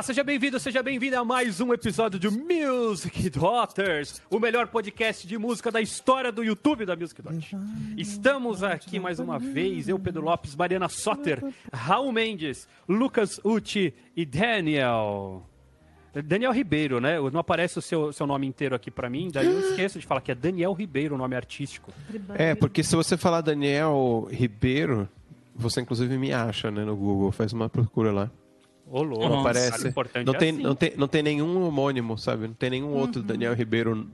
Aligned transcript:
Olá, 0.00 0.04
seja 0.06 0.24
bem-vindo, 0.24 0.58
seja 0.58 0.82
bem-vinda 0.82 1.20
a 1.20 1.24
mais 1.26 1.60
um 1.60 1.74
episódio 1.74 2.18
de 2.18 2.30
Music 2.30 3.28
Daughters, 3.28 4.22
o 4.30 4.38
melhor 4.40 4.66
podcast 4.68 5.26
de 5.26 5.36
música 5.36 5.70
da 5.70 5.78
história 5.78 6.32
do 6.32 6.42
YouTube 6.42 6.86
da 6.86 6.96
Music 6.96 7.20
Daughters. 7.20 7.52
Estamos 7.98 8.62
aqui 8.62 8.98
mais 8.98 9.18
uma 9.18 9.38
vez, 9.38 9.90
eu, 9.90 9.98
Pedro 9.98 10.22
Lopes, 10.22 10.56
Mariana 10.56 10.88
Soter, 10.88 11.44
Raul 11.70 12.12
Mendes, 12.12 12.66
Lucas 12.88 13.38
Uti 13.44 13.92
e 14.16 14.24
Daniel. 14.24 15.46
Daniel 16.24 16.52
Ribeiro, 16.52 16.98
né? 16.98 17.20
Não 17.30 17.40
aparece 17.40 17.78
o 17.78 17.82
seu, 17.82 18.10
seu 18.10 18.26
nome 18.26 18.46
inteiro 18.46 18.74
aqui 18.74 18.90
pra 18.90 19.10
mim, 19.10 19.28
daí 19.30 19.48
eu 19.48 19.60
esqueço 19.68 19.98
de 19.98 20.06
falar 20.06 20.22
que 20.22 20.32
é 20.32 20.34
Daniel 20.34 20.72
Ribeiro 20.72 21.14
o 21.14 21.18
nome 21.18 21.36
artístico. 21.36 21.92
É, 22.36 22.54
porque 22.54 22.82
se 22.82 22.96
você 22.96 23.18
falar 23.18 23.42
Daniel 23.42 24.26
Ribeiro, 24.30 25.06
você 25.54 25.82
inclusive 25.82 26.16
me 26.16 26.32
acha, 26.32 26.70
né, 26.70 26.86
no 26.86 26.96
Google. 26.96 27.30
Faz 27.32 27.52
uma 27.52 27.68
procura 27.68 28.10
lá. 28.10 28.30
Ô, 28.90 29.02
louco, 29.02 29.28
Não 29.28 29.40
aparece. 29.40 29.86
importante 29.88 30.26
Não 30.26 30.34
é 30.34 30.38
tem, 30.38 30.50
assim. 30.50 30.62
não, 30.62 30.74
tem, 30.74 30.92
não 30.96 31.06
tem 31.08 31.22
nenhum 31.22 31.62
homônimo, 31.64 32.18
sabe? 32.18 32.48
Não 32.48 32.54
tem 32.54 32.70
nenhum 32.70 32.92
outro 32.92 33.22
Daniel 33.22 33.54
Ribeiro 33.54 34.08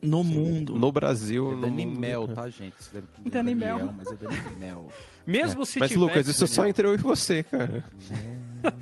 No 0.00 0.24
mundo. 0.24 0.74
no 0.74 0.90
Brasil. 0.90 1.52
É 1.52 1.54
no 1.56 1.60
Dani 1.60 1.84
mundo. 1.86 2.00
Mel, 2.00 2.28
tá, 2.28 2.48
gente? 2.48 2.74
Você 2.78 2.90
deve 2.94 3.06
entender 3.18 3.30
Dani 3.30 3.54
Daniel, 3.54 3.76
Mel. 3.78 3.94
Mas 3.98 4.06
é 4.06 4.14
Dani 4.16 4.36
Mel. 4.58 4.88
Mesmo 5.26 5.66
se 5.66 5.78
Mas, 5.78 5.90
tivesse, 5.90 5.98
Lucas, 6.08 6.26
isso 6.28 6.44
é 6.44 6.46
só 6.46 6.62
Daniel, 6.62 6.70
entre 6.70 6.86
eu 6.88 6.94
e 6.94 6.96
você, 6.96 7.42
cara. 7.42 7.84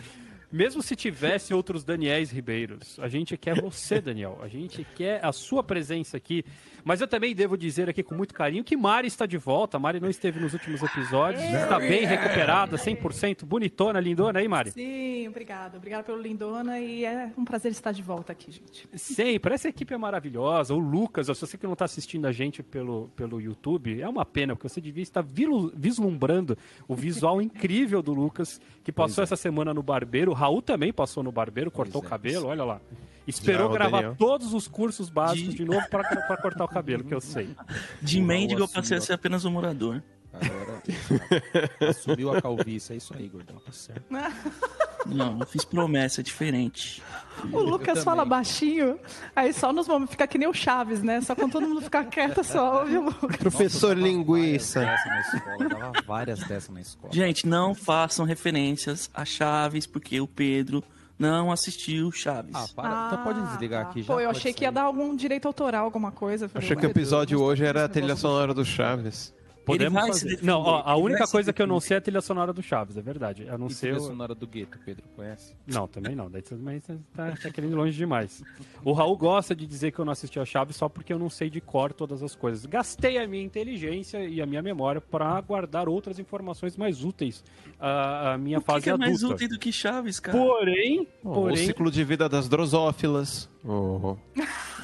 Mesmo 0.50 0.83
se 0.83 0.95
tivesse 0.95 1.55
outros 1.55 1.83
Daniéis 1.83 2.30
Ribeiros, 2.30 2.98
a 3.00 3.09
gente 3.09 3.36
quer 3.38 3.59
você, 3.61 4.00
Daniel. 4.02 4.38
A 4.42 4.48
gente 4.48 4.86
quer 4.95 5.24
a 5.24 5.33
sua 5.33 5.62
presença 5.62 6.16
aqui. 6.19 6.45
Mas 6.84 7.00
eu 7.00 7.06
também 7.06 7.34
devo 7.34 7.56
dizer 7.56 7.88
aqui 7.88 8.02
com 8.02 8.14
muito 8.14 8.34
carinho 8.34 8.64
que 8.64 8.77
Mari 8.77 9.06
está 9.06 9.27
de 9.27 9.38
volta. 9.38 9.78
Mari 9.78 10.00
não 10.00 10.08
esteve 10.08 10.41
nos 10.41 10.52
últimos 10.52 10.83
episódios. 10.83 11.42
Está 11.42 11.78
bem 11.78 12.05
recuperada, 12.05 12.77
100%, 12.77 13.44
bonitona, 13.44 14.00
lindona 14.00 14.41
aí, 14.41 14.48
Mari? 14.48 14.72
Sim, 14.72 15.28
obrigada. 15.28 15.77
Obrigada 15.77 16.03
pelo 16.05 16.20
Lindona 16.20 16.78
e 16.80 17.05
é 17.05 17.30
um 17.36 17.44
prazer 17.44 17.70
estar 17.72 17.92
de 17.92 18.03
volta 18.03 18.33
aqui, 18.33 18.50
gente. 18.50 18.88
Sempre. 18.94 19.55
Essa 19.55 19.69
equipe 19.69 19.92
é 19.94 19.97
maravilhosa. 19.98 20.75
O 20.75 20.78
Lucas, 20.78 21.27
se 21.27 21.34
você 21.34 21.56
que 21.56 21.66
não 21.66 21.75
está 21.75 21.84
assistindo 21.84 22.27
a 22.27 22.33
gente 22.33 22.62
pelo, 22.62 23.08
pelo 23.14 23.41
YouTube, 23.41 24.00
é 24.00 24.08
uma 24.08 24.25
pena, 24.25 24.55
porque 24.55 24.69
você 24.69 24.80
devia 24.80 25.03
estar 25.03 25.22
vilu- 25.22 25.72
vislumbrando 25.75 26.56
o 26.88 26.94
visual 26.94 27.41
incrível 27.42 28.03
do 28.03 28.12
Lucas, 28.12 28.60
que 28.83 28.92
passou 28.92 29.22
essa 29.22 29.36
semana 29.36 29.72
no 29.72 29.83
barbeiro. 29.83 30.30
O 30.30 30.34
Raul 30.34 30.62
também 30.62 30.92
passou 30.92 31.22
no 31.22 31.33
barbeiro, 31.33 31.70
cortou 31.70 32.03
é. 32.03 32.06
o 32.06 32.08
cabelo, 32.08 32.48
olha 32.48 32.64
lá. 32.64 32.80
Esperou 33.27 33.69
Já, 33.69 33.75
gravar 33.75 33.97
Daniel. 33.98 34.17
todos 34.19 34.53
os 34.53 34.67
cursos 34.67 35.09
básicos 35.09 35.51
De- 35.51 35.59
de 35.59 35.65
novo 35.65 35.87
para 35.89 36.37
cortar 36.39 36.65
o 36.65 36.69
cabelo, 36.69 37.05
que 37.05 37.15
eu 37.15 37.20
sei. 37.20 37.55
De 38.01 38.20
mendigo 38.20 38.61
eu 38.61 38.69
passei 38.69 38.97
a 38.97 39.01
ser 39.01 39.12
apenas 39.12 39.45
um 39.45 39.51
morador. 39.51 40.03
Agora 40.33 40.83
assumiu 41.91 42.34
a 42.34 42.41
calvície, 42.41 42.95
é 42.95 42.97
isso 42.97 43.15
aí, 43.15 43.28
gordão. 43.28 43.56
Tá 43.59 43.70
certo. 43.70 44.05
Não, 45.05 45.39
eu 45.41 45.47
fiz 45.47 45.65
promessa 45.65 46.20
é 46.20 46.25
diferente. 46.25 47.03
O 47.53 47.61
Lucas 47.61 48.03
fala 48.03 48.25
baixinho, 48.25 48.98
aí 49.37 49.53
só 49.53 49.73
nos 49.73 49.87
momentos 49.87 50.12
fica 50.12 50.27
que 50.27 50.39
nem 50.39 50.48
o 50.48 50.55
Chaves, 50.55 51.03
né? 51.03 51.20
Só 51.20 51.34
quando 51.34 51.53
todo 51.53 51.69
mundo 51.69 51.83
fica 51.83 52.03
quieto, 52.05 52.43
só 52.45 52.81
ouve 52.81 52.97
o 52.97 53.05
Lucas. 53.05 53.37
Professor 53.37 53.95
Nossa, 53.97 54.09
Linguiça. 54.09 54.81
Várias 54.81 55.05
dessas 55.05 55.11
na 55.11 55.20
escola, 55.20 55.69
dava 55.69 55.93
várias 56.06 56.39
dessas 56.41 56.69
na 56.70 56.81
escola. 56.81 57.12
Gente, 57.12 57.47
não 57.47 57.75
façam 57.75 58.25
referências 58.25 59.11
a 59.12 59.25
Chaves, 59.25 59.87
porque 59.87 60.20
o 60.20 60.27
Pedro 60.27 60.83
não 61.23 61.53
assistiu 61.53 62.11
Chaves. 62.11 62.55
Ah, 62.55 62.67
para. 62.75 63.06
então 63.06 63.25
pode 63.25 63.41
desligar 63.47 63.84
tá. 63.84 63.91
aqui 63.91 64.03
já. 64.03 64.12
Pô, 64.12 64.20
eu 64.20 64.28
achei 64.28 64.53
que 64.53 64.65
ia 64.65 64.69
sair. 64.69 64.75
dar 64.75 64.83
algum 64.83 65.15
direito 65.15 65.47
autoral, 65.47 65.84
alguma 65.84 66.11
coisa. 66.11 66.51
Achei 66.53 66.77
que 66.77 66.84
o 66.84 66.91
episódio 66.91 67.41
hoje 67.41 67.65
era 67.65 67.84
a 67.84 67.89
trilha 67.89 68.17
sonora 68.17 68.53
do 68.53 68.65
Chaves. 68.65 69.33
Podemos 69.64 70.06
fazer. 70.08 70.38
Não, 70.42 70.60
ó, 70.60 70.82
a 70.84 70.96
única 70.96 71.27
coisa 71.27 71.53
que 71.53 71.62
eu 71.62 71.66
não 71.66 71.78
sei 71.81 71.97
é 71.97 71.98
a 71.98 72.00
trilha 72.00 72.20
sonora 72.20 72.53
do 72.53 72.62
Chaves, 72.62 72.97
é 72.97 73.00
verdade. 73.03 73.48
A 73.48 73.56
não 73.56 73.69
E 73.69 73.72
ser. 73.75 73.88
trilha 73.92 73.98
o- 74.03 74.06
sonora 74.06 74.34
do 74.34 74.47
gueto, 74.47 74.78
Pedro, 74.84 75.04
conhece? 75.14 75.54
Não, 75.66 75.87
também 75.87 76.16
não. 76.16 76.31
Daí 76.31 76.42
você 76.42 76.56
também 76.56 76.81
tá, 76.81 76.94
tá- 77.14 77.34
tá 77.41 77.50
querendo 77.50 77.72
ir 77.72 77.76
longe 77.76 77.97
demais. 77.97 78.42
O 78.84 78.92
Raul 78.92 79.16
gosta 79.16 79.54
de 79.54 79.66
dizer 79.66 79.92
que 79.92 79.98
eu 80.00 80.04
não 80.04 80.12
assisti 80.12 80.41
a 80.41 80.44
Chaves 80.44 80.75
só 80.76 80.88
porque 80.88 81.12
eu 81.12 81.19
não 81.19 81.31
sei 81.31 81.48
de 81.48 81.60
cor 81.60 81.92
todas 81.92 82.22
as 82.22 82.34
coisas. 82.34 82.66
Gastei 82.66 83.19
a 83.19 83.26
minha 83.26 83.42
inteligência 83.44 84.25
e 84.25 84.41
a 84.42 84.47
minha 84.47 84.62
memória 84.62 85.00
para 85.00 85.41
guardar 85.41 85.88
outras 85.88 86.19
informações 86.19 86.76
mais 86.76 87.04
úteis 87.04 87.44
à, 87.78 88.32
à 88.32 88.38
minha 88.38 88.58
o 88.58 88.60
que, 88.60 88.66
fase 88.66 88.82
que 88.84 88.91
é 88.91 88.97
mais 88.97 89.19
adulta. 89.22 89.34
útil 89.37 89.48
do 89.48 89.58
que 89.58 89.72
Chaves, 89.72 90.19
cara? 90.19 90.37
Porém, 90.37 91.06
O 91.22 91.32
porém, 91.32 91.56
ciclo 91.56 91.91
de 91.91 92.03
vida 92.04 92.28
das 92.28 92.48
drosófilas. 92.48 93.48
O 93.64 94.16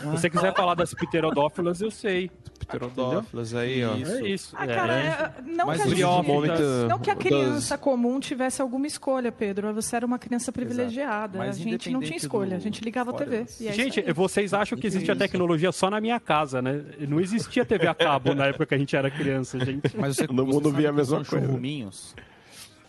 se 0.00 0.06
você 0.06 0.30
quiser 0.30 0.54
falar 0.54 0.74
das 0.74 0.94
pterodófilas, 0.94 1.80
eu 1.80 1.91
sei. 1.91 2.30
Pterodófilas 2.68 3.54
aí, 3.54 3.84
ó. 3.84 3.96
Isso. 3.96 4.12
É 4.12 4.28
isso. 4.28 4.56
Ah, 4.58 4.64
é. 4.64 4.74
cara, 4.74 4.92
é- 4.94 5.42
não, 5.44 5.66
Mas 5.66 5.76
que 5.78 5.82
a 5.82 5.86
o 5.86 5.90
gente- 5.90 6.88
não 6.88 6.98
que 6.98 7.10
a 7.10 7.14
das- 7.14 7.22
criança 7.22 7.78
comum 7.78 8.20
tivesse 8.20 8.60
alguma 8.62 8.86
escolha, 8.86 9.32
Pedro. 9.32 9.72
Você 9.74 9.96
era 9.96 10.06
uma 10.06 10.18
criança 10.18 10.52
privilegiada. 10.52 11.38
Mas 11.38 11.56
a 11.56 11.62
gente 11.62 11.90
não 11.90 12.00
tinha 12.00 12.16
escolha. 12.16 12.50
do- 12.50 12.56
A 12.56 12.60
gente 12.60 12.82
ligava 12.84 13.10
a 13.10 13.12
Fora 13.14 13.24
TV. 13.24 13.42
isso. 13.44 13.62
E 13.62 13.68
é 13.68 13.72
Gente, 13.72 14.12
vocês 14.12 14.52
acham 14.54 14.78
que 14.78 14.86
existe 14.86 15.10
a 15.10 15.16
tecnologia 15.16 15.72
só 15.72 15.90
na 15.90 16.00
minha 16.00 16.20
casa, 16.20 16.60
né? 16.62 16.84
Não 17.08 17.20
existia 17.20 17.64
TV 17.64 17.86
a 17.88 17.94
cabo 17.94 18.34
na 18.34 18.46
época 18.46 18.66
que 18.66 18.74
a 18.74 18.78
gente 18.78 18.94
era 18.94 19.10
criança, 19.10 19.58
gente. 19.64 19.96
Mas 19.96 20.16
você, 20.16 20.26
Todo 20.26 20.44
você 20.44 20.52
mundo 20.54 20.72
via 20.72 20.90
a 20.90 20.92
mesma 20.92 21.24
coisa. 21.24 21.46
Churruminhos? 21.46 22.14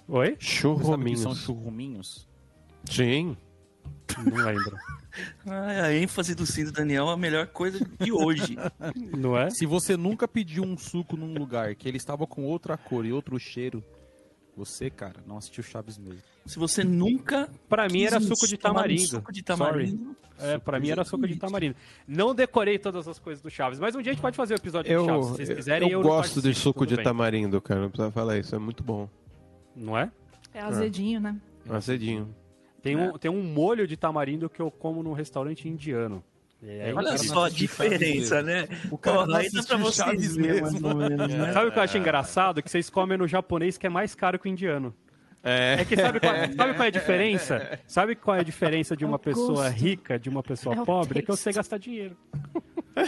Oi? 0.07 0.37
Você 0.39 0.57
sabe 0.83 1.11
que 1.11 1.17
são 1.17 1.35
Churrominhos. 1.35 1.39
churruminhos? 1.45 2.27
Sim. 2.85 3.37
Não 4.25 4.45
lembro. 4.45 4.77
Ah, 5.45 5.85
a 5.85 5.93
ênfase 5.93 6.33
do 6.35 6.45
Cinto 6.45 6.71
Daniel 6.71 7.09
é 7.09 7.13
a 7.13 7.17
melhor 7.17 7.47
coisa 7.47 7.79
de 7.99 8.11
hoje. 8.11 8.55
Não 9.17 9.35
é? 9.35 9.49
Se 9.49 9.65
você 9.65 9.97
nunca 9.97 10.27
pediu 10.27 10.63
um 10.63 10.77
suco 10.77 11.17
num 11.17 11.33
lugar 11.33 11.73
que 11.75 11.87
ele 11.89 11.97
estava 11.97 12.25
com 12.27 12.45
outra 12.45 12.77
cor 12.77 13.05
e 13.05 13.11
outro 13.11 13.37
cheiro, 13.39 13.83
você, 14.55 14.89
cara, 14.89 15.15
não 15.25 15.37
assistiu 15.37 15.63
Chaves 15.63 15.97
mesmo. 15.97 16.21
Se 16.45 16.59
você 16.59 16.83
nunca. 16.83 17.49
Pra 17.67 17.87
mim 17.89 18.03
era 18.03 18.21
suco 18.21 18.47
de 18.47 18.55
um 18.55 18.57
tamarindo. 18.59 19.01
Suco 19.01 19.33
de 19.33 19.41
tamarindo. 19.41 20.15
É, 20.39 20.57
pra 20.57 20.79
mim 20.79 20.89
era 20.89 21.03
suco 21.03 21.27
de 21.27 21.35
tamarindo. 21.35 21.75
Não 22.07 22.33
decorei 22.35 22.77
todas 22.77 23.07
as 23.07 23.17
coisas 23.19 23.41
do 23.41 23.49
Chaves, 23.49 23.79
mas 23.79 23.95
um 23.95 24.01
dia 24.01 24.11
a 24.11 24.13
gente 24.13 24.21
pode 24.21 24.37
fazer 24.37 24.53
o 24.53 24.57
episódio 24.57 24.91
Eu, 24.91 25.01
do 25.01 25.05
Chaves, 25.07 25.25
se 25.27 25.31
vocês 25.35 25.49
quiserem. 25.49 25.89
eu 25.89 25.99
Eu, 26.01 26.07
gosto 26.07 26.41
de 26.41 26.53
suco 26.53 26.85
de 26.85 26.95
bem. 26.95 27.03
tamarindo, 27.03 27.59
cara. 27.59 27.81
Não 27.81 27.89
precisa 27.89 28.11
falar 28.11 28.37
isso. 28.37 28.55
É 28.55 28.59
muito 28.59 28.83
bom. 28.83 29.09
Não 29.75 29.97
é? 29.97 30.11
É 30.53 30.61
azedinho, 30.61 31.19
né? 31.19 31.35
Azedinho. 31.67 32.33
Tem 32.81 32.95
um, 32.95 33.17
tem 33.17 33.29
um 33.31 33.41
molho 33.43 33.85
de 33.87 33.95
tamarindo 33.97 34.49
que 34.49 34.61
eu 34.61 34.69
como 34.71 35.03
num 35.03 35.13
restaurante 35.13 35.67
indiano. 35.67 36.23
E 36.61 36.69
aí- 36.81 36.93
Olha 36.93 37.17
só 37.17 37.45
a 37.45 37.49
diferença, 37.49 38.41
né? 38.41 38.67
O 38.91 38.97
cara 38.97 39.25
dá 39.25 39.39
pra 39.67 39.77
vocês 39.77 40.35
mesmo. 40.35 40.95
menos, 40.95 41.33
né? 41.33 41.53
Sabe 41.53 41.69
o 41.69 41.71
que 41.71 41.79
eu 41.79 41.83
acho 41.83 41.97
engraçado? 41.97 42.61
Que 42.61 42.69
vocês 42.69 42.89
comem 42.89 43.17
no 43.17 43.27
japonês 43.27 43.77
que 43.77 43.87
é 43.87 43.89
mais 43.89 44.13
caro 44.13 44.37
que 44.37 44.47
o 44.47 44.51
indiano. 44.51 44.93
É. 45.41 45.77
É 45.79 45.85
que 45.85 45.95
sabe 45.95 46.19
qual, 46.19 46.33
sabe 46.35 46.73
qual 46.73 46.83
é 46.83 46.87
a 46.87 46.91
diferença? 46.91 47.79
Sabe 47.87 48.13
qual 48.13 48.35
é 48.35 48.41
a 48.41 48.43
diferença 48.43 48.93
de 48.97 49.05
uma 49.05 49.15
o 49.15 49.19
pessoa 49.19 49.69
gosto. 49.69 49.77
rica 49.77 50.19
de 50.19 50.27
uma 50.27 50.43
pessoa 50.43 50.75
É 50.75 50.83
pobre? 50.83 51.19
É 51.19 51.21
que 51.21 51.31
eu 51.31 51.37
sei 51.37 51.53
gastar 51.53 51.77
dinheiro. 51.77 52.17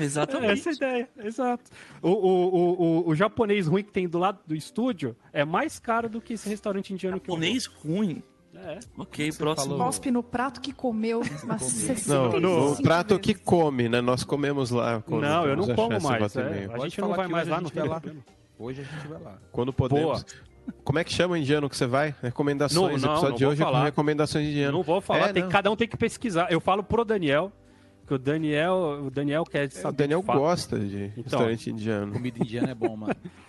É 0.00 0.04
Exatamente. 0.04 0.52
essa 0.52 0.70
a 0.70 0.72
ideia, 0.72 1.08
exato. 1.24 1.70
O, 2.00 2.08
o, 2.10 2.14
o, 2.54 2.82
o, 2.82 3.08
o 3.08 3.14
japonês 3.16 3.66
ruim 3.66 3.82
que 3.82 3.90
tem 3.90 4.08
do 4.08 4.16
lado 4.16 4.38
do 4.46 4.54
estúdio 4.54 5.16
é 5.32 5.44
mais 5.44 5.80
caro 5.80 6.08
do 6.08 6.20
que 6.20 6.34
esse 6.34 6.48
restaurante 6.48 6.92
indiano 6.92 7.18
que 7.18 7.28
eu 7.28 7.34
vou. 7.34 7.42
Japonês 7.42 7.66
ruim. 7.66 8.22
É. 8.66 8.78
Ok, 8.98 9.32
próximo. 9.32 9.70
falou- 9.70 9.86
Cospe 9.86 10.10
no 10.10 10.22
prato 10.22 10.60
que 10.60 10.72
comeu. 10.72 11.20
Mas 11.44 11.44
Não, 11.44 11.58
65 11.58 12.40
no 12.40 12.60
vezes. 12.68 12.80
prato 12.82 13.18
que 13.18 13.34
come, 13.34 13.88
né? 13.88 14.00
Nós 14.00 14.24
comemos 14.24 14.70
lá. 14.70 15.00
quando 15.02 15.22
Não, 15.22 15.46
eu 15.46 15.56
não 15.56 15.74
como 15.74 16.00
mais. 16.00 16.36
é. 16.36 16.64
A 16.64 16.68
Pode 16.70 16.82
gente 16.90 17.00
não 17.00 17.08
vai 17.14 17.28
mais 17.28 17.48
lá 17.48 17.60
no 17.60 17.68
vai 17.68 17.88
lá. 17.88 17.98
Rio. 17.98 18.24
Hoje 18.58 18.80
a 18.80 18.84
gente 18.84 19.06
vai 19.08 19.20
lá. 19.22 19.38
Quando 19.52 19.72
podemos. 19.72 20.24
Como 20.84 20.98
é 20.98 21.04
que 21.04 21.12
chama 21.12 21.32
o 21.34 21.36
indiano 21.36 21.68
que 21.70 21.76
você 21.76 21.86
vai? 21.86 22.14
Recomendações. 22.22 23.00
Não, 23.00 23.08
não, 23.08 23.14
o 23.14 23.16
episódio 23.16 23.30
não 23.30 23.36
de 23.36 23.46
hoje 23.46 23.62
é 23.62 23.64
falar. 23.64 23.78
com 23.78 23.84
recomendações 23.86 24.44
de 24.44 24.50
indiano. 24.50 24.72
Não 24.76 24.82
vou 24.82 25.00
falar, 25.00 25.30
É, 25.30 25.32
tem- 25.32 25.42
não. 25.44 25.48
cada 25.50 25.70
um 25.70 25.76
tem 25.76 25.88
que 25.88 25.96
pesquisar. 25.96 26.52
Eu 26.52 26.60
falo 26.60 26.82
pro 26.82 27.04
Daniel, 27.06 27.50
que 28.06 28.12
o 28.12 28.18
Daniel, 28.18 29.02
o 29.06 29.10
Daniel 29.10 29.44
quer 29.44 29.70
saber. 29.70 29.86
É, 29.86 29.88
O 29.88 29.92
Daniel 29.96 30.22
gosta 30.22 30.78
de 30.78 31.04
Então. 31.04 31.22
restaurante 31.22 31.70
indiano. 31.70 32.12
Comida 32.12 32.38
indiana 32.38 32.70
é 32.70 32.74
bom, 32.74 32.94
mano. 32.96 33.14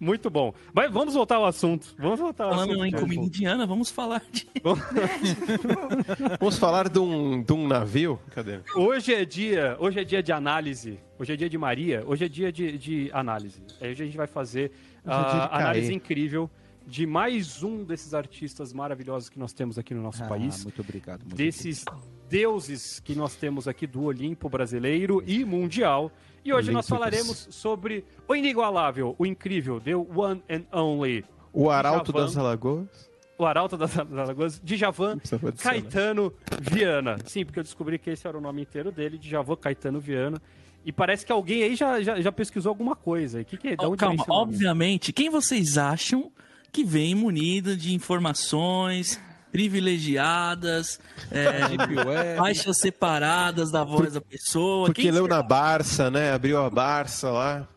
Muito 0.00 0.30
bom. 0.30 0.54
Mas 0.72 0.92
vamos 0.92 1.14
voltar 1.14 1.36
ao 1.36 1.44
assunto. 1.46 1.94
Vamos 1.98 2.20
voltar 2.20 2.44
ao 2.44 2.50
Falando 2.50 2.70
assunto. 2.70 2.86
em 2.86 2.90
cara. 2.92 3.02
comida 3.02 3.24
indiana, 3.24 3.66
vamos 3.66 3.90
falar 3.90 4.22
de. 4.30 4.46
Vamos 6.38 6.56
falar 6.58 6.88
de 6.88 6.98
um, 6.98 7.42
de 7.42 7.52
um 7.52 7.66
navio? 7.66 8.18
Cadê? 8.30 8.60
Hoje 8.76 9.12
é 9.14 9.24
dia, 9.24 9.76
hoje 9.80 10.00
é 10.00 10.04
dia 10.04 10.22
de 10.22 10.32
análise. 10.32 10.98
Hoje 11.18 11.32
é 11.32 11.36
dia 11.36 11.48
de 11.50 11.58
Maria. 11.58 12.04
Hoje 12.06 12.24
é 12.24 12.28
dia 12.28 12.52
de, 12.52 12.78
de 12.78 13.10
análise. 13.12 13.60
Aí 13.80 13.90
Hoje 13.90 14.02
a 14.02 14.06
gente 14.06 14.16
vai 14.16 14.26
fazer 14.26 14.70
é 15.04 15.10
a 15.10 15.58
análise 15.58 15.92
incrível 15.92 16.48
de 16.86 17.04
mais 17.06 17.62
um 17.62 17.84
desses 17.84 18.14
artistas 18.14 18.72
maravilhosos 18.72 19.28
que 19.28 19.38
nós 19.38 19.52
temos 19.52 19.78
aqui 19.78 19.92
no 19.94 20.02
nosso 20.02 20.22
Ah, 20.24 20.28
país. 20.28 20.64
muito 20.64 20.80
obrigado. 20.80 21.20
Muito 21.22 21.34
desses 21.36 21.84
deuses 22.30 23.00
que 23.00 23.14
nós 23.14 23.34
temos 23.34 23.66
aqui 23.66 23.86
do 23.86 24.04
Olimpo 24.04 24.48
brasileiro 24.48 25.22
e 25.26 25.44
mundial. 25.44 26.10
E 26.48 26.52
hoje 26.54 26.72
nós 26.72 26.88
falaremos 26.88 27.46
sobre 27.50 28.06
o 28.26 28.34
inigualável, 28.34 29.14
o 29.18 29.26
incrível, 29.26 29.78
the 29.78 29.94
one 29.94 30.42
and 30.48 30.62
only, 30.72 31.22
O 31.52 31.68
Arauto 31.68 32.10
Djavan. 32.10 32.24
das 32.24 32.36
Alagoas? 32.38 33.10
o 33.36 33.44
Arauto 33.44 33.76
das 33.76 33.98
Alagoas, 33.98 34.58
Djavan. 34.64 35.18
Caetano 35.62 36.32
Viana. 36.58 37.18
Sim, 37.26 37.44
porque 37.44 37.58
eu 37.58 37.62
descobri 37.62 37.98
que 37.98 38.08
esse 38.08 38.26
era 38.26 38.38
o 38.38 38.40
nome 38.40 38.62
inteiro 38.62 38.90
dele, 38.90 39.18
Djavan 39.18 39.56
Caetano 39.56 40.00
Viana. 40.00 40.40
E 40.86 40.90
parece 40.90 41.26
que 41.26 41.30
alguém 41.30 41.64
aí 41.64 41.76
já, 41.76 42.00
já, 42.00 42.18
já 42.18 42.32
pesquisou 42.32 42.70
alguma 42.70 42.96
coisa. 42.96 43.42
O 43.42 43.44
que, 43.44 43.58
que 43.58 43.68
é? 43.68 43.76
Oh, 43.80 43.88
onde 43.90 43.98
calma, 43.98 44.24
obviamente, 44.30 45.12
quem 45.12 45.28
vocês 45.28 45.76
acham 45.76 46.32
que 46.72 46.82
vem 46.82 47.14
munido 47.14 47.76
de 47.76 47.94
informações 47.94 49.20
privilegiadas, 49.52 51.00
é, 51.30 51.68
Deep 51.68 51.96
Web. 51.96 52.36
faixas 52.38 52.78
separadas 52.78 53.70
da 53.70 53.84
voz 53.84 54.12
da 54.14 54.20
pessoa. 54.20 54.86
Porque 54.86 55.02
Quem 55.02 55.10
leu 55.10 55.24
será? 55.24 55.36
na 55.36 55.42
Barça, 55.42 56.10
né? 56.10 56.32
Abriu 56.32 56.58
a 56.62 56.70
Barça 56.70 57.30
lá. 57.30 57.68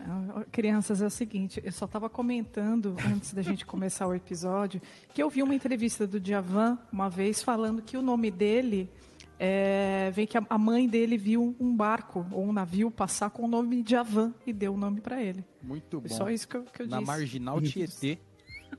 Ah, 0.00 0.44
Crianças, 0.50 1.00
é 1.00 1.06
o 1.06 1.10
seguinte, 1.10 1.60
eu 1.64 1.70
só 1.70 1.84
estava 1.84 2.10
comentando 2.10 2.96
antes 3.06 3.32
da 3.32 3.40
gente 3.42 3.64
começar 3.64 4.06
o 4.08 4.14
episódio 4.14 4.82
que 5.14 5.22
eu 5.22 5.30
vi 5.30 5.42
uma 5.44 5.54
entrevista 5.54 6.06
do 6.08 6.18
Djavan 6.18 6.76
uma 6.92 7.08
vez 7.08 7.40
falando 7.40 7.80
que 7.80 7.96
o 7.96 8.02
nome 8.02 8.28
dele 8.28 8.90
é, 9.38 10.10
vem 10.12 10.26
que 10.26 10.36
a- 10.36 10.58
mãe 10.58 10.88
dele 10.88 11.16
viu 11.16 11.54
um 11.58 11.74
barco 11.76 12.26
ou 12.32 12.44
um 12.48 12.52
navio 12.52 12.90
passar 12.90 13.30
com 13.30 13.44
o 13.44 13.48
nome 13.48 13.80
Djavan 13.82 14.32
e 14.46 14.52
deu 14.52 14.74
o 14.74 14.76
nome 14.76 15.00
para 15.00 15.22
ele. 15.22 15.44
Muito 15.62 16.00
bom. 16.00 16.08
Foi 16.08 16.16
só 16.16 16.28
isso 16.30 16.48
que 16.48 16.56
eu, 16.56 16.64
que 16.64 16.82
eu 16.82 16.88
Na 16.88 16.98
disse. 16.98 17.06
Marginal 17.06 17.60
Tietê. 17.60 18.18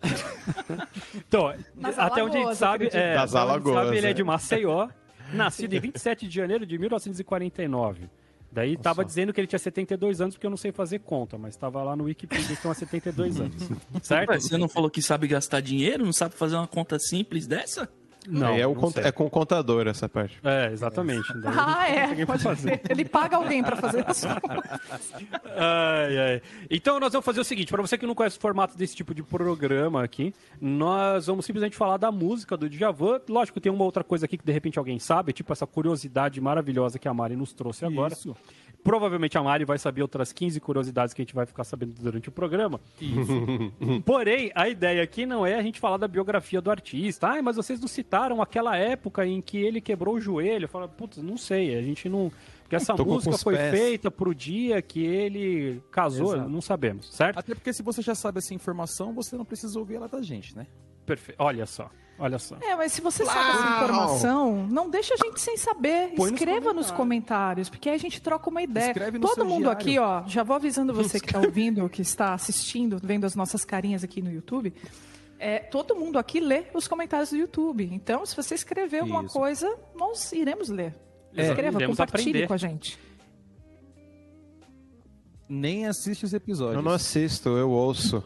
Então, 1.15 1.53
Nas 1.75 1.97
até 1.97 2.23
onde 2.23 2.37
a 2.37 2.41
gente 2.41 2.55
sabe, 2.55 2.89
é, 2.91 3.15
Das 3.15 3.35
Alagoas, 3.35 3.85
sabe, 3.85 3.97
ele 3.97 4.07
é 4.07 4.09
é. 4.09 4.13
de 4.13 4.23
Maceió, 4.23 4.87
nascido 5.33 5.73
em 5.73 5.79
27 5.79 6.27
de 6.27 6.35
janeiro 6.35 6.65
de 6.65 6.77
1949. 6.77 8.09
Daí 8.51 8.77
tava 8.77 9.03
dizendo 9.03 9.33
que 9.33 9.41
ele 9.41 9.47
tinha 9.47 9.57
72 9.57 10.21
anos, 10.21 10.35
porque 10.35 10.45
eu 10.45 10.49
não 10.49 10.57
sei 10.57 10.71
fazer 10.71 10.99
conta, 10.99 11.39
mas 11.39 11.55
tava 11.55 11.81
lá 11.81 11.95
no 11.95 12.03
Wikipedia 12.03 12.45
que 12.45 12.53
estão 12.53 12.69
há 12.69 12.75
72 12.75 13.39
anos. 13.39 13.69
certo? 14.03 14.33
Você 14.33 14.57
não 14.57 14.69
falou 14.69 14.91
que 14.91 15.01
sabe 15.01 15.27
gastar 15.27 15.59
dinheiro? 15.59 16.05
Não 16.05 16.13
sabe 16.13 16.35
fazer 16.35 16.55
uma 16.55 16.67
conta 16.67 16.99
simples 16.99 17.47
dessa? 17.47 17.89
Não, 18.27 18.55
é, 18.55 18.65
o 18.65 18.73
não 18.73 18.91
é 18.97 19.11
com 19.11 19.25
o 19.25 19.29
contador 19.29 19.87
essa 19.87 20.07
parte. 20.07 20.39
É, 20.43 20.71
exatamente. 20.71 21.31
Ah, 21.45 21.89
é. 21.89 22.01
conseguem 22.03 22.25
Pode 22.25 22.43
fazer. 22.43 22.81
Ele 22.89 23.05
paga 23.05 23.37
alguém 23.37 23.63
para 23.63 23.75
fazer 23.75 24.05
isso. 24.09 24.27
Ai, 25.57 26.17
ai. 26.17 26.41
Então 26.69 26.99
nós 26.99 27.11
vamos 27.11 27.25
fazer 27.25 27.39
o 27.39 27.43
seguinte, 27.43 27.71
para 27.71 27.81
você 27.81 27.97
que 27.97 28.05
não 28.05 28.15
conhece 28.15 28.37
o 28.37 28.41
formato 28.41 28.77
desse 28.77 28.95
tipo 28.95 29.13
de 29.13 29.23
programa 29.23 30.03
aqui, 30.03 30.33
nós 30.59 31.27
vamos 31.27 31.45
simplesmente 31.45 31.75
falar 31.75 31.97
da 31.97 32.11
música 32.11 32.55
do 32.55 32.69
Djavan. 32.69 33.19
Lógico, 33.27 33.59
tem 33.59 33.71
uma 33.71 33.83
outra 33.83 34.03
coisa 34.03 34.25
aqui 34.25 34.37
que 34.37 34.45
de 34.45 34.51
repente 34.51 34.79
alguém 34.79 34.99
sabe, 34.99 35.33
tipo 35.33 35.51
essa 35.51 35.67
curiosidade 35.67 36.39
maravilhosa 36.39 36.99
que 36.99 37.07
a 37.07 37.13
Mari 37.13 37.35
nos 37.35 37.53
trouxe 37.53 37.85
agora. 37.85 38.13
Isso. 38.13 38.35
Provavelmente 38.83 39.37
a 39.37 39.43
Mari 39.43 39.63
vai 39.63 39.77
saber 39.77 40.01
outras 40.01 40.33
15 40.33 40.59
curiosidades 40.59 41.13
que 41.13 41.21
a 41.21 41.23
gente 41.23 41.33
vai 41.33 41.45
ficar 41.45 41.63
sabendo 41.63 41.93
durante 41.93 42.27
o 42.29 42.31
programa. 42.31 42.81
Porém, 44.05 44.51
a 44.53 44.67
ideia 44.67 45.01
aqui 45.01 45.25
não 45.25 45.45
é 45.45 45.55
a 45.55 45.61
gente 45.61 45.79
falar 45.79 45.97
da 45.97 46.07
biografia 46.07 46.59
do 46.61 46.69
artista. 46.69 47.27
Ah, 47.29 47.41
mas 47.41 47.55
vocês 47.55 47.79
não 47.79 47.87
citaram 47.87 48.41
aquela 48.41 48.75
época 48.77 49.25
em 49.25 49.41
que 49.41 49.57
ele 49.57 49.79
quebrou 49.79 50.15
o 50.15 50.19
joelho. 50.19 50.67
Fala, 50.67 50.87
putz, 50.87 51.17
não 51.17 51.37
sei, 51.37 51.75
a 51.75 51.81
gente 51.81 52.09
não. 52.09 52.31
Porque 52.63 52.75
essa 52.75 52.93
Tocou 52.97 53.15
música 53.15 53.37
foi 53.37 53.55
pés. 53.55 53.71
feita 53.71 54.11
pro 54.11 54.35
dia 54.35 54.81
que 54.81 55.05
ele 55.05 55.81
casou, 55.91 56.35
Exato. 56.35 56.49
não 56.49 56.61
sabemos, 56.61 57.13
certo? 57.13 57.37
Até 57.39 57.55
porque 57.55 57.71
se 57.71 57.81
você 57.81 58.01
já 58.01 58.15
sabe 58.15 58.39
essa 58.39 58.53
informação, 58.53 59.13
você 59.13 59.37
não 59.37 59.45
precisa 59.45 59.79
ouvir 59.79 59.95
ela 59.95 60.07
da 60.07 60.21
gente, 60.21 60.55
né? 60.55 60.67
Perfeito. 61.05 61.41
Olha 61.41 61.65
só, 61.65 61.89
olha 62.17 62.39
só. 62.39 62.57
É, 62.61 62.75
mas 62.75 62.91
se 62.91 63.01
você 63.01 63.25
sabe 63.25 63.49
essa 63.49 63.59
Uau! 63.59 63.75
informação, 63.75 64.67
não 64.67 64.89
deixa 64.89 65.13
a 65.13 65.17
gente 65.17 65.41
sem 65.41 65.57
saber. 65.57 66.13
Põe 66.15 66.31
nos 66.31 66.39
Escreva 66.39 66.73
nos 66.73 66.91
comentários, 66.91 67.69
porque 67.69 67.89
aí 67.89 67.95
a 67.95 67.99
gente 67.99 68.21
troca 68.21 68.49
uma 68.49 68.61
ideia. 68.61 68.87
Escreve 68.91 69.17
no 69.17 69.27
Todo 69.27 69.35
seu 69.35 69.45
mundo 69.45 69.63
diário. 69.63 69.79
aqui, 69.79 69.99
ó, 69.99 70.23
já 70.27 70.43
vou 70.43 70.55
avisando 70.55 70.93
você 70.95 71.19
que 71.19 71.25
está 71.27 71.39
ouvindo, 71.39 71.87
que 71.89 72.01
está 72.01 72.33
assistindo, 72.33 72.99
vendo 73.03 73.25
as 73.25 73.35
nossas 73.35 73.63
carinhas 73.65 74.03
aqui 74.03 74.21
no 74.21 74.31
YouTube. 74.31 74.73
É, 75.39 75.59
todo 75.59 75.95
mundo 75.95 76.17
aqui 76.17 76.39
lê 76.39 76.65
os 76.73 76.87
comentários 76.87 77.31
do 77.31 77.35
YouTube. 77.37 77.89
Então, 77.91 78.25
se 78.25 78.33
você 78.35 78.55
escrever 78.55 78.99
alguma 78.99 79.23
Isso. 79.25 79.33
coisa, 79.33 79.77
nós 79.95 80.31
iremos 80.31 80.69
ler. 80.69 80.95
É, 81.35 81.49
Escreva, 81.49 81.79
iremos 81.79 81.97
compartilhe 81.97 82.29
aprender. 82.29 82.47
com 82.47 82.53
a 82.53 82.57
gente. 82.57 82.97
Nem 85.49 85.85
assiste 85.85 86.23
os 86.23 86.33
episódios. 86.33 86.77
Eu 86.77 86.81
não 86.81 86.91
assisto, 86.93 87.49
eu 87.49 87.69
ouço. 87.69 88.23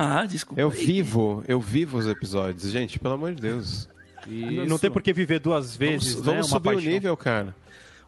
Ah, 0.00 0.24
desculpa. 0.24 0.60
Eu 0.60 0.70
vivo, 0.70 1.42
eu 1.48 1.60
vivo 1.60 1.98
os 1.98 2.06
episódios. 2.06 2.70
Gente, 2.70 3.00
pelo 3.00 3.14
amor 3.14 3.34
de 3.34 3.42
Deus. 3.42 3.88
Não- 4.26 4.66
Não 4.66 4.78
tem 4.78 4.90
por 4.90 5.02
que 5.02 5.12
viver 5.12 5.40
duas 5.40 5.76
vezes, 5.76 6.12
Vamos, 6.14 6.26
né? 6.26 6.32
vamos 6.34 6.46
subir 6.48 6.68
o 6.68 6.72
paixão. 6.74 6.92
nível, 6.92 7.16
cara. 7.16 7.54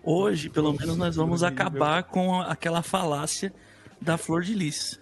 Hoje, 0.03 0.49
pelo 0.49 0.73
menos, 0.73 0.97
nós 0.97 1.17
vamos 1.17 1.43
acabar 1.43 2.05
com 2.05 2.41
aquela 2.41 2.81
falácia 2.83 3.53
da 4.01 4.17
flor 4.17 4.43
de 4.43 4.55
lis. 4.55 5.01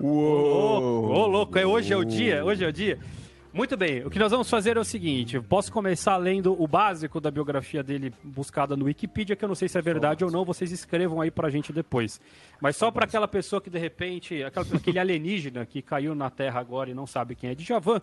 Ô, 0.00 0.06
ô, 0.06 1.26
louco, 1.26 1.58
é 1.58 1.66
hoje 1.66 1.92
é 1.92 1.96
o 1.96 2.04
dia, 2.04 2.44
hoje 2.44 2.64
é 2.64 2.68
o 2.68 2.72
dia. 2.72 2.98
Muito 3.52 3.76
bem, 3.76 4.04
o 4.04 4.10
que 4.10 4.18
nós 4.18 4.30
vamos 4.30 4.48
fazer 4.50 4.76
é 4.76 4.80
o 4.80 4.84
seguinte: 4.84 5.36
eu 5.36 5.42
posso 5.42 5.72
começar 5.72 6.16
lendo 6.16 6.60
o 6.60 6.66
básico 6.68 7.20
da 7.20 7.30
biografia 7.30 7.82
dele 7.82 8.12
buscada 8.22 8.76
no 8.76 8.84
Wikipedia, 8.84 9.34
que 9.34 9.44
eu 9.44 9.48
não 9.48 9.54
sei 9.54 9.68
se 9.68 9.78
é 9.78 9.82
verdade 9.82 10.24
ou 10.24 10.30
não, 10.30 10.44
vocês 10.44 10.70
escrevam 10.70 11.20
aí 11.20 11.30
pra 11.30 11.48
gente 11.48 11.72
depois. 11.72 12.20
Mas 12.60 12.76
só 12.76 12.90
pra 12.90 13.04
aquela 13.04 13.26
pessoa 13.26 13.60
que 13.60 13.70
de 13.70 13.78
repente, 13.78 14.42
aquela, 14.42 14.66
aquele 14.74 14.98
alienígena 14.98 15.64
que 15.64 15.80
caiu 15.80 16.14
na 16.14 16.30
Terra 16.30 16.60
agora 16.60 16.90
e 16.90 16.94
não 16.94 17.06
sabe 17.06 17.34
quem 17.34 17.50
é 17.50 17.54
Djavan, 17.54 18.00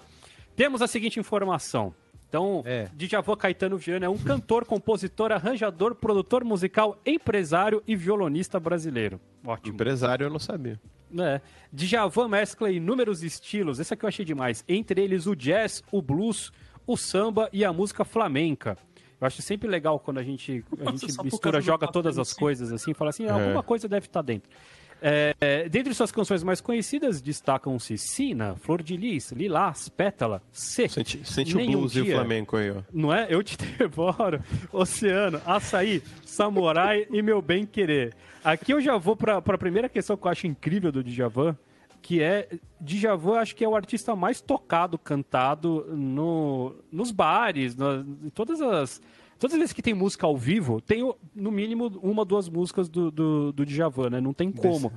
temos 0.55 0.81
a 0.81 0.87
seguinte 0.87 1.19
informação. 1.19 1.93
Então, 2.27 2.63
É. 2.65 2.89
Djavan 2.93 3.35
Caetano 3.37 3.77
Viana 3.77 4.07
é 4.07 4.09
um 4.09 4.17
cantor, 4.17 4.65
compositor, 4.67 5.31
arranjador, 5.31 5.95
produtor 5.95 6.43
musical, 6.43 6.99
empresário 7.05 7.81
e 7.87 7.95
violonista 7.95 8.59
brasileiro. 8.59 9.21
Ótimo. 9.45 9.75
Empresário 9.75 10.25
eu 10.25 10.29
não 10.29 10.39
sabia. 10.39 10.79
É. 11.17 11.41
Djavan 11.71 12.27
mescla 12.27 12.71
inúmeros 12.71 13.23
estilos, 13.23 13.79
esse 13.79 13.93
aqui 13.93 14.05
eu 14.05 14.09
achei 14.09 14.25
demais. 14.25 14.63
Entre 14.67 15.01
eles 15.01 15.27
o 15.27 15.35
jazz, 15.35 15.83
o 15.91 16.01
blues, 16.01 16.51
o 16.85 16.97
samba 16.97 17.49
e 17.51 17.63
a 17.63 17.71
música 17.71 18.03
flamenca. 18.03 18.77
Eu 19.19 19.27
acho 19.27 19.41
sempre 19.41 19.67
legal 19.67 19.99
quando 19.99 20.19
a 20.19 20.23
gente, 20.23 20.63
a 20.79 20.83
Nossa, 20.83 21.07
gente 21.07 21.23
mistura, 21.23 21.61
joga 21.61 21.87
todas 21.87 22.19
as 22.19 22.33
coisas 22.33 22.71
assim, 22.71 22.93
fala 22.93 23.09
assim, 23.09 23.27
alguma 23.27 23.63
coisa 23.63 23.87
deve 23.87 24.07
estar 24.07 24.21
dentro. 24.21 24.49
É, 25.07 25.69
dentre 25.69 25.93
suas 25.93 26.11
canções 26.11 26.41
mais 26.43 26.59
conhecidas 26.59 27.21
destacam-se 27.21 27.95
Sina, 27.95 28.55
Flor 28.55 28.81
de 28.81 28.97
Lis, 28.97 29.31
Lilás, 29.31 29.87
Pétala, 29.87 30.41
C. 30.51 30.87
Sente, 30.89 31.21
sente 31.23 31.55
o 31.55 31.63
blues 31.63 31.95
e 31.95 32.01
o 32.01 32.03
dia. 32.05 32.15
flamenco 32.15 32.57
aí, 32.57 32.71
ó. 32.71 32.77
Não 32.91 33.13
é? 33.13 33.27
Eu 33.29 33.43
te 33.43 33.55
devoro, 33.77 34.41
Oceano, 34.73 35.39
Açaí, 35.45 36.01
Samurai 36.25 37.05
e 37.11 37.21
Meu 37.21 37.39
Bem 37.41 37.65
Querer. 37.67 38.15
Aqui 38.43 38.73
eu 38.73 38.81
já 38.81 38.97
vou 38.97 39.15
para 39.15 39.37
a 39.37 39.57
primeira 39.57 39.87
questão 39.87 40.17
que 40.17 40.25
eu 40.25 40.31
acho 40.31 40.47
incrível 40.47 40.91
do 40.91 41.03
Djavan, 41.03 41.55
que 42.01 42.21
é, 42.21 42.49
Djavan 42.81 43.37
acho 43.39 43.55
que 43.55 43.63
é 43.63 43.67
o 43.69 43.75
artista 43.75 44.15
mais 44.15 44.41
tocado, 44.41 44.97
cantado 44.97 45.85
no, 45.95 46.75
nos 46.91 47.11
bares, 47.11 47.75
na- 47.75 48.03
em 48.23 48.29
todas 48.29 48.59
as... 48.61 49.01
Todas 49.39 49.53
as 49.55 49.59
vezes 49.59 49.73
que 49.73 49.81
tem 49.81 49.93
música 49.93 50.25
ao 50.25 50.37
vivo, 50.37 50.79
tem 50.81 51.01
no 51.35 51.51
mínimo 51.51 51.87
uma 52.01 52.21
ou 52.21 52.25
duas 52.25 52.47
músicas 52.49 52.87
do, 52.87 53.11
do, 53.11 53.51
do 53.51 53.65
Djavan, 53.65 54.09
né? 54.09 54.21
Não 54.21 54.33
tem 54.33 54.51
como. 54.51 54.91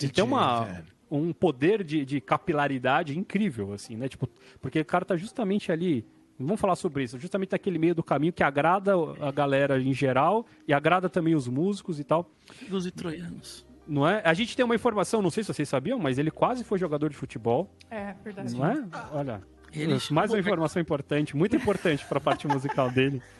Ele 0.00 0.12
tem 0.12 0.24
uma, 0.24 0.82
um 1.10 1.32
poder 1.32 1.84
de, 1.84 2.04
de 2.04 2.20
capilaridade 2.20 3.16
incrível, 3.18 3.72
assim, 3.72 3.96
né? 3.96 4.08
Tipo, 4.08 4.28
porque 4.60 4.80
o 4.80 4.84
cara 4.84 5.04
tá 5.04 5.16
justamente 5.16 5.70
ali. 5.70 6.04
Vamos 6.36 6.60
falar 6.60 6.74
sobre 6.74 7.04
isso, 7.04 7.16
justamente 7.16 7.52
naquele 7.52 7.78
meio 7.78 7.94
do 7.94 8.02
caminho 8.02 8.32
que 8.32 8.42
agrada 8.42 8.92
a 9.20 9.30
galera 9.30 9.80
em 9.80 9.94
geral 9.94 10.44
e 10.66 10.72
agrada 10.74 11.08
também 11.08 11.36
os 11.36 11.46
músicos 11.46 12.00
e 12.00 12.04
tal. 12.04 12.28
Dos 12.68 12.86
e 12.86 12.90
troianos. 12.90 13.64
Não 13.86 14.08
é? 14.08 14.20
A 14.24 14.34
gente 14.34 14.56
tem 14.56 14.64
uma 14.64 14.74
informação, 14.74 15.22
não 15.22 15.30
sei 15.30 15.44
se 15.44 15.52
vocês 15.54 15.68
sabiam, 15.68 15.98
mas 15.98 16.18
ele 16.18 16.32
quase 16.32 16.64
foi 16.64 16.76
jogador 16.78 17.08
de 17.08 17.16
futebol, 17.16 17.70
É, 17.88 18.14
verdade. 18.24 18.52
não 18.56 18.66
é? 18.66 18.84
Olha, 19.12 19.42
Ele 19.74 19.98
mais 20.10 20.30
uma 20.30 20.38
informação 20.38 20.80
importante, 20.80 21.36
muito 21.36 21.56
importante 21.56 22.04
para 22.04 22.18
a 22.18 22.20
parte 22.20 22.46
musical 22.46 22.90
dele. 22.90 23.20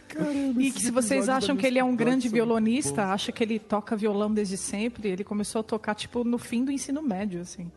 E 0.58 0.70
que 0.70 0.80
se 0.80 0.90
vocês 0.92 1.28
acham 1.28 1.56
que 1.56 1.66
ele 1.66 1.78
é 1.78 1.82
um 1.82 1.96
grande 1.96 2.28
violonista, 2.28 3.06
acha 3.06 3.32
que 3.32 3.42
ele 3.42 3.58
toca 3.58 3.96
violão 3.96 4.32
desde 4.32 4.56
sempre, 4.56 5.08
ele 5.08 5.24
começou 5.24 5.60
a 5.60 5.64
tocar, 5.64 5.94
tipo, 5.94 6.22
no 6.22 6.38
fim 6.38 6.64
do 6.64 6.70
ensino 6.70 7.02
médio, 7.02 7.40
assim. 7.40 7.70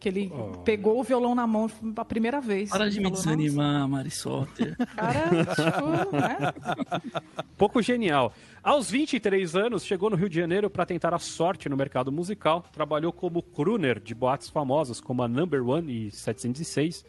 Que 0.00 0.08
ele 0.08 0.32
pegou 0.64 0.98
o 0.98 1.02
violão 1.02 1.34
na 1.34 1.46
mão 1.46 1.70
a 1.96 2.04
primeira 2.04 2.40
vez. 2.40 2.70
Para 2.70 2.90
de 2.90 2.98
me 2.98 3.04
falou, 3.04 3.18
"Nossa, 3.18 3.36
desanimar, 3.36 3.88
Marisotter. 3.88 4.76
Cara, 4.94 5.44
tipo, 5.44 6.16
né? 6.16 7.12
Pouco 7.56 7.80
genial. 7.80 8.32
Aos 8.62 8.90
23 8.90 9.56
anos, 9.56 9.84
chegou 9.84 10.10
no 10.10 10.16
Rio 10.16 10.28
de 10.28 10.38
Janeiro 10.38 10.68
para 10.68 10.84
tentar 10.84 11.14
a 11.14 11.18
sorte 11.18 11.68
no 11.68 11.76
mercado 11.76 12.10
musical. 12.12 12.64
Trabalhou 12.72 13.12
como 13.12 13.42
crooner 13.42 13.98
de 14.00 14.14
boates 14.14 14.50
famosas 14.50 15.00
como 15.00 15.22
a 15.22 15.28
Number 15.28 15.66
One 15.66 16.08
e 16.08 16.10
706. 16.10 17.04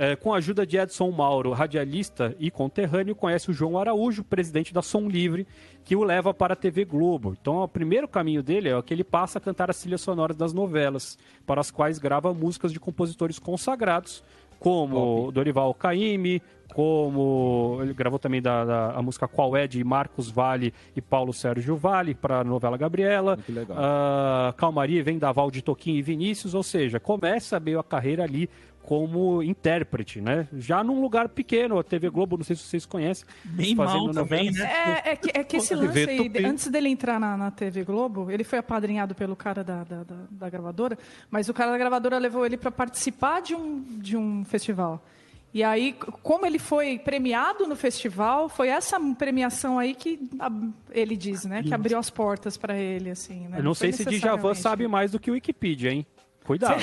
É, 0.00 0.14
com 0.14 0.32
a 0.32 0.36
ajuda 0.36 0.64
de 0.64 0.76
Edson 0.78 1.10
Mauro, 1.10 1.50
radialista 1.52 2.32
e 2.38 2.52
conterrâneo, 2.52 3.16
conhece 3.16 3.50
o 3.50 3.52
João 3.52 3.76
Araújo, 3.76 4.22
presidente 4.22 4.72
da 4.72 4.80
Som 4.80 5.08
Livre, 5.08 5.44
que 5.84 5.96
o 5.96 6.04
leva 6.04 6.32
para 6.32 6.52
a 6.52 6.56
TV 6.56 6.84
Globo. 6.84 7.36
Então, 7.40 7.62
o 7.64 7.66
primeiro 7.68 8.06
caminho 8.06 8.40
dele 8.40 8.68
é 8.68 8.80
que 8.80 8.94
ele 8.94 9.02
passa 9.02 9.38
a 9.38 9.40
cantar 9.40 9.68
as 9.70 9.80
trilhas 9.80 10.00
sonoras 10.00 10.36
das 10.36 10.52
novelas, 10.52 11.18
para 11.44 11.60
as 11.60 11.72
quais 11.72 11.98
grava 11.98 12.32
músicas 12.32 12.72
de 12.72 12.78
compositores 12.78 13.40
consagrados, 13.40 14.22
como 14.60 15.30
Dorival 15.32 15.72
Caymmi, 15.74 16.42
como 16.74 17.78
ele 17.80 17.94
gravou 17.94 18.18
também 18.18 18.42
da, 18.42 18.64
da- 18.64 18.90
a 18.92 19.02
música 19.02 19.26
Qual 19.28 19.56
é 19.56 19.66
de 19.66 19.82
Marcos 19.84 20.30
Vale 20.30 20.72
e 20.96 21.00
Paulo 21.00 21.32
Sérgio 21.32 21.76
Vale 21.76 22.14
para 22.14 22.40
a 22.40 22.44
novela 22.44 22.76
Gabriela. 22.76 23.38
Legal. 23.48 23.76
Ah, 23.78 24.54
Calmaria, 24.56 25.02
Vendaval 25.02 25.50
de 25.50 25.62
Toquinho 25.62 25.96
e 25.98 26.02
Vinícius, 26.02 26.54
ou 26.54 26.62
seja, 26.62 26.98
começa 27.00 27.58
meio 27.60 27.78
a 27.78 27.84
carreira 27.84 28.24
ali 28.24 28.48
como 28.88 29.42
intérprete, 29.42 30.18
né? 30.18 30.48
Já 30.56 30.82
num 30.82 31.02
lugar 31.02 31.28
pequeno, 31.28 31.78
a 31.78 31.84
TV 31.84 32.08
Globo, 32.08 32.38
não 32.38 32.42
sei 32.44 32.56
se 32.56 32.62
vocês 32.62 32.86
conhecem, 32.86 33.26
Bem 33.44 33.76
fazendo 33.76 34.04
mal 34.06 34.14
também, 34.14 34.50
né? 34.50 34.64
É, 35.04 35.10
é 35.10 35.16
que, 35.16 35.30
é 35.38 35.44
que 35.44 35.58
esse 35.58 35.74
lance 35.74 36.08
aí, 36.08 36.16
Tupi. 36.30 36.42
antes 36.46 36.68
dele 36.68 36.88
entrar 36.88 37.20
na, 37.20 37.36
na 37.36 37.50
TV 37.50 37.84
Globo, 37.84 38.30
ele 38.30 38.44
foi 38.44 38.58
apadrinhado 38.60 39.14
pelo 39.14 39.36
cara 39.36 39.62
da, 39.62 39.84
da, 39.84 40.04
da- 40.04 40.16
da 40.30 40.48
gravadora, 40.48 40.96
mas 41.30 41.50
o 41.50 41.52
cara 41.52 41.70
da 41.70 41.76
gravadora 41.76 42.16
levou 42.16 42.46
ele 42.46 42.56
para 42.56 42.70
participar 42.70 43.42
de 43.42 43.54
um, 43.54 43.82
de 43.98 44.16
um 44.16 44.42
festival. 44.46 45.04
E 45.52 45.62
aí, 45.62 45.94
como 46.22 46.46
ele 46.46 46.58
foi 46.58 46.98
premiado 46.98 47.66
no 47.66 47.76
festival, 47.76 48.48
foi 48.48 48.68
essa 48.68 48.98
premiação 49.18 49.78
aí 49.78 49.94
que 49.94 50.18
a- 50.40 50.50
ele 50.92 51.14
diz, 51.14 51.44
né? 51.44 51.62
Que 51.62 51.74
abriu 51.74 51.98
as 51.98 52.08
portas 52.08 52.56
para 52.56 52.74
ele, 52.74 53.10
assim. 53.10 53.48
Né? 53.48 53.58
Eu 53.58 53.64
não 53.64 53.74
foi 53.74 53.92
sei 53.92 54.06
se 54.06 54.18
Djavan 54.18 54.54
sabe 54.54 54.88
mais 54.88 55.10
do 55.10 55.20
que 55.20 55.30
o 55.30 55.34
Wikipedia, 55.34 55.90
hein? 55.92 56.06
Cuidado. 56.48 56.80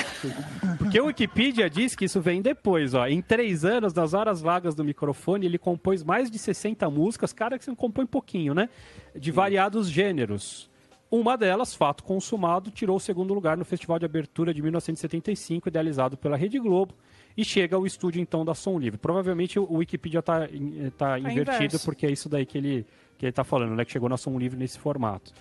Porque 0.78 1.02
o 1.02 1.08
Wikipedia 1.08 1.68
diz 1.68 1.96
que 1.96 2.06
isso 2.06 2.22
vem 2.22 2.40
depois, 2.40 2.94
ó. 2.94 3.08
Em 3.08 3.20
três 3.20 3.66
anos, 3.66 3.96
nas 3.96 4.14
horas 4.14 4.40
vagas 4.40 4.76
do 4.76 4.84
microfone, 4.84 5.48
ele 5.48 5.58
compôs 5.58 6.04
mais 6.04 6.30
de 6.30 6.38
60 6.38 6.88
músicas, 6.92 7.34
cara 7.34 7.58
que 7.58 7.66
você 7.66 7.76
compõe 7.76 8.06
pouquinho, 8.06 8.54
né? 8.54 8.70
De 9.16 9.32
variados 9.32 9.90
gêneros. 9.90 10.70
Uma 11.10 11.36
delas, 11.36 11.74
Fato 11.74 12.04
Consumado, 12.04 12.70
tirou 12.70 12.98
o 12.98 13.00
segundo 13.00 13.34
lugar 13.34 13.58
no 13.58 13.66
Festival 13.66 13.98
de 13.98 14.06
Abertura 14.06 14.54
de 14.54 14.62
1975, 14.62 15.68
idealizado 15.68 16.16
pela 16.16 16.38
Rede 16.38 16.60
Globo, 16.60 16.94
e 17.36 17.44
chega 17.44 17.76
ao 17.76 17.88
estúdio, 17.88 18.22
então, 18.22 18.46
da 18.46 18.54
Som 18.54 18.78
Livre. 18.78 19.00
Provavelmente 19.00 19.58
o 19.58 19.78
Wikipedia 19.78 20.20
está 20.20 20.48
tá 20.96 21.18
invertido, 21.18 21.64
inverso. 21.64 21.86
porque 21.86 22.06
é 22.06 22.12
isso 22.12 22.30
daí 22.30 22.46
que 22.46 22.60
ele, 22.60 22.86
que 23.18 23.26
ele 23.26 23.34
tá 23.34 23.44
falando, 23.44 23.74
né? 23.74 23.84
Que 23.84 23.92
chegou 23.92 24.08
na 24.10 24.18
Som 24.18 24.38
Livre 24.38 24.60
nesse 24.60 24.78
formato. 24.78 25.34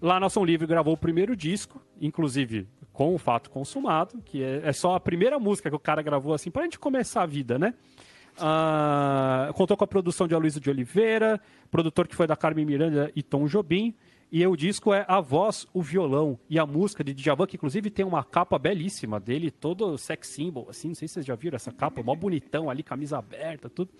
Lá 0.00 0.20
na 0.20 0.28
Som 0.28 0.44
Livre 0.44 0.66
gravou 0.66 0.94
o 0.94 0.96
primeiro 0.96 1.34
disco, 1.34 1.80
inclusive 2.00 2.68
com 2.92 3.14
o 3.14 3.18
Fato 3.18 3.50
Consumado, 3.50 4.22
que 4.24 4.42
é, 4.42 4.62
é 4.64 4.72
só 4.72 4.94
a 4.94 5.00
primeira 5.00 5.38
música 5.38 5.68
que 5.68 5.76
o 5.76 5.78
cara 5.78 6.00
gravou 6.02 6.32
assim, 6.32 6.50
pra 6.50 6.62
gente 6.64 6.78
começar 6.78 7.22
a 7.22 7.26
vida, 7.26 7.58
né? 7.58 7.74
Ah, 8.38 9.50
contou 9.54 9.76
com 9.76 9.84
a 9.84 9.86
produção 9.86 10.26
de 10.28 10.34
Aloysio 10.34 10.60
de 10.60 10.70
Oliveira, 10.70 11.40
produtor 11.70 12.06
que 12.06 12.14
foi 12.14 12.26
da 12.26 12.36
Carmen 12.36 12.64
Miranda 12.64 13.10
e 13.14 13.22
Tom 13.22 13.46
Jobim. 13.46 13.94
E 14.30 14.44
o 14.46 14.56
disco 14.56 14.92
é 14.92 15.04
A 15.08 15.20
Voz, 15.20 15.66
o 15.72 15.80
Violão 15.80 16.38
e 16.50 16.58
a 16.58 16.66
música 16.66 17.04
de 17.04 17.14
Djavan, 17.14 17.46
que 17.46 17.56
inclusive 17.56 17.90
tem 17.90 18.04
uma 18.04 18.24
capa 18.24 18.58
belíssima 18.58 19.20
dele, 19.20 19.50
todo 19.50 19.96
sex 19.96 20.28
symbol, 20.28 20.66
assim, 20.68 20.88
não 20.88 20.94
sei 20.94 21.06
se 21.06 21.14
vocês 21.14 21.26
já 21.26 21.34
viram 21.36 21.54
essa 21.54 21.70
capa, 21.70 22.02
mó 22.02 22.14
bonitão 22.14 22.68
ali, 22.68 22.82
camisa 22.82 23.18
aberta, 23.18 23.70
tudo. 23.70 23.90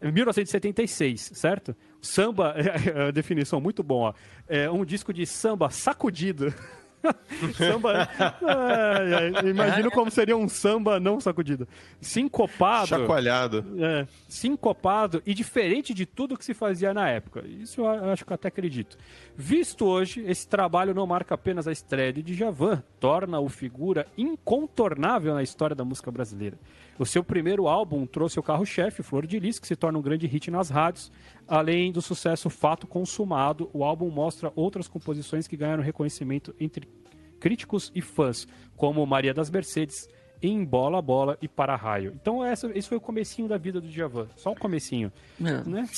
Em 0.00 0.12
1976, 0.12 1.32
certo? 1.34 1.74
Samba, 2.00 2.54
a 3.08 3.10
definição 3.10 3.60
muito 3.60 3.82
bom, 3.82 4.02
ó. 4.02 4.14
É 4.48 4.70
um 4.70 4.84
disco 4.84 5.12
de 5.12 5.26
samba 5.26 5.70
sacudido. 5.70 6.54
samba. 7.56 8.08
Ai, 8.18 9.14
ai, 9.14 9.50
imagino 9.50 9.90
como 9.90 10.10
seria 10.10 10.36
um 10.36 10.48
samba 10.48 10.98
não 10.98 11.20
sacudido. 11.20 11.66
Sincopado. 12.00 12.88
Chacoalhado. 12.88 13.64
É, 13.78 14.06
sincopado 14.28 15.22
e 15.26 15.34
diferente 15.34 15.94
de 15.94 16.06
tudo 16.06 16.36
que 16.36 16.44
se 16.44 16.54
fazia 16.54 16.92
na 16.94 17.08
época. 17.08 17.44
Isso 17.46 17.80
eu 17.80 18.10
acho 18.10 18.24
que 18.24 18.32
eu 18.32 18.34
até 18.34 18.48
acredito. 18.48 18.96
Visto 19.36 19.84
hoje, 19.84 20.24
esse 20.26 20.46
trabalho 20.46 20.94
não 20.94 21.06
marca 21.06 21.34
apenas 21.34 21.66
a 21.66 21.72
estreia 21.72 22.12
de 22.12 22.22
Djavan, 22.22 22.82
torna-o 23.00 23.48
figura 23.48 24.06
incontornável 24.16 25.34
na 25.34 25.42
história 25.42 25.76
da 25.76 25.84
música 25.84 26.10
brasileira. 26.10 26.58
O 26.98 27.06
seu 27.06 27.22
primeiro 27.22 27.68
álbum 27.68 28.04
trouxe 28.06 28.40
o 28.40 28.42
carro-chefe, 28.42 29.02
Flor 29.04 29.24
de 29.24 29.38
Lis, 29.38 29.58
que 29.58 29.68
se 29.68 29.76
torna 29.76 29.98
um 29.98 30.02
grande 30.02 30.26
hit 30.26 30.50
nas 30.50 30.68
rádios. 30.68 31.12
Além 31.46 31.92
do 31.92 32.02
sucesso 32.02 32.50
Fato 32.50 32.86
Consumado, 32.88 33.70
o 33.72 33.84
álbum 33.84 34.10
mostra 34.10 34.52
outras 34.56 34.88
composições 34.88 35.46
que 35.46 35.56
ganharam 35.56 35.82
reconhecimento 35.82 36.52
entre 36.58 36.88
críticos 37.38 37.92
e 37.94 38.00
fãs, 38.00 38.48
como 38.76 39.06
Maria 39.06 39.32
das 39.32 39.48
Mercedes, 39.48 40.08
Em 40.42 40.64
Bola 40.64 41.00
Bola 41.00 41.38
e 41.40 41.46
Para 41.46 41.76
Raio. 41.76 42.12
Então 42.20 42.44
essa, 42.44 42.68
esse 42.76 42.88
foi 42.88 42.98
o 42.98 43.00
comecinho 43.00 43.46
da 43.46 43.56
vida 43.56 43.80
do 43.80 43.88
Djavan, 43.88 44.26
só 44.36 44.50
o 44.50 44.56
comecinho, 44.56 45.12
É. 45.40 45.62
né? 45.68 45.88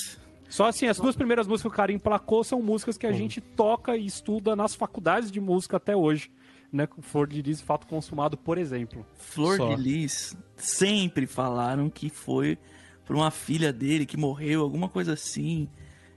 Só 0.51 0.67
assim, 0.67 0.87
as 0.87 0.99
duas 0.99 1.15
primeiras 1.15 1.47
músicas 1.47 1.71
que 1.71 1.75
o 1.75 1.77
cara 1.77 1.93
emplacou 1.93 2.43
são 2.43 2.61
músicas 2.61 2.99
que 2.99 3.07
a 3.07 3.13
gente 3.13 3.41
toca 3.41 3.97
e 3.97 4.05
estuda 4.05 4.57
nas 4.57 4.75
faculdades 4.75 5.31
de 5.31 5.41
música 5.41 5.77
até 5.77 5.95
hoje, 5.97 6.31
né? 6.73 6.87
Com 6.87 7.03
Flor 7.03 7.27
de 7.27 7.43
Lis 7.43 7.61
Fato 7.61 7.87
Consumado, 7.87 8.37
por 8.37 8.59
exemplo. 8.59 9.07
Flor 9.15 9.57
Só. 9.57 9.75
de 9.75 9.83
Lis 9.83 10.37
sempre 10.57 11.27
falaram 11.27 11.89
que 11.91 12.09
foi 12.09 12.59
por 13.05 13.17
uma 13.17 13.31
filha 13.31 13.73
dele 13.73 14.07
que 14.07 14.17
morreu, 14.17 14.63
alguma 14.63 14.89
coisa 14.89 15.15
assim. 15.15 15.69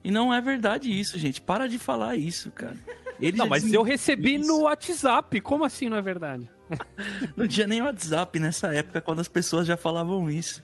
E 0.03 0.11
não 0.11 0.33
é 0.33 0.41
verdade 0.41 0.91
isso, 0.91 1.17
gente. 1.17 1.41
Para 1.41 1.67
de 1.67 1.79
falar 1.79 2.15
isso, 2.15 2.51
cara. 2.51 2.77
Ele 3.19 3.37
Não, 3.37 3.47
mas 3.47 3.71
eu 3.71 3.83
recebi 3.83 4.35
isso. 4.35 4.47
no 4.47 4.61
WhatsApp, 4.63 5.39
como 5.41 5.63
assim 5.63 5.87
não 5.89 5.97
é 5.97 6.01
verdade? 6.01 6.49
Não 7.37 7.47
tinha 7.47 7.67
nem 7.67 7.81
WhatsApp 7.81 8.39
nessa 8.39 8.73
época, 8.73 8.99
quando 8.99 9.19
as 9.19 9.27
pessoas 9.27 9.67
já 9.67 9.77
falavam 9.77 10.29
isso. 10.29 10.63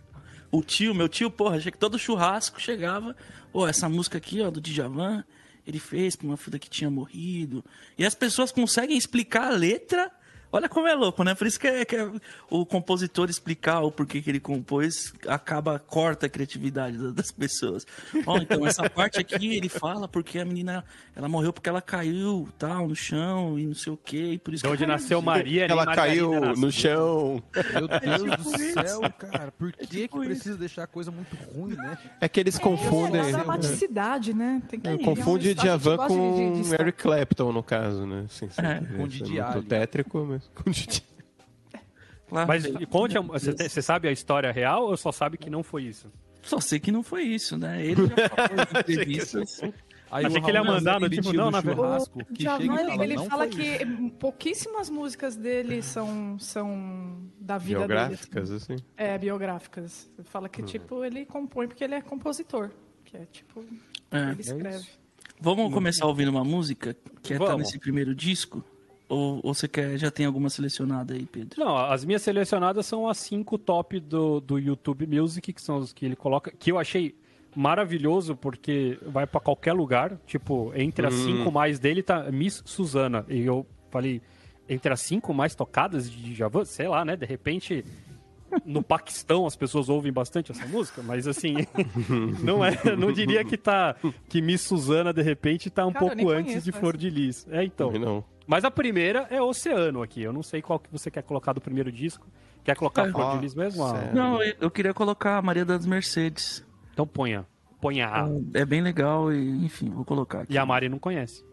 O 0.51 0.63
tio, 0.63 0.95
meu 0.95 1.07
tio, 1.07 1.29
porra, 1.29 1.57
achei 1.57 1.71
que 1.71 1.77
todo 1.77 1.99
churrasco 1.99 2.59
chegava. 2.59 3.15
Pô, 3.51 3.67
essa 3.67 3.87
música 3.87 4.17
aqui, 4.17 4.41
ó, 4.41 4.49
do 4.49 4.59
Djavan, 4.59 5.23
ele 5.69 5.79
fez 5.79 6.15
pra 6.15 6.25
uma 6.25 6.35
filha 6.35 6.57
que 6.57 6.69
tinha 6.69 6.89
morrido. 6.89 7.63
E 7.97 8.03
as 8.03 8.15
pessoas 8.15 8.51
conseguem 8.51 8.97
explicar 8.97 9.51
a 9.51 9.55
letra. 9.55 10.11
Olha 10.51 10.67
como 10.67 10.87
é 10.87 10.95
louco, 10.95 11.23
né? 11.23 11.35
Por 11.35 11.45
isso 11.45 11.59
que, 11.59 11.67
é, 11.67 11.85
que 11.85 11.95
é 11.95 12.11
o 12.49 12.65
compositor 12.65 13.29
explicar 13.29 13.81
o 13.81 13.91
porquê 13.91 14.19
que 14.21 14.29
ele 14.31 14.39
compôs 14.39 15.13
acaba, 15.27 15.77
corta 15.77 16.25
a 16.25 16.29
criatividade 16.29 16.97
da- 16.97 17.11
das 17.11 17.31
pessoas. 17.31 17.85
Ó, 18.25 18.37
então 18.37 18.65
essa 18.65 18.89
parte 18.89 19.19
aqui 19.19 19.55
ele 19.55 19.69
fala 19.69 20.07
porque 20.07 20.39
a 20.39 20.45
menina, 20.45 20.83
ela 21.15 21.29
morreu 21.29 21.53
porque 21.53 21.69
ela 21.69 21.81
caiu, 21.83 22.49
tal, 22.57 22.87
no 22.87 22.95
chão 22.95 23.59
e 23.59 23.65
não 23.67 23.75
sei 23.75 23.93
o 23.93 23.97
quê. 23.97 24.31
E 24.33 24.37
por 24.39 24.53
isso 24.53 24.63
De 24.63 24.69
onde 24.69 24.79
que 24.79 24.85
nasceu 24.87 25.21
Maria, 25.21 25.65
Ela 25.67 25.85
caiu 25.85 26.31
nasceu. 26.39 26.55
no 26.65 26.71
chão. 26.71 27.43
Meu 27.73 27.87
Deus 27.87 28.23
do 28.23 28.57
isso. 28.59 28.73
céu, 28.73 29.01
cara. 29.19 29.51
Por 29.51 29.71
que, 29.71 29.85
tipo 29.85 30.19
que 30.19 30.25
precisa 30.25 30.57
deixar 30.57 30.83
a 30.83 30.87
coisa 30.87 31.11
muito 31.11 31.35
ruim, 31.53 31.75
né? 31.75 31.95
É 32.19 32.27
que 32.27 32.39
eles 32.39 32.57
confundem. 32.57 33.21
É, 33.21 33.31
dramaticidade, 33.31 34.33
né? 34.33 34.61
Tem 34.67 34.79
que 34.79 34.87
É, 34.87 34.97
confunde 34.97 35.53
Djavan 35.53 35.95
gosta 35.97 36.13
de- 36.13 36.19
com 36.19 36.53
de- 36.53 36.69
de- 36.69 36.73
Eric 36.73 37.03
Clapton, 37.03 37.51
no 37.51 37.61
caso, 37.61 38.05
né? 38.07 38.23
Assim, 38.25 38.49
sem 38.49 38.65
É, 38.65 38.79
com 38.79 38.93
muito 38.97 39.23
Ali. 39.23 39.65
tétrico, 39.65 40.25
mas 40.27 40.38
Claro. 40.53 42.47
Mas 42.47 42.65
e 42.65 42.85
conte, 42.85 43.17
a- 43.17 43.21
você, 43.21 43.53
tem- 43.53 43.67
você 43.67 43.81
sabe 43.81 44.07
a 44.07 44.11
história 44.11 44.51
real 44.51 44.83
ou 44.85 44.95
só 44.97 45.11
sabe 45.11 45.37
que 45.37 45.49
não 45.49 45.63
foi 45.63 45.83
isso? 45.85 46.11
Só 46.43 46.59
sei 46.59 46.79
que 46.79 46.91
não 46.91 47.03
foi 47.03 47.23
isso, 47.23 47.57
né? 47.57 47.83
Ele 47.85 48.03
já 48.07 48.29
falou 48.29 48.57
em 48.59 48.79
entrevistas. 48.79 49.61
Aí 50.11 50.25
Achei 50.25 50.41
que 50.41 50.47
ele 50.49 50.57
ia 50.57 50.63
Raul 50.63 50.75
mandar, 50.75 50.99
Nazário, 50.99 51.01
no 51.01 51.09
tipo, 51.21 51.33
não, 51.33 51.51
na 51.51 51.61
verdade. 51.61 51.87
churrasco, 51.87 52.19
O 52.21 52.25
que 52.25 52.43
Djavan, 52.43 52.57
chega 52.61 52.73
e 52.73 52.79
ele, 52.79 52.89
fala, 52.91 53.03
ele 53.03 53.15
"Não 53.15 53.25
fala 53.25 53.47
que 53.47 53.61
isso." 53.61 54.09
pouquíssimas 54.19 54.89
músicas 54.89 55.35
dele 55.35 55.81
são, 55.83 56.39
são 56.39 57.17
da 57.39 57.57
vida 57.59 57.79
Biográficas, 57.79 58.49
dele. 58.49 58.57
assim. 58.63 58.75
É, 58.97 59.17
biográficas. 59.19 60.09
Ele 60.17 60.27
fala 60.27 60.49
que, 60.49 60.63
tipo, 60.63 61.03
ele 61.03 61.25
compõe 61.25 61.67
porque 61.67 61.83
ele 61.83 61.93
é 61.95 62.01
compositor. 62.01 62.71
Que 63.05 63.17
é, 63.17 63.25
tipo, 63.25 63.63
É. 64.11 64.31
ele 64.31 64.41
escreve. 64.41 64.87
Vamos 65.41 65.71
começar 65.73 66.05
ouvindo 66.07 66.29
uma 66.29 66.43
música 66.43 66.95
que 67.21 67.33
é 67.35 67.37
tá 67.37 67.55
nesse 67.57 67.77
primeiro 67.77 68.15
disco? 68.15 68.63
Ou, 69.09 69.39
ou 69.43 69.53
você 69.55 69.67
quer, 69.67 69.97
já 69.97 70.11
tem 70.11 70.27
alguma 70.27 70.49
selecionada 70.51 71.15
aí, 71.15 71.25
Pedro? 71.25 71.59
Não, 71.59 71.75
as 71.75 72.05
minhas 72.05 72.21
selecionadas 72.21 72.85
são 72.85 73.09
as 73.09 73.17
cinco 73.17 73.57
top 73.57 73.99
do, 73.99 74.39
do 74.39 74.59
YouTube 74.59 75.07
Music, 75.07 75.51
que 75.51 75.61
são 75.61 75.77
os 75.77 75.91
que 75.91 76.05
ele 76.05 76.15
coloca, 76.15 76.51
que 76.51 76.71
eu 76.71 76.77
achei 76.77 77.15
maravilhoso, 77.55 78.35
porque 78.35 78.99
vai 79.01 79.25
pra 79.25 79.41
qualquer 79.41 79.73
lugar. 79.73 80.15
Tipo, 80.27 80.71
entre 80.75 81.07
as 81.07 81.15
cinco 81.15 81.51
mais 81.51 81.79
dele 81.79 82.03
tá 82.03 82.31
Miss 82.31 82.61
Suzana. 82.63 83.25
E 83.27 83.41
eu 83.41 83.65
falei, 83.89 84.21
entre 84.69 84.93
as 84.93 85.01
cinco 85.01 85.33
mais 85.33 85.55
tocadas 85.55 86.09
de 86.09 86.35
Djavan, 86.35 86.63
sei 86.63 86.87
lá, 86.87 87.03
né? 87.03 87.15
De 87.15 87.25
repente, 87.25 87.83
no 88.65 88.81
Paquistão 88.83 89.45
as 89.45 89.55
pessoas 89.55 89.89
ouvem 89.89 90.11
bastante 90.11 90.51
essa 90.51 90.65
música, 90.65 91.01
mas 91.01 91.27
assim, 91.27 91.55
não 92.43 92.63
é, 92.63 92.77
não 92.97 93.11
diria 93.11 93.43
que 93.43 93.57
tá 93.57 93.95
que 94.27 94.41
Miss 94.41 94.61
Suzana 94.61 95.13
de 95.13 95.21
repente 95.21 95.69
tá 95.69 95.85
um 95.85 95.91
Cara, 95.91 96.05
pouco 96.05 96.29
antes 96.29 96.45
conheço 96.45 96.65
de 96.65 96.71
Flor 96.71 96.97
de 96.97 97.09
Lis. 97.09 97.47
É, 97.49 97.63
então. 97.63 97.91
Não. 97.91 98.23
Mas 98.47 98.65
a 98.65 98.71
primeira 98.71 99.27
é 99.29 99.41
Oceano 99.41 100.01
aqui. 100.01 100.23
Eu 100.23 100.33
não 100.33 100.41
sei 100.41 100.61
qual 100.61 100.79
que 100.79 100.91
você 100.91 101.11
quer 101.11 101.21
colocar 101.21 101.53
do 101.53 101.61
primeiro 101.61 101.91
disco. 101.91 102.25
Quer 102.63 102.75
colocar 102.75 103.07
É. 103.07 103.11
Flor 103.11 103.35
de 103.35 103.41
Lis 103.41 103.53
mesmo? 103.53 103.83
Ah. 103.85 104.09
Não, 104.13 104.41
eu, 104.41 104.71
queria 104.71 104.93
colocar 104.93 105.37
a 105.37 105.41
Maria 105.41 105.63
das 105.63 105.85
Mercedes. 105.85 106.65
Então 106.91 107.05
ponha. 107.05 107.45
Ponha 107.79 108.07
A. 108.07 108.27
É 108.53 108.65
bem 108.65 108.81
legal 108.81 109.31
e, 109.31 109.65
enfim, 109.65 109.89
vou 109.89 110.03
colocar 110.03 110.41
aqui. 110.41 110.53
E 110.53 110.57
a 110.57 110.65
Mari 110.65 110.89
não 110.89 110.99
conhece. 110.99 111.43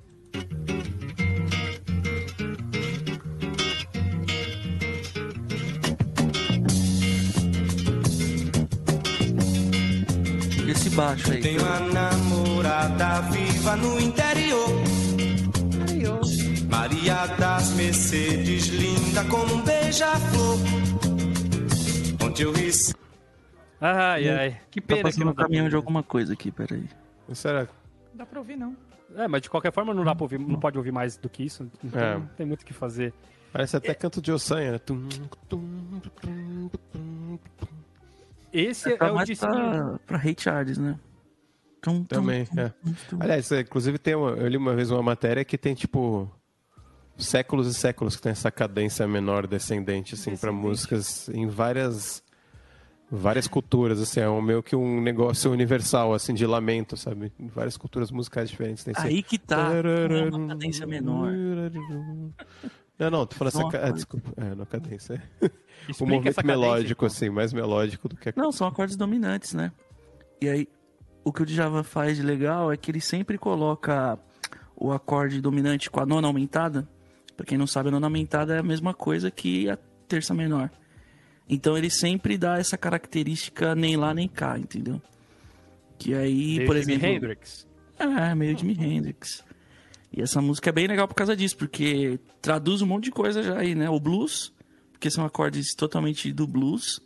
Esse 10.77 10.91
baixo 10.91 11.33
aí. 11.33 11.41
Tenho 11.41 11.61
uma 11.63 11.81
namorada 11.81 13.21
viva 13.31 13.77
no 13.77 13.99
interior. 14.01 14.69
Maria 16.71 17.27
das 17.39 17.71
Mercedes, 17.75 18.67
linda 18.69 19.25
como 19.25 19.55
um 19.55 19.63
beija-flor. 19.63 20.59
Onde 22.25 22.43
eu 22.43 22.53
recebi. 22.53 22.99
Ai, 23.81 24.29
ai. 24.29 24.61
Que 24.71 24.81
Tá 24.81 24.87
pena 24.89 24.99
que 24.99 25.03
passando 25.05 25.25
não 25.25 25.33
um 25.33 25.35
caminhão 25.35 25.65
pra 25.65 25.71
de 25.71 25.77
alguma 25.77 26.03
coisa 26.03 26.33
aqui, 26.35 26.51
peraí. 26.51 26.85
Será? 27.33 27.61
Não 27.63 27.69
dá 28.15 28.27
pra 28.27 28.39
ouvir, 28.39 28.57
não. 28.57 28.77
É, 29.17 29.27
mas 29.29 29.43
de 29.43 29.49
qualquer 29.51 29.73
forma 29.73 29.95
não 29.95 30.05
dá 30.05 30.15
pra 30.15 30.25
ouvir, 30.25 30.39
não 30.39 30.59
pode 30.61 30.77
ouvir 30.77 30.93
mais 30.93 31.17
do 31.17 31.29
que 31.29 31.45
isso. 31.45 31.69
Então 31.83 32.01
É. 32.01 32.15
não 32.15 32.27
tem 32.37 32.47
muito 32.47 32.63
o 32.63 32.67
que 32.67 32.73
fazer. 32.75 33.13
Parece 33.53 33.77
até 33.77 33.95
canto 33.95 34.21
de 34.21 34.31
Ossanha. 34.33 34.73
né? 34.73 34.79
Tum, 34.79 35.09
tum, 35.49 36.01
tum, 36.21 36.69
tum. 36.93 37.39
Esse 38.53 38.93
é, 38.93 38.97
Tá 38.97 39.13
o 39.13 39.15
mais 39.15 39.27
disquinho. 39.27 39.53
pra, 39.53 39.99
pra 40.07 40.17
Ray 40.19 40.37
Charles, 40.39 40.79
né? 40.79 40.99
Tum, 41.81 41.99
tum, 41.99 42.05
Também, 42.05 42.45
tum, 42.47 42.61
é. 42.61 42.69
tum, 42.69 42.95
tum. 43.11 43.19
Aliás, 43.21 43.51
é, 43.53 43.61
inclusive 43.61 43.99
tem 43.99 44.15
uma, 44.15 44.31
eu 44.31 44.49
li 44.49 44.57
uma 44.57 44.75
vez 44.75 44.91
uma 44.91 45.03
matéria 45.03 45.45
que 45.45 45.57
tem 45.57 45.75
tipo 45.75 46.31
séculos 47.17 47.67
e 47.69 47.75
séculos 47.75 48.17
que 48.17 48.23
tem 48.23 48.33
essa 48.33 48.51
cadência 48.51 49.07
menor 49.07 49.47
descendente 49.47 50.15
assim 50.15 50.37
para 50.37 50.53
músicas 50.53 51.29
em 51.31 51.47
várias 51.47 52.23
Várias 53.09 53.47
culturas, 53.47 54.01
assim, 54.01 54.19
é 54.19 54.29
um, 54.29 54.43
meio 54.43 54.65
que 54.65 54.75
um 54.75 55.01
negócio 55.01 55.53
universal, 55.53 56.13
assim, 56.13 56.35
de 56.35 56.45
lamento, 56.45 56.97
sabe? 56.97 57.33
Várias 57.39 57.77
culturas 57.77 58.11
musicais 58.11 58.51
diferentes. 58.51 58.83
Tem 58.83 58.93
Aí 58.97 59.23
que 59.23 59.39
tá. 59.39 59.71
É 59.75 60.29
uma 60.29 60.49
cadência 60.49 60.85
menor. 60.89 61.31
Não, 62.99 63.11
não, 63.11 63.27
tô 63.27 63.35
falando 63.37 63.55
essa. 63.55 63.69
ca- 63.71 63.79
ah, 63.79 63.81
coisa. 63.81 63.93
desculpa, 63.95 64.33
é, 64.37 64.55
na 64.55 64.65
cadência. 64.67 65.23
O 65.43 65.47
Explica 65.91 66.05
movimento 66.05 66.29
essa 66.29 66.43
cadência, 66.43 66.61
melódico, 66.61 67.05
então. 67.05 67.07
assim, 67.07 67.29
mais 67.31 67.53
melódico 67.53 68.09
do 68.09 68.17
que 68.17 68.29
a 68.31 68.33
Não, 68.35 68.51
são 68.51 68.67
acordes 68.67 68.97
dominantes, 68.97 69.53
né? 69.55 69.71
E 70.41 70.49
aí, 70.49 70.69
o 71.25 71.33
que 71.33 71.43
o 71.43 71.47
Djavan 71.47 71.83
faz 71.83 72.17
de 72.17 72.23
legal 72.23 72.73
é 72.73 72.77
que 72.77 72.91
ele 72.91 73.01
sempre 73.01 73.37
coloca 73.39 74.19
o 74.75 74.93
acorde 74.93 75.41
dominante 75.41 75.91
com 75.91 76.01
a 76.01 76.07
nona 76.07 76.27
aumentada. 76.27 76.89
Pra 77.37 77.45
quem 77.45 77.59
não 77.59 77.67
sabe, 77.67 77.89
a 77.89 77.93
nona 77.93 78.07
aumentada 78.07 78.55
é 78.55 78.59
a 78.59 78.63
mesma 78.63 78.95
coisa 78.95 79.31
que 79.31 79.69
a 79.69 79.77
terça 80.09 80.33
menor. 80.33 80.71
Então 81.49 81.77
ele 81.77 81.91
sempre 81.91 82.37
dá 82.39 82.59
essa 82.59 82.77
característica 82.79 83.75
nem 83.75 83.97
lá 83.97 84.13
nem 84.15 84.27
cá, 84.27 84.59
entendeu? 84.59 85.01
Que 85.99 86.15
aí, 86.15 86.57
Meio 86.57 86.67
por 86.67 86.77
Jimi 86.77 86.93
exemplo. 86.95 87.09
Hendrix. 87.09 87.67
É, 87.99 88.35
meio 88.35 88.59
Jimi 88.59 88.77
Hendrix. 88.79 89.45
E 90.17 90.23
essa 90.23 90.41
música 90.41 90.71
é 90.71 90.73
bem 90.73 90.87
legal 90.87 91.07
por 91.07 91.15
causa 91.15 91.37
disso, 91.37 91.57
porque 91.57 92.19
traduz 92.41 92.81
um 92.81 92.87
monte 92.87 93.05
de 93.05 93.11
coisa 93.11 93.43
já 93.43 93.59
aí, 93.59 93.75
né? 93.75 93.89
O 93.91 94.01
blues, 94.01 94.53
porque 94.93 95.11
são 95.11 95.25
acordes 95.27 95.75
totalmente 95.75 96.33
do 96.33 96.47
blues. 96.47 97.01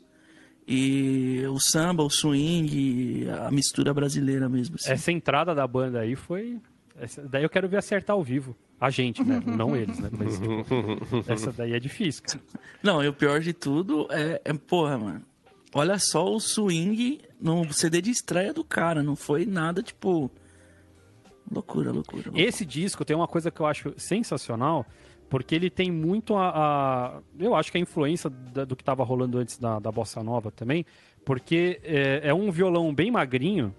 E 0.67 1.43
o 1.51 1.59
samba, 1.59 2.05
o 2.05 2.11
swing, 2.11 3.27
a 3.29 3.51
mistura 3.51 3.93
brasileira 3.93 4.49
mesmo. 4.49 4.77
assim. 4.77 4.93
Essa 4.93 5.11
entrada 5.11 5.55
da 5.55 5.67
banda 5.67 6.01
aí 6.01 6.15
foi. 6.15 6.59
essa- 6.99 7.23
daí 7.27 7.43
eu 7.43 7.51
quero 7.51 7.69
ver 7.69 7.79
acertar 7.79 8.15
ao 8.15 8.23
vivo. 8.23 8.55
A 8.81 8.89
gente, 8.91 9.23
né? 9.25 9.43
Não 9.45 9.75
eles, 9.77 9.99
né? 9.99 10.09
Mas, 10.13 10.39
tipo, 10.39 10.65
essa 11.33 11.51
daí 11.53 11.73
é 11.73 11.81
difícil, 11.81 12.23
cara. 12.23 12.41
Não, 12.83 13.03
e 13.03 13.09
o 13.09 13.13
pior 13.13 13.41
de 13.41 13.53
tudo 13.53 14.07
é, 14.11 14.41
é, 14.45 14.53
porra, 14.55 14.97
mano. 14.97 15.23
Olha 15.75 15.99
só 15.99 16.25
o 16.33 16.39
swing 16.39 17.21
no 17.41 17.73
CD 17.73 18.01
de 18.03 18.11
estreia 18.11 18.53
do 18.55 18.63
cara. 18.65 19.03
Não 19.03 19.17
foi 19.17 19.45
nada, 19.47 19.83
tipo. 19.83 20.31
Loucura, 21.51 21.91
loucura. 21.93 22.31
Esse 22.35 22.65
disco 22.65 23.05
tem 23.05 23.17
uma 23.17 23.27
coisa 23.27 23.51
que 23.51 23.61
eu 23.61 23.67
acho 23.67 23.93
sensacional, 23.97 24.87
porque 25.29 25.55
ele 25.55 25.69
tem 25.71 25.91
muito 25.91 26.37
a. 26.37 26.49
a- 27.17 27.21
eu 27.39 27.55
acho 27.55 27.71
que 27.73 27.79
a 27.79 27.81
influência 27.81 28.31
da- 28.31 28.65
do 28.65 28.77
que 28.77 28.83
estava 28.83 29.03
rolando 29.05 29.39
antes 29.39 29.59
da, 29.59 29.79
da 29.79 29.91
Bossa 29.91 30.23
Nova 30.23 30.51
também, 30.51 30.85
porque 31.25 31.81
é, 31.83 32.21
é 32.29 32.35
um 32.35 32.51
violão 32.51 32.95
bem 32.95 33.11
magrinho, 33.11 33.75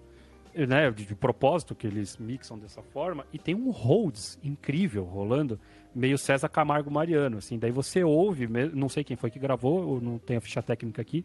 né, 0.54 0.92
de, 0.92 1.06
de 1.06 1.16
propósito 1.16 1.74
que 1.74 1.88
eles 1.88 2.18
mixam 2.18 2.60
dessa 2.60 2.82
forma, 2.82 3.26
e 3.32 3.40
tem 3.40 3.56
um 3.56 3.70
Rhodes 3.72 4.38
incrível 4.44 5.04
rolando, 5.06 5.58
meio 5.96 6.18
César 6.18 6.50
Camargo 6.50 6.92
Mariano, 6.92 7.38
assim, 7.38 7.58
daí 7.58 7.72
você 7.72 8.04
ouve, 8.04 8.48
não 8.74 8.90
sei 8.90 9.02
quem 9.04 9.16
foi 9.16 9.32
que 9.32 9.40
gravou, 9.40 10.02
não 10.02 10.18
tenho 10.18 10.40
a 10.40 10.42
ficha 10.42 10.62
técnica 10.62 11.02
aqui, 11.02 11.24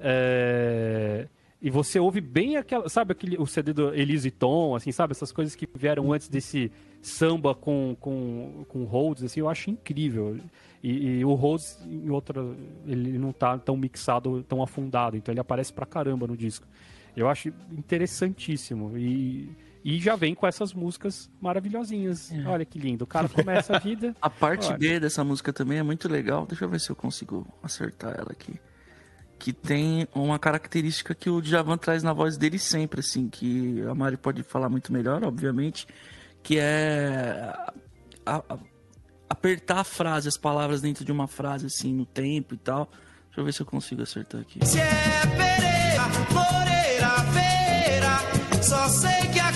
é, 0.00 1.28
e 1.64 1.70
você 1.70 1.98
ouve 1.98 2.20
bem 2.20 2.58
aquela, 2.58 2.90
sabe 2.90 3.12
aquele, 3.12 3.38
o 3.38 3.46
CD 3.46 3.72
do 3.72 3.94
Elise 3.94 4.30
Tom, 4.30 4.76
assim, 4.76 4.92
sabe, 4.92 5.12
essas 5.12 5.32
coisas 5.32 5.56
que 5.56 5.66
vieram 5.74 6.12
antes 6.12 6.28
desse 6.28 6.70
samba 7.00 7.54
com, 7.54 7.96
com, 7.98 8.66
com 8.68 8.84
Rhodes, 8.84 9.24
assim, 9.24 9.40
eu 9.40 9.48
acho 9.48 9.70
incrível. 9.70 10.38
E, 10.82 11.20
e 11.20 11.24
o 11.24 11.32
Rhodes, 11.32 11.78
em 11.86 12.10
outra, 12.10 12.44
ele 12.86 13.16
não 13.16 13.32
tá 13.32 13.56
tão 13.56 13.78
mixado, 13.78 14.42
tão 14.42 14.62
afundado, 14.62 15.16
então 15.16 15.32
ele 15.32 15.40
aparece 15.40 15.72
pra 15.72 15.86
caramba 15.86 16.26
no 16.26 16.36
disco. 16.36 16.66
Eu 17.16 17.30
acho 17.30 17.50
interessantíssimo. 17.72 18.98
E, 18.98 19.48
e 19.82 19.98
já 19.98 20.16
vem 20.16 20.34
com 20.34 20.46
essas 20.46 20.74
músicas 20.74 21.30
maravilhosinhas. 21.40 22.30
Olha 22.46 22.66
que 22.66 22.78
lindo. 22.78 23.04
O 23.04 23.06
cara 23.06 23.26
começa 23.26 23.74
a 23.74 23.78
vida. 23.78 24.14
A 24.20 24.28
parte 24.28 24.66
Olha. 24.66 24.76
B 24.76 25.00
dessa 25.00 25.24
música 25.24 25.50
também 25.50 25.78
é 25.78 25.82
muito 25.82 26.10
legal. 26.10 26.44
Deixa 26.44 26.66
eu 26.66 26.68
ver 26.68 26.78
se 26.78 26.90
eu 26.90 26.96
consigo 26.96 27.46
acertar 27.62 28.14
ela 28.18 28.32
aqui. 28.32 28.60
Que 29.38 29.52
tem 29.52 30.08
uma 30.14 30.38
característica 30.38 31.14
que 31.14 31.28
o 31.28 31.40
Djavan 31.42 31.76
traz 31.76 32.02
na 32.02 32.12
voz 32.12 32.36
dele 32.36 32.58
sempre, 32.58 33.00
assim, 33.00 33.28
que 33.28 33.82
a 33.82 33.94
Mari 33.94 34.16
pode 34.16 34.42
falar 34.42 34.68
muito 34.70 34.92
melhor, 34.92 35.22
obviamente, 35.24 35.86
que 36.42 36.58
é 36.58 37.52
a- 38.24 38.36
a- 38.48 38.58
apertar 39.28 39.80
a 39.80 39.84
frase, 39.84 40.28
as 40.28 40.36
palavras 40.38 40.80
dentro 40.80 41.04
de 41.04 41.12
uma 41.12 41.26
frase, 41.28 41.66
assim, 41.66 41.92
no 41.92 42.06
tempo 42.06 42.54
e 42.54 42.56
tal. 42.56 42.88
Deixa 43.26 43.40
eu 43.40 43.44
ver 43.44 43.52
se 43.52 43.60
eu 43.60 43.66
consigo 43.66 44.02
acertar 44.02 44.40
aqui. 44.40 44.64
Se 44.64 44.78
é 44.80 44.90
Pereira, 45.36 46.08
Moreira, 46.32 47.10
Feira, 47.32 48.62
só 48.62 48.88
sei 48.88 49.20
que 49.32 49.40
a... 49.40 49.50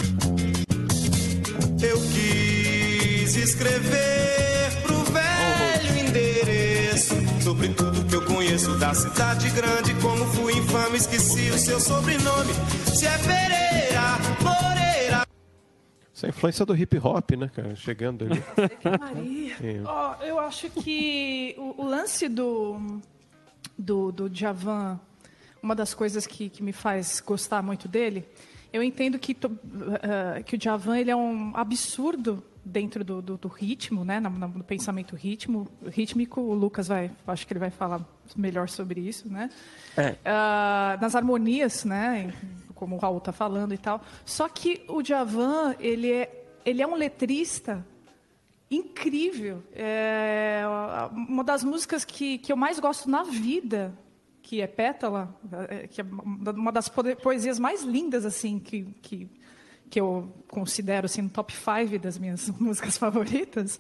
Eu 1.86 1.98
quis 2.12 3.36
escrever 3.36 4.17
conheço 8.58 8.76
da 8.76 8.92
cidade 8.92 9.48
grande, 9.50 9.94
como 10.02 10.24
fui 10.32 10.52
infame, 10.54 10.96
esqueci 10.96 11.48
o 11.50 11.58
seu 11.58 11.78
sobrenome. 11.78 12.52
Se 12.92 13.06
é 13.06 13.16
Pereira, 13.18 14.18
Moreira, 14.42 15.26
Isso 16.12 16.26
é 16.26 16.28
a 16.28 16.30
influência 16.30 16.66
do 16.66 16.76
hip 16.76 16.98
hop, 16.98 17.30
né, 17.32 17.48
cara? 17.54 17.76
Chegando 17.76 18.24
ali. 18.24 18.42
Maria. 18.98 19.48
É. 19.62 19.82
Ó, 19.84 20.14
eu 20.22 20.38
acho 20.38 20.70
que 20.70 21.54
o, 21.58 21.82
o 21.82 21.84
lance 21.84 22.28
do, 22.28 23.00
do, 23.76 24.12
do 24.12 24.30
Djavan, 24.30 25.00
uma 25.62 25.74
das 25.74 25.94
coisas 25.94 26.26
que, 26.26 26.48
que 26.48 26.62
me 26.62 26.72
faz 26.72 27.20
gostar 27.20 27.62
muito 27.62 27.88
dele, 27.88 28.24
eu 28.72 28.82
entendo 28.82 29.18
que, 29.18 29.36
eh, 29.36 30.42
que 30.44 30.54
o 30.54 30.58
Djavan 30.58 30.98
ele 30.98 31.10
é 31.10 31.16
um 31.16 31.52
absurdo 31.56 32.42
dentro 32.64 33.04
do, 33.04 33.22
do, 33.22 33.36
do 33.36 33.48
ritmo, 33.48 34.04
né, 34.04 34.20
no, 34.20 34.30
no 34.30 34.64
pensamento 34.64 35.16
ritmo, 35.16 35.68
rítmico. 35.86 36.40
O 36.40 36.54
Lucas 36.54 36.88
vai, 36.88 37.10
acho 37.26 37.46
que 37.46 37.52
ele 37.52 37.60
vai 37.60 37.70
falar 37.70 38.00
melhor 38.36 38.68
sobre 38.68 39.00
isso, 39.00 39.28
né? 39.28 39.48
É. 39.96 40.16
Ah, 40.24 40.98
nas 41.00 41.14
harmonias, 41.14 41.84
né? 41.84 42.32
Como 42.74 42.96
o 42.96 42.98
Raul 42.98 43.18
está 43.18 43.32
falando 43.32 43.74
e 43.74 43.78
tal. 43.78 44.02
Só 44.24 44.48
que 44.48 44.84
o 44.88 45.02
Djavan, 45.02 45.74
ele 45.80 46.12
é, 46.12 46.46
ele 46.64 46.82
é 46.82 46.86
um 46.86 46.94
letrista 46.94 47.84
incrível. 48.70 49.62
É 49.72 50.62
uma 51.10 51.42
das 51.42 51.64
músicas 51.64 52.04
que, 52.04 52.38
que 52.38 52.52
eu 52.52 52.56
mais 52.56 52.78
gosto 52.78 53.08
na 53.08 53.22
vida, 53.22 53.92
que 54.42 54.60
é 54.60 54.66
Pétala, 54.66 55.34
é, 55.68 55.86
que 55.86 56.00
é 56.00 56.04
uma 56.04 56.70
das 56.70 56.88
poe- 56.88 57.16
poesias 57.16 57.58
mais 57.58 57.82
lindas 57.82 58.24
assim 58.24 58.58
que, 58.58 58.84
que, 59.02 59.28
que 59.90 60.00
eu 60.00 60.32
considero 60.48 61.06
assim, 61.06 61.22
no 61.22 61.30
top 61.30 61.52
5 61.54 61.98
das 61.98 62.18
minhas 62.18 62.48
músicas 62.60 62.96
favoritas, 62.98 63.78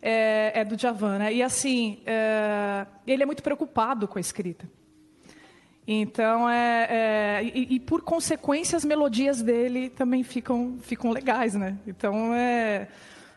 é, 0.00 0.60
é 0.60 0.64
do 0.64 0.76
Djavan. 0.76 1.18
Né? 1.18 1.34
E 1.34 1.42
assim, 1.42 2.00
é, 2.06 2.86
ele 3.06 3.22
é 3.22 3.26
muito 3.26 3.42
preocupado 3.42 4.06
com 4.06 4.18
a 4.18 4.20
escrita. 4.20 4.68
Então, 5.90 6.48
é, 6.50 6.86
é, 6.90 7.44
e, 7.44 7.76
e, 7.76 7.80
por 7.80 8.02
consequência, 8.02 8.76
as 8.76 8.84
melodias 8.84 9.40
dele 9.40 9.88
também 9.88 10.22
ficam, 10.22 10.76
ficam 10.82 11.10
legais, 11.10 11.54
né? 11.54 11.78
Então, 11.86 12.34
é, 12.34 12.88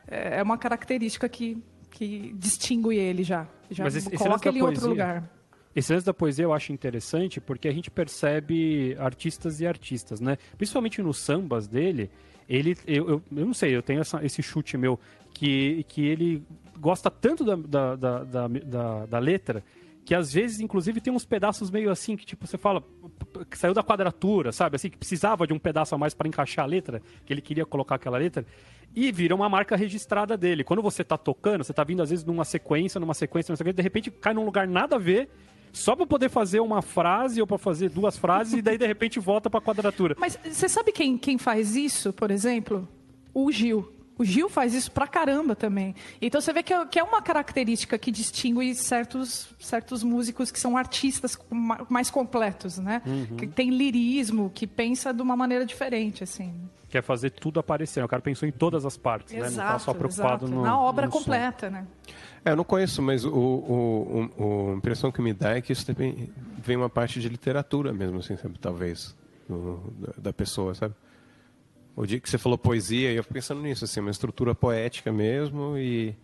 é 0.08 0.44
uma 0.44 0.58
característica 0.58 1.30
que, 1.30 1.64
que 1.90 2.34
distingue 2.36 2.98
ele 2.98 3.24
já. 3.24 3.48
Já 3.70 3.86
Mas 3.86 3.96
esse- 3.96 4.10
esse 4.10 4.18
coloca 4.18 4.44
da 4.44 4.50
ele 4.50 4.60
em 4.60 4.64
outro 4.64 4.90
lugar. 4.90 5.30
Esse 5.76 5.94
lance 5.94 6.06
da 6.06 6.14
poesia 6.14 6.44
eu 6.44 6.54
acho 6.54 6.72
interessante 6.74 7.40
porque 7.40 7.68
a 7.68 7.72
gente 7.72 7.90
percebe 7.90 8.96
artistas 9.00 9.62
e 9.62 9.68
artistas, 9.68 10.20
né? 10.20 10.38
Principalmente 10.58 11.02
nos 11.02 11.18
sambas 11.18 11.68
dele, 11.68 12.10
ele, 12.50 12.78
eu, 12.86 13.08
eu, 13.10 13.24
eu 13.36 13.46
não 13.46 13.54
sei, 13.54 13.76
eu 13.76 13.82
tenho 13.82 14.02
essa- 14.02 14.24
esse 14.26 14.42
chute 14.44 14.78
meu, 14.78 15.00
que, 15.34 15.86
que 15.88 16.06
ele 16.06 16.44
gosta 16.78 17.10
tanto 17.10 17.46
da, 17.46 17.56
da, 17.56 17.96
da, 17.96 18.24
da, 18.48 19.06
da- 19.06 19.20
letra 19.20 19.64
que 20.04 20.16
às 20.16 20.34
vezes, 20.34 20.60
inclusive, 20.60 21.00
tem 21.00 21.14
uns 21.14 21.24
pedaços 21.26 21.70
meio 21.70 21.92
assim 21.92 22.18
que, 22.18 22.26
tipo, 22.26 22.46
você 22.48 22.58
fala, 22.58 22.84
que 23.50 23.56
saiu 23.58 23.72
da 23.74 23.84
quadratura, 23.84 24.52
sabe? 24.52 24.76
Assim, 24.76 24.90
que 24.90 24.98
precisava 24.98 25.46
de 25.46 25.54
um 25.54 25.60
pedaço 25.60 25.94
a 25.94 25.98
mais 25.98 26.14
para 26.16 26.28
encaixar 26.28 26.66
a 26.66 26.68
letra, 26.68 27.02
que 27.24 27.32
ele 27.32 27.40
queria 27.40 27.68
colocar 27.68 27.96
aquela 27.96 28.18
letra, 28.18 28.44
e 28.96 29.12
vira 29.12 29.36
uma 29.36 29.48
marca 29.48 29.76
registrada 29.76 30.36
dele. 30.36 30.64
Quando 30.64 30.82
você 30.82 31.04
tá 31.04 31.18
tocando, 31.20 31.64
você 31.64 31.72
tá 31.72 31.84
vindo, 31.84 32.02
às 32.02 32.10
vezes, 32.10 32.26
numa 32.26 32.44
sequência, 32.44 33.00
numa 33.00 33.14
sequência, 33.14 33.52
numa 33.52 33.58
sequência, 33.58 33.76
de 33.76 33.84
repente 33.84 34.10
cai 34.10 34.34
num 34.34 34.44
lugar 34.44 34.68
nada 34.68 34.96
a 34.96 35.00
ver, 35.00 35.30
só 35.74 35.96
para 35.96 36.06
poder 36.06 36.30
fazer 36.30 36.60
uma 36.60 36.82
frase 36.82 37.40
ou 37.42 37.48
para 37.48 37.58
fazer 37.58 37.90
duas 37.90 38.18
frases, 38.18 38.54
e 38.54 38.62
daí, 38.62 38.78
de 38.78 38.86
repente, 38.86 39.20
volta 39.20 39.50
pra 39.50 39.62
quadratura. 39.62 40.16
Mas 40.20 40.38
você 40.44 40.68
sabe 40.70 40.92
quem, 40.92 41.18
quem 41.18 41.38
faz 41.38 41.76
isso, 41.76 42.12
por 42.14 42.30
exemplo? 42.32 42.88
O 43.34 43.52
Gil. 43.52 43.92
O 44.18 44.24
Gil 44.26 44.50
faz 44.50 44.74
isso 44.76 44.92
pra 44.92 45.08
caramba 45.08 45.56
também. 45.56 45.96
Então 46.22 46.40
você 46.40 46.54
vê 46.54 46.62
que 46.62 46.72
é, 46.74 46.86
que 46.86 47.00
é 47.00 47.04
uma 47.04 47.22
característica 47.24 47.98
que 47.98 48.12
distingue 48.12 48.76
certos, 48.76 49.48
certos 49.60 50.04
músicos 50.04 50.52
que 50.52 50.60
são 50.60 50.78
artistas 50.78 51.36
ma- 51.50 51.86
mais 51.90 52.12
completos, 52.12 52.78
né? 52.78 53.02
Que 53.38 53.48
tem 53.48 53.72
lirismo, 53.72 54.52
que 54.54 54.68
pensa 54.68 55.12
de 55.12 55.22
uma 55.24 55.36
maneira 55.36 55.66
diferente, 55.66 56.24
assim. 56.24 56.54
Quer 56.92 57.02
fazer 57.02 57.30
tudo 57.30 57.60
aparecer. 57.60 58.04
O 58.04 58.08
cara 58.08 58.22
pensou 58.22 58.48
em 58.48 58.52
todas 58.52 58.86
as 58.86 58.98
partes, 58.98 59.34
né? 59.34 59.50
Não 59.50 59.56
tá 59.56 59.80
só 59.80 59.94
preocupado 59.94 60.46
exato. 60.46 60.52
no. 60.52 60.62
Na 60.62 60.78
obra 60.80 61.06
no 61.06 61.12
som. 61.12 61.20
completa, 61.20 61.70
né? 61.70 61.88
É, 62.44 62.52
eu 62.52 62.56
não 62.58 62.64
conheço, 62.66 63.02
mas 63.02 63.24
o, 63.24 63.32
o, 63.34 64.30
o- 64.38 64.72
a 64.74 64.76
impressão 64.76 65.10
que 65.12 65.22
me 65.22 65.32
dá 65.34 65.56
é 65.56 65.62
que 65.62 65.72
isso 65.72 65.86
também 65.86 66.30
vem 66.62 66.76
uma 66.76 66.90
parte 66.90 67.22
de 67.22 67.30
literatura 67.30 67.94
mesmo, 67.94 68.20
assim, 68.20 68.36
sabe? 68.36 68.60
Talvez, 68.60 69.16
do- 69.48 69.82
da, 70.00 70.14
da 70.18 70.34
pessoa, 70.34 70.76
sabe? 70.76 70.94
O 71.96 72.06
dia 72.06 72.20
que 72.20 72.30
você 72.30 72.38
falou 72.38 72.58
poesia, 72.58 73.12
eu 73.14 73.24
fico 73.24 73.34
pensando 73.34 73.62
nisso, 73.62 73.86
assim, 73.86 74.00
uma 74.02 74.12
estrutura 74.12 74.54
poética 74.54 75.12
mesmo 75.14 75.78
e 75.78 76.16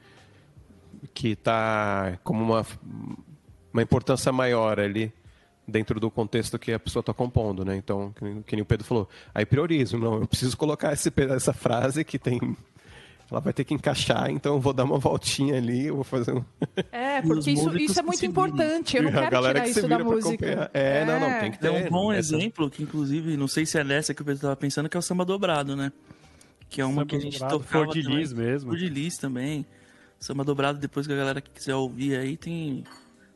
que 1.14 1.30
está 1.30 2.18
como 2.24 2.44
uma, 2.44 2.66
uma 3.72 3.82
importância 3.82 4.32
maior 4.32 4.80
ali 4.80 5.14
dentro 5.68 6.00
do 6.00 6.10
contexto 6.10 6.58
que 6.58 6.72
a 6.72 6.80
pessoa 6.80 7.02
está 7.02 7.14
compondo, 7.14 7.66
né? 7.66 7.76
Então, 7.76 8.14
que, 8.18 8.24
nem- 8.24 8.42
que 8.42 8.56
nem 8.56 8.64
o 8.64 8.66
Pedro 8.66 8.86
falou, 8.86 9.10
aí 9.36 9.46
priorizo, 9.46 9.98
não, 9.98 10.22
eu 10.22 10.28
preciso 10.28 10.56
colocar 10.58 10.94
esse, 10.94 11.12
essa 11.30 11.54
frase 11.54 12.04
que 12.04 12.18
tem... 12.18 12.40
Ela 13.30 13.42
vai 13.42 13.52
ter 13.52 13.66
que 13.66 13.74
encaixar, 13.74 14.30
então 14.32 14.54
eu 14.54 14.60
vou 14.62 14.72
dar 14.72 14.86
uma 14.86 14.98
voltinha 14.98 15.58
ali, 15.58 15.88
eu 15.88 15.96
vou 15.96 16.04
fazer 16.06 16.32
um... 16.34 16.46
É, 16.94 17.22
porque 17.22 17.52
isso, 17.52 17.76
isso 17.78 18.00
é 18.00 18.02
muito 18.02 18.26
importante. 18.26 18.96
Eu 18.96 19.04
não 19.04 19.10
a 19.10 19.14
quero 19.16 19.30
galera 19.32 19.54
tirar 19.60 19.66
que 19.66 19.80
isso 19.80 19.86
da 19.90 20.00
música. 20.00 20.30
acompanhar. 20.46 20.72
É, 20.74 21.04
não, 21.04 21.20
não, 21.20 21.40
tem 21.42 21.52
que 21.52 21.68
É 21.68 21.70
um 21.70 21.74
ter. 21.74 21.90
bom 21.90 22.14
essa- 22.14 22.38
exemplo, 22.38 22.70
que 22.70 22.82
inclusive, 22.84 23.36
não 23.36 23.50
sei 23.50 23.66
se 23.66 23.78
é 23.78 23.84
nessa 23.84 24.14
que 24.14 24.22
o 24.22 24.26
Pedro 24.26 24.44
tava 24.44 24.56
pensando, 24.56 24.88
que 24.88 24.96
é 24.96 25.00
o 25.00 25.04
samba 25.04 25.26
dobrado, 25.26 25.76
né? 25.76 25.92
Que 26.70 26.80
é 26.80 26.86
uma 26.86 27.02
Samba 27.02 27.06
que 27.06 27.16
a 27.18 27.20
gente 27.20 27.34
dobrado, 27.38 27.60
tocava 27.60 27.84
Flor 27.84 27.94
de 27.94 28.04
também. 28.04 28.18
Lis 28.18 28.32
mesmo. 28.32 28.70
Flor 28.70 28.80
de 28.80 28.88
Lis 28.90 29.18
também. 29.18 29.66
Samba 30.18 30.46
dobrado, 30.46 30.80
depois 30.80 31.06
que 31.06 31.12
a 31.12 31.18
galera 31.18 31.42
que 31.42 31.50
quiser 31.52 31.76
ouvir 31.76 32.16
aí, 32.18 32.38
tem 32.38 32.86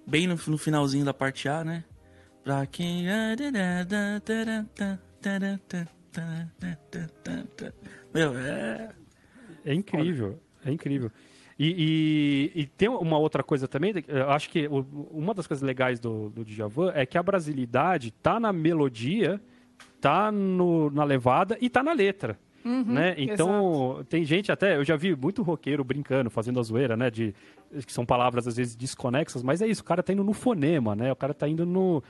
bem 0.08 0.26
no, 0.26 0.40
no 0.48 0.58
finalzinho 0.58 1.04
da 1.04 1.14
parte 1.14 1.50
A, 1.50 1.66
né? 1.66 1.84
Pra 2.44 2.66
quem... 2.66 3.08
Meu, 8.14 8.38
é... 8.38 8.90
É 9.64 9.74
incrível, 9.74 10.40
é 10.66 10.72
incrível. 10.72 11.12
E, 11.60 12.50
e- 12.56 12.62
e 12.62 12.66
tem 12.66 12.90
uma 12.90 13.18
outra 13.20 13.44
coisa 13.44 13.68
também, 13.68 13.94
eu 14.08 14.32
acho 14.32 14.50
que 14.50 14.68
uma 14.68 15.34
das 15.34 15.46
coisas 15.46 15.62
legais 15.62 16.00
do, 16.00 16.30
do 16.32 16.44
Djavan 16.44 16.92
é 16.96 17.06
que 17.06 17.18
a 17.18 17.22
brasilidade 17.24 18.10
tá 18.12 18.40
na 18.40 18.52
melodia, 18.52 19.40
tá 20.00 20.32
no- 20.32 20.90
na 20.90 21.04
levada 21.04 21.56
e 21.62 21.70
tá 21.70 21.84
na 21.84 21.94
letra. 21.94 22.40
Né? 22.64 23.16
Então, 23.18 24.06
tem 24.10 24.24
gente 24.24 24.52
até, 24.52 24.78
eu 24.78 24.84
já 24.84 24.96
vi 24.96 25.16
muito 25.16 25.42
roqueiro 25.42 25.84
brincando, 25.84 26.30
fazendo 26.30 26.60
a 26.60 26.64
zoeira, 26.64 26.96
né? 26.96 27.10
De, 27.10 27.34
que 27.86 27.94
são 27.94 28.06
palavras 28.06 28.48
às 28.48 28.56
vezes 28.56 28.76
desconexas, 28.76 29.44
mas 29.44 29.62
é 29.62 29.68
isso, 29.68 29.82
o 29.82 29.86
cara 29.86 30.04
tá 30.04 30.14
indo 30.14 30.24
no 30.24 30.34
fonema, 30.34 30.96
né? 30.96 31.12
O 31.12 31.16
cara 31.16 31.34
tá 31.34 31.48
indo 31.48 31.66
no. 31.66 32.04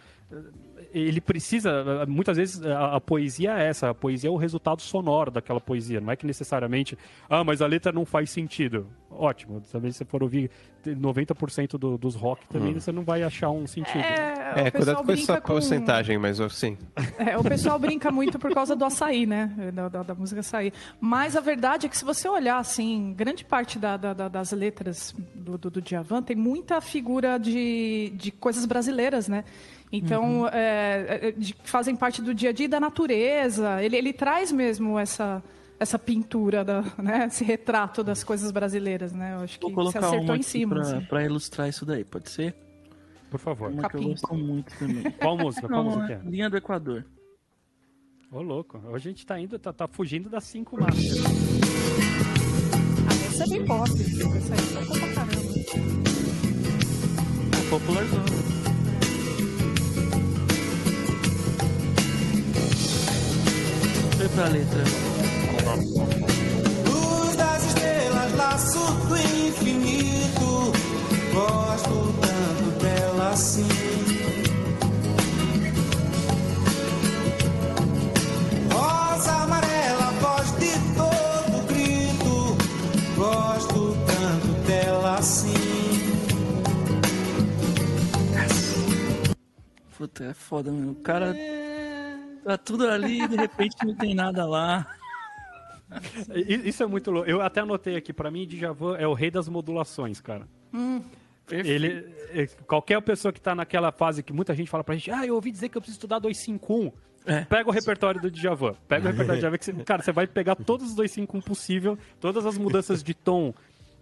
Ele 0.93 1.21
precisa, 1.21 2.05
muitas 2.07 2.35
vezes 2.37 2.61
a, 2.65 2.95
a 2.95 3.01
poesia 3.01 3.57
é 3.57 3.67
essa, 3.69 3.89
a 3.89 3.93
poesia 3.93 4.29
é 4.29 4.31
o 4.31 4.35
resultado 4.35 4.81
sonoro 4.81 5.31
daquela 5.31 5.59
poesia, 5.61 6.01
não 6.01 6.11
é 6.11 6.15
que 6.15 6.25
necessariamente, 6.25 6.97
ah, 7.29 7.43
mas 7.43 7.61
a 7.61 7.67
letra 7.67 7.91
não 7.91 8.05
faz 8.05 8.29
sentido. 8.29 8.87
Ótimo, 9.09 9.61
também 9.71 9.91
se 9.91 9.99
você 9.99 10.05
for 10.05 10.23
ouvir 10.23 10.49
90% 10.85 11.77
do, 11.77 11.97
dos 11.97 12.15
rock 12.15 12.47
também, 12.47 12.73
você 12.73 12.91
não 12.91 13.03
vai 13.03 13.23
achar 13.23 13.49
um 13.51 13.67
sentido. 13.67 13.99
É, 13.99 14.63
É, 14.65 14.67
o 14.67 14.71
cuidado 14.71 14.71
pessoal 14.71 15.03
com 15.03 15.11
essa 15.11 15.25
brinca 15.33 15.41
com... 15.41 15.47
porcentagem, 15.53 16.17
mas 16.17 16.39
assim. 16.39 16.77
É, 17.17 17.37
o 17.37 17.43
pessoal 17.43 17.77
brinca 17.79 18.11
muito 18.11 18.39
por 18.39 18.53
causa 18.53 18.75
do 18.75 18.83
açaí, 18.85 19.25
né? 19.25 19.71
Da, 19.73 19.89
da- 19.89 20.03
da 20.03 20.15
música 20.15 20.39
açaí. 20.41 20.73
Mas 20.99 21.35
a 21.35 21.39
verdade 21.41 21.85
é 21.85 21.89
que 21.89 21.97
se 21.97 22.03
você 22.05 22.27
olhar, 22.27 22.57
assim, 22.57 23.13
grande 23.15 23.45
parte 23.45 23.77
da- 23.77 23.97
da- 23.97 24.13
da- 24.13 24.27
das 24.27 24.51
letras 24.51 25.13
do, 25.35 25.57
do, 25.57 25.69
do 25.69 25.81
Djavan 25.81 26.21
tem 26.23 26.35
muita 26.35 26.81
figura 26.81 27.37
de, 27.37 28.11
de 28.15 28.31
coisas 28.31 28.65
brasileiras, 28.65 29.27
né? 29.27 29.43
Então, 29.91 30.47
é, 30.47 31.19
é, 31.27 31.31
de- 31.31 31.55
fazem 31.63 31.95
parte 31.95 32.21
do 32.21 32.33
dia 32.33 32.49
a 32.49 32.53
dia 32.53 32.65
e 32.65 32.69
da 32.69 32.79
natureza. 32.79 33.83
Ele, 33.83 33.97
ele 33.97 34.13
traz 34.13 34.51
mesmo 34.51 34.97
essa, 34.97 35.43
essa 35.79 35.99
pintura, 35.99 36.63
da, 36.63 36.81
né? 36.97 37.25
esse 37.27 37.43
retrato 37.43 38.03
das 38.03 38.23
coisas 38.23 38.51
brasileiras, 38.51 39.11
né? 39.11 39.35
Eu 39.37 39.43
acho 39.43 39.59
que 39.59 39.65
Vou 39.65 39.73
colocar 39.73 39.99
acertou 39.99 40.21
uma 40.29 40.37
em 40.37 40.41
cima. 40.41 40.75
pra, 40.75 40.83
assim. 40.83 41.01
pra 41.01 41.23
ilustrar 41.25 41.67
isso 41.67 41.85
daí, 41.85 42.03
pode 42.05 42.29
ser? 42.29 42.55
Por 43.29 43.39
favor. 43.39 43.69
Uma 43.71 43.89
que 43.89 43.97
eu 43.97 44.03
gosto 44.03 44.33
muito 44.33 44.73
também. 44.77 45.03
Qual 45.19 45.37
música? 45.37 45.67
Qual 45.67 45.83
Não, 45.83 45.91
música 45.91 46.13
é 46.13 46.15
é? 46.25 46.29
Linha 46.29 46.49
do 46.49 46.57
Equador. 46.57 47.05
Ô, 48.31 48.41
louco. 48.41 48.77
Hoje 48.87 49.09
a 49.09 49.11
gente 49.11 49.25
tá 49.25 49.37
indo, 49.39 49.59
tá, 49.59 49.73
tá 49.73 49.87
fugindo 49.89 50.29
das 50.29 50.45
cinco 50.45 50.79
máscaras. 50.79 51.17
Ah, 53.09 53.27
essa 53.27 53.43
é 53.43 53.47
bem 53.47 53.65
pop. 53.65 53.89
Essa 53.89 54.53
aí 54.53 54.85
tocou 54.85 54.99
pra 54.99 55.13
caramba. 55.13 55.41
É 57.57 57.69
popularzão. 57.69 58.60
Foi 64.21 64.29
pra 64.29 64.47
letra. 64.49 64.83
Luz 66.85 67.35
das 67.35 67.65
estrelas, 67.65 68.35
laço 68.35 68.79
do 69.07 69.17
infinito. 69.17 70.71
Gosto 71.33 72.13
tanto 72.21 72.83
dela 72.83 73.31
assim. 73.31 73.67
Rosa 78.71 79.31
amarela, 79.31 80.11
voz 80.21 80.51
de 80.59 80.71
todo 80.93 81.65
grito. 81.65 82.57
Gosto 83.15 83.97
tanto 84.05 84.67
dela 84.67 85.17
assim. 85.17 85.53
Puta, 89.97 90.25
é 90.25 90.33
foda, 90.35 90.71
meu. 90.71 90.91
O 90.91 90.95
cara 90.95 91.33
tá 92.43 92.57
tudo 92.57 92.87
ali 92.87 93.21
e 93.21 93.27
de 93.27 93.35
repente 93.35 93.75
não 93.85 93.95
tem 93.95 94.13
nada 94.13 94.45
lá. 94.45 94.87
Isso 96.45 96.83
é 96.83 96.85
muito 96.85 97.11
louco. 97.11 97.29
Eu 97.29 97.41
até 97.41 97.61
anotei 97.61 97.95
aqui, 97.95 98.13
pra 98.13 98.31
mim, 98.31 98.47
Djavan 98.47 98.97
é 98.97 99.07
o 99.07 99.13
rei 99.13 99.29
das 99.29 99.49
modulações, 99.49 100.21
cara. 100.21 100.47
Ele, 101.49 102.07
é, 102.33 102.47
qualquer 102.65 103.01
pessoa 103.01 103.33
que 103.33 103.41
tá 103.41 103.53
naquela 103.53 103.91
fase 103.91 104.23
que 104.23 104.31
muita 104.31 104.55
gente 104.55 104.69
fala 104.69 104.83
pra 104.83 104.95
gente, 104.95 105.11
ah, 105.11 105.25
eu 105.25 105.35
ouvi 105.35 105.51
dizer 105.51 105.67
que 105.67 105.77
eu 105.77 105.81
preciso 105.81 105.97
estudar 105.97 106.19
251. 106.19 106.91
É. 107.25 107.41
Pega 107.41 107.69
o 107.69 107.73
repertório 107.73 108.21
do 108.21 108.31
Djavan. 108.31 108.73
Pega 108.87 109.07
o 109.07 109.11
repertório 109.11 109.39
do 109.39 109.43
Djavan 109.43 109.57
que 109.57 109.65
você, 109.65 109.73
cara, 109.73 110.01
você 110.01 110.11
vai 110.11 110.25
pegar 110.25 110.55
todos 110.55 110.87
os 110.87 110.95
251 110.95 111.41
possível, 111.41 111.97
todas 112.19 112.45
as 112.45 112.57
mudanças 112.57 113.03
de 113.03 113.13
tom 113.13 113.53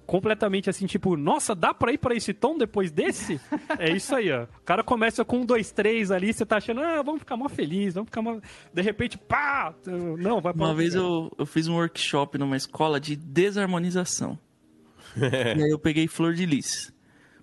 completamente 0.10 0.72
assim, 0.72 0.88
tipo, 0.88 1.15
nossa, 1.15 1.54
dá 1.54 1.72
pra 1.72 1.93
ir 1.93 2.00
pra 2.00 2.15
esse 2.15 2.34
tom 2.34 2.58
depois 2.58 2.89
desse? 2.89 3.39
É 3.78 3.91
isso 3.91 4.15
aí, 4.15 4.32
ó. 4.32 4.45
O 4.45 4.62
cara 4.65 4.84
começa 4.84 5.24
com 5.24 5.41
um, 5.41 5.45
dois, 5.45 5.72
três 5.72 6.10
ali, 6.10 6.34
você 6.34 6.43
tá 6.48 6.58
achando, 6.58 6.82
ah, 6.82 7.04
vamos 7.04 7.19
ficar 7.19 7.38
mó 7.38 7.48
feliz, 7.48 7.93
vamos 7.93 8.08
ficar 8.08 8.24
mó... 8.24 8.39
De 8.74 8.82
repente, 8.82 9.19
pá! 9.19 9.72
Não, 10.17 10.41
vai 10.41 10.52
pra 10.52 10.65
Uma 10.65 10.74
vez 10.74 10.95
eu, 10.95 11.32
eu 11.38 11.45
fiz 11.45 11.67
um 11.67 11.76
workshop 11.76 12.39
numa 12.39 12.58
escola 12.58 13.00
de 13.00 13.15
desarmonização. 13.15 14.39
e 15.15 15.63
aí 15.63 15.69
eu 15.69 15.78
peguei 15.78 16.08
Flor 16.08 16.34
de 16.34 16.48
Lis. 16.48 16.91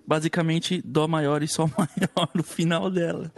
Basicamente, 0.05 0.81
Dó 0.83 1.07
maior 1.07 1.41
e 1.43 1.47
Sol 1.47 1.71
maior 1.77 2.29
no 2.33 2.43
final 2.43 2.91
dela. 2.91 3.31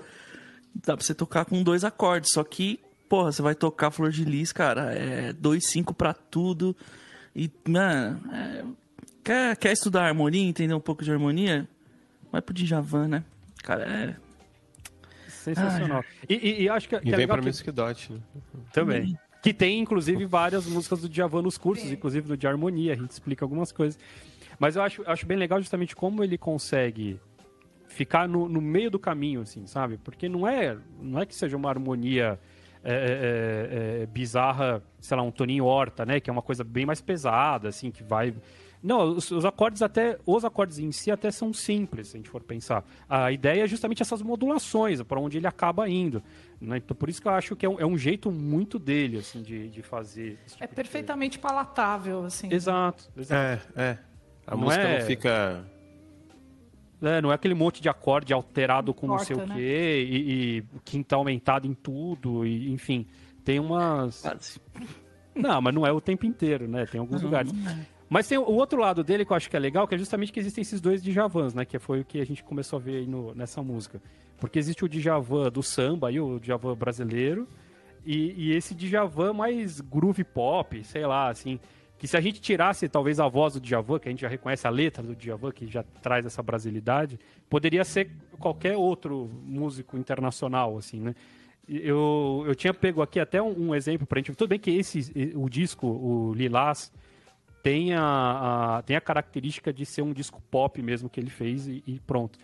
Dá 0.73 0.97
pra 0.97 1.05
você 1.05 1.13
tocar 1.13 1.45
com 1.45 1.61
dois 1.61 1.83
acordes, 1.83 2.31
só 2.33 2.43
que, 2.43 2.79
porra, 3.07 3.31
você 3.31 3.43
vai 3.43 3.53
tocar 3.53 3.91
Flor 3.91 4.09
de 4.09 4.25
Lis, 4.25 4.51
cara, 4.51 4.91
é 4.91 5.31
dois, 5.33 5.67
cinco 5.67 5.93
pra 5.93 6.15
tudo. 6.15 6.75
E, 7.35 7.51
mano, 7.67 8.19
é- 8.33 8.63
quer, 9.29 9.55
quer 9.57 9.71
estudar 9.73 10.03
harmonia, 10.05 10.41
entender 10.47 10.73
um 10.73 10.79
pouco 10.79 11.03
de 11.03 11.11
harmonia? 11.11 11.67
Vai 12.31 12.41
pro 12.41 12.53
Djavan, 12.53 13.07
né? 13.07 13.23
Cara, 13.63 13.83
é... 13.85 14.15
Sensacional. 15.27 16.03
E, 16.27 16.33
e- 16.35 16.63
e 16.63 16.69
acho 16.69 16.87
que, 16.89 16.99
que 16.99 17.09
E 17.09 17.13
é 17.13 17.17
vem 17.17 17.27
pra 17.27 17.37
que- 17.39 17.45
Music 17.45 17.71
Dot, 17.71 18.11
né? 18.13 18.19
Também. 18.73 19.17
Que 19.41 19.53
tem, 19.53 19.79
inclusive, 19.79 20.25
várias 20.25 20.65
músicas 20.65 21.01
do 21.01 21.07
Djavan 21.09 21.41
nos 21.41 21.57
cursos, 21.57 21.89
inclusive 21.91 22.27
do 22.27 22.35
de 22.35 22.45
harmonia, 22.45 22.93
a 22.93 22.95
gente 22.95 23.11
explica 23.11 23.45
algumas 23.45 23.71
coisas. 23.71 23.97
Mas 24.59 24.75
eu 24.75 24.81
acho, 24.81 25.01
acho 25.05 25.25
bem 25.25 25.37
legal 25.37 25.59
justamente 25.61 25.95
como 25.95 26.23
ele 26.23 26.37
consegue 26.37 27.19
ficar 27.87 28.27
no, 28.27 28.49
no 28.49 28.59
meio 28.59 28.91
do 28.91 28.99
caminho, 28.99 29.41
assim, 29.41 29.65
sabe? 29.65 29.97
Porque 29.97 30.27
não 30.27 30.45
é, 30.47 30.77
não 31.01 31.21
é 31.21 31.25
que 31.25 31.33
seja 31.33 31.55
uma 31.55 31.69
harmonia 31.69 32.37
é, 32.83 32.91
é, 32.93 34.01
é, 34.03 34.05
bizarra, 34.07 34.83
sei 34.99 35.15
lá, 35.15 35.23
um 35.23 35.31
Toninho 35.31 35.63
Horta, 35.65 36.05
né? 36.05 36.19
Que 36.19 36.29
é 36.29 36.33
uma 36.33 36.41
coisa 36.41 36.63
bem 36.63 36.85
mais 36.85 36.99
pesada, 37.01 37.69
assim, 37.69 37.89
que 37.91 38.03
vai... 38.03 38.33
Não, 38.81 39.09
os, 39.09 39.29
os 39.29 39.43
acordes 39.43 39.81
até, 39.81 40.17
os 40.25 40.45
acordes 40.45 40.79
em 40.79 40.89
si 40.91 41.11
até 41.11 41.29
são 41.31 41.51
simples, 41.51 42.07
se 42.07 42.15
a 42.15 42.19
gente 42.19 42.29
for 42.29 42.41
pensar. 42.41 42.83
A 43.09 43.29
ideia 43.29 43.63
é 43.63 43.67
justamente 43.67 44.01
essas 44.01 44.21
modulações, 44.21 45.01
para 45.03 45.19
onde 45.19 45.37
ele 45.37 45.47
acaba 45.47 45.89
indo. 45.89 46.23
Né? 46.61 46.77
Então, 46.77 46.95
por 46.95 47.09
isso 47.09 47.21
que 47.21 47.27
eu 47.27 47.33
acho 47.33 47.55
que 47.57 47.65
é 47.65 47.69
um, 47.69 47.77
é 47.79 47.85
um 47.85 47.97
jeito 47.97 48.31
muito 48.31 48.79
dele, 48.79 49.17
assim, 49.17 49.41
de, 49.41 49.67
de 49.69 49.81
fazer. 49.81 50.37
tipo 50.47 50.63
É 50.63 50.67
de 50.67 50.73
perfeitamente 50.73 51.37
palatável, 51.37 52.23
assim. 52.23 52.47
coisa. 52.47 52.55
Exato, 52.55 53.11
exato. 53.17 53.67
É, 53.75 53.81
é. 53.83 53.97
A 54.47 54.51
Não 54.55 54.63
música 54.63 54.81
é- 54.83 54.99
não 54.99 55.05
fica. 55.05 55.65
É, 57.01 57.21
não 57.21 57.31
é 57.31 57.35
aquele 57.35 57.53
monte 57.53 57.81
de 57.81 57.87
acorde 57.87 58.33
alterado 58.33 58.93
com 58.93 59.07
não 59.07 59.15
Corta, 59.17 59.33
sei 59.33 59.43
o 59.43 59.47
né? 59.47 59.55
quê, 59.55 60.07
e, 60.09 60.57
e 60.57 60.63
quinta 60.83 61.15
aumentado 61.15 61.65
em 61.67 61.73
tudo, 61.73 62.45
e, 62.45 62.71
enfim. 62.73 63.05
Tem 63.43 63.59
umas. 63.59 64.21
quase. 64.21 64.59
Não, 65.33 65.61
mas 65.61 65.73
não 65.73 65.85
é 65.85 65.91
o 65.93 66.01
tempo 66.01 66.25
inteiro, 66.25 66.67
né? 66.67 66.85
Tem 66.85 66.99
alguns 66.99 67.21
lugares. 67.21 67.51
Mas 68.09 68.27
tem 68.27 68.37
o 68.37 68.43
outro 68.43 68.79
lado 68.79 69.03
dele 69.03 69.23
que 69.23 69.31
eu 69.31 69.37
acho 69.37 69.49
que 69.49 69.55
é 69.55 69.59
legal, 69.59 69.87
que 69.87 69.93
é 69.93 69.97
justamente 69.97 70.31
que 70.33 70.39
existem 70.39 70.63
esses 70.63 70.81
dois 70.81 71.01
Djavans, 71.03 71.53
né? 71.53 71.63
Que 71.63 71.77
foi 71.77 71.99
o 72.01 72.05
que 72.05 72.19
a 72.19 72.25
gente 72.25 72.43
começou 72.43 72.77
a 72.77 72.81
ver 72.81 73.07
no- 73.07 73.35
nessa 73.35 73.61
música. 73.61 74.01
Porque 74.37 74.57
existe 74.57 74.83
o 74.83 74.89
Djavan 74.89 75.51
do 75.51 75.61
samba, 75.61 76.07
aí, 76.07 76.19
o 76.19 76.39
Djavan 76.39 76.75
brasileiro, 76.75 77.47
e, 78.05 78.33
e 78.35 78.55
esse 78.55 78.73
Djavan 78.73 79.33
mais 79.33 79.79
groove 79.79 80.23
pop, 80.23 80.83
sei 80.83 81.05
lá, 81.05 81.29
assim. 81.29 81.59
Que 81.99 82.07
se 82.07 82.15
a 82.17 82.21
gente 82.21 82.39
tirasse 82.41 82.87
talvez 82.89 83.19
a 83.19 83.27
voz 83.27 83.53
do 83.53 83.59
Djavan, 83.59 83.99
que 83.99 84.07
a 84.07 84.11
gente 84.11 84.21
já 84.21 84.27
reconhece 84.29 84.65
a 84.65 84.69
letra 84.69 85.03
do 85.03 85.15
Djavan, 85.15 85.51
que 85.51 85.67
já 85.67 85.83
traz 86.01 86.25
essa 86.25 86.41
brasilidade, 86.41 87.19
poderia 87.49 87.83
ser 87.83 88.09
qualquer 88.39 88.75
outro 88.77 89.29
músico 89.43 89.97
internacional, 89.97 90.77
assim, 90.77 90.99
né? 91.01 91.13
Eu, 91.67 92.43
eu 92.47 92.55
tinha 92.55 92.73
pego 92.73 93.01
aqui 93.03 93.19
até 93.19 93.39
um, 93.39 93.67
um 93.69 93.75
exemplo 93.75 94.07
pra 94.07 94.17
gente. 94.19 94.33
Tudo 94.33 94.49
bem 94.49 94.57
que 94.57 94.71
esse, 94.71 95.33
o 95.35 95.47
disco, 95.47 95.85
o 95.85 96.33
Lilás, 96.33 96.91
tem 97.63 97.93
a, 97.93 98.77
a- 98.77 98.81
tem 98.83 98.95
a 98.95 99.01
característica 99.01 99.71
de 99.73 99.85
ser 99.85 100.01
um 100.01 100.13
disco 100.13 100.41
pop 100.49 100.81
mesmo 100.81 101.09
que 101.09 101.19
ele 101.19 101.29
fez 101.29 101.67
e, 101.67 101.83
e 101.85 101.99
pronto. 101.99 102.37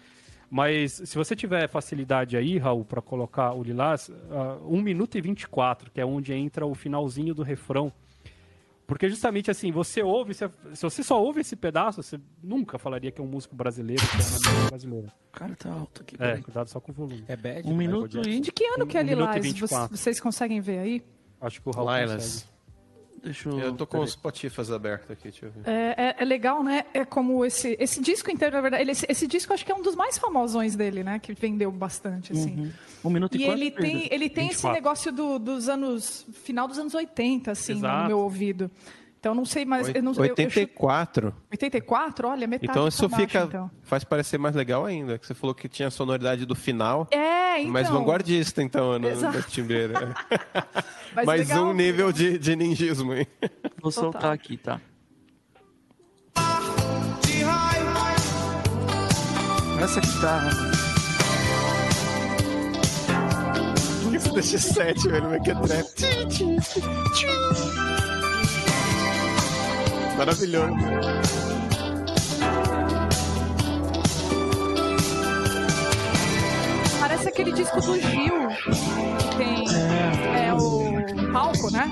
Mas 0.50 0.94
se 1.06 1.16
você 1.18 1.36
tiver 1.36 1.68
facilidade 1.68 2.38
aí, 2.38 2.58
Raul, 2.58 2.86
para 2.86 3.02
colocar 3.02 3.52
o 3.54 3.64
Lilás, 3.64 4.10
uh, 4.10 4.14
1 4.68 4.82
minuto 4.82 5.18
e 5.18 5.22
24, 5.22 5.90
que 5.92 6.00
é 6.00 6.06
onde 6.06 6.34
entra 6.34 6.66
o 6.66 6.76
finalzinho 6.76 7.34
do 7.34 7.42
refrão. 7.44 7.92
Porque 8.88 9.10
justamente 9.10 9.50
assim, 9.50 9.72
você 9.72 10.04
ouve, 10.04 10.36
se, 10.36 10.48
se 10.76 10.84
você 10.84 11.02
só 11.04 11.20
ouve 11.22 11.42
esse 11.42 11.56
pedaço, 11.56 12.04
você 12.04 12.20
nunca 12.44 12.78
falaria 12.78 13.12
que 13.12 13.20
é 13.20 13.24
um 13.24 13.28
músico 13.28 13.56
brasileiro, 13.56 14.00
que 14.08 14.16
é 14.18 14.20
uma 14.20 14.30
música 14.30 14.70
brasileira. 14.70 15.08
O 15.08 15.32
cara 15.32 15.56
tá 15.56 15.72
alto 15.74 16.02
aqui. 16.04 16.16
É, 16.20 16.38
cuidado 16.38 16.70
só 16.70 16.80
com 16.80 16.92
o 16.92 16.96
volume. 16.96 17.24
É 17.28 17.36
bad? 17.36 17.66
Um 17.68 17.72
do 17.72 17.76
minuto 17.76 18.22
e... 18.30 18.40
De 18.40 18.52
que 18.52 18.64
ano 18.66 18.86
que 18.86 18.96
é 18.96 19.02
Um 19.02 19.06
minuto 19.06 19.30
e 19.30 19.40
Lilás? 19.40 19.44
24. 19.46 19.88
Vocês- 19.88 20.00
Vocês 20.00 20.20
conseguem 20.20 20.62
ver 20.62 20.78
aí? 20.78 21.04
Acho 21.42 21.60
que 21.60 21.68
o 21.68 21.72
Raul 21.72 21.90
Lilas. 21.98 22.16
consegue. 22.24 22.55
Deixa 23.24 23.50
eu... 23.50 23.60
Eu 23.60 23.74
tô 23.74 23.86
com 23.88 23.94
peraí. 23.94 24.06
os 24.06 24.12
Spotify 24.14 24.74
abertos 24.74 25.10
aqui, 25.12 25.24
deixa 25.24 25.46
eu 25.48 25.52
ver. 25.52 25.62
É, 25.70 25.96
é- 25.98 26.16
é 26.20 26.26
legal, 26.26 26.64
né? 26.64 26.86
É 26.94 27.04
como 27.04 27.44
esse, 27.44 27.76
esse 27.80 28.02
disco 28.02 28.30
inteiro, 28.32 28.56
na 28.56 28.62
verdade. 28.62 28.84
ele- 28.84 28.92
esse, 28.92 29.06
esse 29.10 29.28
disco 29.28 29.54
acho 29.54 29.66
que 29.66 29.72
é 29.72 29.76
um 29.76 29.82
dos 29.82 29.96
mais 29.96 30.18
famosões 30.18 30.76
dele, 30.76 31.04
né? 31.04 31.18
Que 31.20 31.34
vendeu 31.34 31.72
bastante, 31.72 32.32
assim. 32.34 32.56
Uhum. 32.60 32.72
Um 33.06 33.10
minuto 33.10 33.36
e, 33.36 33.42
E 33.42 33.46
quanto, 33.46 33.58
ele 33.58 33.72
tem, 33.72 34.08
ele 34.12 34.30
tem 34.30 34.46
esse 34.48 34.56
24. 34.58 34.72
negócio 34.74 35.12
do- 35.12 35.40
dos 35.40 35.68
anos. 35.70 36.26
final 36.44 36.68
dos 36.68 36.78
anos 36.78 36.94
80, 36.94 37.52
assim, 37.52 37.74
Exato. 37.74 38.02
no 38.04 38.08
meu 38.08 38.20
ouvido. 38.20 38.70
Então 39.26 39.34
não 39.34 39.44
sei 39.44 39.66
mais. 39.66 39.88
Eu 39.88 40.04
não, 40.04 40.12
eu- 40.14 40.18
eu 40.24 40.28
chuto- 40.28 40.42
84. 40.44 41.34
84? 41.52 42.28
Olha, 42.28 42.46
metade 42.46 42.70
Então 42.72 42.88
isso 42.88 43.10
baixo, 43.10 43.26
fica. 43.26 43.40
então. 43.46 43.72
Faz 43.82 44.04
parecer 44.04 44.38
mais 44.38 44.54
legal 44.54 44.86
ainda. 44.86 45.18
Que 45.18 45.26
você 45.26 45.34
falou 45.34 45.56
que 45.56 45.68
tinha 45.68 45.88
a 45.88 45.92
sonoridade 45.92 46.46
do 46.46 46.54
final. 46.54 47.08
É, 47.10 47.60
então. 47.60 47.72
mais 47.74 47.90
vanguardista, 47.90 48.62
então, 48.62 49.00
no, 49.00 49.08
Exato. 49.10 49.36
na 49.36 49.44
timbreira. 49.44 50.14
Mas 51.16 51.26
mais 51.26 51.50
legal, 51.50 51.66
um 51.66 51.74
nível 51.74 52.12
de, 52.12 52.38
de 52.38 52.56
ninjismo, 52.56 53.16
hein? 53.16 53.26
Vou 53.82 53.92
Total. 53.92 54.12
soltar 54.12 54.32
aqui, 54.32 54.58
tá? 54.58 54.80
Essa 59.82 60.02
guitarra, 60.02 60.52
você 64.12 64.32
deixa 64.34 64.58
7, 64.60 65.08
velho? 65.10 65.26
Como 65.44 65.66
Maravilhoso. 70.18 70.76
Parece 77.00 77.28
aquele 77.30 77.52
disco 77.52 77.82
do 77.82 78.00
Gil, 78.00 78.48
que 79.20 79.38
tem. 79.38 79.66
É 80.36 80.54
o 80.54 81.32
palco, 81.32 81.72
né? 81.72 81.92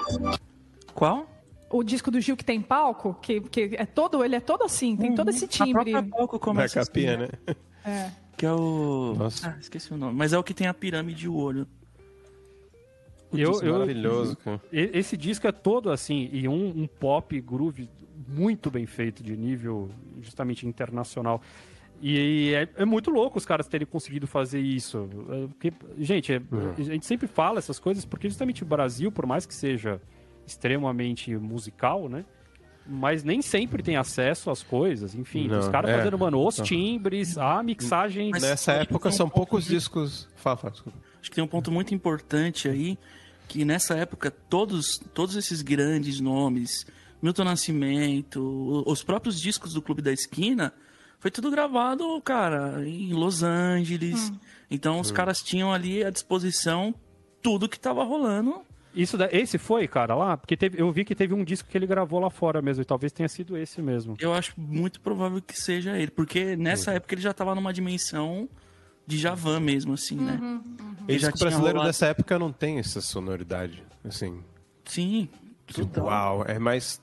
Qual? 0.93 1.27
O 1.69 1.83
disco 1.83 2.09
do 2.11 2.21
Gil 2.21 2.37
que 2.37 2.45
tem 2.45 2.61
palco, 2.61 3.15
que, 3.21 3.41
que 3.41 3.75
é 3.77 3.85
todo, 3.85 4.23
ele 4.23 4.35
é 4.35 4.39
todo 4.39 4.63
assim, 4.63 4.95
tem 4.95 5.15
todo 5.15 5.29
esse 5.29 5.45
A 5.45 5.47
timbre. 5.47 5.91
própria 5.91 6.03
palco 6.03 6.39
começa 6.39 6.79
assim, 6.79 6.91
capinha, 6.91 7.17
né? 7.17 7.27
É. 7.83 8.11
Que 8.37 8.45
é 8.45 8.51
o... 8.51 9.15
Nossa. 9.17 9.49
Ah, 9.49 9.59
esqueci 9.59 9.93
o 9.93 9.97
nome. 9.97 10.15
Mas 10.15 10.33
é 10.33 10.37
o 10.37 10.43
que 10.43 10.53
tem 10.53 10.67
a 10.67 10.73
pirâmide 10.73 11.25
e 11.25 11.27
o 11.29 11.35
olho. 11.35 11.67
Eu, 13.33 13.59
é 13.61 13.67
eu, 13.67 13.73
maravilhoso, 13.73 14.37
cara. 14.37 14.61
Esse 14.71 15.17
disco 15.17 15.47
é 15.47 15.51
todo 15.51 15.89
assim, 15.91 16.29
e 16.31 16.47
um, 16.47 16.69
um 16.69 16.87
pop 16.87 17.39
groove 17.41 17.89
muito 18.27 18.69
bem 18.71 18.85
feito, 18.85 19.21
de 19.23 19.35
nível 19.35 19.89
justamente 20.21 20.67
internacional. 20.67 21.41
E 22.01 22.53
é, 22.53 22.67
é 22.77 22.85
muito 22.85 23.09
louco 23.09 23.37
os 23.37 23.45
caras 23.45 23.67
terem 23.67 23.87
conseguido 23.87 24.27
fazer 24.27 24.59
isso. 24.59 25.07
É, 25.29 25.47
porque, 25.47 25.73
gente, 25.99 26.33
é- 26.33 26.41
a 26.77 26.81
gente 26.81 27.05
sempre 27.05 27.27
fala 27.27 27.59
essas 27.59 27.79
coisas 27.79 28.03
porque 28.03 28.27
justamente 28.27 28.61
o 28.63 28.65
Brasil, 28.65 29.11
por 29.11 29.25
mais 29.25 29.45
que 29.45 29.53
seja 29.53 30.01
extremamente 30.45 31.35
musical, 31.37 32.07
né? 32.09 32.25
Mas 32.85 33.23
nem 33.23 33.41
sempre 33.41 33.81
tem 33.81 33.95
acesso 33.95 34.51
às 34.51 34.61
coisas, 34.61 35.15
enfim. 35.15 35.47
Não, 35.47 35.59
os 35.59 35.69
caras 35.69 35.89
é. 35.91 35.97
fazendo, 35.97 36.19
mano, 36.19 36.45
os 36.45 36.55
timbres, 36.57 37.37
a 37.37 37.63
mixagem. 37.63 38.31
Mas- 38.31 38.43
Nessa 38.43 38.73
época 38.73 39.09
são 39.09 39.27
um 39.27 39.29
poucos 39.29 39.49
pouco 39.49 39.61
de- 39.61 39.69
discos. 39.69 40.27
Fala, 40.35 40.57
fala, 40.57 40.71
desculpa. 40.73 40.97
Acho 41.21 41.29
que 41.29 41.35
tem 41.35 41.43
um 41.43 41.47
ponto 41.47 41.71
muito 41.71 41.95
importante 41.95 42.67
aí, 42.67 42.97
que 43.47 43.63
nessa 43.63 43.95
época 43.95 44.29
todos, 44.29 44.97
todos 45.13 45.37
esses 45.37 45.61
grandes 45.61 46.19
nomes, 46.19 46.85
Milton 47.23 47.45
Nascimento, 47.45 48.83
os 48.85 49.01
próprios 49.01 49.39
discos 49.39 49.73
do 49.73 49.81
Clube 49.81 50.01
da 50.01 50.11
Esquina, 50.11 50.73
foi 51.19 51.31
tudo 51.31 51.49
gravado, 51.49 52.21
cara, 52.21 52.83
em 52.85 53.13
Los 53.13 53.41
Angeles. 53.43 54.31
Então 54.69 54.99
os 54.99 55.09
caras 55.11 55.39
tinham 55.41 55.71
ali 55.71 56.03
à 56.03 56.09
disposição 56.09 56.93
tudo 57.41 57.69
que 57.69 57.79
tava 57.79 58.03
rolando. 58.03 58.61
Isso 58.93 59.17
da- 59.17 59.29
esse 59.31 59.57
foi, 59.57 59.87
cara, 59.87 60.13
lá? 60.15 60.37
Porque 60.37 60.55
teve- 60.55 60.79
eu 60.79 60.91
vi 60.91 61.03
que 61.03 61.15
teve 61.15 61.33
um 61.33 61.43
disco 61.43 61.67
que 61.67 61.75
ele 61.77 61.87
gravou 61.87 62.19
lá 62.19 62.29
fora 62.29 62.61
mesmo, 62.61 62.83
e 62.83 62.85
talvez 62.85 63.11
tenha 63.11 63.27
sido 63.29 63.57
esse 63.57 63.81
mesmo. 63.81 64.15
Eu 64.19 64.33
acho 64.33 64.53
muito 64.57 64.99
provável 65.01 65.41
que 65.41 65.59
seja 65.59 65.97
ele, 65.97 66.11
porque 66.11 66.55
nessa 66.55 66.91
época 66.93 67.15
ele 67.15 67.21
já 67.21 67.33
tava 67.33 67.55
numa 67.55 67.73
dimensão 67.73 68.47
de 69.07 69.17
Javan 69.17 69.59
mesmo, 69.61 69.93
assim, 69.93 70.15
né? 70.17 70.39
Ele 71.07 71.17
já 71.19 71.27
Disco 71.29 71.37
tinha 71.37 71.47
brasileiro 71.49 71.77
rolado- 71.77 71.87
dessa 71.89 72.05
época 72.07 72.37
não 72.37 72.51
tem 72.51 72.79
essa 72.79 73.01
sonoridade. 73.01 73.83
Assim. 74.03 74.41
Sim. 74.85 75.27
Tipo, 75.65 75.87
total. 75.87 76.05
uau. 76.05 76.45
É 76.47 76.59
mais. 76.59 77.01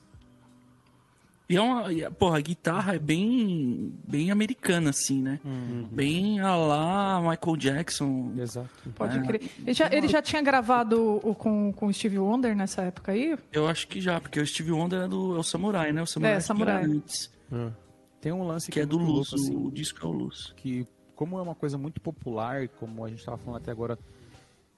E 1.51 1.57
é 1.57 1.61
uma. 1.61 1.91
e, 1.91 2.09
Porra, 2.11 2.37
a 2.37 2.41
guitarra 2.41 2.95
é 2.95 2.99
bem. 2.99 3.93
bem 4.07 4.31
americana, 4.31 4.89
assim, 4.91 5.21
né? 5.21 5.39
Bem 5.91 6.39
a 6.39 6.55
lá 6.55 7.19
Michael 7.21 7.57
Jackson. 7.57 8.31
Exato. 8.37 8.69
Pode 8.95 9.17
É. 9.17 9.21
crer. 9.21 9.41
Ele 9.59 9.73
já, 9.73 9.89
ele 9.91 10.07
já 10.07 10.21
tinha 10.21 10.41
gravado 10.41 11.19
o, 11.23 11.35
com, 11.35 11.73
com 11.73 11.87
o 11.87 11.93
Steve 11.93 12.17
Wonder 12.19 12.55
nessa 12.55 12.83
época 12.83 13.11
aí? 13.11 13.37
Eu 13.51 13.67
acho 13.67 13.87
que 13.87 13.99
já, 13.99 14.19
porque 14.21 14.39
o 14.39 14.47
Steve 14.47 14.71
Wonder 14.71 15.01
é, 15.01 15.07
do, 15.07 15.35
é 15.35 15.39
o 15.39 15.43
Samurai, 15.43 15.91
né? 15.91 16.01
O 16.01 16.07
Samurai, 16.07 16.33
É, 16.33 16.37
que 16.37 16.43
Samurai. 16.43 16.83
antes, 16.85 17.31
Tem 18.21 18.31
um 18.31 18.47
lance 18.47 18.71
que 18.71 18.79
é 18.79 18.85
do 18.85 18.97
muito 18.99 19.11
Luz. 19.13 19.31
louco, 19.31 19.45
assim, 19.45 19.67
O 19.67 19.71
disco 19.71 20.05
é 20.05 20.09
o 20.09 20.13
Luz. 20.13 20.53
que 20.55 20.87
como 21.15 21.37
é 21.37 21.41
uma 21.41 21.53
coisa 21.55 21.77
muito 21.77 21.99
popular, 22.01 22.67
como 22.67 23.03
a 23.05 23.09
gente 23.09 23.19
estava 23.19 23.37
falando 23.37 23.57
até 23.61 23.69
agora, 23.71 23.97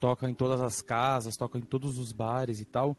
toca 0.00 0.28
em 0.28 0.34
todas 0.34 0.60
as 0.60 0.82
casas, 0.82 1.36
toca 1.36 1.56
em 1.56 1.62
todos 1.62 1.98
os 1.98 2.12
bares 2.12 2.60
e 2.60 2.64
tal, 2.66 2.96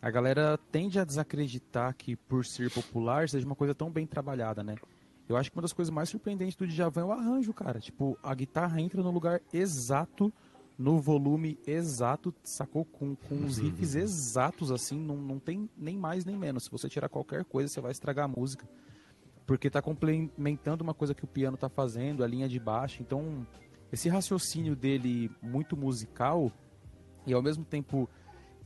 a 0.00 0.10
galera 0.10 0.58
tende 0.70 0.98
a 0.98 1.04
desacreditar 1.04 1.94
que 1.94 2.16
por 2.16 2.44
ser 2.44 2.70
popular 2.70 3.28
seja 3.28 3.46
uma 3.46 3.56
coisa 3.56 3.74
tão 3.74 3.90
bem 3.90 4.06
trabalhada, 4.06 4.62
né? 4.62 4.76
Eu 5.28 5.36
acho 5.36 5.50
que 5.50 5.56
uma 5.56 5.62
das 5.62 5.72
coisas 5.72 5.92
mais 5.92 6.08
surpreendentes 6.08 6.54
do 6.54 6.66
Djavan 6.66 7.00
é 7.00 7.04
o 7.04 7.12
arranjo, 7.12 7.52
cara. 7.52 7.80
Tipo, 7.80 8.16
a 8.22 8.32
guitarra 8.34 8.80
entra 8.80 9.02
no 9.02 9.10
lugar 9.10 9.40
exato, 9.52 10.32
no 10.78 11.00
volume 11.00 11.58
exato, 11.66 12.32
sacou? 12.44 12.84
Com, 12.84 13.16
com 13.16 13.44
os 13.44 13.58
riffs 13.58 13.96
exatos, 13.96 14.70
assim, 14.70 14.98
não, 14.98 15.16
não 15.16 15.40
tem 15.40 15.68
nem 15.76 15.98
mais 15.98 16.24
nem 16.24 16.36
menos. 16.36 16.64
Se 16.64 16.70
você 16.70 16.88
tirar 16.88 17.08
qualquer 17.08 17.44
coisa, 17.44 17.68
você 17.68 17.80
vai 17.80 17.90
estragar 17.90 18.26
a 18.26 18.28
música 18.28 18.68
porque 19.46 19.68
está 19.68 19.80
complementando 19.80 20.82
uma 20.82 20.92
coisa 20.92 21.14
que 21.14 21.24
o 21.24 21.28
piano 21.28 21.54
está 21.54 21.68
fazendo, 21.68 22.24
a 22.24 22.26
linha 22.26 22.48
de 22.48 22.58
baixo. 22.58 23.00
Então, 23.00 23.46
esse 23.92 24.08
raciocínio 24.08 24.74
dele 24.74 25.30
muito 25.40 25.76
musical 25.76 26.50
e 27.24 27.32
ao 27.32 27.40
mesmo 27.40 27.64
tempo 27.64 28.10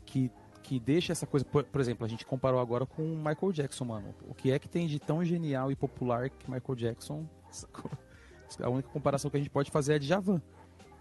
que, 0.06 0.30
que 0.70 0.78
deixa 0.78 1.10
essa 1.10 1.26
coisa, 1.26 1.44
por, 1.44 1.64
por 1.64 1.80
exemplo, 1.80 2.06
a 2.06 2.08
gente 2.08 2.24
comparou 2.24 2.60
agora 2.60 2.86
com 2.86 3.02
o 3.02 3.16
Michael 3.16 3.50
Jackson, 3.52 3.84
mano. 3.84 4.14
O 4.28 4.32
que 4.32 4.52
é 4.52 4.58
que 4.58 4.68
tem 4.68 4.86
de 4.86 5.00
tão 5.00 5.24
genial 5.24 5.72
e 5.72 5.74
popular 5.74 6.30
que 6.30 6.48
Michael 6.48 6.76
Jackson? 6.76 7.26
sacou? 7.50 7.90
A 8.62 8.68
única 8.68 8.88
comparação 8.88 9.28
que 9.32 9.36
a 9.36 9.40
gente 9.40 9.50
pode 9.50 9.68
fazer 9.68 9.94
é 9.94 9.98
de 9.98 10.06
Javan. 10.06 10.40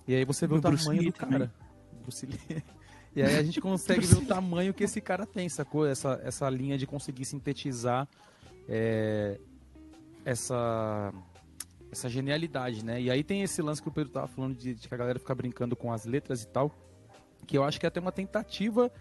E 0.08 0.16
aí 0.16 0.26
você 0.26 0.48
vê 0.48 0.56
o, 0.56 0.62
Bruce 0.62 0.86
tamanho 0.86 1.04
do 1.04 1.14
cara. 1.14 1.54
Bruce 2.02 2.26
Lee. 2.26 2.64
E 3.16 3.24
aí 3.24 3.38
a 3.38 3.44
gente 3.44 3.60
consegue 3.60 4.06
ver 4.06 4.18
o 4.18 4.26
tamanho 4.26 4.72
que 4.72 4.84
esse 4.84 5.02
cara 5.02 5.26
tem, 5.26 5.50
sacou? 5.50 5.86
Essa, 5.86 6.20
essa 6.24 6.48
linha 6.48 6.78
de 6.78 6.86
conseguir 6.86 7.26
sintetizar 7.26 8.08
é, 8.68 9.40
essa 10.24 11.12
essa 11.92 12.08
genialidade, 12.08 12.86
né? 12.86 13.02
E 13.02 13.10
aí 13.10 13.24
tem 13.24 13.42
esse 13.42 13.64
lance 13.64 13.82
que 13.82 13.88
o 13.88 13.92
Pedro 13.92 14.14
tava 14.14 14.28
falando 14.28 14.56
de, 14.56 14.76
de 14.76 14.88
que 14.88 14.94
a 14.94 14.98
galera 14.98 15.18
fica 15.18 15.34
brincando 15.34 15.76
com 15.76 15.92
as 15.92 16.06
letras 16.06 16.44
e 16.44 16.48
tal, 16.48 16.72
que 17.48 17.58
eu 17.58 17.64
acho 17.64 17.80
que 17.80 17.86
é 17.86 17.90
até 17.90 18.00
uma 18.00 18.12
tentativa 18.12 18.92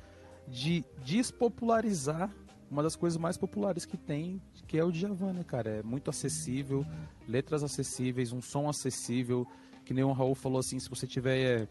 de 0.50 0.84
despopularizar 1.04 2.30
uma 2.70 2.82
das 2.82 2.94
coisas 2.94 3.18
mais 3.18 3.36
populares 3.36 3.84
que 3.84 3.96
tem, 3.96 4.40
que 4.66 4.78
é 4.78 4.84
o 4.84 4.92
Djavan, 4.92 5.32
né, 5.32 5.44
cara? 5.44 5.70
É 5.70 5.82
muito 5.82 6.10
acessível, 6.10 6.84
letras 7.26 7.62
acessíveis, 7.62 8.32
um 8.32 8.42
som 8.42 8.68
acessível, 8.68 9.46
que 9.84 9.94
nem 9.94 10.04
o 10.04 10.12
Raul 10.12 10.34
falou 10.34 10.58
assim, 10.58 10.78
se 10.78 10.88
você 10.90 11.06
tiver 11.06 11.38
é, 11.38 11.68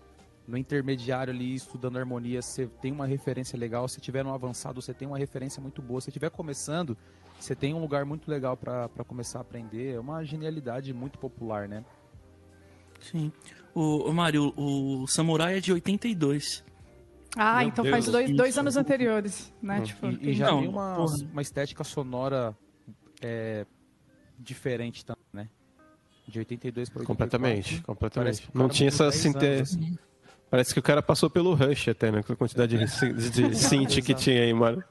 no 0.47 0.57
intermediário 0.57 1.31
ali 1.31 1.53
estudando 1.53 1.97
harmonia, 1.97 2.41
você 2.41 2.65
tem 2.81 2.91
uma 2.91 3.05
referência 3.05 3.57
legal, 3.59 3.87
se 3.87 4.01
tiver 4.01 4.23
no 4.23 4.33
avançado, 4.33 4.81
você 4.81 4.93
tem 4.93 5.07
uma 5.07 5.17
referência 5.17 5.61
muito 5.61 5.81
boa, 5.81 6.01
se 6.01 6.09
estiver 6.09 6.31
começando, 6.31 6.97
você 7.39 7.55
tem 7.55 7.73
um 7.73 7.79
lugar 7.79 8.05
muito 8.05 8.29
legal 8.29 8.57
para 8.57 8.89
começar 9.05 9.39
a 9.39 9.41
aprender. 9.41 9.93
É 9.93 9.99
uma 9.99 10.23
genialidade 10.23 10.93
muito 10.93 11.19
popular, 11.19 11.67
né? 11.67 11.85
Sim. 12.99 13.31
O, 13.75 14.09
o 14.09 14.13
Mário, 14.13 14.53
o 14.57 15.05
Samurai 15.07 15.57
é 15.57 15.59
de 15.59 15.71
82. 15.71 16.63
Ah, 17.35 17.59
Meu 17.59 17.67
então 17.67 17.83
Deus. 17.83 17.93
faz 17.93 18.05
dois, 18.05 18.35
dois 18.35 18.57
anos 18.57 18.77
anteriores, 18.77 19.53
né? 19.61 19.81
Tipo, 19.81 20.07
E, 20.07 20.29
e 20.29 20.33
já 20.33 20.47
Não, 20.51 20.59
tem 20.61 20.69
uma, 20.69 20.95
porra. 20.95 21.15
uma 21.31 21.41
estética 21.41 21.83
sonora 21.83 22.55
é, 23.21 23.65
diferente 24.39 25.05
também, 25.05 25.21
né? 25.33 25.49
De 26.27 26.39
82 26.39 26.89
para 26.89 27.01
84. 27.01 27.07
Completamente, 27.07 27.81
completamente. 27.83 28.25
Parece 28.25 28.41
que 28.51 28.57
o 28.57 28.59
Não 28.59 28.69
tinha 28.69 28.87
essa 28.89 29.09
10 29.09 29.25
anos, 29.25 29.39
sinte... 29.39 29.45
assim. 29.61 29.97
Parece 30.49 30.73
que 30.73 30.79
o 30.79 30.83
cara 30.83 31.01
passou 31.01 31.29
pelo 31.29 31.53
Rush 31.53 31.89
até, 31.89 32.09
né? 32.09 32.23
Com 32.23 32.31
a 32.31 32.35
quantidade 32.35 32.77
de, 32.77 33.13
de, 33.13 33.29
de 33.49 33.55
synth 33.59 34.01
que 34.01 34.13
tinha 34.13 34.41
aí, 34.43 34.53
mano. 34.53 34.81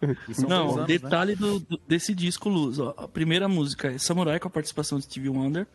Não, 0.46 0.64
anos, 0.64 0.76
né? 0.76 0.84
detalhe 0.86 1.34
do, 1.34 1.58
do- 1.60 1.80
desse 1.88 2.14
disco 2.14 2.50
Luz. 2.50 2.78
Ó. 2.78 2.92
A 2.96 3.08
primeira 3.08 3.48
música 3.48 3.88
é 3.90 3.96
Samurai 3.98 4.38
com 4.38 4.48
a 4.48 4.50
participação 4.50 4.98
de 4.98 5.04
Stevie 5.06 5.30
Wonder. 5.30 5.66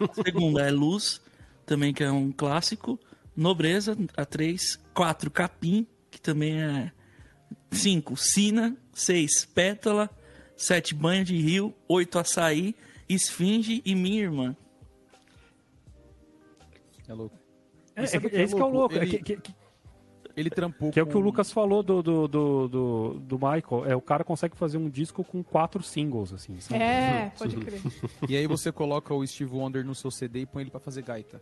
A 0.00 0.14
segunda 0.22 0.62
é 0.66 0.70
Luz. 0.72 1.20
também 1.64 1.94
que 1.94 2.02
é 2.02 2.10
um 2.10 2.32
clássico. 2.32 2.98
Nobreza, 3.36 3.96
a 4.16 4.24
3. 4.24 4.80
4, 4.92 5.30
Capim, 5.30 5.86
que 6.20 6.22
também 6.22 6.60
é 6.62 6.92
5, 7.70 8.16
Sina. 8.16 8.76
6, 8.92 9.46
Pétala. 9.46 10.10
7, 10.56 10.94
Banho 10.94 11.24
de 11.24 11.36
Rio. 11.36 11.74
8, 11.88 12.18
Açaí. 12.18 12.74
Esfinge 13.08 13.82
e 13.84 13.94
Minha 13.94 14.22
Irmã. 14.22 14.56
É 17.08 17.12
louco. 17.12 17.36
É, 17.96 18.02
o 18.02 18.04
é 18.04 18.42
esse 18.42 18.54
que 18.54 18.60
é 18.60 18.64
o 18.64 18.68
louco. 18.68 18.94
é 18.94 18.98
Ele, 18.98 19.18
que, 19.18 19.36
que- 19.36 19.54
ele 20.36 20.48
trampou 20.48 20.92
que 20.92 20.98
é 21.00 21.02
o 21.02 21.06
que 21.06 21.10
o 21.16 21.18
com- 21.18 21.24
Lucas 21.24 21.50
falou 21.50 21.82
do, 21.82 22.00
do, 22.02 22.28
do, 22.28 22.68
do, 22.68 23.14
do 23.20 23.34
Michael. 23.36 23.84
É, 23.86 23.96
o 23.96 24.00
cara 24.00 24.22
consegue 24.22 24.56
fazer 24.56 24.78
um 24.78 24.88
disco 24.88 25.24
com 25.24 25.42
quatro 25.42 25.82
singles, 25.82 26.32
assim. 26.32 26.58
sabe? 26.60 26.80
É, 26.82 27.32
pode 27.36 27.56
crer. 27.56 27.80
E 28.28 28.36
aí 28.36 28.46
você 28.46 28.70
coloca 28.70 29.12
o 29.12 29.26
Steve 29.26 29.52
Wonder 29.52 29.84
no 29.84 29.94
seu 29.94 30.10
CD 30.10 30.42
e 30.42 30.46
põe 30.46 30.62
ele 30.62 30.70
pra 30.70 30.78
fazer 30.80 31.02
gaita. 31.02 31.40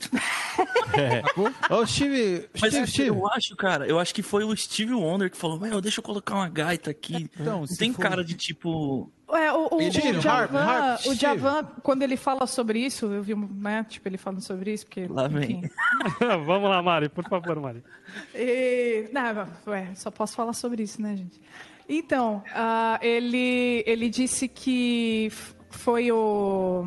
Ô, 1.70 1.86
Steve, 1.86 2.48
Mas 2.60 2.72
Steve, 2.72 2.86
Steve. 2.86 3.08
eu 3.08 3.26
acho, 3.28 3.56
cara, 3.56 3.86
eu 3.86 3.98
acho 3.98 4.14
que 4.14 4.22
foi 4.22 4.44
o 4.44 4.56
Steve 4.56 4.94
Wonder 4.94 5.30
que 5.30 5.36
falou, 5.36 5.58
meu, 5.58 5.80
deixa 5.80 6.00
eu 6.00 6.04
colocar 6.04 6.34
uma 6.34 6.48
gaita 6.48 6.90
aqui. 6.90 7.28
Então, 7.40 7.60
Não 7.60 7.66
tem 7.66 7.92
for- 7.92 8.02
cara 8.02 8.24
de 8.24 8.34
tipo. 8.34 9.10
É, 9.32 9.52
o, 9.52 9.68
o, 9.72 9.76
o 9.78 9.90
Djavan, 9.90 10.30
harp, 10.30 10.54
harp, 10.54 11.06
o. 11.06 11.14
Djavan, 11.14 11.64
quando 11.82 12.02
ele 12.02 12.16
fala 12.16 12.46
sobre 12.46 12.78
isso, 12.78 13.06
eu 13.06 13.22
vi, 13.22 13.34
né, 13.34 13.84
tipo, 13.88 14.06
ele 14.06 14.18
falando 14.18 14.40
sobre 14.42 14.72
isso, 14.72 14.84
porque, 14.86 15.06
Lá 15.08 15.26
vem. 15.26 15.62
Vamos 16.46 16.68
lá, 16.70 16.82
Mari, 16.82 17.08
por 17.08 17.24
favor, 17.28 17.58
Mari. 17.58 17.82
E, 18.34 19.08
não, 19.12 19.48
ué, 19.66 19.90
só 19.94 20.10
posso 20.10 20.34
falar 20.36 20.52
sobre 20.52 20.82
isso, 20.82 21.00
né, 21.00 21.16
gente? 21.16 21.40
Então, 21.88 22.42
ah, 22.54 22.98
ele, 23.02 23.82
ele 23.86 24.08
disse 24.08 24.46
que 24.46 25.32
foi 25.70 26.12
o, 26.12 26.84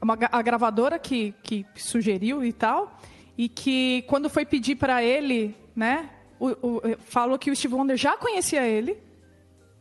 uma, 0.00 0.18
a 0.30 0.42
gravadora 0.42 0.98
que, 0.98 1.34
que 1.42 1.66
sugeriu 1.76 2.44
e 2.44 2.52
tal, 2.52 2.98
e 3.36 3.48
que 3.48 4.02
quando 4.08 4.28
foi 4.30 4.44
pedir 4.44 4.76
para 4.76 5.02
ele, 5.02 5.54
né, 5.74 6.10
o, 6.38 6.48
o- 6.48 6.82
falou 7.00 7.38
que 7.38 7.50
o 7.50 7.56
Steve 7.56 7.74
Wonder 7.74 7.96
já 7.96 8.16
conhecia 8.16 8.66
ele, 8.66 8.96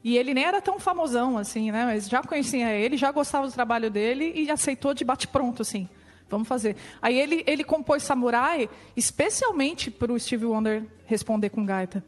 e 0.03 0.17
ele 0.17 0.33
nem 0.33 0.45
era 0.45 0.61
tão 0.61 0.79
famosão, 0.79 1.37
assim, 1.37 1.71
né? 1.71 1.83
Mas 1.85 2.07
já 2.07 2.21
conhecia 2.23 2.71
ele, 2.71 2.95
já 2.95 3.11
gostava 3.11 3.47
do 3.47 3.53
trabalho 3.53 3.91
dele 3.91 4.31
e 4.33 4.49
aceitou 4.49 4.93
de 4.93 5.03
bate-pronto, 5.03 5.61
assim. 5.61 5.89
Vamos 6.29 6.47
fazer. 6.47 6.77
Aí 7.01 7.19
ele, 7.19 7.43
ele 7.45 7.65
compôs 7.65 8.03
Samurai 8.03 8.69
especialmente 8.95 9.91
para 9.91 10.13
o 10.13 10.17
Steve 10.19 10.45
Wonder 10.45 10.83
responder 11.05 11.49
com 11.49 11.65
gaita. 11.65 12.01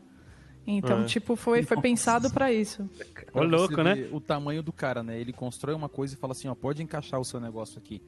Então, 0.65 1.05
tipo, 1.05 1.35
foi, 1.35 1.63
foi 1.63 1.81
pensado 1.81 2.29
para 2.31 2.51
isso. 2.53 2.87
Ô, 3.33 3.43
louco, 3.43 3.81
né? 3.81 4.09
O 4.11 4.19
tamanho 4.19 4.61
do 4.61 4.73
cara, 4.73 5.01
né? 5.03 5.19
Ele 5.19 5.31
constrói 5.31 5.73
uma 5.73 5.89
coisa 5.89 6.13
e 6.13 6.17
fala 6.17 6.33
assim, 6.33 6.47
ó, 6.47 6.55
pode 6.55 6.83
encaixar 6.83 7.19
o 7.19 7.25
seu 7.25 7.39
negócio 7.39 7.77
aqui. 7.77 8.01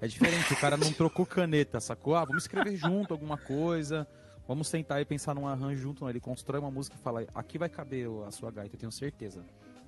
É 0.00 0.06
diferente, 0.06 0.52
o 0.52 0.56
cara 0.56 0.76
não 0.76 0.92
trocou 0.92 1.24
caneta, 1.24 1.80
sacou? 1.80 2.14
Ah, 2.14 2.24
vamos 2.24 2.42
escrever 2.42 2.76
junto 2.76 3.12
alguma 3.12 3.38
coisa, 3.38 4.06
vamos 4.46 4.68
tentar 4.68 5.00
e 5.00 5.04
pensar 5.04 5.34
num 5.34 5.46
arranjo 5.46 5.80
junto. 5.80 6.02
Não, 6.02 6.10
ele 6.10 6.20
constrói 6.20 6.60
uma 6.60 6.70
música 6.70 6.96
e 6.98 7.02
fala, 7.02 7.24
aqui 7.34 7.56
vai 7.56 7.68
caber 7.68 8.08
a 8.26 8.30
sua 8.30 8.50
gaita, 8.50 8.74
eu 8.74 8.80
tenho 8.80 8.92
certeza. 8.92 9.44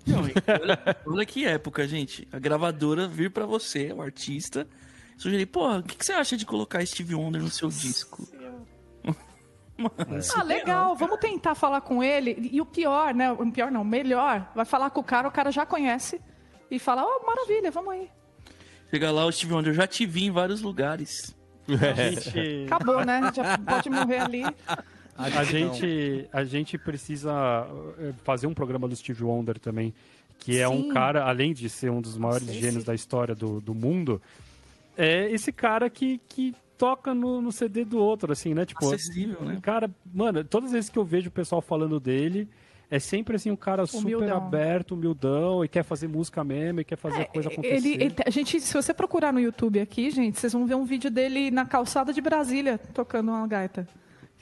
Não, 0.07 0.21
olha, 0.21 0.35
olha 1.05 1.27
que 1.27 1.45
época, 1.45 1.87
gente. 1.87 2.27
A 2.33 2.39
gravadora 2.39 3.09
vir 3.09 3.31
pra 3.31 3.45
você, 3.45 3.93
o 3.93 4.01
artista, 4.01 4.67
sugerir, 5.19 5.47
porra, 5.47 5.81
o 5.81 5.83
que, 5.83 5.97
que 5.97 6.07
você 6.07 6.13
acha 6.13 6.37
de 6.37 6.47
colocar 6.47 6.87
Steve 6.87 7.15
Wonder 7.15 7.43
no 7.43 7.51
seu 7.51 7.69
disco? 7.69 8.27
Mano, 8.33 8.67
isso 10.19 10.33
Ah, 10.37 10.41
é 10.41 10.45
legal, 10.45 10.95
vamos 10.97 11.19
tentar 11.19 11.55
falar 11.55 11.81
com 11.81 12.03
ele. 12.03 12.49
E 12.53 12.61
o 12.61 12.67
pior, 12.67 13.15
né? 13.15 13.31
O 13.33 13.51
pior 13.53 13.71
não, 13.71 13.83
o 13.83 13.85
melhor, 13.85 14.51
vai 14.55 14.65
falar 14.65 14.91
com 14.91 15.01
o 15.01 15.05
cara, 15.05 15.29
o 15.29 15.31
cara 15.33 15.51
já 15.53 15.67
conhece. 15.67 16.21
E 16.71 16.79
fala, 16.79 17.05
oh, 17.05 17.25
maravilha, 17.27 17.71
vamos 17.71 17.93
aí. 17.93 18.09
Chega 18.91 19.11
lá, 19.11 19.25
o 19.27 19.33
Steve 19.33 19.53
Wonder, 19.53 19.71
eu 19.73 19.77
já 19.77 19.87
te 19.87 20.07
vi 20.07 20.25
em 20.27 20.31
vários 20.31 20.61
lugares. 20.63 21.35
Gente, 21.69 22.67
Acabou, 22.67 23.05
né? 23.05 23.21
Já 23.35 23.59
pode 23.59 23.91
morrer 23.91 24.19
ali. 24.19 24.43
a, 25.17 25.43
gente, 25.45 26.29
a 26.33 26.45
gente 26.45 26.79
precisa 26.79 27.67
eh, 27.99 28.13
fazer 28.25 28.47
um 28.47 28.55
programa 28.55 28.87
do 28.89 28.95
Steve 28.95 29.25
Wonder 29.25 29.59
também, 29.59 29.93
que 30.39 30.59
é 30.61 30.69
um 30.69 30.83
Sim. 30.85 30.89
cara, 30.93 31.25
além 31.25 31.53
de 31.53 31.69
ser 31.69 31.91
um 31.91 32.01
dos 32.01 32.17
maiores 32.17 32.47
gênios 32.53 32.83
se- 32.83 32.87
da 32.87 32.95
história 32.95 33.35
do, 33.35 33.61
do 33.61 33.75
mundo, 33.75 34.21
é 34.97 35.29
esse 35.31 35.53
cara 35.53 35.91
que, 35.91 36.21
que 36.29 36.55
toca 36.79 37.15
no, 37.15 37.41
no 37.41 37.51
CD 37.53 37.85
do 37.85 37.99
outro, 37.99 38.33
assim, 38.33 38.55
né? 38.55 38.65
Tipo, 38.67 38.87
Acessível, 38.87 39.41
né? 39.43 39.59
Cara, 39.63 39.91
mano, 40.15 40.43
todas 40.45 40.69
as 40.69 40.73
vezes 40.73 40.91
que 40.91 40.99
eu 40.99 41.05
vejo 41.05 41.29
o 41.29 41.33
pessoal 41.33 41.61
falando 41.63 41.99
dele, 42.01 42.49
é 42.91 42.99
sempre 42.99 43.35
assim, 43.37 43.51
um 43.51 43.57
cara 43.57 43.85
super 43.87 44.17
Humildão. 44.17 44.37
aberto, 44.37 44.93
humildão, 44.95 45.65
e 45.65 45.69
quer 45.69 45.83
fazer 45.83 46.07
música 46.09 46.45
mesmo, 46.45 46.81
e 46.81 46.85
quer 46.85 46.97
fazer 46.97 47.23
a 47.23 47.25
coisa 47.27 47.49
acontecer. 47.49 47.75
É, 47.75 47.77
Ele, 47.77 47.95
ele- 47.95 48.15
a 48.25 48.31
gente, 48.31 48.61
se 48.61 48.73
você 48.75 48.95
procurar 48.95 49.33
no 49.33 49.41
YouTube 49.41 49.81
aqui, 49.81 50.11
gente, 50.11 50.39
vocês 50.39 50.53
vão 50.53 50.67
ver 50.67 50.75
um 50.77 50.85
vídeo 50.85 51.11
dele 51.11 51.51
na 51.51 51.65
calçada 51.67 52.13
de 52.13 52.21
Brasília 52.21 52.79
tocando 52.95 53.31
uma 53.33 53.47
gaita. 53.47 53.89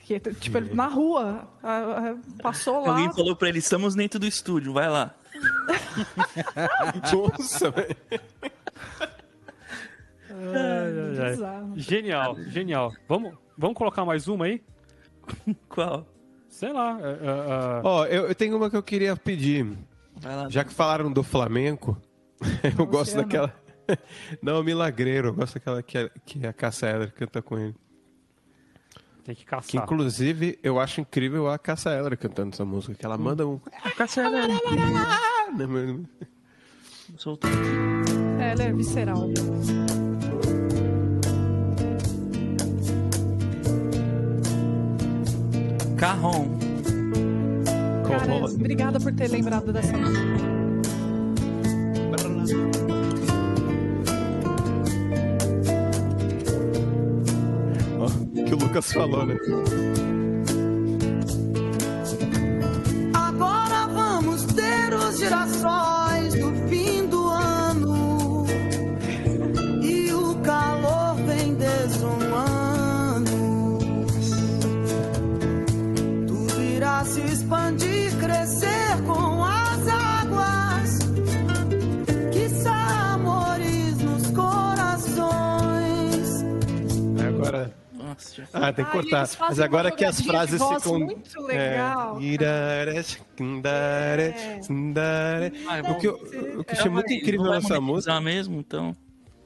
Que, 0.03 0.19
tipo, 0.19 0.57
ele 0.59 0.71
na 0.75 0.85
rua, 0.85 1.47
a- 1.63 2.11
a- 2.11 2.15
passou 2.43 2.81
lá. 2.85 2.89
Alguém 2.91 3.11
falou 3.11 3.35
pra 3.35 3.49
ele, 3.49 3.57
estamos 3.57 3.95
dentro 3.95 4.19
do 4.19 4.27
estúdio, 4.27 4.71
vai 4.73 4.87
lá. 4.87 5.15
Nossa, 7.11 7.71
velho. 7.71 7.95
Ai, 10.35 11.43
ai. 11.43 11.79
Genial, 11.79 12.35
genial. 12.49 12.93
Vamos, 13.07 13.33
vamos 13.57 13.77
colocar 13.77 14.03
mais 14.05 14.27
uma 14.27 14.45
aí? 14.45 14.61
Qual? 15.69 16.05
Sei 16.49 16.71
lá. 16.71 16.97
é, 17.01 17.03
é, 17.03 17.07
é, 17.07 17.81
Ó, 17.83 18.05
eu, 18.05 18.27
eu 18.27 18.35
tenho 18.35 18.55
uma 18.57 18.69
que 18.69 18.77
eu 18.77 18.83
queria 18.83 19.15
pedir. 19.15 19.65
Vai 20.17 20.35
lá. 20.35 20.49
Já 20.49 20.63
que 20.63 20.73
falaram 20.73 21.11
do 21.11 21.23
Flamengo, 21.23 21.97
eu 22.77 22.85
gosto 22.85 23.15
daquela. 23.15 23.53
Não, 24.41 24.63
Milagreiro, 24.63 25.29
eu 25.29 25.33
gosto 25.33 25.55
daquela 25.55 25.81
que, 25.83 25.97
a- 25.97 26.09
que 26.25 26.39
a 26.45 26.53
Eller 26.89 27.11
canta 27.13 27.41
com 27.41 27.57
ele. 27.57 27.75
tem 29.23 29.35
que 29.35 29.43
Que 29.43 29.49
caçar. 29.49 29.83
inclusive 29.83 30.57
eu 30.63 30.79
acho 30.79 31.01
incrível 31.01 31.49
a 31.49 31.57
Cássia 31.59 31.91
Eller 31.91 32.17
cantando 32.17 32.53
essa 32.53 32.65
música, 32.65 32.95
que 32.95 33.05
ela 33.05 33.17
manda 33.17 33.45
um. 33.47 33.59
Aqui. 33.83 34.19
É, 38.39 38.51
ela 38.51 38.63
é 38.63 38.73
visceral. 38.73 39.27
Carrom. 45.97 46.47
Cara, 48.07 48.45
obrigada 48.45 48.99
por 48.99 49.13
ter 49.13 49.29
lembrado 49.29 49.71
dessa 49.71 49.97
música. 49.97 50.55
Ó, 57.99 58.43
que 58.45 58.53
o 58.53 58.57
Lucas 58.57 58.91
falou, 58.91 59.25
né? 59.25 59.37
Ah, 88.55 88.71
tem 88.73 88.85
que 88.85 88.89
Ah, 88.91 88.93
cortar. 88.93 89.27
fazem 89.27 89.37
Mas 89.49 89.59
agora 89.59 89.91
que 89.91 90.05
as 90.05 90.21
frases 90.21 90.61
ficam. 90.61 90.99
muito 90.99 91.41
legal, 91.41 92.17
É. 92.19 92.23
Irare, 92.23 92.99
skindare, 92.99 94.33
skindare. 94.61 95.53
Ah, 95.67 95.77
é 95.77 95.81
O 95.81 95.97
que, 95.99 96.07
o 96.07 96.63
que 96.63 96.71
achei 96.71 96.89
muito 96.89 97.11
incrível 97.13 97.43
não 97.43 97.49
vai 97.51 97.59
nessa 97.61 97.81
música. 97.81 98.21
mesmo, 98.21 98.59
então. 98.59 98.95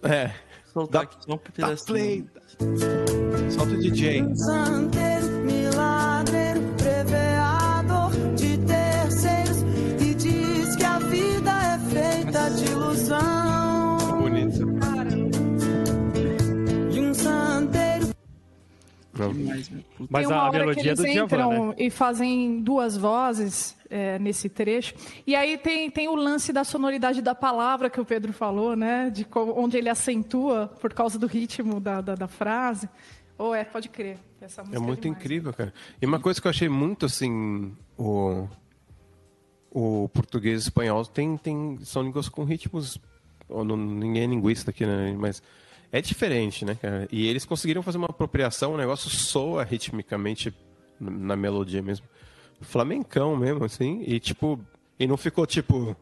É. 0.04 0.32
Soltar 0.72 1.06
Dá- 1.06 1.10
aqui 1.12 1.18
só 1.26 1.34
um 1.34 1.36
Dá 1.36 1.42
pedacinho. 1.52 1.86
play. 1.88 2.26
Solta 3.50 3.74
o 3.74 3.80
DJ. 3.80 4.24
Demais. 19.28 19.72
Mas 20.10 20.26
Tem 20.28 20.36
uma 20.36 20.42
a 20.42 20.44
hora 20.46 20.52
que 20.52 20.60
melodia 20.60 20.84
é 20.84 20.88
eles 20.88 21.00
do 21.00 21.06
Djavan, 21.06 21.26
entram 21.26 21.68
né? 21.70 21.76
e 21.78 21.90
fazem 21.90 22.62
duas 22.62 22.96
vozes 22.98 23.76
é, 23.90 24.18
nesse 24.20 24.48
trecho. 24.50 24.94
E 25.28 25.36
aí 25.36 25.58
tem, 25.58 25.90
tem 25.92 26.08
o 26.08 26.16
lance 26.16 26.54
da 26.54 26.64
sonoridade 26.64 27.22
da 27.22 27.36
palavra 27.36 27.90
que 27.90 28.00
o 28.00 28.06
Pedro 28.06 28.32
falou, 28.34 28.76
né? 28.76 29.10
De 29.10 29.26
co- 29.26 29.54
onde 29.58 29.78
ele 29.78 29.90
acentua 29.90 30.68
por 30.80 30.94
causa 30.94 31.18
do 31.20 31.28
ritmo 31.28 31.80
da, 31.80 32.02
da, 32.02 32.16
da 32.16 32.28
frase. 32.28 32.88
Ou 33.38 33.54
é, 33.56 33.64
pode 33.64 33.90
crer. 33.90 34.18
Essa 34.42 34.62
É 34.62 34.64
música 34.64 34.80
muito 34.82 35.02
demais. 35.02 35.20
incrível, 35.22 35.54
cara. 35.54 35.74
E 36.02 36.06
uma 36.06 36.20
coisa 36.20 36.40
que 36.42 36.48
eu 36.48 36.50
achei 36.50 36.70
muito 36.70 37.06
assim. 37.06 37.72
O, 37.98 38.48
o 39.72 40.10
português 40.14 40.64
e 40.64 40.66
o 40.66 40.68
espanhol 40.70 41.06
tem, 41.06 41.38
tem, 41.38 41.78
são 41.84 42.02
línguas 42.04 42.28
com 42.30 42.44
ritmos. 42.44 42.98
ou 43.48 43.64
não- 43.64 43.76
ninguém 43.78 44.24
é 44.24 44.28
linguista 44.28 44.72
aqui, 44.72 44.86
né? 44.86 45.16
Mas 45.18 45.42
é 45.92 46.02
diferente, 46.02 46.66
né, 46.66 46.76
cara? 46.76 47.08
E 47.12 47.28
eles 47.28 47.46
conseguiram 47.46 47.82
fazer 47.82 47.98
uma 47.98 48.08
apropriação, 48.08 48.74
o 48.74 48.78
negócio 48.78 49.10
soa 49.10 49.64
ritmicamente 49.64 50.54
na 51.00 51.36
melodia 51.36 51.82
mesmo. 51.82 52.06
Flamencão 52.62 53.36
mesmo, 53.36 53.64
assim, 53.64 54.04
e 54.06 54.20
tipo, 54.20 54.60
e 55.00 55.08
não 55.08 55.18
ficou 55.18 55.46
tipo 55.46 55.96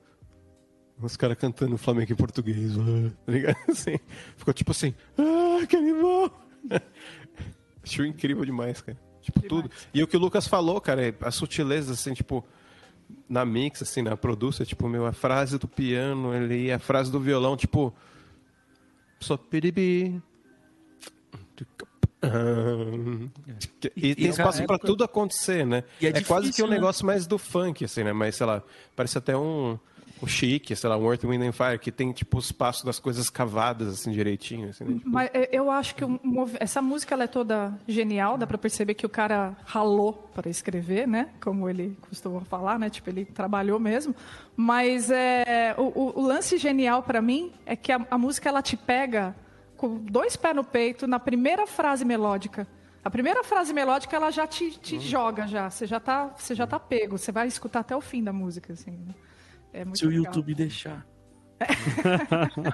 os 1.01 1.15
caras 1.15 1.37
cantando 1.37 1.77
flamenco 1.77 2.11
em 2.11 2.15
português, 2.15 2.73
tá 3.25 3.31
ligado? 3.31 3.57
Assim, 3.69 3.99
ficou 4.35 4.53
tipo 4.53 4.71
assim, 4.71 4.93
ah, 5.17 5.65
que 5.65 5.75
animal! 5.75 6.31
Achei 7.83 8.05
incrível 8.07 8.43
demais, 8.43 8.81
cara. 8.81 8.97
Tipo, 9.21 9.41
tudo. 9.41 9.69
E 9.93 10.01
o 10.01 10.07
que 10.07 10.17
o 10.17 10.19
Lucas 10.19 10.47
falou, 10.47 10.79
cara, 10.81 11.07
é 11.07 11.13
a 11.21 11.31
sutileza, 11.31 11.93
assim, 11.93 12.13
tipo, 12.13 12.45
na 13.29 13.45
mix, 13.45 13.81
assim, 13.81 14.01
na 14.01 14.17
produção, 14.17 14.65
tipo, 14.65 14.87
meu, 14.87 15.05
a 15.05 15.13
frase 15.13 15.57
do 15.57 15.67
piano 15.67 16.31
ali, 16.31 16.71
a 16.71 16.79
frase 16.79 17.11
do 17.11 17.19
violão, 17.19 17.55
tipo, 17.55 17.93
só 19.19 19.37
piribi. 19.37 20.21
E, 23.95 24.15
tem 24.15 24.25
e 24.25 24.27
espaço 24.29 24.59
na 24.61 24.65
pra 24.65 24.75
época- 24.75 24.87
tudo 24.87 25.03
acontecer, 25.03 25.65
né? 25.65 25.83
E 26.01 26.07
é 26.07 26.09
é 26.09 26.21
quase 26.23 26.45
que 26.47 26.47
difícil, 26.47 26.65
um 26.65 26.69
né? 26.69 26.75
negócio 26.75 27.05
mais 27.05 27.27
do 27.27 27.37
funk, 27.37 27.85
assim, 27.85 28.03
né? 28.03 28.11
Mas, 28.13 28.35
sei 28.35 28.45
lá, 28.45 28.63
parece 28.95 29.17
até 29.17 29.37
um, 29.37 29.77
um 30.21 30.27
chique, 30.27 30.75
sei 30.75 30.89
lá, 30.89 30.97
um 30.97 31.05
Earth, 31.09 31.23
Wind 31.23 31.41
and 31.43 31.51
Fire, 31.51 31.77
que 31.79 31.91
tem, 31.91 32.11
tipo, 32.11 32.37
os 32.37 32.51
passos 32.51 32.83
das 32.83 32.99
coisas 32.99 33.29
cavadas, 33.29 33.87
assim, 33.87 34.11
direitinho, 34.11 34.69
assim, 34.69 34.83
né? 34.83 34.93
Tipo, 34.95 35.09
Mas 35.09 35.29
é, 35.33 35.49
eu 35.51 35.69
acho 35.69 35.93
que 35.95 36.03
o 36.03 36.19
essa 36.59 36.81
música 36.81 37.13
ela 37.15 37.25
é 37.25 37.27
toda 37.27 37.77
genial, 37.87 38.37
dá 38.37 38.47
pra 38.47 38.57
perceber 38.57 38.93
que 38.93 39.05
o 39.05 39.09
cara 39.09 39.55
ralou 39.65 40.13
para 40.33 40.49
escrever, 40.49 41.07
né? 41.07 41.29
Como 41.41 41.69
ele 41.69 41.97
costuma 42.01 42.41
falar, 42.41 42.79
né? 42.79 42.89
Tipo, 42.89 43.09
ele 43.09 43.25
trabalhou 43.25 43.79
mesmo. 43.79 44.15
Mas 44.55 45.11
é, 45.11 45.75
o, 45.77 45.83
o- 45.83 46.19
o 46.19 46.21
lance 46.25 46.57
genial 46.57 47.03
pra 47.03 47.21
mim 47.21 47.51
é 47.65 47.75
que 47.75 47.91
a, 47.91 48.05
a 48.09 48.17
música 48.17 48.49
ela 48.49 48.61
te 48.61 48.75
pega 48.75 49.35
com 49.75 49.95
dois 49.97 50.35
pés 50.35 50.55
no 50.55 50.63
peito 50.63 51.05
na 51.05 51.19
primeira 51.19 51.67
frase 51.67 52.03
melódica. 52.03 52.67
A 53.05 53.09
primeira 53.09 53.43
frase 53.43 53.71
melódica 53.73 54.15
ela 54.15 54.31
já 54.31 54.45
te, 54.47 54.71
te 54.71 54.99
joga 54.99 55.47
já, 55.47 55.69
você 55.69 55.85
já 55.85 55.99
tá, 55.99 56.33
você 56.37 56.53
já 56.55 56.65
tá 56.67 56.77
pego, 56.79 57.17
você 57.17 57.31
vai 57.31 57.47
escutar 57.47 57.79
até 57.81 57.95
o 57.95 58.01
fim 58.01 58.21
da 58.23 58.33
música 58.33 58.73
assim. 58.73 58.91
né? 58.91 59.13
É 59.73 59.83
muito 59.85 59.99
Se 59.99 60.05
o 60.05 60.09
legal. 60.09 60.25
YouTube 60.25 60.55
deixar. 60.55 61.05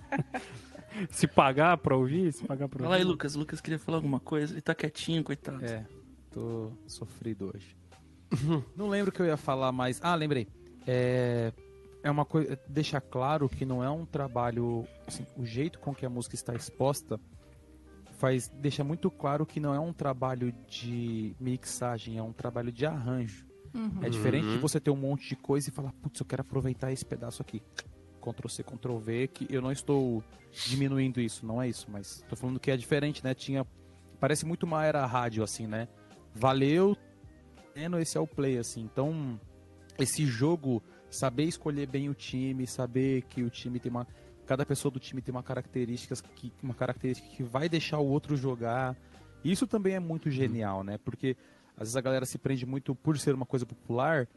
Se 1.10 1.28
pagar 1.28 1.78
pra 1.78 1.96
ouvir, 1.96 2.32
se 2.32 2.46
pagar 2.46 2.68
pra 2.68 2.84
Fala 2.84 2.96
aí, 2.96 3.02
ouvir. 3.02 3.12
Lucas. 3.12 3.36
Lucas 3.36 3.60
queria 3.60 3.80
falar 3.80 3.98
alguma 3.98 4.20
coisa. 4.20 4.54
Ele 4.54 4.62
tá 4.62 4.76
quietinho, 4.76 5.24
coitado. 5.24 5.64
É, 5.66 5.86
tô 6.32 6.72
sofrido 6.86 7.52
hoje. 7.54 7.76
não 8.76 8.90
lembro 8.90 9.10
o 9.10 9.14
que 9.14 9.22
eu 9.22 9.26
ia 9.26 9.38
falar, 9.38 9.72
mas. 9.72 10.00
Ah, 10.04 10.14
lembrei. 10.16 10.48
É, 10.86 11.52
é 12.04 12.12
uma 12.12 12.26
coisa. 12.26 12.60
Deixar 12.68 13.02
claro 13.02 13.50
que 13.50 13.66
não 13.66 13.84
é 13.84 13.90
um 13.90 14.06
trabalho. 14.06 14.88
assim, 15.08 15.26
o 15.36 15.46
jeito 15.46 15.80
com 15.80 15.96
que 15.96 16.06
a 16.06 16.10
música 16.10 16.36
está 16.36 16.54
exposta 16.54 17.20
faz. 18.20 18.50
Deixa 18.50 18.84
muito 18.84 19.10
claro 19.10 19.46
que 19.48 19.60
não 19.60 19.74
é 19.74 19.80
um 19.80 19.94
trabalho 19.94 20.54
de 20.68 21.36
mixagem, 21.40 22.18
é 22.18 22.24
um 22.24 22.34
trabalho 22.34 22.72
de 22.72 22.86
arranjo. 22.86 23.46
É 24.02 24.10
diferente 24.10 24.48
de 24.48 24.58
você 24.58 24.80
ter 24.80 24.92
um 24.92 24.96
monte 24.96 25.30
de 25.30 25.36
coisa 25.36 25.70
e 25.70 25.72
falar, 25.72 25.92
putz, 25.94 26.20
eu 26.20 26.26
quero 26.26 26.42
aproveitar 26.42 26.92
esse 26.92 27.06
pedaço 27.06 27.42
aqui. 27.42 27.62
Ctrl 28.22 28.48
C, 28.48 28.64
Ctrl 28.64 28.98
V, 28.98 29.28
que 29.28 29.48
eu 29.54 29.62
não 29.62 29.72
estou 29.72 30.24
diminuindo 30.52 31.20
isso, 31.20 31.46
não 31.46 31.62
é 31.62 31.68
isso, 31.68 31.88
mas 31.92 32.24
tô 32.30 32.36
falando 32.36 32.60
que 32.60 32.72
é 32.72 32.78
diferente, 32.78 33.24
né? 33.24 33.34
Tinha. 33.34 33.66
Parece 34.20 34.46
muito 34.46 34.64
uma 34.64 34.86
era 34.86 35.06
rádio, 35.06 35.44
assim, 35.44 35.68
né? 35.68 35.88
Valeu, 36.34 36.96
tendo 37.74 38.00
esse 38.00 38.18
é 38.18 38.22
o 38.22 38.28
play, 38.28 38.58
assim. 38.58 38.82
Então, 38.82 39.40
esse 40.00 40.26
jogo, 40.26 40.82
saber 41.10 41.44
escolher 41.44 41.88
bem 41.88 42.10
o 42.10 42.14
time, 42.14 42.66
saber 42.66 43.24
que 43.24 43.44
o 43.44 43.50
time 43.50 43.80
tem 43.80 43.92
uma. 43.92 44.08
Cada 44.46 44.66
pessoa 44.66 44.92
do 44.92 45.00
time 45.00 45.22
tem 45.22 45.34
uma 45.34 45.44
característica 45.44 46.16
que, 46.36 46.52
uma 46.62 46.74
característica 46.74 47.28
que 47.30 47.44
vai 47.44 47.68
deixar 47.68 48.00
o 48.00 48.08
outro 48.08 48.36
jogar. 48.38 48.96
Isso 49.44 49.68
também 49.68 49.96
é 49.96 50.00
muito 50.00 50.32
genial, 50.32 50.84
né? 50.84 50.98
Porque 50.98 51.36
às 51.76 51.84
vezes 51.84 51.96
a 51.96 52.02
galera 52.02 52.26
se 52.26 52.38
prende 52.38 52.66
muito, 52.66 52.96
por 52.96 53.18
ser 53.18 53.34
uma 53.34 53.46
coisa 53.46 53.66
popular, 53.66 54.28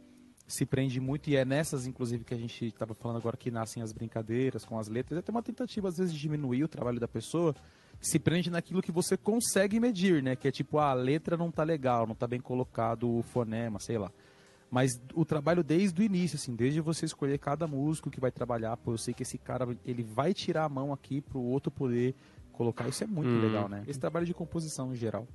se 0.46 0.64
prende 0.64 1.00
muito, 1.00 1.28
e 1.28 1.36
é 1.36 1.44
nessas, 1.44 1.86
inclusive, 1.86 2.24
que 2.24 2.32
a 2.32 2.36
gente 2.36 2.66
estava 2.66 2.94
falando 2.94 3.16
agora 3.16 3.36
que 3.36 3.50
nascem 3.50 3.82
as 3.82 3.92
brincadeiras 3.92 4.64
com 4.64 4.78
as 4.78 4.88
letras. 4.88 5.16
É 5.16 5.20
até 5.20 5.32
uma 5.32 5.42
tentativa, 5.42 5.88
às 5.88 5.98
vezes, 5.98 6.14
de 6.14 6.20
diminuir 6.20 6.62
o 6.64 6.68
trabalho 6.68 7.00
da 7.00 7.08
pessoa. 7.08 7.54
Se 8.00 8.18
prende 8.18 8.50
naquilo 8.50 8.82
que 8.82 8.92
você 8.92 9.16
consegue 9.16 9.80
medir, 9.80 10.22
né? 10.22 10.36
Que 10.36 10.48
é 10.48 10.52
tipo, 10.52 10.78
ah, 10.78 10.90
a 10.90 10.94
letra 10.94 11.36
não 11.36 11.50
tá 11.50 11.64
legal, 11.64 12.06
não 12.06 12.14
tá 12.14 12.26
bem 12.26 12.40
colocado 12.40 13.10
o 13.10 13.22
fonema, 13.22 13.80
sei 13.80 13.98
lá. 13.98 14.12
Mas 14.70 15.00
o 15.14 15.24
trabalho 15.24 15.62
desde 15.64 16.00
o 16.00 16.04
início, 16.04 16.36
assim, 16.36 16.54
desde 16.54 16.80
você 16.80 17.06
escolher 17.06 17.38
cada 17.38 17.66
músico 17.66 18.10
que 18.10 18.20
vai 18.20 18.30
trabalhar, 18.30 18.76
pô, 18.76 18.92
eu 18.92 18.98
sei 18.98 19.14
que 19.14 19.22
esse 19.22 19.38
cara, 19.38 19.76
ele 19.84 20.02
vai 20.02 20.34
tirar 20.34 20.64
a 20.64 20.68
mão 20.68 20.92
aqui 20.92 21.20
pro 21.20 21.40
outro 21.40 21.70
poder 21.70 22.14
colocar, 22.52 22.88
isso 22.88 23.04
é 23.04 23.06
muito 23.06 23.30
legal, 23.40 23.68
né? 23.68 23.84
Esse 23.86 23.98
trabalho 23.98 24.26
de 24.26 24.34
composição 24.34 24.92
em 24.92 24.96
geral. 24.96 25.26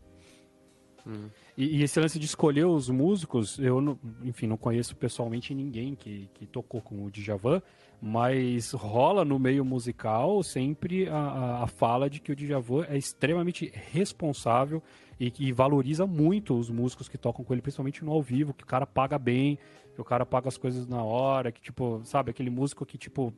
E, 1.58 1.78
e 1.80 1.84
esse 1.84 2.00
lance 2.00 2.18
de 2.20 2.26
escolher 2.26 2.66
os 2.66 2.90
músicos, 2.90 3.58
eu, 3.60 3.82
não- 3.82 3.98
enfim, 4.24 4.48
não 4.48 4.58
conheço 4.58 4.96
pessoalmente 4.96 5.54
ninguém 5.54 5.96
que, 5.96 6.30
que 6.34 6.46
tocou 6.46 6.82
com 6.82 7.04
o 7.04 7.12
Djavan, 7.12 7.62
mas 8.02 8.72
rola 8.72 9.24
no 9.24 9.38
meio 9.38 9.64
musical 9.64 10.42
sempre 10.44 11.08
a, 11.08 11.16
a, 11.16 11.64
a 11.64 11.68
fala 11.68 12.10
de 12.10 12.20
que 12.20 12.32
o 12.32 12.36
Djavan 12.36 12.86
é 12.90 12.98
extremamente 12.98 13.72
responsável 13.92 14.82
e 15.20 15.30
que 15.30 15.52
valoriza 15.52 16.08
muito 16.08 16.58
os 16.58 16.70
músicos 16.70 17.08
que 17.08 17.18
tocam 17.18 17.46
com 17.46 17.54
ele, 17.54 17.62
principalmente 17.62 18.04
no 18.04 18.12
ao 18.12 18.22
vivo, 18.22 18.54
que 18.54 18.64
o 18.64 18.68
cara 18.68 18.88
paga 18.88 19.20
bem, 19.20 19.60
que 19.94 20.02
o 20.02 20.04
cara 20.04 20.26
paga 20.26 20.48
as 20.48 20.58
coisas 20.58 20.88
na 20.88 21.04
hora, 21.04 21.52
que, 21.52 21.62
tipo, 21.62 22.02
sabe, 22.04 22.32
aquele 22.32 22.50
músico 22.50 22.86
que, 22.86 22.98
tipo, 22.98 23.32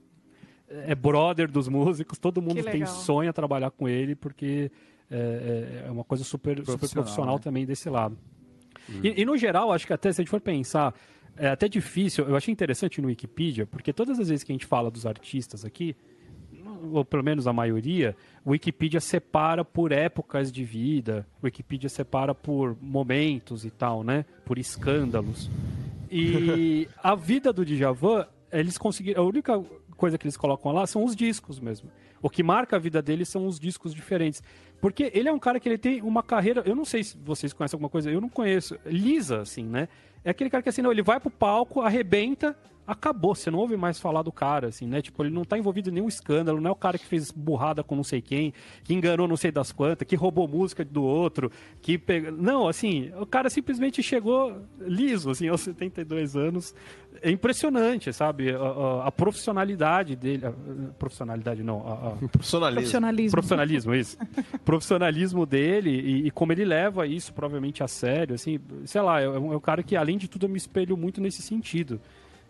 é 0.70 0.95
brother 0.95 1.51
dos 1.51 1.68
músicos, 1.68 2.18
todo 2.18 2.41
mundo 2.41 2.59
tem 2.64 2.74
legal. 2.82 2.88
sonha 2.88 3.34
trabalhar 3.34 3.70
com 3.72 3.88
ele, 3.89 4.16
porque 4.16 4.72
é, 5.10 5.82
é- 5.84 5.88
é 5.88 5.91
uma 5.91 6.04
coisa 6.04 6.24
super 6.24 6.58
super 6.58 6.66
Profissional, 6.78 7.04
profissional 7.04 7.36
né? 7.36 7.41
também 7.41 7.66
desse 7.66 7.89
lado. 7.89 8.18
E, 9.04 9.22
e 9.22 9.26
no 9.26 9.38
geral, 9.38 9.72
acho 9.72 9.88
que 9.88 9.93
até 9.93 10.12
se 10.12 10.20
a 10.20 10.24
gente 10.24 10.30
for 10.32 10.41
pensar, 10.41 10.93
é 11.38 11.47
até 11.47 11.68
difícil, 11.70 12.26
eu 12.28 12.36
achei 12.36 12.51
interessante 12.51 13.01
no 13.01 13.08
Wikipedia, 13.08 13.66
porque 13.66 13.93
todas 13.93 14.20
as 14.20 14.28
vezes 14.30 14.43
que 14.43 14.51
a 14.51 14.56
gente 14.56 14.66
fala 14.66 14.91
dos 14.91 15.06
artistas 15.06 15.64
aqui, 15.64 15.95
ou 16.91 17.04
pelo 17.06 17.24
menos 17.24 17.47
a 17.47 17.54
maioria, 17.54 18.16
o 18.43 18.51
Wikipedia 18.51 18.99
separa 18.99 19.64
por 19.64 19.91
épocas 19.93 20.51
de 20.51 20.64
vida, 20.66 21.26
o 21.41 21.45
Wikipedia 21.45 21.88
separa 21.89 22.36
por 22.36 22.76
momentos 22.82 23.64
e 23.64 23.72
tal, 23.72 24.04
né? 24.04 24.26
Por 24.45 24.58
escândalos. 24.58 25.49
E 26.12 26.88
a 27.01 27.16
vida 27.16 27.54
do 27.54 27.66
Djavan, 27.66 28.28
eles 28.51 28.78
conseguiram. 28.78 29.24
A 29.24 29.26
única 29.26 29.64
coisa 29.95 30.18
que 30.18 30.26
eles 30.26 30.36
colocam 30.38 30.72
lá 30.72 30.86
são 30.86 31.04
os 31.06 31.16
discos 31.16 31.60
mesmo. 31.60 31.89
O 32.22 32.30
que 32.30 32.43
marca 32.43 32.76
a 32.76 32.80
vida 32.80 33.01
dele 33.01 33.26
são 33.26 33.47
os 33.47 33.60
discos 33.60 33.93
diferentes. 33.93 34.41
Porque 34.84 35.09
ele 35.13 35.29
é 35.29 35.31
um 35.31 35.39
cara 35.39 35.61
que 35.61 35.69
ele 35.69 35.77
tem 35.77 36.01
uma 36.01 36.21
carreira. 36.21 36.61
Eu 36.65 36.75
não 36.75 36.84
sei 36.84 37.05
se 37.05 37.17
vocês 37.17 37.53
conhecem 37.53 37.77
alguma 37.77 37.88
coisa, 37.88 38.11
eu 38.11 38.19
não 38.19 38.27
conheço. 38.27 38.77
Lisa, 38.86 39.39
assim, 39.39 39.63
né? 39.63 39.88
É 40.25 40.29
aquele 40.29 40.49
cara 40.49 40.61
que 40.61 40.67
assim, 40.67 40.81
não, 40.81 40.91
ele 40.91 41.01
vai 41.01 41.21
pro 41.21 41.31
palco, 41.31 41.79
arrebenta, 41.79 42.53
acabou. 42.86 43.34
Você 43.36 43.49
não 43.51 43.59
ouve 43.59 43.75
mais 43.77 43.99
falar 43.99 44.21
do 44.21 44.31
cara, 44.31 44.67
assim, 44.67 44.86
né? 44.88 45.01
Tipo, 45.01 45.23
ele 45.23 45.34
não 45.34 45.43
tá 45.43 45.57
envolvido 45.57 45.89
em 45.89 45.93
nenhum 45.93 46.07
escândalo, 46.07 46.59
não 46.61 46.69
é 46.69 46.71
o 46.71 46.75
cara 46.75 46.97
que 46.97 47.05
fez 47.05 47.31
burrada 47.31 47.84
com 47.84 47.95
não 47.95 48.03
sei 48.03 48.21
quem, 48.21 48.53
que 48.84 48.93
enganou 48.93 49.27
não 49.27 49.38
sei 49.38 49.51
das 49.51 49.71
quantas, 49.71 50.07
que 50.07 50.15
roubou 50.15 50.47
música 50.47 50.84
do 50.84 51.03
outro, 51.03 51.51
que 51.81 51.97
pegou. 51.97 52.31
Não, 52.31 52.67
assim, 52.67 53.11
o 53.19 53.25
cara 53.25 53.49
simplesmente 53.49 54.01
chegou 54.03 54.57
liso, 54.79 55.29
assim, 55.29 55.47
aos 55.47 55.61
72 55.61 56.36
anos. 56.36 56.75
É 57.21 57.29
impressionante, 57.31 58.11
sabe? 58.11 58.51
A, 58.51 58.57
a- 58.57 59.07
a 59.07 59.11
profissionalidade 59.11 60.15
dele. 60.15 60.45
a- 60.45 60.49
a 60.49 60.93
profissionalidade, 60.99 61.63
não. 61.63 61.88
a- 61.88 61.93
a- 62.09 62.27
Profissionalismo. 62.27 62.81
Profissionalismo. 62.81 63.31
profissionalismo, 63.31 63.95
isso. 63.95 64.17
profissionalismo 64.65 65.45
dele 65.45 65.89
e, 65.91 66.27
e 66.27 66.31
como 66.31 66.51
ele 66.51 66.65
leva 66.65 67.05
isso 67.07 67.34
provavelmente 67.34 67.84
a 67.84 67.88
sério, 67.88 68.36
assim, 68.36 68.59
sei 68.86 69.01
lá, 69.01 69.21
é 69.21 69.29
um, 69.29 69.53
é 69.53 69.55
um 69.57 69.59
cara 69.59 69.84
que 69.84 69.95
além 69.95 70.17
de 70.17 70.27
tudo 70.27 70.45
eu 70.45 70.49
me 70.49 70.57
espelho 70.57 70.97
muito 70.97 71.21
nesse 71.21 71.41
sentido. 71.41 72.01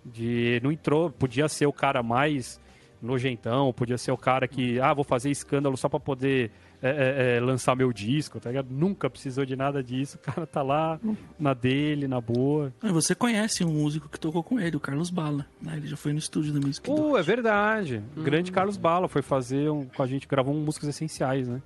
De 0.05 0.59
não 0.63 0.71
entrou, 0.71 1.09
podia 1.09 1.47
ser 1.47 1.65
o 1.65 1.73
cara 1.73 2.03
mais 2.03 2.59
nojentão, 3.01 3.71
podia 3.73 3.97
ser 3.97 4.11
o 4.11 4.17
cara 4.17 4.47
que, 4.47 4.79
ah, 4.79 4.93
vou 4.93 5.03
fazer 5.03 5.29
escândalo 5.29 5.75
só 5.75 5.89
pra 5.89 5.99
poder 5.99 6.51
é, 6.81 6.89
é, 6.89 7.35
é, 7.35 7.39
lançar 7.41 7.75
meu 7.75 7.91
disco, 7.93 8.39
tá 8.39 8.49
ligado? 8.49 8.67
Nunca 8.69 9.09
precisou 9.09 9.45
de 9.45 9.55
nada 9.55 9.83
disso, 9.83 10.17
o 10.17 10.19
cara 10.19 10.45
tá 10.47 10.61
lá 10.61 10.99
na 11.39 11.53
dele, 11.53 12.07
na 12.07 12.19
boa. 12.21 12.73
Ah, 12.81 12.91
Você 12.91 13.13
conhece 13.15 13.63
um 13.63 13.73
músico 13.73 14.07
que 14.09 14.19
tocou 14.19 14.41
com 14.43 14.59
ele, 14.59 14.75
o 14.77 14.79
Carlos 14.79 15.09
Bala. 15.09 15.45
né? 15.61 15.75
Ele 15.77 15.87
já 15.87 15.97
foi 15.97 16.11
no 16.13 16.19
estúdio 16.19 16.53
da 16.53 16.65
Music 16.65 16.89
Uh, 16.89 16.95
Door. 16.95 17.19
é 17.19 17.21
verdade. 17.23 18.01
O 18.15 18.21
Grande 18.21 18.51
Carlos 18.51 18.77
Bala 18.77 19.07
foi 19.09 19.21
fazer 19.21 19.69
um, 19.69 19.85
com 19.85 20.01
a 20.03 20.07
gente, 20.07 20.27
gravou 20.27 20.53
um 20.53 20.59
músicas 20.63 20.89
essenciais, 20.89 21.47
né? 21.47 21.61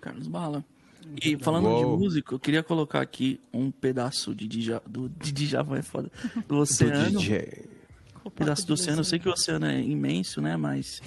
Carlos 0.00 0.28
Bala. 0.28 0.64
E 1.22 1.36
falando 1.38 1.64
de 1.78 1.84
Uou. 1.84 1.98
músico, 1.98 2.34
eu 2.34 2.38
queria 2.38 2.62
colocar 2.62 3.00
aqui 3.00 3.40
um 3.52 3.70
pedaço 3.70 4.34
de 4.34 4.46
Dja, 4.46 4.82
do 4.86 5.08
de 5.18 5.32
Djavan, 5.32 5.78
é 5.78 5.82
foda, 5.82 6.10
do 6.46 6.58
oceano. 6.58 7.18
Um 8.24 8.30
pedaço 8.30 8.66
do 8.66 8.74
oceano. 8.74 9.00
Eu 9.00 9.04
sei 9.04 9.18
que 9.18 9.28
o 9.28 9.32
oceano 9.32 9.66
é 9.66 9.80
imenso, 9.80 10.40
né? 10.40 10.56
Mas. 10.56 11.00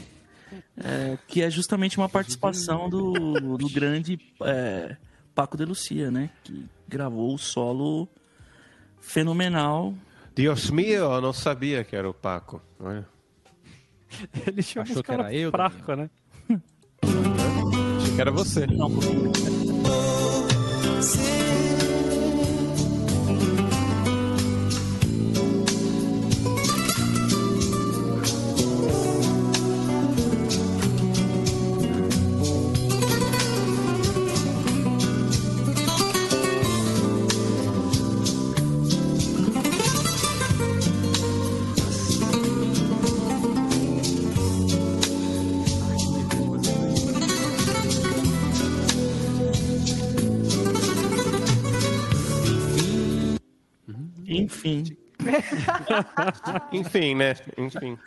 é, 0.77 1.17
que 1.27 1.41
é 1.41 1.49
justamente 1.49 1.97
uma 1.97 2.09
participação 2.09 2.89
do, 2.89 3.57
do 3.57 3.69
grande 3.69 4.19
é, 4.43 4.97
Paco 5.33 5.55
de 5.55 5.65
Lucia, 5.65 6.09
né? 6.11 6.29
Que 6.43 6.65
gravou 6.87 7.33
o 7.33 7.37
solo 7.37 8.09
fenomenal. 8.99 9.93
Deus 10.35 10.69
meu, 10.69 11.11
eu 11.11 11.21
não 11.21 11.33
sabia 11.33 11.83
que 11.83 11.95
era 11.95 12.09
o 12.09 12.13
Paco. 12.13 12.61
Olha. 12.79 13.07
Ele 14.47 14.61
chama 14.61 14.83
Achou 14.83 14.97
os 14.97 15.01
que 15.01 15.11
era 15.11 15.23
caras 15.23 15.39
eu, 15.39 15.51
fraco, 15.51 15.95
né? 15.95 16.09
Achei 17.97 18.15
que 18.15 18.21
era 18.21 18.31
você. 18.31 18.67
Não, 18.67 18.87
um 18.87 19.70
pouquinho. 21.01 21.50
Enfim, 56.71 57.15
né? 57.15 57.35
Enfim. 57.57 57.97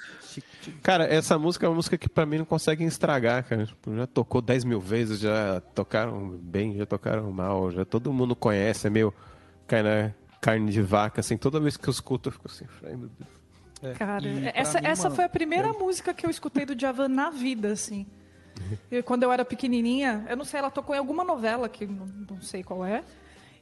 Cara, 0.83 1.05
essa 1.05 1.39
música 1.39 1.67
é 1.67 1.69
uma 1.69 1.75
música 1.77 1.97
que 1.99 2.09
pra 2.09 2.27
mim 2.27 2.39
não 2.39 2.45
consegue 2.45 2.85
estragar, 2.85 3.45
cara. 3.45 3.67
Tipo, 3.67 3.95
já 3.95 4.07
tocou 4.07 4.41
10 4.41 4.65
mil 4.65 4.81
vezes, 4.81 5.21
já 5.21 5.61
tocaram 5.75 6.29
bem, 6.41 6.77
já 6.77 6.87
tocaram 6.87 7.31
mal, 7.31 7.71
já 7.71 7.85
todo 7.85 8.13
mundo 8.13 8.35
conhece, 8.35 8.87
é 8.87 8.91
meio 8.91 9.13
cai 9.67 9.83
na 9.83 10.13
carne 10.41 10.71
de 10.73 10.83
vaca, 10.83 11.21
assim. 11.21 11.37
Toda 11.37 11.61
vez 11.61 11.77
que 11.77 11.89
eu 11.89 11.93
escuto, 11.93 12.29
eu 12.29 12.33
fico 12.33 12.47
assim, 12.49 12.65
ai 12.85 12.97
meu 12.97 13.09
Deus. 13.19 13.97
Cara, 13.99 14.27
E 14.27 14.41
pra 14.41 14.51
essa, 14.55 14.81
mim, 14.81 14.87
essa 14.87 15.09
uma- 15.09 15.15
foi 15.15 15.25
a 15.25 15.29
primeira 15.29 15.71
música 15.73 16.15
que 16.15 16.25
eu 16.25 16.31
escutei 16.31 16.65
do 16.65 16.75
Djavan 16.75 17.09
na 17.09 17.31
vida, 17.31 17.69
assim. 17.73 18.07
Eu, 18.91 19.03
quando 19.03 19.25
eu 19.25 19.33
era 19.33 19.45
pequenininha, 19.45 20.25
eu 20.29 20.37
não 20.37 20.45
sei, 20.45 20.61
ela 20.61 20.71
tocou 20.71 20.95
em 20.95 20.99
alguma 20.99 21.25
novela, 21.25 21.69
que 21.69 21.85
não, 21.87 22.07
não 22.31 22.41
sei 22.41 22.63
qual 22.63 22.85
é. 22.85 23.03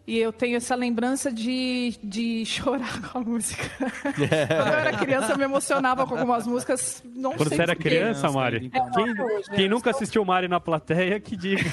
E 0.05 0.19
eu 0.19 0.33
tenho 0.33 0.57
essa 0.57 0.75
lembrança 0.75 1.31
de, 1.33 1.95
de 2.03 2.45
chorar 2.47 3.01
com 3.03 3.19
a 3.19 3.21
música. 3.21 3.63
quando 4.03 4.19
eu 4.69 4.79
era 4.79 4.97
criança, 4.99 5.33
eu 5.33 5.39
me 5.39 5.45
emocionava 5.45 6.05
com 6.07 6.15
algumas 6.17 6.47
músicas. 6.47 7.03
Não 7.15 7.33
Quando 7.35 7.49
sei 7.51 7.57
você 7.59 7.63
era 7.63 7.77
por 7.77 7.83
quê. 7.83 7.89
criança, 7.89 8.31
Mari? 8.31 8.67
então. 8.67 8.91
Quem, 8.91 9.15
quem 9.57 9.69
nunca 9.69 9.91
assistiu 9.91 10.25
Mari 10.25 10.49
na 10.49 10.59
plateia, 10.59 11.21
que 11.21 11.37
diga. 11.37 11.63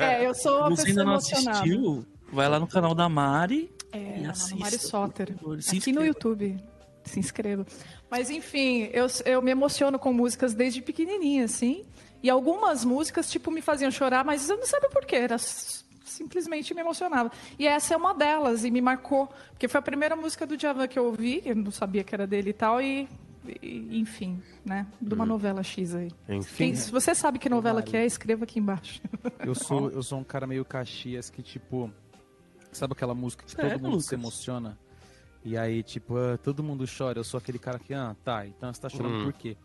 É, 0.00 0.26
eu 0.26 0.34
sou 0.34 0.60
uma 0.60 0.70
Você 0.70 0.84
pessoa 0.84 0.88
ainda 0.90 1.04
não 1.04 1.12
emocionada. 1.12 1.50
assistiu? 1.58 2.06
Vai 2.32 2.48
lá 2.48 2.58
no 2.58 2.66
canal 2.66 2.94
da 2.94 3.08
Mari. 3.08 3.70
É, 3.92 4.20
E 4.20 4.26
assista, 4.26 4.56
Mari 4.56 4.78
Soter. 4.78 5.34
favor, 5.36 5.58
Aqui 5.58 5.92
no 5.92 6.04
YouTube. 6.04 6.56
Se 7.04 7.18
inscreva. 7.18 7.66
Mas, 8.10 8.28
enfim, 8.30 8.88
eu, 8.92 9.06
eu 9.24 9.40
me 9.42 9.50
emociono 9.50 9.98
com 9.98 10.12
músicas 10.12 10.52
desde 10.54 10.82
pequenininha, 10.82 11.44
assim. 11.44 11.84
E 12.22 12.28
algumas 12.28 12.84
músicas, 12.84 13.30
tipo, 13.30 13.50
me 13.50 13.62
faziam 13.62 13.90
chorar, 13.90 14.24
mas 14.24 14.48
eu 14.50 14.56
não 14.58 14.66
sabia 14.66 14.90
por 14.90 15.04
quê. 15.06 15.16
Era 15.16 15.36
simplesmente 16.18 16.74
me 16.74 16.80
emocionava. 16.80 17.30
E 17.58 17.66
essa 17.66 17.94
é 17.94 17.96
uma 17.96 18.12
delas, 18.14 18.64
e 18.64 18.70
me 18.70 18.80
marcou. 18.80 19.28
Porque 19.50 19.68
foi 19.68 19.78
a 19.78 19.82
primeira 19.82 20.16
música 20.16 20.46
do 20.46 20.56
Djavan 20.56 20.86
que 20.88 20.98
eu 20.98 21.04
ouvi, 21.06 21.40
eu 21.44 21.54
não 21.54 21.70
sabia 21.70 22.02
que 22.04 22.14
era 22.14 22.26
dele 22.26 22.50
e 22.50 22.52
tal, 22.52 22.80
e... 22.82 23.08
e- 23.62 23.98
enfim, 23.98 24.42
né? 24.64 24.86
De 25.00 25.14
uma 25.14 25.24
novela 25.24 25.62
X 25.62 25.94
aí. 25.94 26.10
Enfim. 26.28 26.56
Quem- 26.56 26.74
se 26.74 26.90
você 26.90 27.14
sabe 27.14 27.38
que 27.38 27.48
novela 27.48 27.82
que 27.82 27.96
é, 27.96 28.04
escreva 28.04 28.44
aqui 28.44 28.58
embaixo. 28.58 29.00
Eu 29.46 29.54
sou, 29.54 29.90
eu 29.98 30.02
sou 30.02 30.18
um 30.18 30.24
cara 30.24 30.46
meio 30.46 30.64
Caxias 30.64 31.30
que, 31.30 31.42
tipo. 31.42 31.90
Sabe 32.70 32.92
aquela 32.92 33.14
música 33.14 33.44
que 33.44 33.50
Sério, 33.52 33.70
todo 33.78 33.82
mundo 33.82 34.00
se 34.02 34.14
Lucas? 34.14 34.20
emociona? 34.20 34.78
E 35.42 35.56
aí, 35.56 35.82
tipo, 35.82 36.16
ah, 36.18 36.36
todo 36.36 36.62
mundo 36.62 36.84
chora. 36.86 37.18
Eu 37.18 37.24
sou 37.24 37.38
aquele 37.38 37.58
cara 37.58 37.78
que, 37.78 37.94
ah, 37.94 38.14
tá, 38.22 38.46
então 38.46 38.72
você 38.72 38.80
tá 38.80 38.88
chorando 38.90 39.20
Hum. 39.20 39.24
por 39.24 39.32
quê? 39.32 39.56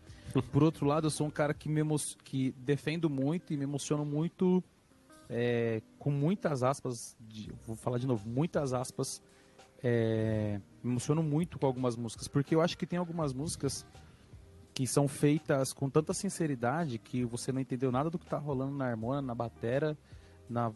Por 0.52 0.64
outro 0.64 0.86
lado, 0.86 1.06
eu 1.08 1.12
sou 1.12 1.28
um 1.28 1.30
cara 1.30 1.54
que, 1.54 1.68
me 1.68 1.82
emo... 1.82 1.96
que 2.24 2.52
defendo 2.58 3.10
muito 3.10 3.54
e 3.54 3.58
me 3.58 3.64
emociono 3.66 4.06
muito 4.06 4.64
é, 5.30 5.82
com 6.00 6.12
muitas 6.12 6.64
aspas. 6.64 7.16
de- 7.20 7.52
Vou 7.66 7.76
falar 7.76 7.98
de 7.98 8.08
novo, 8.08 8.28
muitas 8.28 8.74
aspas. 8.74 9.22
é, 9.86 10.62
me 10.82 10.92
emociono 10.92 11.22
muito 11.22 11.60
com 11.60 11.66
algumas 11.66 11.96
músicas. 11.98 12.28
Porque 12.30 12.56
eu 12.56 12.62
acho 12.62 12.78
que 12.78 12.86
tem 12.86 12.98
algumas 12.98 13.34
músicas 13.34 13.86
que 14.74 14.88
são 14.88 15.08
feitas 15.10 15.74
com 15.74 15.90
tanta 15.90 16.14
sinceridade 16.14 16.98
que 16.98 17.26
você 17.26 17.52
não 17.52 17.60
entendeu 17.60 17.92
nada 17.92 18.10
do 18.10 18.18
que 18.18 18.26
tá 18.26 18.38
rolando 18.38 18.76
na 18.78 18.86
harmonia, 18.86 19.22
na 19.22 19.36
batera, 19.36 19.98
na, 20.50 20.72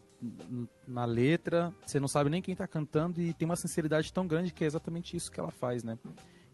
na 0.88 1.06
letra, 1.06 1.74
você 1.86 2.00
não 2.00 2.08
sabe 2.08 2.30
nem 2.30 2.41
quem 2.41 2.54
tá 2.56 2.68
cantando 2.68 3.22
e 3.22 3.34
tem 3.34 3.45
uma 3.45 3.56
sinceridade 3.56 4.12
tão 4.12 4.28
grande 4.28 4.54
que 4.54 4.64
é 4.64 4.68
exatamente 4.68 5.16
isso 5.16 5.32
que 5.32 5.39
ela 5.39 5.52
faz, 5.52 5.84
né? 5.84 5.98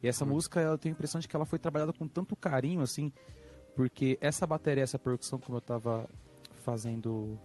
E 0.01 0.07
essa 0.07 0.23
música, 0.25 0.59
eu 0.61 0.77
tenho 0.77 0.93
a 0.93 0.95
impressão 0.95 1.19
de 1.19 1.27
que 1.27 1.35
ela 1.35 1.45
foi 1.45 1.57
trabalhada 1.57 1.91
com 1.91 2.07
tanto 2.07 2.35
carinho, 2.35 2.81
assim, 2.81 3.11
porque 3.75 4.17
essa 4.21 4.45
bateria, 4.45 4.83
essa 4.83 4.99
percussão, 4.99 5.39
como 5.39 5.57
eu 5.57 5.61
tava 5.61 6.07
fazendo 6.63 7.37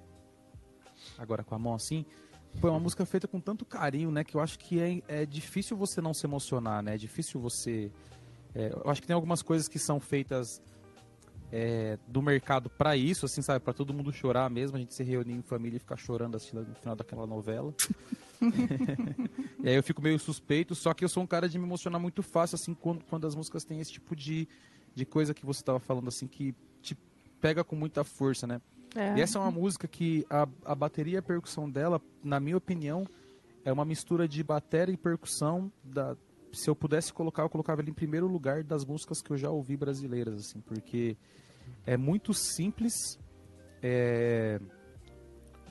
agora 1.17 1.45
com 1.45 1.55
a 1.55 1.59
mão, 1.59 1.75
assim, 1.75 2.05
foi 2.57 2.71
uma 2.71 2.81
música 2.81 3.05
feita 3.07 3.29
com 3.29 3.41
tanto 3.41 3.65
carinho, 3.65 4.11
né, 4.11 4.25
que 4.25 4.35
eu 4.35 4.41
acho 4.41 4.59
que 4.59 4.81
é, 4.81 5.03
é 5.23 5.27
difícil 5.27 5.77
você 5.77 6.01
não 6.01 6.13
se 6.13 6.27
emocionar, 6.27 6.83
né? 6.83 6.95
É 6.95 6.99
difícil 6.99 7.41
você... 7.41 7.91
é, 8.55 8.73
eu 8.73 8.91
acho 8.91 9.01
que 9.01 9.07
tem 9.07 9.15
algumas 9.15 9.43
coisas 9.43 9.69
que 9.69 9.79
são 9.79 10.01
feitas 10.01 10.61
é, 11.53 11.99
do 12.07 12.21
mercado 12.21 12.69
pra 12.69 12.97
isso, 12.97 13.27
assim, 13.27 13.43
sabe? 13.43 13.61
Pra 13.61 13.73
todo 13.73 13.95
mundo 13.95 14.13
chorar 14.13 14.51
mesmo, 14.51 14.77
a 14.77 14.81
gente 14.81 14.95
se 14.95 15.03
reunir 15.03 15.35
em 15.35 15.43
família 15.43 15.77
e 15.77 15.81
ficar 15.81 15.97
chorando 15.97 16.37
assistindo 16.37 16.67
no 16.67 16.75
final 16.75 16.95
daquela 16.95 17.27
novela. 17.27 17.75
e 19.63 19.69
aí 19.69 19.75
eu 19.75 19.83
fico 19.83 20.03
meio 20.03 20.19
suspeito, 20.19 20.75
só 20.75 20.93
que 20.93 21.05
eu 21.05 21.09
sou 21.09 21.23
um 21.23 21.27
cara 21.27 21.49
de 21.49 21.59
me 21.59 21.65
emocionar 21.65 22.01
muito 22.01 22.23
fácil, 22.23 22.57
assim, 22.57 22.75
quando, 22.75 23.05
quando 23.05 23.27
as 23.27 23.35
músicas 23.35 23.65
têm 23.65 23.81
esse 23.81 23.93
tipo 23.93 24.15
de, 24.15 24.49
de 24.95 25.05
coisa 25.07 25.33
que 25.33 25.45
você 25.45 25.63
tava 25.63 25.81
falando, 25.81 26.09
assim, 26.09 26.27
que 26.27 26.55
te 26.83 26.97
pega 27.41 27.65
com 27.65 27.77
muita 27.77 28.05
força, 28.05 28.47
né? 28.47 28.61
É. 28.95 29.19
E 29.19 29.21
essa 29.21 29.39
é 29.39 29.41
uma 29.41 29.51
música 29.51 29.87
que 29.87 30.27
a, 30.31 30.49
a 30.65 30.75
bateria 30.75 31.15
e 31.15 31.19
a 31.19 31.23
percussão 31.23 31.69
dela, 31.69 32.01
na 32.23 32.41
minha 32.41 32.57
opinião, 32.57 33.05
é 33.65 33.73
uma 33.73 33.85
mistura 33.85 34.27
de 34.27 34.43
bateria 34.43 34.95
e 34.95 34.97
percussão. 34.97 35.71
Da, 35.85 36.17
se 36.53 36.69
eu 36.69 36.75
pudesse 36.75 37.13
colocar, 37.13 37.43
eu 37.43 37.49
colocava 37.49 37.81
ele 37.81 37.91
em 37.91 37.95
primeiro 37.95 38.27
lugar 38.27 38.65
das 38.65 38.85
músicas 38.85 39.21
que 39.21 39.31
eu 39.31 39.37
já 39.37 39.51
ouvi 39.51 39.77
brasileiras, 39.77 40.35
assim, 40.35 40.61
porque 40.61 41.17
é 41.87 41.97
muito 41.97 42.33
simples. 42.33 43.19
É, 43.83 44.61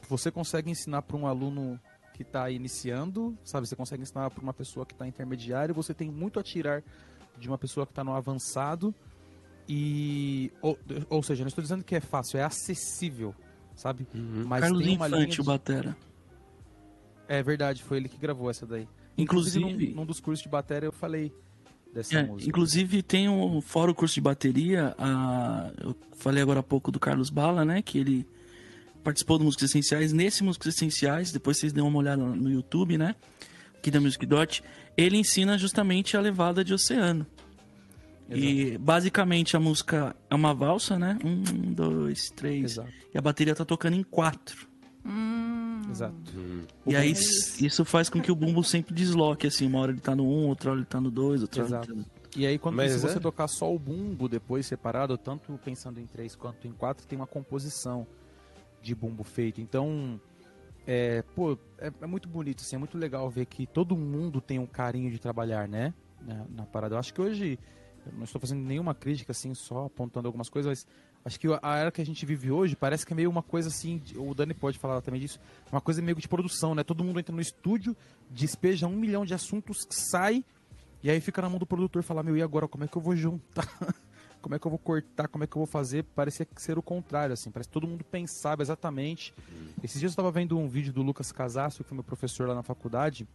você 0.08 0.32
consegue 0.32 0.70
ensinar 0.70 1.02
para 1.02 1.18
um 1.18 1.28
aluno 1.28 1.80
que 2.14 2.24
está 2.24 2.50
iniciando, 2.50 3.38
sabe? 3.44 3.68
Você 3.68 3.76
consegue 3.76 4.04
ensinar 4.04 4.32
para 4.32 4.42
uma 4.42 4.54
pessoa 4.54 4.86
que 4.86 4.94
está 4.94 5.08
intermediário. 5.08 5.76
Você 5.76 5.94
tem 5.94 6.10
muito 6.10 6.40
a 6.40 6.44
tirar 6.44 6.84
de 7.38 7.48
uma 7.48 7.58
pessoa 7.58 7.86
que 7.86 7.92
está 7.92 8.04
no 8.04 8.14
avançado. 8.14 8.94
E, 9.68 10.52
ou, 10.62 10.78
ou 11.10 11.22
seja, 11.24 11.44
não 11.44 11.48
estou 11.50 11.62
dizendo 11.62 11.84
que 11.84 11.96
é 11.96 12.00
fácil, 12.00 12.40
é 12.40 12.44
acessível, 12.44 13.36
sabe? 13.76 14.08
Mas 14.14 14.62
Carlos 14.62 14.84
tem 14.84 14.96
uma 14.96 15.08
linha 15.08 15.20
Infante, 15.24 15.42
o 15.42 15.44
de... 15.44 15.48
Batera. 15.48 15.98
É 17.28 17.44
verdade, 17.44 17.84
foi 17.84 17.98
ele 17.98 18.08
que 18.08 18.18
gravou 18.18 18.50
essa 18.50 18.66
daí. 18.66 18.88
Inclusive- 19.18 19.88
num, 19.90 19.96
num 19.96 20.06
dos 20.06 20.20
cursos 20.20 20.42
de 20.44 20.50
bateria 20.50 20.88
eu 20.88 20.92
falei 20.94 21.34
dessa 21.94 22.18
É, 22.20 22.24
música. 22.24 22.48
inclusive 22.50 23.02
tem 23.04 23.28
um 23.28 23.60
fora 23.60 23.92
o 23.92 23.96
curso 23.96 24.16
de 24.16 24.22
bateria, 24.22 24.96
a, 24.98 25.72
eu 25.84 25.96
falei 26.16 26.42
agora 26.42 26.60
há 26.62 26.64
pouco 26.64 26.92
do 26.92 27.00
Carlos 27.00 27.30
Bala, 27.30 27.66
né, 27.66 27.82
que 27.82 27.98
ele 27.98 28.26
participou 29.04 29.38
do 29.38 29.44
Músicos 29.44 29.70
Essenciais. 29.70 30.14
Nesse 30.14 30.44
Músicos 30.44 30.68
Essenciais, 30.68 31.32
depois 31.32 31.58
vocês 31.58 31.74
dêem 31.74 31.86
uma 31.86 31.98
olhada 31.98 32.24
no 32.24 32.50
YouTube, 32.50 32.98
né, 32.98 33.16
aqui 33.76 33.90
da 33.92 34.00
Music 34.00 34.26
Dot, 34.26 34.64
ele 34.96 35.18
ensina 35.18 35.58
justamente 35.58 36.16
a 36.16 36.22
levada 36.22 36.64
de 36.64 36.74
oceano. 36.74 37.26
E 38.30 38.78
basicamente 38.78 39.56
a 39.56 39.60
música 39.60 40.16
é 40.30 40.36
uma 40.36 40.54
valsa, 40.54 41.00
né? 41.00 41.18
Um, 41.24 41.74
dois, 41.74 42.30
três. 42.36 42.74
Exato. 42.74 42.92
E 43.14 43.18
a 43.18 43.22
bateria 43.22 43.56
tá 43.56 43.64
tocando 43.64 43.96
em 43.96 44.04
quatro. 44.04 44.68
Exato. 45.90 46.16
E 46.86 46.96
aí 46.96 47.12
isso 47.12 47.86
faz 47.86 48.10
com 48.10 48.22
que 48.22 48.32
o 48.32 48.36
bumbo 48.36 48.64
sempre 48.64 48.94
desloque, 48.94 49.48
assim. 49.48 49.66
Uma 49.66 49.80
hora 49.80 49.92
ele 49.92 50.02
tá 50.02 50.16
no 50.16 50.26
um, 50.26 50.48
outra 50.48 50.72
hora 50.72 50.80
ele 50.80 50.86
tá 50.86 51.00
no 51.00 51.10
dois, 51.10 51.42
outra 51.42 51.62
hora 51.64 51.70
Exato. 51.70 51.92
ele 51.92 52.04
tá 52.04 52.12
no... 52.12 52.18
E 52.36 52.46
aí, 52.46 52.60
quando 52.60 52.76
Mas 52.76 52.92
se 52.92 53.00
você 53.00 53.18
é? 53.18 53.20
tocar 53.20 53.48
só 53.48 53.74
o 53.74 53.80
bumbo 53.80 54.28
depois 54.28 54.66
separado, 54.66 55.18
tanto 55.18 55.58
pensando 55.64 56.00
em 56.00 56.06
três 56.06 56.36
quanto 56.36 56.68
em 56.68 56.72
quatro, 56.72 57.08
tem 57.08 57.18
uma 57.18 57.26
composição 57.26 58.06
de 58.82 58.94
bumbo 58.94 59.24
feito. 59.24 59.62
Então, 59.62 60.20
é, 60.86 61.24
pô, 61.36 61.58
é, 61.80 61.92
é 62.02 62.06
muito 62.06 62.28
bonito, 62.30 62.62
assim, 62.62 62.76
é 62.76 62.80
muito 62.80 62.98
legal 62.98 63.30
ver 63.30 63.46
que 63.46 63.66
todo 63.66 63.98
mundo 63.98 64.40
tem 64.40 64.60
um 64.60 64.68
carinho 64.68 65.10
de 65.10 65.20
trabalhar, 65.20 65.68
né? 65.68 65.94
Na, 66.22 66.46
na 66.50 66.66
parada. 66.66 66.96
Eu 66.96 67.00
acho 67.00 67.14
que 67.14 67.22
hoje, 67.22 67.58
eu 68.12 68.18
não 68.18 68.24
estou 68.24 68.40
fazendo 68.40 68.62
nenhuma 68.62 68.94
crítica, 68.96 69.32
assim, 69.32 69.54
só 69.54 69.86
apontando 69.86 70.28
algumas 70.28 70.50
coisas, 70.50 70.70
mas 70.70 70.88
acho 71.26 71.40
que 71.40 71.48
a 71.62 71.78
era 71.78 71.92
que 71.92 72.02
a 72.02 72.06
gente 72.06 72.26
vive 72.26 72.52
hoje 72.52 72.76
parece 72.76 73.06
que 73.06 73.14
é 73.14 73.16
meio 73.16 73.30
uma 73.30 73.44
coisa 73.44 73.70
assim, 73.70 74.02
o 74.16 74.34
Dani 74.34 74.54
pode 74.54 74.80
falar 74.80 75.02
também 75.02 75.22
disso, 75.22 75.40
uma 75.72 75.82
coisa 75.82 76.02
meio 76.02 76.16
de 76.18 76.28
produção, 76.28 76.74
né? 76.74 76.84
Todo 76.84 77.04
mundo 77.04 77.20
entra 77.20 77.36
no 77.36 77.42
estúdio, 77.42 77.96
despeja 78.30 78.88
um 78.88 78.96
milhão 78.96 79.26
de 79.26 79.34
assuntos, 79.34 79.86
sai 79.90 80.44
e 81.04 81.10
aí 81.10 81.22
fica 81.22 81.42
na 81.42 81.50
mão 81.50 81.60
do 81.60 81.66
produtor 81.66 82.02
falar, 82.04 82.24
meu, 82.24 82.36
e 82.36 82.42
agora 82.42 82.68
como 82.68 82.84
é 82.84 82.88
que 82.88 82.98
eu 82.98 83.02
vou 83.02 83.16
juntar? 83.16 83.68
como 84.42 84.56
é 84.56 84.60
que 84.60 84.66
eu 84.66 84.72
vou 84.72 84.80
cortar? 84.80 85.28
Como 85.28 85.44
é 85.44 85.48
que 85.48 85.56
eu 85.56 85.60
vou 85.60 85.68
fazer? 85.68 86.04
Parecia 86.04 86.48
ser 86.58 86.78
o 86.78 86.82
contrário, 86.82 87.34
assim. 87.34 87.52
Parece 87.52 87.70
que 87.70 87.74
todo 87.74 87.88
mundo 87.88 88.04
pensava 88.04 88.62
exatamente. 88.62 89.34
Esses 89.84 90.00
dias 90.00 90.12
eu 90.12 90.14
estava 90.14 90.32
vendo 90.32 90.58
um 90.58 90.68
vídeo 90.68 90.92
do 90.92 91.04
Lucas 91.04 91.32
Casasso, 91.32 91.84
que 91.84 91.90
foi 91.90 91.96
meu 91.96 92.04
professor 92.04 92.48
lá 92.48 92.56
na 92.56 92.64
faculdade, 92.64 93.28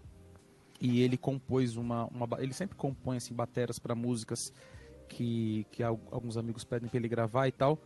e 0.84 1.00
ele 1.00 1.16
compôs 1.16 1.76
uma... 1.76 2.06
uma 2.06 2.28
ele 2.40 2.52
sempre 2.52 2.76
compõe, 2.76 3.16
assim, 3.16 3.32
bateras 3.32 3.78
para 3.78 3.94
músicas 3.94 4.52
que, 5.08 5.64
que 5.70 5.80
al- 5.82 6.00
alguns 6.10 6.36
amigos 6.36 6.64
pedem 6.64 6.88
para 6.88 6.98
ele 6.98 7.08
gravar 7.08 7.46
e 7.46 7.52
tal. 7.52 7.78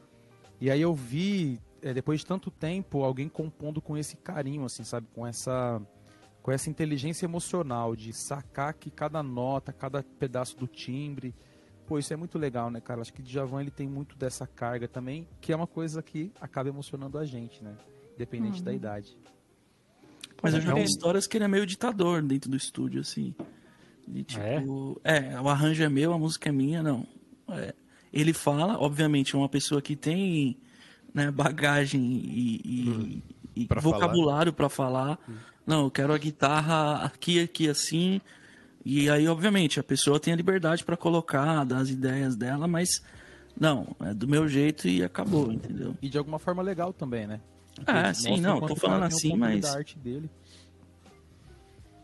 E 0.59 0.71
aí 0.71 0.81
eu 0.81 0.95
vi 0.95 1.61
é, 1.83 1.93
depois 1.93 2.21
de 2.21 2.27
tanto 2.27 2.51
tempo, 2.51 3.05
alguém 3.05 3.29
compondo 3.29 3.83
com 3.83 3.99
esse 3.99 4.17
carinho, 4.17 4.65
assim, 4.65 4.83
sabe? 4.83 5.07
Com 5.15 5.27
essa, 5.27 5.83
com 6.43 6.51
essa 6.51 6.71
inteligência 6.71 7.27
emocional 7.27 7.95
de 7.95 8.15
sacar 8.15 8.73
que 8.73 8.91
cada 8.91 9.23
nota, 9.23 9.75
cada 9.75 10.03
pedaço 10.03 10.57
do 10.57 10.67
timbre. 10.67 11.35
Pô, 11.87 11.99
isso 11.99 12.15
é 12.15 12.17
muito 12.17 12.39
legal, 12.39 12.71
né, 12.71 12.81
cara? 12.81 13.03
Acho 13.03 13.13
que 13.13 13.23
Djavan 13.23 13.61
ele 13.61 13.71
tem 13.71 13.87
muito 13.87 14.17
dessa 14.17 14.47
carga 14.47 14.89
também, 14.89 15.29
que 15.41 15.53
é 15.53 15.57
uma 15.57 15.67
coisa 15.67 16.03
que 16.03 16.33
acaba 16.41 16.71
emocionando 16.71 17.19
a 17.19 17.27
gente, 17.27 17.63
né? 17.63 17.77
Independente 18.15 18.63
da 18.63 18.73
idade. 18.73 19.17
Mas 20.43 20.55
eu 20.55 20.61
já 20.61 20.67
Então- 20.69 20.79
vi 20.79 20.85
histórias 20.85 21.27
que 21.27 21.37
ele 21.37 21.45
é 21.45 21.49
meio 21.49 21.67
ditador 21.67 22.23
dentro 22.23 22.51
do 22.51 22.57
estúdio, 22.57 23.01
assim. 23.01 23.35
De, 24.07 24.23
tipo, 24.23 25.01
é? 25.03 25.41
o 25.41 25.49
arranjo 25.49 25.83
é 25.83 25.89
meu, 25.89 26.13
a 26.13 26.19
música 26.19 26.49
é 26.49 26.53
minha, 26.53 26.83
não. 26.83 27.07
É, 27.49 27.75
ele 28.13 28.33
fala, 28.33 28.79
obviamente, 28.79 29.35
é 29.35 29.39
uma 29.39 29.49
pessoa 29.49 29.83
que 29.83 29.97
tem 29.97 30.57
né, 31.13 31.31
bagagem 31.31 32.01
e, 32.03 32.61
e- 32.65 33.23
e 33.63 33.67
Pra 33.67 33.81
vocabulário 33.81 34.53
para 34.53 34.69
falar. 34.69 35.19
Não, 35.67 35.85
eu 35.85 35.91
quero 35.91 36.13
a 36.13 36.19
guitarra 36.19 37.05
aqui, 37.07 37.41
aqui, 37.41 37.69
assim. 37.69 38.21
E 38.85 39.09
aí, 39.11 39.27
obviamente, 39.27 39.81
a 39.81 39.83
pessoa 39.83 40.21
tem 40.21 40.33
a 40.33 40.37
liberdade 40.37 40.85
para 40.85 40.97
colocar, 40.97 41.65
dar 41.65 41.79
as 41.79 41.89
ideias 41.89 42.37
dela, 42.37 42.69
mas 42.69 43.03
não, 43.59 43.97
é 44.01 44.13
do 44.15 44.29
meu 44.29 44.47
jeito 44.47 44.87
e 44.87 45.03
acabou, 45.03 45.51
entendeu? 45.51 45.97
E 46.01 46.09
de 46.09 46.19
alguma 46.19 46.39
forma 46.39 46.63
legal 46.63 46.93
também, 46.93 47.27
né? 47.27 47.41
Ah, 47.87 48.15
sim, 48.15 48.41
não, 48.41 48.61
tô 48.61 48.77
falando 48.77 49.03
assim, 49.03 49.37
mas 49.37 49.61
da 49.63 49.75
arte 49.75 49.99
dele. 49.99 50.31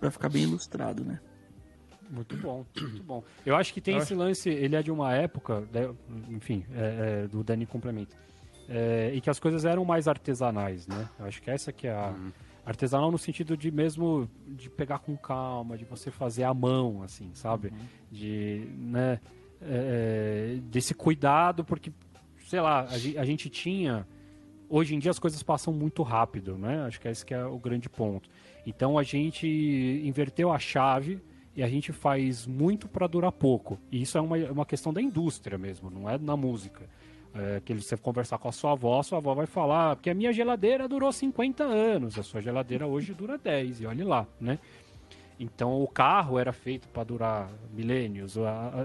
pra 0.00 0.10
ficar 0.10 0.28
bem 0.28 0.42
ilustrado, 0.42 1.04
né? 1.04 1.20
Muito 2.10 2.36
bom, 2.36 2.66
muito 2.78 3.02
bom. 3.04 3.24
Eu 3.46 3.56
acho 3.56 3.72
que 3.72 3.80
tem 3.80 3.96
esse 3.96 4.14
lance, 4.14 4.50
ele 4.50 4.76
é 4.76 4.82
de 4.82 4.90
uma 4.90 5.14
época, 5.14 5.60
né, 5.72 5.88
enfim, 6.28 6.64
é, 6.74 7.22
é, 7.24 7.28
do 7.28 7.42
Dani 7.42 7.64
complementa, 7.64 8.14
é, 8.68 9.12
e 9.14 9.20
que 9.20 9.30
as 9.30 9.40
coisas 9.40 9.64
eram 9.64 9.84
mais 9.84 10.06
artesanais, 10.06 10.86
né? 10.86 11.08
Eu 11.18 11.24
acho 11.24 11.40
que 11.40 11.50
essa 11.50 11.72
que 11.72 11.86
é 11.86 11.92
a... 11.92 12.14
Artesanal 12.64 13.10
no 13.10 13.18
sentido 13.18 13.56
de 13.56 13.72
mesmo 13.72 14.30
de 14.46 14.70
pegar 14.70 15.00
com 15.00 15.16
calma, 15.16 15.76
de 15.76 15.84
você 15.84 16.12
fazer 16.12 16.44
à 16.44 16.54
mão, 16.54 17.02
assim, 17.02 17.30
sabe? 17.34 17.72
De, 18.08 18.68
né, 18.78 19.18
é, 19.60 20.58
desse 20.70 20.94
cuidado, 20.94 21.64
porque, 21.64 21.92
sei 22.46 22.60
lá, 22.60 22.82
a, 22.82 22.94
a 23.20 23.24
gente 23.24 23.50
tinha 23.50 24.06
hoje 24.72 24.94
em 24.94 24.98
dia 24.98 25.10
as 25.10 25.18
coisas 25.18 25.42
passam 25.42 25.72
muito 25.72 26.02
rápido, 26.02 26.56
né? 26.56 26.84
Acho 26.86 26.98
que 26.98 27.06
esse 27.06 27.24
que 27.26 27.34
é 27.34 27.44
o 27.44 27.58
grande 27.58 27.90
ponto. 27.90 28.28
Então 28.66 28.98
a 28.98 29.02
gente 29.02 29.46
inverteu 30.02 30.50
a 30.50 30.58
chave 30.58 31.20
e 31.54 31.62
a 31.62 31.68
gente 31.68 31.92
faz 31.92 32.46
muito 32.46 32.88
para 32.88 33.06
durar 33.06 33.30
pouco. 33.30 33.78
E 33.90 34.00
isso 34.00 34.16
é 34.16 34.20
uma, 34.20 34.36
uma 34.50 34.64
questão 34.64 34.90
da 34.90 35.02
indústria 35.02 35.58
mesmo, 35.58 35.90
não 35.90 36.08
é 36.08 36.16
na 36.16 36.36
música. 36.36 36.88
É, 37.34 37.62
que 37.64 37.72
você 37.72 37.96
conversar 37.96 38.36
com 38.36 38.48
a 38.48 38.52
sua 38.52 38.72
avó, 38.72 39.02
sua 39.02 39.18
avó 39.18 39.34
vai 39.34 39.46
falar 39.46 39.96
que 39.96 40.10
a 40.10 40.14
minha 40.14 40.32
geladeira 40.32 40.86
durou 40.86 41.10
50 41.10 41.64
anos, 41.64 42.18
a 42.18 42.22
sua 42.22 42.42
geladeira 42.42 42.86
hoje 42.86 43.14
dura 43.14 43.38
10, 43.38 43.80
e 43.80 43.86
olhe 43.86 44.04
lá, 44.04 44.26
né? 44.38 44.58
Então 45.40 45.82
o 45.82 45.88
carro 45.88 46.38
era 46.38 46.52
feito 46.52 46.86
para 46.88 47.04
durar 47.04 47.50
milênios. 47.72 48.36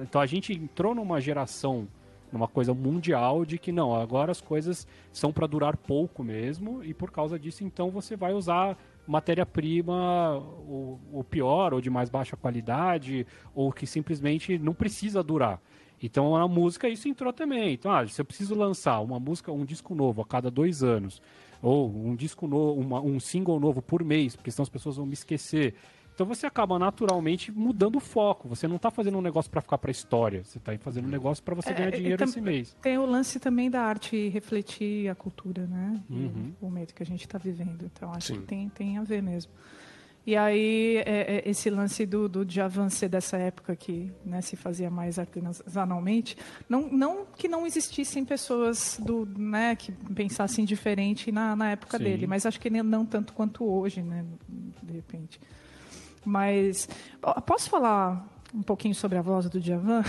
Então 0.02 0.22
a 0.22 0.26
gente 0.26 0.54
entrou 0.54 0.96
numa 0.96 1.20
geração, 1.20 1.88
numa 2.32 2.48
coisa 2.48 2.74
mundial 2.74 3.46
de 3.46 3.58
que 3.58 3.72
não, 3.72 3.96
agora 3.96 4.32
as 4.32 4.42
coisas 4.42 4.86
são 5.12 5.32
para 5.32 5.48
durar 5.48 5.78
pouco 5.78 6.24
mesmo 6.24 6.84
e 6.84 6.94
por 6.94 7.10
causa 7.12 7.40
disso 7.40 7.64
então 7.64 7.90
você 7.90 8.16
vai 8.16 8.34
usar 8.34 8.78
matéria-prima 9.08 10.38
o, 10.38 11.00
o 11.14 11.24
pior 11.24 11.74
ou 11.74 11.82
de 11.82 11.90
mais 11.90 12.10
baixa 12.10 12.36
qualidade 12.36 13.26
ou 13.56 13.72
que 13.72 13.88
simplesmente 13.88 14.58
não 14.58 14.74
precisa 14.74 15.24
durar. 15.24 15.62
Então 16.02 16.38
na 16.38 16.48
música 16.48 16.88
isso 16.90 17.08
entrou 17.08 17.32
também. 17.34 17.74
Então, 17.74 17.92
ah, 17.92 18.06
se 18.08 18.20
eu 18.22 18.26
preciso 18.26 18.54
lançar 18.56 19.00
uma 19.00 19.20
música, 19.20 19.52
um 19.52 19.66
disco 19.66 19.96
novo 19.96 20.22
a 20.22 20.26
cada 20.26 20.52
dois 20.52 20.84
anos, 20.84 21.22
ou 21.62 21.90
um 21.90 22.16
disco 22.16 22.48
novo, 22.48 22.80
uma- 22.80 23.02
um 23.02 23.20
single 23.20 23.60
novo 23.60 23.82
por 23.82 24.04
mês, 24.04 24.36
porque 24.36 24.52
senão 24.52 24.64
as 24.64 24.70
pessoas 24.70 24.98
vão 24.98 25.06
me 25.06 25.14
esquecer. 25.14 25.74
Então 26.18 26.26
você 26.26 26.48
acaba 26.48 26.80
naturalmente 26.80 27.52
mudando 27.52 27.98
o 27.98 28.00
foco. 28.00 28.48
Você 28.48 28.68
não 28.68 28.78
está 28.78 28.90
fazendo 28.90 29.20
um 29.20 29.22
negócio 29.22 29.52
para 29.52 29.62
ficar 29.62 29.78
para 29.78 29.92
história. 29.92 30.44
Você 30.44 30.58
está 30.58 30.76
fazendo 30.80 31.06
um 31.06 31.12
negócio 31.12 31.44
para 31.44 31.54
você 31.54 31.72
ganhar 31.72 31.94
É, 31.94 31.96
e 31.96 32.00
dinheiro 32.00 32.24
esse 32.24 32.42
mês. 32.42 32.76
Tem 32.82 32.98
o 32.98 33.06
lance 33.06 33.40
também 33.40 33.70
da 33.70 33.84
arte 33.84 34.28
refletir 34.30 35.08
a 35.10 35.14
cultura, 35.14 35.68
né? 35.68 36.02
Uhum. 36.10 36.54
O 36.60 36.66
momento 36.66 36.96
que 36.96 37.04
a 37.04 37.06
gente 37.06 37.24
está 37.24 37.38
vivendo. 37.38 37.86
Então, 37.86 38.12
acho 38.12 38.34
Sim. 38.34 38.42
que 38.42 38.48
tem, 38.48 38.68
tem 38.68 38.98
a 38.98 39.04
ver 39.04 39.22
mesmo. 39.22 39.52
E 40.26 40.36
aí, 40.36 40.98
é, 41.06 41.36
é, 41.36 41.44
esse 41.48 41.70
lance 41.70 42.04
do, 42.04 42.28
do 42.28 42.44
Djavan 42.44 42.90
ser 42.90 43.10
dessa 43.10 43.38
época 43.38 43.76
que 43.76 44.12
né, 44.26 44.42
se 44.42 44.56
fazia 44.56 44.90
mais 44.90 45.20
artesanalmente, 45.20 46.36
não, 46.68 46.90
não 46.90 47.28
que 47.28 47.48
não 47.48 47.64
existissem 47.68 48.26
pessoas 48.26 49.00
do, 49.06 49.24
né, 49.38 49.76
que 49.76 49.92
pensassem 50.16 50.66
diferente 50.66 51.32
na, 51.32 51.56
na 51.56 51.70
época 51.70 52.00
Sim. 52.00 52.04
dele, 52.04 52.26
mas 52.26 52.44
acho 52.48 52.60
que 52.60 52.72
nem- 52.72 52.82
não 52.82 53.06
tanto 53.06 53.34
quanto 53.34 53.64
hoje, 53.64 54.02
né, 54.02 54.26
de 54.82 54.94
repente. 54.94 55.40
Mas, 56.26 56.88
posso 57.46 57.70
falar 57.70 58.28
um 58.54 58.62
pouquinho 58.62 58.96
sobre 58.96 59.18
a 59.18 59.22
voz 59.22 59.50
do 59.50 59.60
Djavan? 59.60 60.04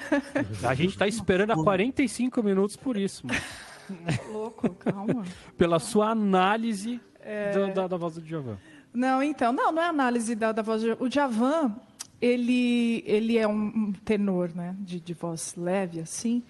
A 0.66 0.74
gente 0.74 0.90
está 0.90 1.06
esperando 1.06 1.52
há 1.52 1.56
45 1.56 2.42
minutos 2.42 2.76
por 2.76 2.96
isso, 2.96 3.26
mano. 3.26 3.40
Louco, 4.32 4.70
calma. 4.70 5.24
pela 5.56 5.78
sua 5.78 6.10
análise 6.10 7.00
É. 7.20 7.50
da, 7.52 7.66
da, 7.82 7.88
da 7.88 7.96
voz 7.96 8.14
do 8.14 8.22
Djavan. 8.22 8.56
Não, 8.94 9.22
então, 9.22 9.52
não, 9.52 9.72
não 9.72 9.82
é 9.82 9.86
análise 9.88 10.34
da, 10.34 10.52
da 10.52 10.62
voz. 10.62 10.82
O 11.00 11.08
Djavan, 11.08 11.74
ele, 12.20 13.02
ele 13.06 13.38
é 13.38 13.46
um, 13.48 13.66
um 13.66 13.92
tenor, 13.92 14.50
né, 14.54 14.76
de, 14.80 15.00
de 15.00 15.14
voz 15.14 15.54
leve, 15.56 16.00
assim. 16.00 16.42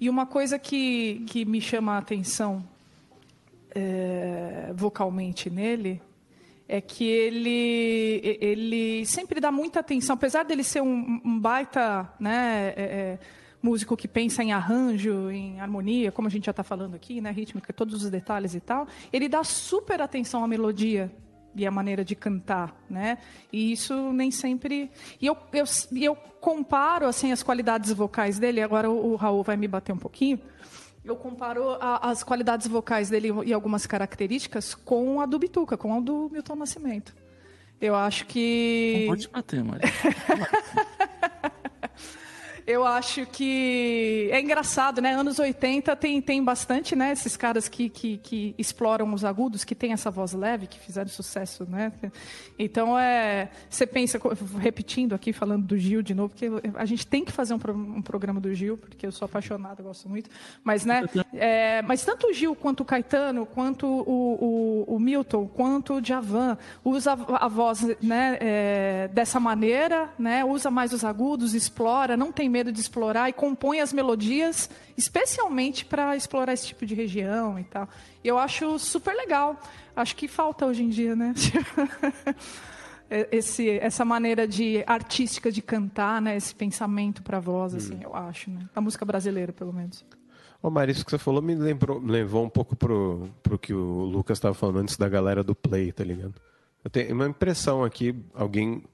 E 0.00 0.08
uma 0.08 0.24
coisa 0.24 0.58
que, 0.58 1.24
que 1.26 1.44
me 1.44 1.60
chama 1.60 1.92
a 1.94 1.98
atenção 1.98 2.64
é, 3.74 4.72
vocalmente 4.74 5.50
nele 5.50 6.00
é 6.70 6.80
que 6.80 7.04
ele, 7.04 8.38
ele 8.40 9.04
sempre 9.04 9.40
dá 9.40 9.50
muita 9.50 9.80
atenção, 9.80 10.14
apesar 10.14 10.44
dele 10.44 10.62
ser 10.62 10.80
um, 10.80 11.20
um 11.24 11.40
baita 11.40 12.08
né, 12.20 12.72
é, 12.76 12.82
é, 12.82 13.18
músico 13.60 13.96
que 13.96 14.06
pensa 14.06 14.40
em 14.44 14.52
arranjo, 14.52 15.32
em 15.32 15.60
harmonia, 15.60 16.12
como 16.12 16.28
a 16.28 16.30
gente 16.30 16.46
já 16.46 16.52
está 16.52 16.62
falando 16.62 16.94
aqui, 16.94 17.20
né, 17.20 17.32
rítmica, 17.32 17.72
todos 17.72 18.04
os 18.04 18.08
detalhes 18.08 18.54
e 18.54 18.60
tal, 18.60 18.86
ele 19.12 19.28
dá 19.28 19.42
super 19.42 20.00
atenção 20.00 20.44
à 20.44 20.48
melodia 20.48 21.12
e 21.56 21.66
à 21.66 21.72
maneira 21.72 22.04
de 22.04 22.14
cantar, 22.14 22.72
né? 22.88 23.18
E 23.52 23.72
isso 23.72 24.12
nem 24.12 24.30
sempre. 24.30 24.88
E 25.20 25.26
eu, 25.26 25.36
eu, 25.52 25.64
eu 26.00 26.14
comparo 26.40 27.06
assim 27.06 27.32
as 27.32 27.42
qualidades 27.42 27.92
vocais 27.92 28.38
dele. 28.38 28.62
Agora 28.62 28.88
o, 28.88 29.14
o 29.14 29.16
Raul 29.16 29.42
vai 29.42 29.56
me 29.56 29.66
bater 29.66 29.92
um 29.92 29.98
pouquinho. 29.98 30.38
Eu 31.10 31.16
comparo 31.16 31.70
a- 31.80 32.08
as 32.10 32.22
qualidades 32.22 32.68
vocais 32.68 33.10
dele 33.10 33.30
e 33.44 33.52
algumas 33.52 33.84
características 33.84 34.76
com 34.76 35.20
a 35.20 35.26
do 35.26 35.40
Bituca, 35.40 35.76
com 35.76 35.92
a 35.96 36.00
do 36.00 36.28
Milton 36.30 36.54
Nascimento. 36.54 37.12
Eu 37.80 37.96
acho 37.96 38.26
que. 38.26 38.98
Não 39.00 39.06
pode 39.08 39.28
bater, 39.28 39.64
Mari. 39.64 39.82
Eu 42.70 42.86
acho 42.86 43.26
que 43.26 44.28
é 44.30 44.40
engraçado, 44.40 45.00
né? 45.00 45.12
Anos 45.12 45.40
80 45.40 45.96
tem, 45.96 46.22
tem 46.22 46.42
bastante, 46.42 46.94
né? 46.94 47.10
Esses 47.10 47.36
caras 47.36 47.68
que, 47.68 47.88
que, 47.88 48.18
que 48.18 48.54
exploram 48.56 49.12
os 49.12 49.24
agudos, 49.24 49.64
que 49.64 49.74
tem 49.74 49.92
essa 49.92 50.08
voz 50.08 50.34
leve, 50.34 50.68
que 50.68 50.78
fizeram 50.78 51.08
sucesso, 51.08 51.66
né? 51.68 51.92
Então, 52.56 52.96
é, 52.96 53.50
você 53.68 53.84
pensa, 53.84 54.20
repetindo 54.60 55.16
aqui, 55.16 55.32
falando 55.32 55.66
do 55.66 55.76
Gil 55.76 56.00
de 56.00 56.14
novo, 56.14 56.32
porque 56.32 56.46
a 56.76 56.84
gente 56.84 57.04
tem 57.04 57.24
que 57.24 57.32
fazer 57.32 57.54
um, 57.54 57.96
um 57.96 58.02
programa 58.02 58.40
do 58.40 58.54
Gil, 58.54 58.78
porque 58.78 59.04
eu 59.04 59.10
sou 59.10 59.26
apaixonada, 59.26 59.82
gosto 59.82 60.08
muito. 60.08 60.30
Mas, 60.62 60.84
né? 60.84 61.02
é, 61.34 61.82
mas 61.82 62.04
tanto 62.04 62.28
o 62.28 62.32
Gil, 62.32 62.54
quanto 62.54 62.82
o 62.82 62.84
Caetano, 62.84 63.46
quanto 63.46 63.84
o, 63.84 64.84
o, 64.86 64.94
o 64.94 65.00
Milton, 65.00 65.48
quanto 65.48 65.94
o 65.94 66.00
Djavan, 66.00 66.56
usa 66.84 67.14
a, 67.14 67.46
a 67.46 67.48
voz 67.48 67.82
né, 68.00 68.38
é, 68.40 69.10
dessa 69.12 69.40
maneira, 69.40 70.08
né? 70.16 70.44
Usa 70.44 70.70
mais 70.70 70.92
os 70.92 71.02
agudos, 71.02 71.52
explora, 71.52 72.16
não 72.16 72.30
tem 72.30 72.48
medo 72.48 72.59
de 72.64 72.80
explorar 72.80 73.28
e 73.28 73.32
compõe 73.32 73.80
as 73.80 73.92
melodias 73.92 74.68
especialmente 74.96 75.84
para 75.84 76.16
explorar 76.16 76.52
esse 76.52 76.66
tipo 76.66 76.84
de 76.84 76.94
região 76.94 77.58
e 77.58 77.64
tal. 77.64 77.88
E 78.22 78.28
eu 78.28 78.38
acho 78.38 78.78
super 78.78 79.14
legal. 79.14 79.60
Acho 79.96 80.14
que 80.14 80.28
falta 80.28 80.66
hoje 80.66 80.82
em 80.82 80.88
dia, 80.88 81.16
né? 81.16 81.34
Esse, 83.32 83.68
essa 83.68 84.04
maneira 84.04 84.46
de 84.46 84.84
artística 84.86 85.50
de 85.50 85.60
cantar, 85.60 86.22
né? 86.22 86.36
Esse 86.36 86.54
pensamento 86.54 87.24
para 87.24 87.40
voz, 87.40 87.74
assim, 87.74 87.98
eu 88.00 88.14
acho, 88.14 88.48
né? 88.52 88.60
Da 88.72 88.80
música 88.80 89.04
brasileira, 89.04 89.52
pelo 89.52 89.72
menos. 89.72 90.04
Ô, 90.62 90.70
Mari, 90.70 90.92
isso 90.92 91.04
que 91.04 91.10
você 91.10 91.18
falou 91.18 91.42
me 91.42 91.56
lembrou, 91.56 92.00
me 92.00 92.12
levou 92.12 92.44
um 92.44 92.48
pouco 92.48 92.76
pro, 92.76 93.28
pro 93.42 93.58
que 93.58 93.74
o 93.74 94.04
Lucas 94.04 94.38
estava 94.38 94.54
falando 94.54 94.78
antes 94.78 94.96
da 94.96 95.08
galera 95.08 95.42
do 95.42 95.56
Play, 95.56 95.90
tá 95.90 96.04
ligado? 96.04 96.34
Eu 96.84 96.90
tenho 96.90 97.12
uma 97.12 97.26
impressão 97.26 97.82
aqui, 97.82 98.14
alguém 98.32 98.84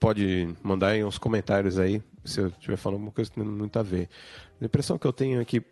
pode 0.00 0.48
mandar 0.62 0.88
aí 0.88 1.04
uns 1.04 1.18
comentários 1.18 1.78
aí, 1.78 2.02
se 2.24 2.40
eu 2.40 2.48
estiver 2.48 2.76
falando 2.76 2.96
alguma 2.96 3.12
coisa 3.12 3.30
que 3.30 3.38
não 3.38 3.46
tem 3.46 3.54
muito 3.54 3.78
a 3.78 3.82
ver. 3.82 4.08
A 4.60 4.64
impressão 4.64 4.98
que 4.98 5.06
eu 5.06 5.12
tenho 5.12 5.40
é 5.40 5.44
que 5.44 5.62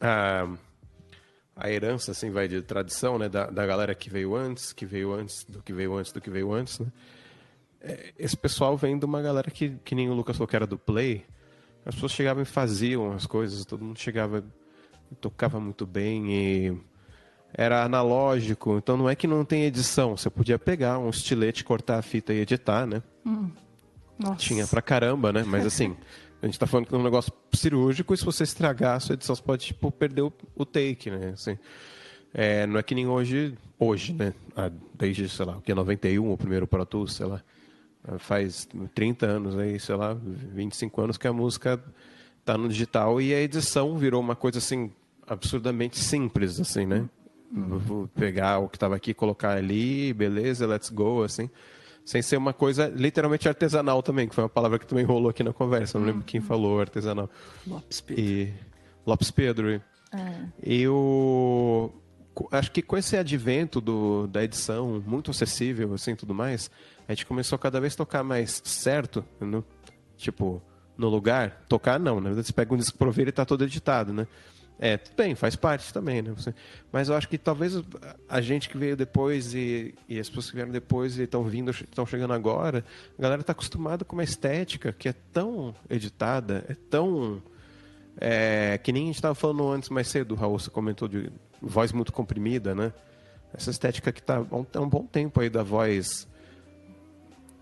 a, 0.00 0.48
a 1.56 1.70
herança, 1.70 2.12
assim, 2.12 2.30
vai 2.30 2.48
de 2.48 2.62
tradição, 2.62 3.18
né, 3.18 3.28
da, 3.28 3.46
da 3.46 3.66
galera 3.66 3.94
que 3.94 4.10
veio 4.10 4.34
antes, 4.34 4.72
que 4.72 4.86
veio 4.86 5.12
antes, 5.12 5.44
do 5.44 5.62
que 5.62 5.72
veio 5.72 5.96
antes, 5.96 6.12
do 6.12 6.20
que 6.20 6.30
veio 6.30 6.52
antes, 6.52 6.78
né? 6.78 6.86
É, 7.80 8.12
Esse 8.18 8.36
pessoal 8.36 8.76
vem 8.76 8.98
de 8.98 9.04
uma 9.04 9.22
galera 9.22 9.50
que, 9.50 9.70
que 9.84 9.94
nem 9.94 10.10
o 10.10 10.14
Lucas 10.14 10.36
falou 10.36 10.48
que 10.48 10.56
era 10.56 10.66
do 10.66 10.78
Play, 10.78 11.24
as 11.84 11.94
pessoas 11.94 12.12
chegavam 12.12 12.42
e 12.42 12.46
faziam 12.46 13.12
as 13.12 13.26
coisas, 13.26 13.64
todo 13.64 13.84
mundo 13.84 13.98
chegava 13.98 14.44
e 15.10 15.14
tocava 15.14 15.58
muito 15.58 15.86
bem 15.86 16.32
e 16.32 16.78
era 17.52 17.82
analógico, 17.84 18.76
então 18.76 18.96
não 18.96 19.08
é 19.08 19.16
que 19.16 19.26
não 19.26 19.44
tem 19.44 19.64
edição. 19.64 20.16
Você 20.16 20.30
podia 20.30 20.58
pegar 20.58 20.98
um 20.98 21.08
estilete, 21.10 21.64
cortar 21.64 21.98
a 21.98 22.02
fita 22.02 22.32
e 22.32 22.38
editar, 22.38 22.86
né? 22.86 23.02
Nossa. 24.20 24.36
Tinha 24.36 24.66
pra 24.66 24.82
caramba, 24.82 25.32
né? 25.32 25.42
Mas 25.46 25.64
assim, 25.64 25.96
a 26.42 26.46
gente 26.46 26.58
tá 26.58 26.66
falando 26.66 26.86
que 26.86 26.94
é 26.94 26.98
um 26.98 27.02
negócio 27.02 27.32
cirúrgico 27.52 28.12
e 28.12 28.16
se 28.16 28.24
você 28.24 28.44
estragar 28.44 28.96
a 28.96 29.00
sua 29.00 29.14
edição, 29.14 29.34
você 29.34 29.42
pode, 29.42 29.66
tipo, 29.66 29.90
perder 29.90 30.22
o, 30.22 30.32
o 30.54 30.64
take, 30.64 31.10
né? 31.10 31.30
Assim, 31.32 31.58
é, 32.32 32.66
não 32.66 32.78
é 32.78 32.82
que 32.82 32.94
nem 32.94 33.06
hoje, 33.06 33.54
hoje, 33.78 34.12
né? 34.12 34.34
Desde, 34.94 35.28
sei 35.28 35.46
lá, 35.46 35.56
o 35.56 35.62
que 35.62 35.72
é 35.72 35.74
91, 35.74 36.30
o 36.30 36.36
primeiro 36.36 36.66
Pro 36.66 36.84
Tools, 36.84 37.14
sei 37.14 37.26
lá. 37.26 37.42
Faz 38.18 38.68
30 38.94 39.26
anos 39.26 39.58
aí, 39.58 39.78
sei 39.78 39.94
lá, 39.94 40.14
25 40.14 41.00
anos 41.02 41.18
que 41.18 41.26
a 41.26 41.32
música 41.32 41.82
tá 42.44 42.56
no 42.56 42.68
digital 42.68 43.20
e 43.20 43.34
a 43.34 43.40
edição 43.40 43.98
virou 43.98 44.20
uma 44.20 44.34
coisa 44.34 44.58
assim 44.58 44.90
absurdamente 45.26 45.98
simples, 45.98 46.58
assim, 46.58 46.86
né? 46.86 47.08
Vou 47.52 48.08
pegar 48.08 48.58
o 48.58 48.68
que 48.68 48.76
estava 48.76 48.96
aqui, 48.96 49.12
colocar 49.12 49.56
ali, 49.56 50.12
beleza, 50.12 50.66
let's 50.66 50.88
go, 50.88 51.22
assim. 51.22 51.50
Sem 52.04 52.22
ser 52.22 52.36
uma 52.36 52.52
coisa 52.52 52.88
literalmente 52.88 53.48
artesanal 53.48 54.02
também, 54.02 54.28
que 54.28 54.34
foi 54.34 54.42
uma 54.44 54.50
palavra 54.50 54.78
que 54.78 54.86
também 54.86 55.04
rolou 55.04 55.30
aqui 55.30 55.42
na 55.44 55.52
conversa. 55.52 55.98
Não 55.98 56.06
lembro 56.06 56.22
quem 56.24 56.40
falou 56.40 56.80
artesanal. 56.80 57.30
Lopes 57.66 58.00
Pedro. 58.00 58.22
E 58.24 58.52
Lopes 59.06 59.30
Pedro. 59.30 59.70
e- 59.70 59.80
E 60.62 60.88
o 60.88 61.90
co- 62.34 62.48
acho 62.50 62.72
que 62.72 62.82
com 62.82 62.96
esse 62.96 63.16
advento 63.16 63.80
do, 63.80 64.26
da 64.26 64.42
edição 64.42 65.00
muito 65.06 65.30
acessível 65.30 65.94
assim 65.94 66.16
tudo 66.16 66.34
mais, 66.34 66.68
a 67.06 67.12
gente 67.12 67.26
começou 67.26 67.54
a 67.56 67.58
cada 67.60 67.80
vez 67.80 67.94
tocar 67.94 68.24
mais 68.24 68.60
certo, 68.64 69.24
no, 69.40 69.64
tipo 70.16 70.60
no 70.98 71.08
lugar. 71.08 71.64
Tocar 71.68 72.00
não, 72.00 72.16
na 72.16 72.30
verdade 72.30 72.46
você 72.48 72.52
pega 72.52 72.74
um 72.74 72.76
disco 72.76 72.98
pro 72.98 73.06
ouvir 73.06 73.28
e 73.28 73.32
tá 73.32 73.44
todo 73.44 73.62
editado, 73.62 74.12
né? 74.12 74.26
É, 74.82 74.96
tudo 74.96 75.14
bem, 75.14 75.34
faz 75.34 75.54
parte 75.54 75.92
também, 75.92 76.22
né? 76.22 76.34
Mas 76.90 77.10
eu 77.10 77.14
acho 77.14 77.28
que 77.28 77.36
talvez 77.36 77.74
a 78.26 78.40
gente 78.40 78.66
que 78.66 78.78
veio 78.78 78.96
depois 78.96 79.52
e, 79.52 79.94
e 80.08 80.18
as 80.18 80.26
pessoas 80.26 80.48
que 80.48 80.56
vieram 80.56 80.72
depois 80.72 81.18
e 81.18 81.24
estão 81.24 81.44
vindo, 81.44 81.70
estão 81.70 82.06
chegando 82.06 82.32
agora, 82.32 82.82
a 83.18 83.20
galera 83.20 83.42
está 83.42 83.52
acostumada 83.52 84.06
com 84.06 84.16
uma 84.16 84.24
estética 84.24 84.90
que 84.90 85.06
é 85.06 85.14
tão 85.34 85.74
editada, 85.90 86.64
é 86.66 86.74
tão 86.88 87.42
é, 88.16 88.78
que 88.82 88.90
nem 88.90 89.02
a 89.02 89.06
gente 89.08 89.16
estava 89.16 89.34
falando 89.34 89.68
antes 89.70 89.90
mais 89.90 90.08
cedo, 90.08 90.32
o 90.32 90.34
Raul 90.34 90.58
você 90.58 90.70
comentou 90.70 91.06
de 91.06 91.30
voz 91.60 91.92
muito 91.92 92.10
comprimida, 92.10 92.74
né? 92.74 92.90
Essa 93.52 93.70
estética 93.70 94.10
que 94.10 94.20
está 94.20 94.36
há 94.38 94.80
um, 94.80 94.88
bom 94.88 95.04
tempo 95.04 95.42
aí 95.42 95.50
da 95.50 95.62
voz. 95.62 96.26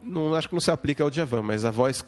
Não, 0.01 0.37
acho 0.37 0.49
que 0.49 0.55
não 0.55 0.61
se 0.61 0.71
aplica 0.71 1.03
ao 1.03 1.11
Djavan, 1.11 1.43
mas 1.43 1.65
a 1.65 1.73
voz 1.73 2.05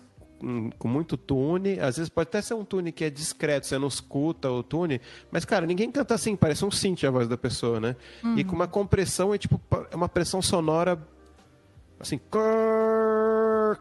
com 0.79 0.89
muito 0.89 1.17
tune, 1.17 1.79
às 1.81 1.97
vezes 1.97 2.09
pode 2.09 2.29
até 2.29 2.41
ser 2.41 2.55
um 2.55 2.65
tune 2.65 2.91
que 2.93 3.05
é 3.05 3.11
discreto, 3.11 3.67
você 3.67 3.79
não 3.79 3.89
escuta 3.89 4.51
o 4.51 4.63
tune, 4.63 5.01
mas 5.31 5.45
cara, 5.45 5.67
ninguém 5.67 5.91
canta 5.91 6.15
assim, 6.15 6.35
parece 6.35 6.65
um 6.65 6.71
synth 6.71 7.05
a 7.05 7.11
voz 7.11 7.29
da 7.29 7.37
pessoa, 7.37 7.79
né? 7.79 7.97
E 8.37 8.45
com 8.45 8.57
uma 8.57 8.67
compressão 8.67 9.35
é 9.35 9.39
tipo 9.39 9.61
é 9.91 9.97
uma 9.97 10.09
pressão 10.09 10.41
sonora 10.41 10.99
assim, 11.99 12.19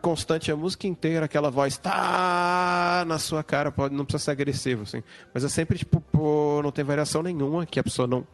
constante 0.01 0.51
a 0.51 0.55
música 0.55 0.85
inteira, 0.85 1.25
aquela 1.25 1.49
voz 1.49 1.77
tá 1.77 3.05
na 3.07 3.17
sua 3.17 3.43
cara, 3.43 3.71
pode 3.71 3.95
não 3.95 4.03
precisa 4.03 4.25
ser 4.25 4.31
agressivo 4.31 4.83
assim, 4.83 5.01
mas 5.33 5.43
é 5.43 5.49
sempre 5.49 5.77
tipo, 5.77 6.01
pô, 6.01 6.61
não 6.61 6.71
tem 6.71 6.83
variação 6.83 7.23
nenhuma, 7.23 7.65
que 7.65 7.79
a 7.79 7.83
pessoa 7.83 8.07
não 8.07 8.27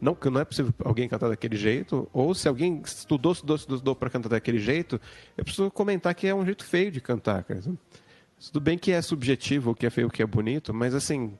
não, 0.00 0.14
que 0.14 0.30
não 0.30 0.40
é 0.40 0.44
possível 0.44 0.72
alguém 0.84 1.08
cantar 1.08 1.28
daquele 1.28 1.56
jeito, 1.56 2.08
ou 2.12 2.34
se 2.34 2.48
alguém 2.48 2.80
estudou, 2.84 3.32
estudou, 3.32 3.56
estudou 3.56 3.96
para 3.96 4.10
cantar 4.10 4.28
daquele 4.28 4.58
jeito, 4.58 5.00
eu 5.36 5.44
preciso 5.44 5.70
comentar 5.70 6.14
que 6.14 6.26
é 6.26 6.34
um 6.34 6.44
jeito 6.44 6.64
feio 6.64 6.90
de 6.90 7.00
cantar, 7.00 7.42
cara. 7.44 7.60
Tudo 7.60 8.60
bem 8.60 8.78
que 8.78 8.92
é 8.92 9.02
subjetivo 9.02 9.72
o 9.72 9.74
que 9.74 9.86
é 9.86 9.90
feio, 9.90 10.06
o 10.06 10.10
que 10.10 10.22
é 10.22 10.26
bonito, 10.26 10.72
mas 10.72 10.94
assim, 10.94 11.36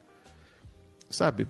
sabe? 1.09 1.47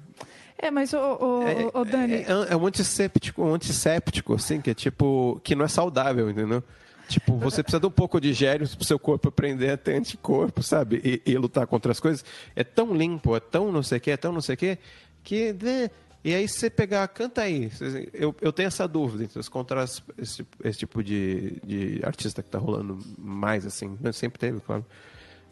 É, 0.58 0.70
mas, 0.70 0.92
ô, 0.92 0.98
ô, 0.98 1.40
ô, 1.74 1.80
ô, 1.80 1.84
Dani, 1.84 2.14
É, 2.14 2.26
é 2.50 2.56
um 2.56 2.66
antisséptico, 2.66 3.42
um 3.42 3.54
antisséptico, 3.54 4.34
assim, 4.34 4.60
que 4.60 4.70
é 4.70 4.74
tipo, 4.74 5.40
que 5.44 5.54
não 5.54 5.64
é 5.64 5.68
saudável, 5.68 6.28
entendeu? 6.28 6.62
Tipo, 7.08 7.38
você 7.38 7.62
precisa 7.62 7.80
de 7.80 7.86
um 7.86 7.90
pouco 7.90 8.20
de 8.20 8.34
gênios 8.34 8.74
pro 8.74 8.84
seu 8.84 8.98
corpo 8.98 9.28
aprender 9.28 9.70
a 9.70 9.76
ter 9.78 9.94
anticorpo, 9.94 10.62
sabe? 10.62 11.00
E, 11.02 11.32
e 11.32 11.38
lutar 11.38 11.66
contra 11.66 11.90
as 11.90 12.00
coisas. 12.00 12.22
É 12.54 12.62
tão 12.62 12.92
limpo, 12.92 13.34
é 13.34 13.40
tão 13.40 13.72
não 13.72 13.82
sei 13.82 13.96
o 13.96 14.00
que, 14.00 14.10
é 14.10 14.16
tão 14.16 14.32
não 14.32 14.42
sei 14.42 14.54
o 14.56 14.58
que, 14.58 14.78
que... 15.24 15.52
né? 15.54 15.90
E 16.24 16.34
aí 16.34 16.48
se 16.48 16.58
você 16.58 16.70
pegar, 16.70 17.06
canta 17.08 17.42
aí. 17.42 17.70
Eu, 18.12 18.34
eu 18.40 18.52
tenho 18.52 18.66
essa 18.66 18.88
dúvida 18.88 19.24
entre 19.24 19.38
os 19.38 19.48
contra 19.48 19.84
esse, 20.18 20.46
esse 20.64 20.78
tipo 20.78 21.02
de, 21.02 21.60
de 21.64 22.00
artista 22.04 22.42
que 22.42 22.50
tá 22.50 22.58
rolando 22.58 22.98
mais, 23.16 23.64
assim. 23.64 23.96
Sempre 24.12 24.38
teve, 24.38 24.60
claro. 24.60 24.84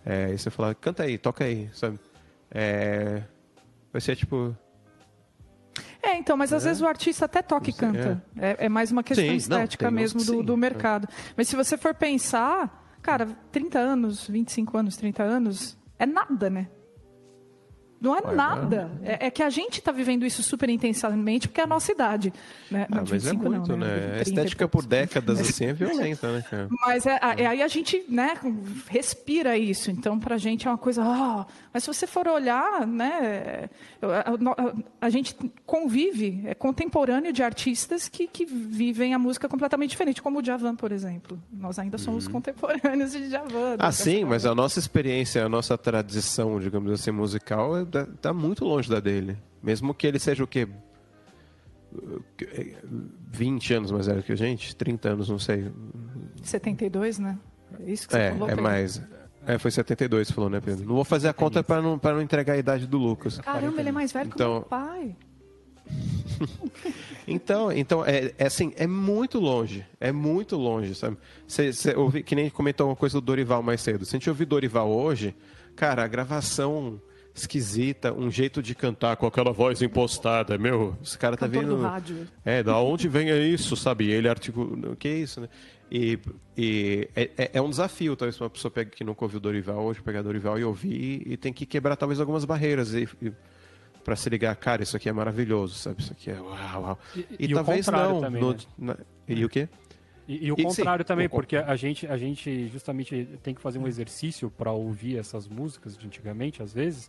É, 0.04 0.32
e 0.32 0.38
você 0.38 0.50
fala, 0.50 0.74
canta 0.74 1.04
aí, 1.04 1.18
toca 1.18 1.44
aí, 1.44 1.68
sabe? 1.72 1.98
É, 2.50 3.22
vai 3.92 4.00
ser 4.00 4.16
tipo... 4.16 4.56
É, 6.02 6.16
então, 6.16 6.36
mas 6.36 6.52
às 6.52 6.62
vezes 6.62 6.80
o 6.80 6.86
artista 6.86 7.24
até 7.24 7.42
toca 7.42 7.68
e 7.68 7.72
Não 7.72 7.78
canta. 7.78 8.24
É, 8.38 8.66
é 8.66 8.68
mais 8.68 8.92
uma 8.92 9.02
questão 9.02 9.24
Sim, 9.24 9.30
não, 9.30 9.36
estética 9.36 9.88
uns 9.88 9.92
mesmo 9.92 10.24
do, 10.24 10.42
do 10.42 10.56
mercado. 10.56 11.08
Mas 11.36 11.48
se 11.48 11.56
você 11.56 11.76
for 11.76 11.92
pensar, 11.92 12.96
cara, 13.02 13.26
30 13.50 13.78
anos, 13.78 14.28
25 14.28 14.78
anos, 14.78 14.96
30 14.96 15.22
anos, 15.24 15.76
é 15.98 16.06
nada, 16.06 16.48
né? 16.48 16.68
Não 18.01 18.14
é 18.16 18.34
nada. 18.34 18.90
É, 19.03 19.26
é 19.26 19.30
que 19.30 19.42
a 19.42 19.49
gente 19.51 19.78
está 19.78 19.90
vivendo 19.90 20.24
isso 20.26 20.42
super 20.42 20.68
intensamente 20.68 21.49
porque 21.49 21.61
é 21.61 21.64
a 21.64 21.66
nossa 21.66 21.90
idade. 21.92 22.32
Né? 22.70 22.86
Ah, 22.90 22.97
Não, 22.97 23.01
mas 23.03 23.12
é 23.12 23.14
25 23.30 23.44
não, 23.44 23.51
muito, 23.53 23.76
né? 23.76 23.86
30 23.97 24.18
A 24.18 24.22
estética 24.22 24.68
por 24.68 24.84
décadas, 24.86 25.40
assim, 25.40 25.66
é 25.66 25.72
violenta, 25.74 26.30
né, 26.32 26.44
cara? 26.49 26.68
Mas 26.86 27.07
é, 27.07 27.18
é 27.38 27.47
aí 27.47 27.62
a 27.62 27.68
gente 27.68 28.05
né, 28.09 28.34
respira 28.88 29.57
isso. 29.57 29.90
Então, 29.90 30.18
pra 30.18 30.36
gente 30.36 30.66
é 30.66 30.70
uma 30.70 30.78
coisa. 30.78 31.03
ah, 31.05 31.47
mas 31.72 31.84
se 31.84 31.88
você 31.88 32.07
for 32.07 32.28
olhar, 32.28 32.86
né, 32.86 33.68
a, 34.03 34.30
a- 34.30 34.74
a 35.01 35.11
gente 35.11 35.34
convive, 35.64 36.42
é 36.47 36.55
contemporâneo 36.55 37.32
de 37.32 37.42
artistas 37.42 38.09
que, 38.09 38.26
que 38.26 38.44
vivem 38.44 39.14
a 39.14 39.18
música 39.18 39.49
completamente 39.49 39.90
diferente, 39.90 40.20
como 40.22 40.38
o 40.38 40.42
Djavan, 40.42 40.76
por 40.76 40.92
exemplo. 40.92 41.40
Nós 41.53 41.78
ainda 41.78 41.97
somos 41.99 42.28
contemporâneos 42.28 43.12
de 43.12 43.28
Djavan. 43.28 43.70
Uhum. 43.70 43.76
Ah, 43.78 43.92
sim, 43.92 44.24
mas 44.24 44.44
a 44.44 44.55
nossa 44.55 44.78
experiência, 44.78 45.44
a 45.44 45.49
nossa 45.49 45.76
tradição, 45.78 46.59
digamos 46.61 46.92
assim, 46.92 47.11
musical, 47.11 47.76
é- 47.78 47.86
tá- 47.87 48.07
tá 48.20 48.32
muito 48.32 48.64
longe 48.64 48.89
da 48.89 49.01
dele. 49.01 49.37
Mesmo 49.62 49.95
que 49.95 50.07
ele 50.07 50.18
seja 50.18 50.45
o 50.45 50.47
quê? 50.47 50.68
Uh, 51.93 52.22
20 53.30 53.74
anos 53.74 53.91
mais 53.91 54.07
velho 54.07 54.22
que 54.22 54.32
a 54.32 54.37
gente? 54.37 54.74
30 54.76 55.11
anos, 55.11 55.28
não 55.28 55.39
sei. 55.39 55.70
72, 56.43 57.18
né? 57.18 57.39
É 57.80 57.91
isso 57.91 58.07
que 58.07 58.12
você 58.14 58.18
É, 58.20 58.30
falou. 58.32 58.47
é 58.47 58.51
Pedro? 58.51 58.62
mais. 58.64 59.03
É, 59.47 59.59
foi 59.59 59.70
72, 59.70 60.26
você 60.28 60.34
falou, 60.34 60.51
né, 60.51 60.61
Pedro? 60.61 60.84
Não 60.87 60.95
vou 60.95 61.05
fazer 61.05 61.28
a 61.28 61.32
conta 61.32 61.62
para 61.62 61.80
não, 61.80 61.99
pra 61.99 62.12
não 62.12 62.20
entregar 62.20 62.55
a 62.55 62.59
idade 62.59 62.87
do 62.87 62.99
Lucas. 62.99 63.39
Caramba, 63.39 63.80
ele 63.80 63.89
é 63.89 63.93
mais 63.93 64.12
velho 64.12 64.28
que 64.30 64.34
o 64.34 64.37
Então- 64.37 64.53
meu 64.55 64.62
pai. 64.62 65.16
Então, 67.28 67.72
então 67.72 68.05
é, 68.05 68.32
é 68.39 68.47
assim, 68.47 68.72
é 68.76 68.87
muito 68.87 69.41
longe. 69.41 69.84
É 70.01 70.12
muito 70.12 70.57
longe, 70.57 70.95
sabe? 70.95 71.16
Você 71.47 71.72
você 71.72 71.95
ouvi, 71.97 72.22
que 72.22 72.34
nem 72.37 72.49
comentou 72.51 72.87
uma 72.89 72.95
coisa 72.97 73.20
do 73.20 73.24
Dorival 73.24 73.62
mais 73.64 73.80
cedo. 73.80 74.05
Se 74.05 74.14
a 74.14 74.18
gente 74.18 74.28
ouvir 74.28 74.45
Dorival 74.45 74.89
hoje, 74.91 75.34
cara, 75.74 76.05
a 76.05 76.07
gravação 76.09 77.01
esquisita, 77.41 78.12
um 78.12 78.30
jeito 78.30 78.62
de 78.62 78.74
cantar 78.74 79.16
com 79.16 79.26
aquela 79.26 79.53
voz 79.53 79.82
impostada, 79.82 80.57
meu, 80.59 80.97
esse 81.03 81.16
cara 81.18 81.37
tá 81.37 81.47
Cantor 81.47 81.62
vindo. 81.62 81.76
do 81.76 81.82
rádio. 81.82 82.26
É, 82.45 82.62
da 82.62 82.78
onde 82.78 83.09
vem 83.09 83.28
isso, 83.53 83.76
sabe? 83.76 84.11
Ele 84.11 84.28
articula. 84.28 84.91
O 84.93 84.97
que 84.97 85.09
é 85.09 85.14
isso, 85.18 85.41
né? 85.41 85.49
E, 85.91 86.18
e 86.57 87.09
é, 87.14 87.30
é- 87.37 87.51
é 87.55 87.62
um 87.62 87.70
desafio, 87.70 88.16
talvez, 88.16 88.41
uma 88.41 88.51
pessoa 88.51 88.70
pegue, 88.70 88.91
que 88.91 89.05
nunca 89.05 89.24
ouviu 89.24 89.39
Dorival 89.39 89.84
hoje, 89.84 90.03
pegar 90.03 90.22
Dorival 90.22 90.59
e 90.59 90.64
ouvir, 90.64 91.22
e 91.26 91.37
tem 91.37 91.53
que 91.53 91.64
quebrar 91.64 91.95
talvez 91.97 92.18
algumas 92.18 92.45
barreiras 92.45 92.93
e, 92.95 93.09
e 93.22 93.30
para 94.05 94.16
se 94.16 94.28
ligar, 94.28 94.55
cara, 94.57 94.82
isso 94.82 94.97
aqui 94.97 95.09
é 95.09 95.12
maravilhoso, 95.12 95.74
sabe? 95.74 96.01
Isso 96.03 96.12
aqui 96.12 96.30
é 96.30 96.41
uau, 96.41 96.82
uau. 96.82 96.99
E- 97.14 97.20
E, 97.39 97.45
e 97.47 97.55
talvez 97.55 97.87
não. 97.87 98.20
também, 98.20 98.41
no- 98.43 98.53
né? 98.53 98.59
na- 98.78 98.97
e 99.28 99.45
o 99.45 99.49
quê? 99.49 99.68
E, 100.28 100.46
e 100.46 100.52
o 100.52 100.56
E, 100.58 100.62
sim, 100.62 100.64
contrário 100.66 101.04
também, 101.04 101.26
o 101.26 101.30
con- 101.30 101.36
porque 101.36 101.56
a 101.56 101.76
gente, 101.76 102.06
a 102.06 102.16
gente 102.16 102.68
justamente 102.68 103.28
tem 103.42 103.54
que 103.54 103.60
fazer 103.60 103.78
um 103.78 103.86
exercício 103.86 104.50
para 104.50 104.72
ouvir 104.72 105.18
essas 105.18 105.46
músicas 105.48 105.96
de 105.96 106.06
antigamente, 106.06 106.62
às 106.62 106.72
vezes. 106.72 107.08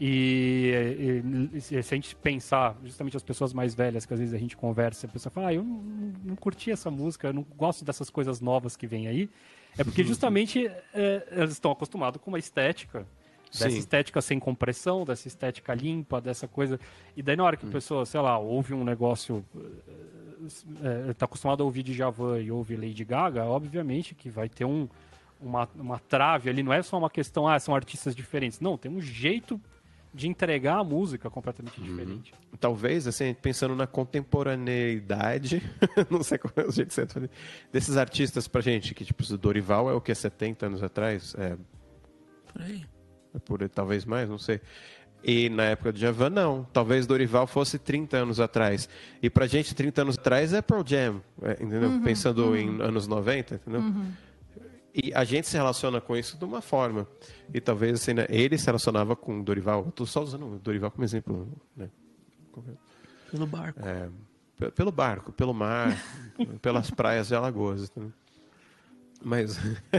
E, 0.00 1.22
e- 1.52 1.58
e 1.58 1.60
se 1.60 1.76
a 1.76 1.82
gente 1.82 2.16
pensar, 2.16 2.76
justamente 2.84 3.16
as 3.16 3.22
pessoas 3.22 3.52
mais 3.52 3.74
velhas, 3.74 4.04
que 4.06 4.12
às 4.12 4.18
vezes 4.20 4.34
a 4.34 4.38
gente 4.38 4.56
conversa, 4.56 5.06
a 5.06 5.10
pessoa 5.10 5.30
fala, 5.30 5.48
ah, 5.48 5.54
eu 5.54 5.62
não, 5.62 5.82
não 6.24 6.36
curti 6.36 6.70
essa 6.70 6.90
música, 6.90 7.28
eu 7.28 7.32
não 7.32 7.46
gosto 7.56 7.84
dessas 7.84 8.10
coisas 8.10 8.40
novas 8.40 8.76
que 8.76 8.86
vem 8.86 9.06
aí. 9.06 9.28
É 9.78 9.84
porque 9.84 10.02
justamente 10.04 10.66
é, 10.92 11.26
elas 11.30 11.52
estão 11.52 11.70
acostumadas 11.70 12.20
com 12.20 12.30
uma 12.30 12.38
estética. 12.38 13.06
Dessa 13.52 13.68
Sim. 13.70 13.76
estética 13.78 14.20
sem 14.22 14.38
compressão, 14.38 15.04
dessa 15.04 15.28
estética 15.28 15.74
limpa, 15.74 16.22
dessa 16.22 16.48
coisa. 16.48 16.80
E 17.14 17.22
daí 17.22 17.36
na 17.36 17.44
hora 17.44 17.54
que 17.56 17.66
a 17.66 17.68
pessoa, 17.70 18.06
sei 18.06 18.18
lá, 18.20 18.38
ouve 18.38 18.72
um 18.72 18.82
negócio 18.82 19.44
está 21.10 21.24
acostumado 21.24 21.62
a 21.62 21.66
ouvir 21.66 21.82
Djavan 21.82 22.40
e 22.40 22.50
ouve 22.50 22.76
Lady 22.76 23.04
Gaga, 23.04 23.44
obviamente 23.44 24.14
que 24.14 24.30
vai 24.30 24.48
ter 24.48 24.64
um, 24.64 24.88
uma, 25.40 25.68
uma 25.74 25.98
trave 25.98 26.50
ali. 26.50 26.62
Não 26.62 26.72
é 26.72 26.82
só 26.82 26.98
uma 26.98 27.10
questão, 27.10 27.46
ah, 27.46 27.58
são 27.58 27.74
artistas 27.74 28.14
diferentes. 28.14 28.60
Não, 28.60 28.78
tem 28.78 28.90
um 28.90 29.00
jeito 29.00 29.60
de 30.14 30.28
entregar 30.28 30.78
a 30.78 30.84
música 30.84 31.30
completamente 31.30 31.80
diferente. 31.80 32.34
Talvez, 32.60 33.06
assim, 33.06 33.32
pensando 33.32 33.74
na 33.74 33.86
contemporaneidade, 33.86 35.62
não 36.10 36.22
sei 36.22 36.36
qual 36.36 36.52
é 36.56 36.68
o 36.68 36.70
jeito 36.70 36.92
certo, 36.92 37.08
de 37.08 37.14
fazer, 37.14 37.30
desses 37.72 37.96
artistas 37.96 38.46
pra 38.46 38.60
gente, 38.60 38.94
que 38.94 39.04
tipo, 39.04 39.22
o 39.22 39.38
Dorival 39.38 39.88
é 39.88 39.94
o 39.94 40.00
que, 40.00 40.14
70 40.14 40.66
anos 40.66 40.82
atrás? 40.82 41.34
É, 41.38 41.56
Por 42.52 42.62
aí. 42.62 42.84
É 43.34 43.38
por 43.38 43.66
talvez 43.70 44.04
mais, 44.04 44.28
não 44.28 44.36
sei. 44.36 44.60
E 45.24 45.48
na 45.48 45.64
época 45.64 45.92
do 45.92 45.98
Javan, 45.98 46.30
não. 46.30 46.64
Talvez 46.72 47.06
Dorival 47.06 47.46
fosse 47.46 47.78
30 47.78 48.16
anos 48.16 48.40
atrás. 48.40 48.88
E 49.22 49.30
pra 49.30 49.46
gente, 49.46 49.74
30 49.74 50.02
anos 50.02 50.18
atrás 50.18 50.52
é 50.52 50.60
Pearl 50.60 50.82
Jam, 50.84 51.22
é, 51.42 51.52
entendeu? 51.52 52.00
Pensando 52.02 52.56
em 52.56 52.80
anos 52.82 53.06
90, 53.06 53.54
entendeu? 53.54 53.82
E 54.94 55.12
a 55.14 55.24
gente 55.24 55.48
se 55.48 55.56
relaciona 55.56 56.00
com 56.00 56.16
isso 56.16 56.36
de 56.36 56.44
uma 56.44 56.60
forma. 56.60 57.06
E 57.54 57.60
talvez 57.60 57.94
assim, 58.00 58.12
né, 58.14 58.26
ele 58.28 58.58
se 58.58 58.66
relacionava 58.66 59.14
com 59.16 59.42
Dorival. 59.42 59.84
Eu 59.86 59.92
tô 59.92 60.04
só 60.04 60.22
usando 60.22 60.56
o 60.56 60.58
Dorival 60.58 60.90
como 60.90 61.04
exemplo. 61.04 61.48
Né? 61.76 61.88
Pelo 63.30 63.46
barco. 63.46 63.80
É, 63.86 64.08
pe- 64.58 64.70
pelo 64.72 64.92
barco, 64.92 65.32
pelo 65.32 65.54
mar, 65.54 65.96
pelas 66.60 66.90
praias 66.90 67.28
de 67.28 67.34
Alagoas. 67.34 67.84
entendeu? 67.84 68.12
Mas 69.24 69.58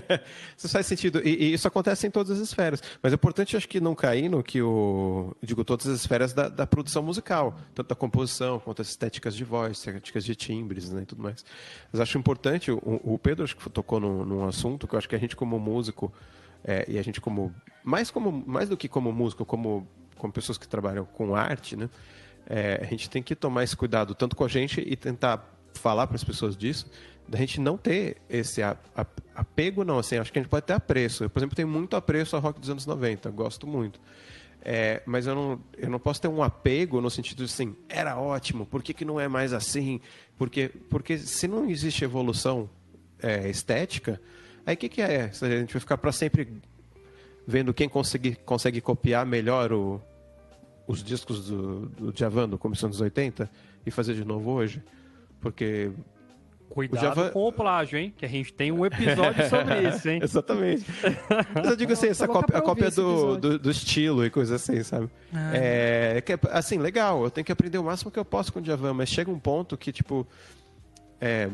isso 0.58 0.70
faz 0.70 0.86
sentido. 0.86 1.22
E, 1.24 1.30
e 1.30 1.54
isso 1.54 1.68
acontece 1.68 2.06
em 2.06 2.12
todas 2.12 2.32
as 2.32 2.40
esferas. 2.40 2.82
Mas 3.02 3.14
é 3.14 3.16
importante, 3.16 3.56
acho 3.56 3.68
que, 3.68 3.80
não 3.80 3.96
cair 3.96 4.30
no 4.30 4.44
que 4.44 4.62
o. 4.62 5.36
Digo, 5.42 5.64
todas 5.64 5.88
as 5.88 6.00
esferas 6.00 6.34
da, 6.34 6.50
da 6.50 6.68
produção 6.68 7.02
musical, 7.04 7.58
tanto 7.74 7.88
da 7.88 7.96
composição 7.96 8.60
quanto 8.60 8.82
as 8.82 8.90
estéticas 8.90 9.36
de 9.36 9.44
voz, 9.44 9.78
estéticas 9.78 10.26
de 10.26 10.36
timbres 10.36 10.92
né, 10.92 11.04
e 11.04 11.06
tudo 11.06 11.22
mais. 11.22 11.46
Mas 11.92 12.02
acho 12.02 12.18
importante, 12.18 12.72
o, 12.72 12.80
o 13.04 13.18
Pedro 13.18 13.44
acho 13.44 13.56
que 13.56 13.70
tocou 13.70 14.00
num, 14.00 14.26
num 14.26 14.48
assunto 14.48 14.88
que 14.88 14.96
eu 14.96 14.98
acho 14.98 15.08
que 15.08 15.16
a 15.16 15.20
gente, 15.20 15.36
como 15.36 15.60
músico, 15.60 16.14
é, 16.64 16.86
e 16.88 16.98
a 16.98 17.02
gente, 17.02 17.20
como. 17.22 17.54
Mais, 17.84 18.10
como, 18.12 18.32
mais 18.46 18.70
do 18.70 18.78
que 18.78 18.88
como 18.88 19.12
músico, 19.12 19.46
como, 19.46 19.88
como 20.18 20.32
pessoas 20.32 20.58
que 20.58 20.68
trabalham 20.68 21.06
com 21.06 21.36
arte, 21.36 21.76
né? 21.76 21.90
É, 22.46 22.80
a 22.82 22.86
gente 22.86 23.10
tem 23.10 23.24
que 23.24 23.36
tomar 23.36 23.64
esse 23.64 23.76
cuidado 23.76 24.14
tanto 24.14 24.36
com 24.36 24.44
a 24.44 24.50
gente 24.50 24.82
e 24.86 24.96
tentar 24.96 25.50
falar 25.74 26.08
para 26.08 26.16
as 26.16 26.24
pessoas 26.24 26.56
disso, 26.56 26.88
da 27.28 27.38
gente 27.38 27.60
não 27.60 27.78
ter 27.78 28.18
esse 28.30 28.62
a- 28.62 28.78
a- 28.96 29.06
apego, 29.36 29.84
não, 29.84 30.00
assim, 30.00 30.18
acho 30.18 30.32
que 30.32 30.40
a 30.40 30.42
gente 30.42 30.50
pode 30.50 30.66
ter 30.66 30.74
apreço. 30.74 31.24
Eu, 31.24 31.30
por 31.30 31.40
exemplo, 31.40 31.56
tenho 31.56 31.68
muito 31.68 31.96
apreço 31.96 32.36
ao 32.36 32.42
rock 32.42 32.60
dos 32.60 32.70
anos 32.70 32.86
90, 32.86 33.30
gosto 33.32 33.66
muito. 33.66 34.00
É, 34.66 35.02
mas 35.06 35.28
eu 35.28 35.36
não, 35.36 35.60
eu 35.78 35.90
não 35.90 36.00
posso 36.00 36.22
ter 36.22 36.30
um 36.30 36.42
apego 36.42 37.02
no 37.02 37.10
sentido 37.10 37.40
de 37.40 37.46
assim, 37.46 37.76
era 37.90 38.18
ótimo, 38.18 38.66
por 38.66 38.82
que, 38.82 38.94
que 38.94 39.04
não 39.04 39.20
é 39.20 39.28
mais 39.28 39.52
assim? 39.52 40.00
Porque, 40.38 40.70
porque 40.90 41.18
se 41.18 41.48
não 41.50 41.70
existe 41.70 42.04
evolução 42.06 42.70
é, 43.22 43.50
estética, 43.50 44.22
aí 44.66 44.76
o 44.76 44.78
que, 44.78 44.88
que 44.88 45.02
é? 45.02 45.24
A 45.42 45.50
gente 45.50 45.74
vai 45.74 45.80
ficar 45.82 45.98
para 45.98 46.12
sempre 46.14 46.48
vendo 47.46 47.74
quem 47.74 47.90
consegue, 47.90 48.36
consegue 48.36 48.80
copiar 48.80 49.26
melhor 49.26 49.74
o, 49.74 50.02
os 50.88 51.04
discos 51.04 51.48
do, 51.48 51.88
do 51.88 52.14
Djavan 52.14 52.48
do 52.48 52.58
começo 52.58 52.82
dos 52.88 53.02
anos 53.02 53.02
80 53.02 53.50
e 53.86 53.92
fazer 53.92 54.14
de 54.14 54.24
novo 54.24 54.50
hoje? 54.52 54.82
Porque 55.42 55.92
Cuidado 56.74 57.02
Java- 57.04 57.30
com 57.30 57.48
o 57.48 57.52
plágio, 57.52 58.00
hein? 58.00 58.12
Que 58.18 58.26
a 58.26 58.28
gente 58.28 58.52
tem 58.52 58.72
um 58.72 58.84
episódio 58.84 59.48
sobre 59.48 59.82
isso, 59.88 60.10
hein? 60.10 60.20
Exatamente. 60.24 60.84
Mas 61.54 61.70
eu 61.70 61.76
digo 61.76 61.94
assim, 61.94 62.08
essa 62.08 62.28
cópia, 62.28 62.58
a 62.58 62.62
cópia 62.64 62.90
do, 62.90 63.38
do, 63.38 63.60
do 63.60 63.70
estilo 63.70 64.26
e 64.26 64.32
coisa 64.32 64.56
assim, 64.56 64.82
sabe? 64.82 65.08
É, 65.54 66.20
que 66.26 66.34
é, 66.34 66.40
assim, 66.52 66.80
legal, 66.80 67.24
eu 67.24 67.30
tenho 67.30 67.46
que 67.46 67.52
aprender 67.52 67.78
o 67.78 67.84
máximo 67.84 68.10
que 68.10 68.18
eu 68.18 68.26
posso 68.26 68.52
com 68.52 68.58
o 68.58 68.62
Djavan, 68.62 68.92
mas 68.96 69.08
chega 69.10 69.30
um 69.30 69.38
ponto 69.38 69.78
que, 69.78 69.92
tipo, 69.92 70.26
é, 71.22 71.48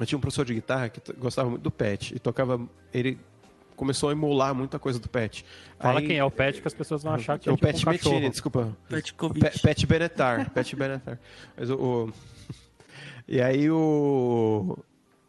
eu 0.00 0.06
tinha 0.06 0.16
um 0.16 0.20
professor 0.20 0.46
de 0.46 0.54
guitarra 0.54 0.88
que 0.88 1.12
gostava 1.12 1.50
muito 1.50 1.62
do 1.62 1.70
Pet 1.70 2.14
e 2.16 2.18
tocava, 2.18 2.58
ele 2.92 3.18
começou 3.76 4.08
a 4.08 4.12
emular 4.12 4.54
muita 4.54 4.78
coisa 4.78 4.98
do 4.98 5.10
Pet. 5.10 5.44
Fala 5.78 6.00
Aí- 6.00 6.06
quem 6.06 6.16
é 6.16 6.24
o 6.24 6.30
Pet, 6.30 6.58
que 6.62 6.66
as 6.66 6.72
pessoas 6.72 7.02
vão 7.02 7.12
achar 7.12 7.38
que 7.38 7.50
é 7.50 7.52
o 7.52 7.58
Pet 7.58 7.86
um. 7.86 7.90
Metini, 7.90 8.30
desculpa. 8.30 8.74
Petkovic. 8.88 9.40
Pe- 9.50 9.58
Pet 9.58 9.86
Benetar. 9.86 10.50
Pet 10.52 10.74
Benetar. 10.74 11.18
Mas 11.54 11.68
o, 11.68 11.74
o- 11.74 12.12
E 13.26 13.40
aí 13.40 13.70
o. 13.70 14.78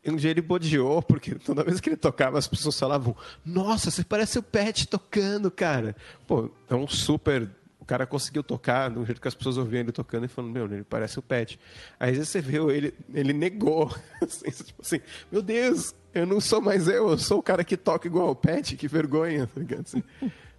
Um 0.06 0.18
dia 0.18 0.32
ele 0.32 0.42
bodeou, 0.42 1.02
porque 1.02 1.36
toda 1.36 1.64
vez 1.64 1.80
que 1.80 1.88
ele 1.88 1.96
tocava, 1.96 2.38
as 2.38 2.48
pessoas 2.48 2.78
falavam: 2.78 3.16
Nossa, 3.46 3.90
você 3.90 4.04
parece 4.04 4.38
o 4.38 4.44
Pet 4.44 4.88
tocando, 4.88 5.50
cara. 5.50 5.96
Pô, 6.28 6.50
é 6.70 6.76
um 6.76 6.88
super. 6.88 7.50
O 7.80 7.86
cara 7.86 8.06
conseguiu 8.06 8.44
tocar 8.44 8.90
do 8.90 9.06
jeito 9.06 9.20
que 9.20 9.28
as 9.28 9.36
pessoas 9.36 9.58
ouviam 9.58 9.82
ele 9.82 9.92
tocando 9.92 10.26
e 10.26 10.28
falando: 10.28 10.52
Meu, 10.52 10.66
ele 10.66 10.84
parece 10.84 11.20
o 11.20 11.22
Pet. 11.22 11.60
Aí 12.00 12.16
você 12.16 12.42
viu, 12.42 12.70
ele, 12.70 12.94
ele 13.14 13.34
negou. 13.34 13.94
Assim, 14.22 14.52
tipo 14.52 14.82
assim: 14.82 15.00
Meu 15.32 15.42
Deus, 15.42 15.96
eu 16.14 16.26
não 16.26 16.40
sou 16.40 16.62
mais 16.62 16.88
eu, 16.88 17.10
eu 17.10 17.18
sou 17.18 17.40
o 17.40 17.44
cara 17.44 17.64
que 17.64 17.76
toca 17.76 18.08
igual 18.08 18.30
o 18.30 18.36
Pet, 18.36 18.76
que 18.76 18.88
vergonha. 18.88 19.48
tá? 19.56 19.62
Assim, 19.82 20.04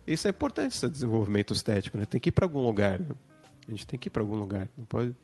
isso 0.07 0.27
é 0.27 0.31
importante, 0.31 0.75
esse 0.75 0.89
desenvolvimento 0.89 1.53
estético, 1.53 1.97
né? 1.97 2.05
Tem 2.05 2.21
que 2.21 2.29
ir 2.29 2.33
para 2.33 2.45
algum 2.45 2.65
lugar. 2.65 2.99
né? 2.99 3.07
A 3.67 3.71
gente 3.71 3.87
tem 3.87 3.99
que 3.99 4.09
ir 4.09 4.11
para 4.11 4.23
algum 4.23 4.37
lugar. 4.37 4.69
Não 4.77 4.85
pode. 4.85 5.15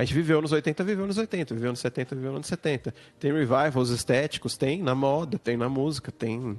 A 0.00 0.04
gente 0.04 0.14
viveu 0.14 0.40
nos 0.40 0.50
80, 0.50 0.82
viveu 0.82 1.06
nos 1.06 1.18
80, 1.18 1.54
viveu 1.54 1.70
nos 1.70 1.80
70, 1.80 2.14
viveu 2.16 2.32
nos 2.32 2.46
70. 2.46 2.94
Tem 3.18 3.30
revivals 3.32 3.90
estéticos, 3.90 4.56
tem 4.56 4.82
na 4.82 4.94
moda, 4.94 5.38
tem 5.38 5.58
na 5.58 5.68
música, 5.68 6.10
tem 6.10 6.58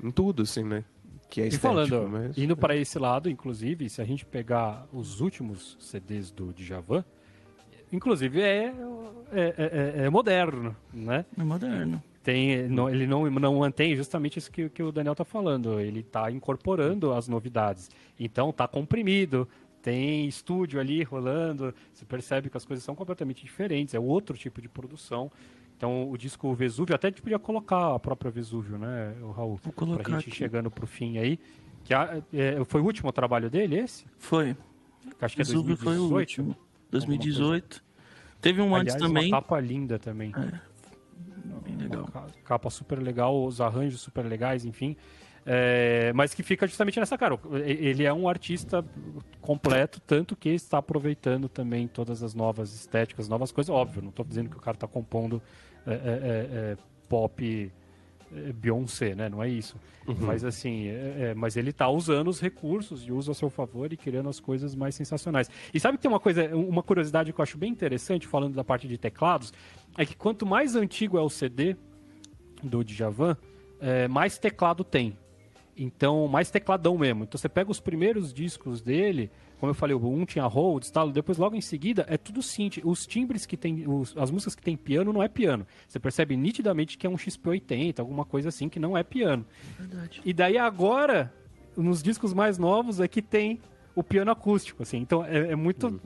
em 0.00 0.10
tudo, 0.12 0.42
assim, 0.44 0.62
né? 0.62 0.84
Que 1.28 1.40
é 1.40 1.44
E 1.46 1.48
estético. 1.48 1.66
falando, 1.74 2.08
mas... 2.08 2.38
indo 2.38 2.56
para 2.56 2.76
esse 2.76 2.96
lado, 2.96 3.28
inclusive, 3.28 3.88
se 3.90 4.00
a 4.00 4.04
gente 4.04 4.24
pegar 4.24 4.86
os 4.92 5.20
últimos 5.20 5.76
CDs 5.80 6.30
do 6.30 6.52
Djavan, 6.52 7.04
inclusive 7.92 8.40
é, 8.40 8.72
é, 9.32 9.54
é- 9.96 10.04
é 10.04 10.10
moderno, 10.10 10.76
né? 10.92 11.24
É 11.36 11.42
moderno. 11.42 12.00
Tem, 12.22 12.68
não- 12.68 12.88
ele 12.88 13.06
não, 13.06 13.28
não 13.28 13.56
mantém 13.58 13.94
justamente 13.96 14.38
isso 14.38 14.50
que, 14.50 14.68
que 14.70 14.82
o 14.82 14.90
Daniel 14.92 15.14
tá 15.16 15.24
falando. 15.24 15.78
Ele 15.80 16.02
tá 16.04 16.30
incorporando 16.30 17.12
as 17.12 17.26
novidades. 17.28 17.90
Então 18.18 18.50
tá 18.52 18.66
comprimido, 18.66 19.46
tem 19.84 20.26
estúdio 20.26 20.80
ali 20.80 21.02
rolando. 21.02 21.74
Você 21.92 22.06
percebe 22.06 22.48
que 22.48 22.56
as 22.56 22.64
coisas 22.64 22.82
são 22.82 22.94
completamente 22.94 23.44
diferentes. 23.44 23.94
É 23.94 24.00
outro 24.00 24.34
tipo 24.36 24.62
de 24.62 24.68
produção. 24.68 25.30
Então 25.76 26.10
o 26.10 26.16
disco 26.16 26.54
Vesúvio, 26.54 26.94
até 26.94 27.08
a 27.08 27.10
gente 27.10 27.20
podia 27.20 27.38
colocar 27.38 27.94
a 27.94 27.98
própria 27.98 28.30
Vesúvio, 28.30 28.78
né, 28.78 29.14
o 29.20 29.30
Raul? 29.30 29.56
Vou 29.62 29.72
colocar 29.74 30.02
pra 30.04 30.12
gente 30.18 30.28
aqui. 30.30 30.38
chegando 30.38 30.70
pro 30.70 30.86
fim 30.86 31.18
aí. 31.18 31.38
Que 31.84 31.92
a- 31.92 32.22
é, 32.32 32.64
foi 32.64 32.80
o 32.80 32.84
último 32.84 33.12
trabalho 33.12 33.50
dele, 33.50 33.76
esse? 33.78 34.06
Foi. 34.16 34.56
Acho 35.20 35.36
que 35.36 35.42
é 35.42 35.44
Vesúvio 35.44 35.76
foi 35.76 35.98
o 35.98 36.08
2018. 36.08 36.14
último. 36.40 36.56
2018. 36.90 37.84
Teve 38.40 38.62
um 38.62 38.74
antes 38.74 38.94
Aliás, 38.94 39.10
também. 39.12 39.30
uma 39.32 39.40
capa 39.42 39.60
linda 39.60 39.98
também. 39.98 40.32
Bem 41.62 41.76
legal. 41.76 42.04
Ca- 42.06 42.26
Capa 42.44 42.70
super 42.70 42.98
legal, 43.02 43.44
os 43.44 43.60
arranjos 43.60 44.00
super 44.00 44.24
legais, 44.24 44.64
enfim. 44.64 44.96
É, 45.46 46.10
mas 46.14 46.32
que 46.32 46.42
fica 46.42 46.66
justamente 46.66 46.98
nessa 46.98 47.18
cara. 47.18 47.38
Ele 47.64 48.04
é 48.04 48.12
um 48.12 48.28
artista 48.28 48.84
completo, 49.40 50.00
tanto 50.00 50.34
que 50.34 50.48
está 50.48 50.78
aproveitando 50.78 51.48
também 51.48 51.86
todas 51.86 52.22
as 52.22 52.34
novas 52.34 52.74
estéticas, 52.74 53.28
novas 53.28 53.52
coisas. 53.52 53.68
Óbvio, 53.68 54.02
não 54.02 54.08
estou 54.08 54.24
dizendo 54.24 54.48
que 54.48 54.56
o 54.56 54.60
cara 54.60 54.76
está 54.76 54.86
compondo 54.86 55.42
é, 55.86 55.92
é, 55.92 55.96
é, 55.96 56.00
é, 56.72 56.76
pop 57.08 57.70
é, 58.34 58.52
Beyoncé, 58.52 59.14
né? 59.14 59.28
Não 59.28 59.42
é 59.42 59.48
isso. 59.48 59.76
Mas 60.18 60.44
assim, 60.44 60.86
é- 60.88 61.16
é, 61.30 61.34
mas 61.34 61.56
ele 61.58 61.70
está 61.70 61.88
usando 61.90 62.28
os 62.28 62.40
recursos 62.40 63.06
e 63.06 63.12
usa 63.12 63.32
a 63.32 63.34
seu 63.34 63.50
favor 63.50 63.92
e 63.92 63.96
criando 63.98 64.30
as 64.30 64.40
coisas 64.40 64.74
mais 64.74 64.94
sensacionais. 64.94 65.50
E 65.74 65.78
sabe 65.78 65.98
que 65.98 66.02
tem 66.02 66.10
uma 66.10 66.20
coisa, 66.20 66.56
uma 66.56 66.82
curiosidade 66.82 67.32
que 67.34 67.38
eu 67.38 67.42
acho 67.42 67.58
bem 67.58 67.70
interessante, 67.70 68.26
falando 68.26 68.54
da 68.54 68.64
parte 68.64 68.88
de 68.88 68.96
teclados, 68.96 69.52
é 69.98 70.06
que 70.06 70.16
quanto 70.16 70.46
mais 70.46 70.74
antigo 70.74 71.18
é 71.18 71.20
o 71.20 71.28
CD 71.28 71.76
do 72.62 72.82
Djavan, 72.82 73.36
é, 73.78 74.08
mais 74.08 74.38
teclado 74.38 74.82
tem. 74.82 75.18
Então, 75.76 76.28
mais 76.28 76.50
tecladão 76.50 76.96
mesmo. 76.96 77.24
Então, 77.24 77.38
você 77.38 77.48
pega 77.48 77.70
os 77.70 77.80
primeiros 77.80 78.32
discos 78.32 78.80
dele, 78.80 79.30
como 79.58 79.70
eu 79.70 79.74
falei, 79.74 79.94
o 79.96 80.06
um 80.08 80.24
tinha 80.24 80.44
Rhodes, 80.46 80.90
tal, 80.90 81.10
depois 81.10 81.36
logo 81.38 81.56
em 81.56 81.60
seguida 81.60 82.04
é 82.08 82.16
tudo 82.16 82.42
synth. 82.42 82.78
Os 82.84 83.06
timbres 83.06 83.44
que 83.46 83.56
tem, 83.56 83.84
os- 83.88 84.16
as 84.16 84.30
músicas 84.30 84.54
que 84.54 84.62
tem 84.62 84.76
piano 84.76 85.12
não 85.12 85.22
é 85.22 85.28
piano. 85.28 85.66
Você 85.88 85.98
percebe 85.98 86.36
nitidamente 86.36 86.96
que 86.96 87.06
é 87.06 87.10
um 87.10 87.16
XP80, 87.16 87.98
alguma 88.00 88.24
coisa 88.24 88.48
assim 88.50 88.68
que 88.68 88.78
não 88.78 88.96
é 88.96 89.02
piano. 89.02 89.44
Verdade. 89.78 90.20
E 90.24 90.32
daí 90.32 90.58
agora, 90.58 91.32
nos 91.76 92.02
discos 92.02 92.32
mais 92.32 92.56
novos, 92.58 93.00
é 93.00 93.08
que 93.08 93.20
tem 93.22 93.58
o 93.96 94.02
piano 94.02 94.30
acústico, 94.30 94.82
assim. 94.82 94.98
Então 94.98 95.24
é, 95.24 95.52
é 95.52 95.56
muito, 95.56 96.00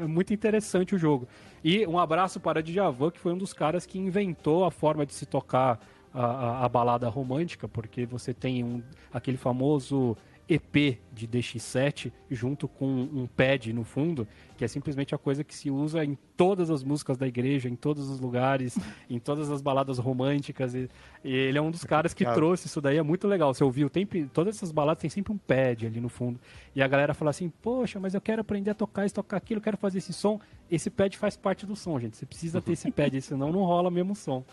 é 0.00 0.06
muito 0.06 0.32
interessante 0.32 0.94
o 0.94 0.98
jogo. 0.98 1.28
E 1.62 1.86
um 1.86 1.98
abraço 1.98 2.40
para 2.40 2.62
Djavan, 2.62 3.10
que 3.10 3.20
foi 3.20 3.32
um 3.32 3.38
dos 3.38 3.52
caras 3.52 3.84
que 3.86 3.98
inventou 3.98 4.64
a 4.64 4.70
forma 4.70 5.04
de 5.06 5.12
se 5.14 5.24
tocar 5.26 5.78
a, 6.14 6.64
a- 6.64 6.68
balada 6.68 7.08
romântica, 7.08 7.66
porque 7.68 8.06
você 8.06 8.32
tem 8.32 8.62
um, 8.64 8.82
aquele 9.12 9.36
famoso 9.36 10.16
EP 10.46 10.98
de 11.10 11.26
DX7 11.26 12.12
junto 12.30 12.68
com 12.68 12.84
um 12.86 13.26
pad 13.26 13.72
no 13.72 13.82
fundo, 13.82 14.28
que 14.58 14.64
é 14.64 14.68
simplesmente 14.68 15.14
a 15.14 15.18
coisa 15.18 15.42
que 15.42 15.54
se 15.54 15.70
usa 15.70 16.04
em 16.04 16.18
todas 16.36 16.68
as 16.68 16.84
músicas 16.84 17.16
da 17.16 17.26
igreja, 17.26 17.66
em 17.66 17.74
todos 17.74 18.10
os 18.10 18.20
lugares, 18.20 18.76
em 19.08 19.18
todas 19.18 19.50
as 19.50 19.62
baladas 19.62 19.96
românticas. 19.98 20.74
E, 20.74 20.90
e 21.24 21.32
ele 21.32 21.56
é 21.56 21.62
um 21.62 21.70
dos 21.70 21.82
caras 21.82 22.12
que 22.12 22.24
trouxe 22.34 22.66
isso 22.66 22.78
daí, 22.80 22.98
é 22.98 23.02
muito 23.02 23.26
legal. 23.26 23.54
Você 23.54 23.64
ouviu, 23.64 23.88
tem, 23.88 24.06
todas 24.34 24.56
essas 24.56 24.70
baladas 24.70 25.00
tem 25.00 25.08
sempre 25.08 25.32
um 25.32 25.38
pad 25.38 25.86
ali 25.86 25.98
no 25.98 26.10
fundo. 26.10 26.38
E 26.76 26.82
a 26.82 26.86
galera 26.86 27.14
fala 27.14 27.30
assim: 27.30 27.48
Poxa, 27.62 27.98
mas 27.98 28.12
eu 28.12 28.20
quero 28.20 28.42
aprender 28.42 28.70
a 28.70 28.74
tocar 28.74 29.06
isso, 29.06 29.14
tocar 29.14 29.38
aquilo, 29.38 29.58
eu 29.60 29.64
quero 29.64 29.78
fazer 29.78 29.96
esse 29.98 30.12
som. 30.12 30.38
Esse 30.70 30.90
pad 30.90 31.16
faz 31.16 31.38
parte 31.38 31.64
do 31.64 31.74
som, 31.74 31.98
gente. 31.98 32.18
Você 32.18 32.26
precisa 32.26 32.60
ter 32.60 32.72
esse 32.72 32.90
pad, 32.92 33.18
senão 33.22 33.50
não 33.50 33.64
rola 33.64 33.90
mesmo 33.90 34.14
som. 34.14 34.44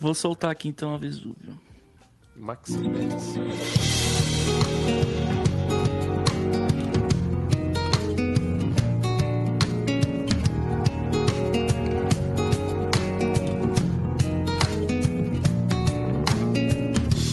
Vou 0.00 0.14
soltar 0.14 0.50
aqui 0.52 0.68
então 0.68 0.94
a 0.94 0.96
Vesúvio. 0.96 1.58
Max 2.36 2.70
Mendes. 2.76 3.34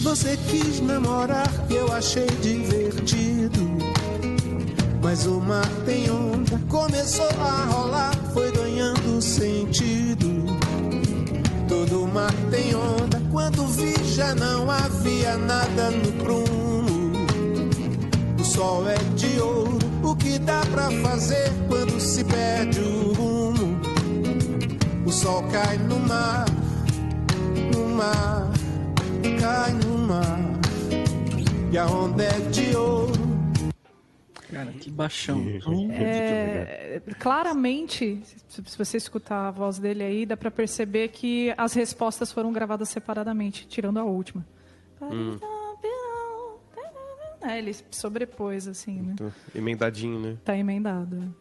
Você 0.02 0.36
quis 0.48 0.80
namorar, 0.80 1.48
eu 1.70 1.92
achei 1.92 2.26
divertido. 2.42 3.60
Mas 5.00 5.24
o 5.24 5.40
mar 5.40 5.68
tem 5.84 6.10
onda, 6.10 6.58
começou 6.68 7.28
a 7.40 7.64
rolar, 7.66 8.16
foi 8.32 8.50
ganhando 8.50 9.22
sentido. 9.22 10.26
Todo 11.68 12.06
mar 12.06 12.32
tem 12.50 12.74
onda, 12.74 13.20
quando 13.32 13.66
vi 13.66 13.92
já 14.04 14.34
não 14.34 14.70
havia 14.70 15.36
nada 15.36 15.90
no 15.90 16.12
prumo. 16.12 17.12
O 18.38 18.44
sol 18.44 18.88
é 18.88 18.96
de 19.16 19.40
ouro, 19.40 19.78
o 20.02 20.14
que 20.14 20.38
dá 20.38 20.60
pra 20.72 20.90
fazer 21.02 21.52
quando 21.68 22.00
se 22.00 22.24
perde 22.24 22.80
o 22.80 23.12
rumo? 23.12 23.80
O 25.04 25.10
sol 25.10 25.42
cai 25.50 25.76
no 25.78 25.98
mar, 25.98 26.46
no 27.74 27.88
mar, 27.88 28.50
cai 29.40 29.72
no 29.72 29.98
mar, 29.98 30.40
e 31.70 31.76
a 31.76 31.86
onda 31.86 32.22
é 32.22 32.40
de 32.50 32.76
ouro. 32.76 33.15
Cara, 34.56 34.72
que 34.72 34.90
baixão. 34.90 35.44
É, 35.90 37.02
claramente, 37.18 38.22
se 38.48 38.78
você 38.78 38.96
escutar 38.96 39.48
a 39.48 39.50
voz 39.50 39.78
dele 39.78 40.02
aí, 40.02 40.24
dá 40.24 40.34
pra 40.34 40.50
perceber 40.50 41.08
que 41.08 41.52
as 41.58 41.74
respostas 41.74 42.32
foram 42.32 42.50
gravadas 42.54 42.88
separadamente, 42.88 43.66
tirando 43.68 43.98
a 43.98 44.04
última. 44.04 44.46
É, 47.42 47.58
ele 47.58 47.76
sobrepôs, 47.90 48.66
assim, 48.66 49.02
né? 49.02 49.14
Tô 49.16 49.30
Emendadinho, 49.54 50.18
né? 50.18 50.36
Tá 50.42 50.56
emendado. 50.56 51.34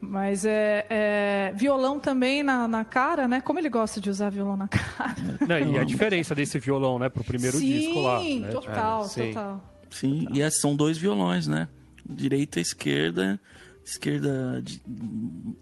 Mas 0.00 0.44
é, 0.44 0.86
é, 0.88 1.52
violão 1.56 1.98
também 1.98 2.44
na, 2.44 2.68
na 2.68 2.84
cara, 2.84 3.26
né? 3.26 3.40
Como 3.40 3.58
ele 3.58 3.68
gosta 3.68 4.00
de 4.00 4.08
usar 4.08 4.30
violão 4.30 4.56
na 4.56 4.68
cara. 4.68 5.16
Não, 5.48 5.74
e 5.74 5.78
a 5.78 5.84
diferença 5.84 6.34
desse 6.34 6.58
violão, 6.60 6.98
né, 6.98 7.08
pro 7.08 7.24
primeiro 7.24 7.56
Sim, 7.56 7.66
disco 7.66 8.00
lá. 8.00 8.20
Né? 8.22 8.48
total, 8.50 9.02
É, 9.02 9.08
sim. 9.08 9.28
total. 9.32 9.72
Sim, 9.90 10.28
e 10.32 10.40
esses 10.40 10.60
são 10.60 10.76
dois 10.76 10.96
violões, 10.96 11.46
né? 11.46 11.68
Direita 12.08 12.58
e 12.58 12.62
esquerda. 12.62 13.40
Esquerda, 13.84 14.60
de- 14.62 14.82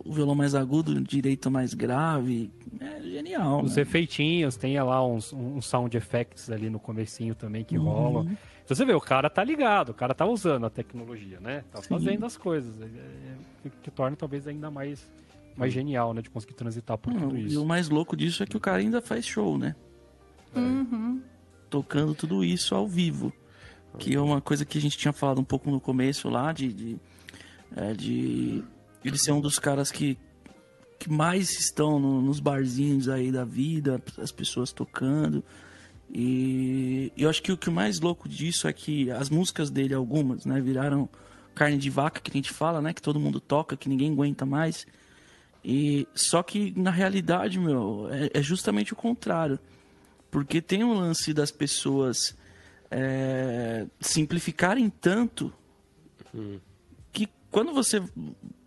o 0.02 0.10
violão 0.12 0.34
mais 0.34 0.54
agudo, 0.54 0.98
direita 1.02 1.50
mais 1.50 1.74
grave. 1.74 2.50
É 2.80 3.00
genial. 3.02 3.62
Os 3.62 3.76
né? 3.76 3.82
efeitinhos, 3.82 4.56
tem 4.56 4.80
lá 4.80 5.06
uns, 5.06 5.30
uns 5.32 5.66
sound 5.66 5.94
effects 5.94 6.50
ali 6.50 6.70
no 6.70 6.78
comecinho 6.80 7.34
também 7.34 7.64
que 7.64 7.76
rolam. 7.76 8.24
Então 8.64 8.74
você 8.74 8.82
vê, 8.86 8.94
o 8.94 9.00
cara 9.00 9.28
tá 9.28 9.44
ligado, 9.44 9.90
o 9.90 9.94
cara 9.94 10.14
tá 10.14 10.24
usando 10.24 10.64
a 10.64 10.70
tecnologia, 10.70 11.38
né? 11.38 11.64
Tá 11.70 11.82
fazendo 11.82 12.24
as 12.24 12.34
coisas. 12.34 12.80
É, 12.80 12.84
é, 12.86 13.70
que, 13.82 13.90
torna 13.90 14.16
talvez 14.16 14.48
ainda 14.48 14.70
mais, 14.70 15.06
mais 15.54 15.70
genial, 15.70 16.14
né? 16.14 16.22
De 16.22 16.30
conseguir 16.30 16.54
transitar 16.54 16.96
por 16.96 17.12
Não, 17.12 17.20
tudo 17.28 17.36
e 17.38 17.44
o 17.44 17.46
isso. 17.46 17.66
mais 17.66 17.90
louco 17.90 18.16
disso 18.16 18.42
é 18.42 18.46
que 18.46 18.56
o 18.56 18.60
cara 18.60 18.78
ainda 18.78 19.02
faz 19.02 19.26
show, 19.26 19.58
né? 19.58 19.76
Tocando 21.68 22.14
tudo 22.14 22.42
isso 22.44 22.74
ao 22.74 22.88
vivo. 22.88 23.32
Que 23.98 24.14
é 24.14 24.20
uma 24.20 24.40
coisa 24.40 24.64
que 24.64 24.76
a 24.76 24.80
gente 24.80 24.98
tinha 24.98 25.12
falado 25.12 25.40
um 25.40 25.44
pouco 25.44 25.70
no 25.70 25.80
começo 25.80 26.28
lá, 26.28 26.52
de, 26.52 26.72
de, 26.72 26.96
é, 27.76 27.92
de 27.92 28.62
ele 29.04 29.18
ser 29.18 29.32
um 29.32 29.40
dos 29.40 29.58
caras 29.58 29.90
que, 29.90 30.18
que 30.98 31.08
mais 31.10 31.50
estão 31.58 31.98
no- 32.00 32.20
nos 32.20 32.40
barzinhos 32.40 33.08
aí 33.08 33.30
da 33.30 33.44
vida, 33.44 34.02
as 34.18 34.32
pessoas 34.32 34.72
tocando. 34.72 35.44
E 36.12 37.12
eu 37.16 37.28
acho 37.30 37.42
que 37.42 37.52
o 37.52 37.56
que 37.56 37.70
mais 37.70 38.00
louco 38.00 38.28
disso 38.28 38.68
é 38.68 38.72
que 38.72 39.10
as 39.10 39.30
músicas 39.30 39.70
dele, 39.70 39.94
algumas, 39.94 40.44
né, 40.44 40.60
viraram 40.60 41.08
carne 41.54 41.78
de 41.78 41.88
vaca 41.88 42.20
que 42.20 42.30
a 42.30 42.34
gente 42.34 42.52
fala, 42.52 42.80
né, 42.82 42.92
que 42.92 43.00
todo 43.02 43.20
mundo 43.20 43.40
toca, 43.40 43.76
que 43.76 43.88
ninguém 43.88 44.12
aguenta 44.12 44.44
mais. 44.44 44.86
E 45.64 46.06
só 46.14 46.42
que 46.42 46.72
na 46.76 46.90
realidade, 46.90 47.58
meu, 47.58 48.08
é, 48.10 48.38
é 48.38 48.42
justamente 48.42 48.92
o 48.92 48.96
contrário. 48.96 49.58
Porque 50.30 50.60
tem 50.60 50.82
um 50.82 50.94
lance 50.94 51.32
das 51.32 51.50
pessoas 51.50 52.36
é, 52.96 53.86
simplificarem 54.00 54.88
tanto 54.88 55.52
que 57.12 57.28
quando 57.50 57.72
você, 57.72 58.00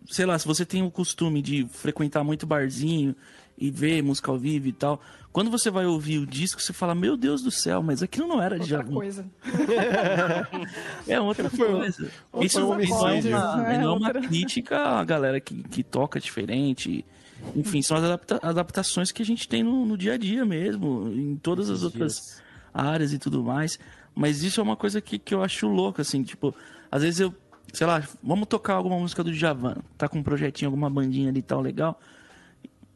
sei 0.06 0.26
lá, 0.26 0.38
se 0.38 0.46
você 0.46 0.66
tem 0.66 0.82
o 0.82 0.90
costume 0.90 1.40
de 1.40 1.66
frequentar 1.70 2.22
muito 2.22 2.46
barzinho 2.46 3.16
e 3.56 3.70
ver 3.70 4.02
música 4.02 4.30
ao 4.30 4.38
vivo 4.38 4.68
e 4.68 4.72
tal, 4.72 5.00
quando 5.32 5.50
você 5.50 5.70
vai 5.70 5.86
ouvir 5.86 6.18
o 6.18 6.26
disco, 6.26 6.60
você 6.60 6.72
fala, 6.74 6.94
meu 6.94 7.16
Deus 7.16 7.42
do 7.42 7.50
céu, 7.50 7.82
mas 7.82 8.02
aquilo 8.02 8.26
não 8.28 8.40
era 8.42 8.56
de 8.58 8.62
Outra 8.74 8.76
Javan. 8.78 8.92
coisa. 8.94 9.26
É 11.08 11.20
outra 11.20 11.48
coisa. 11.50 12.10
foi 12.30 12.44
Isso 12.46 12.58
um 12.60 12.68
não 12.68 12.80
é 12.80 12.84
uma, 12.86 13.72
É 13.72 13.78
não 13.78 13.84
é 13.84 13.96
uma 13.96 14.06
outra. 14.08 14.20
crítica 14.20 14.78
à 14.78 15.04
galera 15.04 15.40
que, 15.40 15.62
que 15.64 15.82
toca 15.82 16.20
diferente. 16.20 17.04
Enfim, 17.56 17.80
são 17.82 17.96
as 17.96 18.04
adapta- 18.04 18.40
adaptações 18.42 19.10
que 19.12 19.22
a 19.22 19.24
gente 19.24 19.48
tem 19.48 19.62
no, 19.62 19.84
no 19.86 19.96
dia 19.96 20.14
a 20.14 20.16
dia 20.18 20.44
mesmo, 20.44 21.08
em 21.12 21.36
todas 21.36 21.70
as 21.70 21.82
outras 21.82 22.42
áreas 22.74 23.12
e 23.12 23.18
tudo 23.18 23.42
mais. 23.42 23.78
Mas 24.18 24.42
isso 24.42 24.58
é 24.60 24.62
uma 24.64 24.74
coisa 24.74 25.00
que, 25.00 25.16
que 25.16 25.32
eu 25.32 25.44
acho 25.44 25.68
louca, 25.68 26.02
assim, 26.02 26.24
tipo, 26.24 26.52
às 26.90 27.02
vezes 27.02 27.20
eu, 27.20 27.32
sei 27.72 27.86
lá, 27.86 28.02
vamos 28.20 28.48
tocar 28.48 28.74
alguma 28.74 28.98
música 28.98 29.22
do 29.22 29.32
Javan, 29.32 29.76
tá 29.96 30.08
com 30.08 30.18
um 30.18 30.22
projetinho, 30.24 30.68
alguma 30.68 30.90
bandinha 30.90 31.28
ali 31.28 31.38
e 31.38 31.42
tal, 31.42 31.60
legal. 31.60 32.00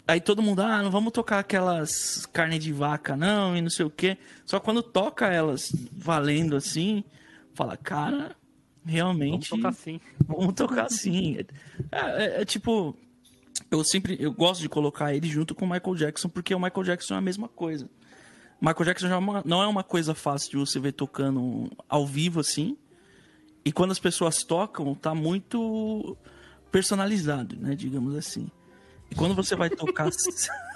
Aí 0.05 0.21
todo 0.21 0.43
mundo, 0.43 0.63
ah, 0.63 0.83
não 0.83 0.91
vamos 0.91 1.13
tocar 1.13 1.39
aquelas 1.39 2.27
carne 2.27 2.59
de 2.59 2.73
vaca, 2.73 3.17
não, 3.17 3.57
e 3.57 3.63
não 3.63 3.71
sei 3.71 3.87
o 3.87 3.91
quê. 3.91 4.19
Só 4.45 4.59
quando 4.59 4.83
toca 4.83 5.29
elas 5.29 5.71
valendo 5.93 6.57
assim, 6.57 7.05
fala, 7.55 7.77
cara, 7.77 8.35
Vamos 8.85 8.93
realmente. 8.97 9.49
tocar 9.51 9.69
assim. 9.69 10.01
Vamos 10.27 10.55
tocar 10.55 10.87
assim. 10.87 11.39
É, 11.93 12.25
é- 12.25 12.43
é 12.43 12.45
tipo. 12.45 12.97
Eu 13.71 13.85
sempre. 13.85 14.17
Eu 14.19 14.33
gosto 14.33 14.61
de 14.61 14.69
colocar 14.69 15.15
ele 15.15 15.29
junto 15.29 15.55
com 15.55 15.65
o 15.65 15.71
Michael 15.71 15.95
Jackson, 15.95 16.29
porque 16.29 16.53
o 16.53 16.59
Michael 16.59 16.83
Jackson 16.85 17.15
é 17.15 17.19
a 17.19 17.21
mesma 17.21 17.47
coisa. 17.47 17.89
Michael 18.65 18.85
Jackson 18.85 19.09
já 19.09 19.15
é 19.17 19.19
uma- 19.19 19.43
não 19.45 19.61
é 19.61 19.67
uma 19.67 19.83
coisa 19.83 20.15
fácil 20.15 20.51
de 20.53 20.57
você 20.57 20.79
ver 20.79 20.93
tocando 20.93 21.69
ao 21.89 22.07
vivo 22.07 22.39
assim. 22.39 22.77
E 23.65 23.73
quando 23.73 23.91
as 23.91 23.99
pessoas 23.99 24.45
tocam, 24.45 24.95
tá 24.95 25.13
muito 25.15 26.17
personalizado, 26.71 27.57
né? 27.57 27.75
Digamos 27.75 28.15
assim. 28.15 28.49
E 29.11 29.15
quando 29.17 29.35
você 29.35 29.57
vai 29.57 29.69
tocar. 29.69 30.09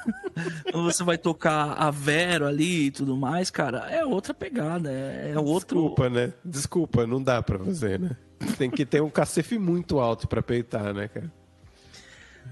quando 0.70 0.84
você 0.84 1.02
vai 1.04 1.16
tocar 1.16 1.74
a 1.74 1.90
Vero 1.90 2.44
ali 2.46 2.86
e 2.86 2.90
tudo 2.90 3.16
mais, 3.16 3.50
cara, 3.50 3.88
é 3.90 4.04
outra 4.04 4.34
pegada. 4.34 4.90
É, 4.90 5.32
é 5.34 5.38
outro. 5.38 5.76
Desculpa, 5.78 6.10
né? 6.10 6.32
Desculpa, 6.44 7.06
não 7.06 7.22
dá 7.22 7.40
pra 7.40 7.58
fazer, 7.58 7.98
né? 8.00 8.16
Tem 8.58 8.68
que 8.70 8.84
ter 8.84 9.00
um 9.00 9.10
cacefe 9.10 9.58
muito 9.58 9.98
alto 10.00 10.26
pra 10.28 10.42
peitar, 10.42 10.92
né, 10.92 11.08
cara? 11.08 11.32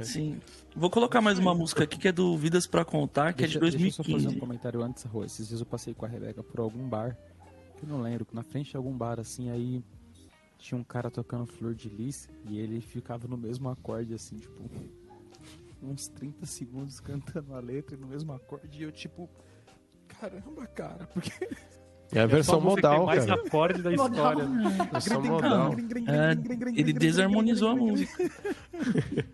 Sim. 0.01 0.41
Vou 0.77 0.91
colocar 0.91 1.21
mais 1.21 1.39
uma 1.39 1.55
música 1.55 1.85
aqui 1.85 1.97
que 1.99 2.09
é 2.09 2.13
do 2.13 2.37
Vidas 2.37 2.67
pra 2.67 2.85
Contar, 2.85 3.33
que 3.33 3.43
Deixa, 3.43 3.59
é 3.59 3.61
de 3.61 3.77
deixa 3.77 3.87
eu 3.87 3.91
só 3.93 4.03
fazer 4.03 4.13
2015. 4.13 4.37
um 4.37 4.41
comentário 4.41 4.83
antes, 4.83 5.05
Rô. 5.05 5.25
Esses 5.25 5.47
dias 5.49 5.61
eu 5.61 5.67
passei 5.67 5.95
com 5.95 6.05
a 6.05 6.09
Rebeca 6.09 6.43
por 6.43 6.59
algum 6.61 6.89
bar, 6.89 7.17
que 7.77 7.85
eu 7.85 7.89
não 7.89 8.03
lembro, 8.03 8.27
na 8.33 8.43
frente 8.43 8.71
de 8.73 8.77
algum 8.77 8.93
bar 8.97 9.21
assim, 9.21 9.51
aí 9.51 9.83
tinha 10.59 10.79
um 10.79 10.83
cara 10.83 11.11
tocando 11.11 11.47
Flor 11.47 11.75
de 11.75 11.89
Lis 11.89 12.29
e 12.49 12.59
ele 12.59 12.81
ficava 12.81 13.29
no 13.29 13.37
mesmo 13.37 13.69
acorde, 13.69 14.15
assim, 14.15 14.37
tipo, 14.37 14.63
uns 15.81 16.09
30 16.09 16.45
segundos 16.45 16.99
cantando 16.99 17.55
a 17.55 17.61
letra 17.61 17.97
no 17.97 18.09
mesmo 18.09 18.33
acorde 18.33 18.81
e 18.81 18.83
eu, 18.83 18.91
tipo, 18.91 19.31
caramba, 20.09 20.67
cara, 20.67 21.07
porque. 21.07 21.31
É 22.13 22.21
a 22.21 22.27
versão 22.27 22.55
Só 22.55 22.59
a 22.59 22.61
que 22.61 22.67
modal, 22.77 22.97
tem 22.97 23.07
mais 23.07 23.27
cara. 23.27 23.41
acorde 23.47 23.83
da 23.83 23.93
história. 23.93 24.45
né? 24.45 24.89
Versão 24.93 25.23
modal. 25.23 25.75
É, 26.07 26.79
ele 26.79 26.93
desarmonizou 26.93 27.71
a 27.71 27.77
música. 27.77 28.31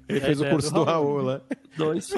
Ele 0.08 0.20
fez 0.20 0.40
o 0.40 0.44
É, 0.44 0.50
curso 0.50 0.72
do 0.72 0.80
do 0.80 0.84
Raul. 0.84 1.06
Raul 1.16 1.22
lá. 1.26 1.40
Dois 1.76 2.04
só. 2.06 2.16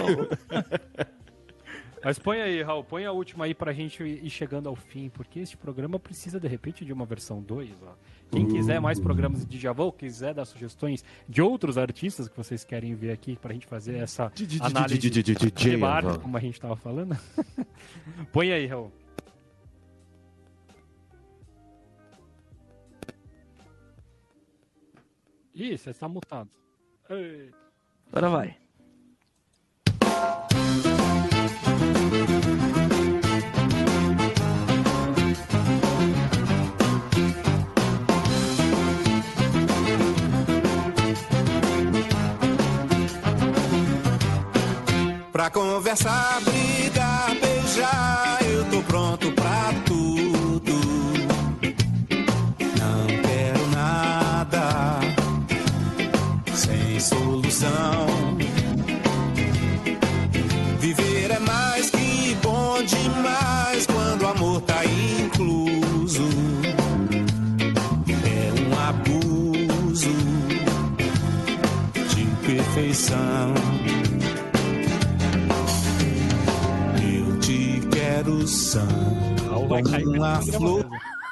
Mas 2.05 2.19
põe 2.19 2.41
aí, 2.41 2.63
Raul, 2.63 2.83
põe 2.83 3.05
a 3.05 3.13
última 3.13 3.45
aí 3.45 3.55
pra 3.55 3.73
gente 3.73 4.03
ir 4.03 4.29
chegando 4.29 4.69
ao 4.69 4.75
fim, 4.75 5.09
porque 5.09 5.39
este 5.39 5.57
programa 5.57 6.01
precisa 6.01 6.41
de 6.41 6.49
repente 6.49 6.85
de 6.85 6.93
uma 6.93 7.07
versão 7.07 7.41
2. 7.41 7.71
Ó. 7.83 7.93
Quem 8.31 8.49
quiser 8.49 8.81
mais 8.81 8.99
programas 8.99 9.47
de 9.47 9.59
Djavan, 9.59 9.85
ou 9.85 9.93
quiser 9.93 10.35
dar 10.35 10.45
sugestões 10.45 11.05
de 11.29 11.41
outros 11.41 11.79
artistas 11.79 12.29
que 12.29 12.37
vocês 12.37 12.65
querem 12.65 12.95
ver 12.95 13.13
aqui 13.13 13.37
pra 13.37 13.53
gente 13.53 13.67
fazer 13.67 13.97
essa 13.99 14.33
análise 14.61 14.99
de 14.99 15.77
bar, 15.77 16.19
como 16.19 16.37
a 16.37 16.41
gente 16.41 16.61
tava 16.61 16.75
falando. 16.75 17.17
põe 18.33 18.53
aí, 18.53 18.67
Raul. 18.67 18.91
Ih, 25.55 25.77
você 25.77 25.91
está 25.91 26.09
mutado. 26.09 26.51
Ei. 27.11 27.51
Agora 28.11 28.29
vai. 28.31 28.57
Pra 45.31 45.51
conversar, 45.51 46.41
brigar, 46.45 47.35
beijar, 47.41 48.39
eu 48.45 48.71
tô 48.71 48.83
pronto 48.85 49.32
Viver 60.79 61.31
é 61.31 61.39
mais 61.39 61.91
que 61.91 62.35
bom 62.43 62.83
demais 62.83 63.87
quando 63.87 64.23
o 64.23 64.27
amor 64.29 64.61
tá 64.63 64.81
incluso. 64.85 66.23
É 68.25 68.53
um 68.61 68.89
abuso 68.89 70.11
perfeição. 72.45 73.55
Eu 77.15 77.39
te 77.41 77.81
quero 77.93 78.47
sã, 78.47 78.87
Raul 79.49 79.69
vai 79.69 79.83
cair 79.83 80.05
como 80.05 80.25
a 80.25 80.39
nesse 80.39 80.53
flor. 80.53 80.87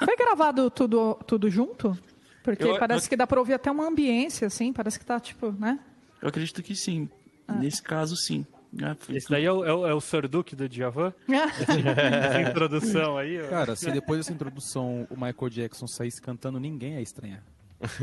Foi 0.04 0.16
gravado 0.16 0.70
tudo, 0.70 1.14
tudo 1.26 1.50
junto? 1.50 1.96
Porque 2.42 2.64
Eu- 2.64 2.78
parece 2.78 3.06
eu- 3.06 3.10
que 3.10 3.16
dá 3.16 3.26
pra 3.26 3.38
ouvir 3.38 3.54
até 3.54 3.70
uma 3.70 3.86
ambiência, 3.86 4.46
assim, 4.46 4.72
parece 4.72 4.98
que 4.98 5.04
tá, 5.04 5.20
tipo, 5.20 5.52
né? 5.52 5.78
Eu 6.22 6.28
acredito 6.28 6.62
que 6.62 6.74
sim. 6.74 7.08
Nesse 7.48 7.82
caso, 7.82 8.16
sim. 8.16 8.46
Ah, 8.80 8.96
Esse 9.08 9.28
daí 9.28 9.44
é 9.44 9.52
o, 9.52 9.64
é 9.64 9.74
o, 9.74 9.86
é 9.88 9.94
o 9.94 10.00
Sr. 10.00 10.28
Duke 10.28 10.54
do 10.54 10.68
Djavan? 10.68 11.12
Essa 11.28 12.40
introdução 12.42 13.18
aí. 13.18 13.42
ó. 13.42 13.48
Cara, 13.48 13.74
se 13.74 13.90
depois 13.90 14.20
dessa 14.20 14.32
introdução 14.32 15.06
o 15.10 15.14
Michael 15.14 15.50
Jackson 15.50 15.86
saísse 15.88 16.22
cantando, 16.22 16.60
ninguém 16.60 16.94
ia 16.94 17.00
estranhar. 17.00 17.42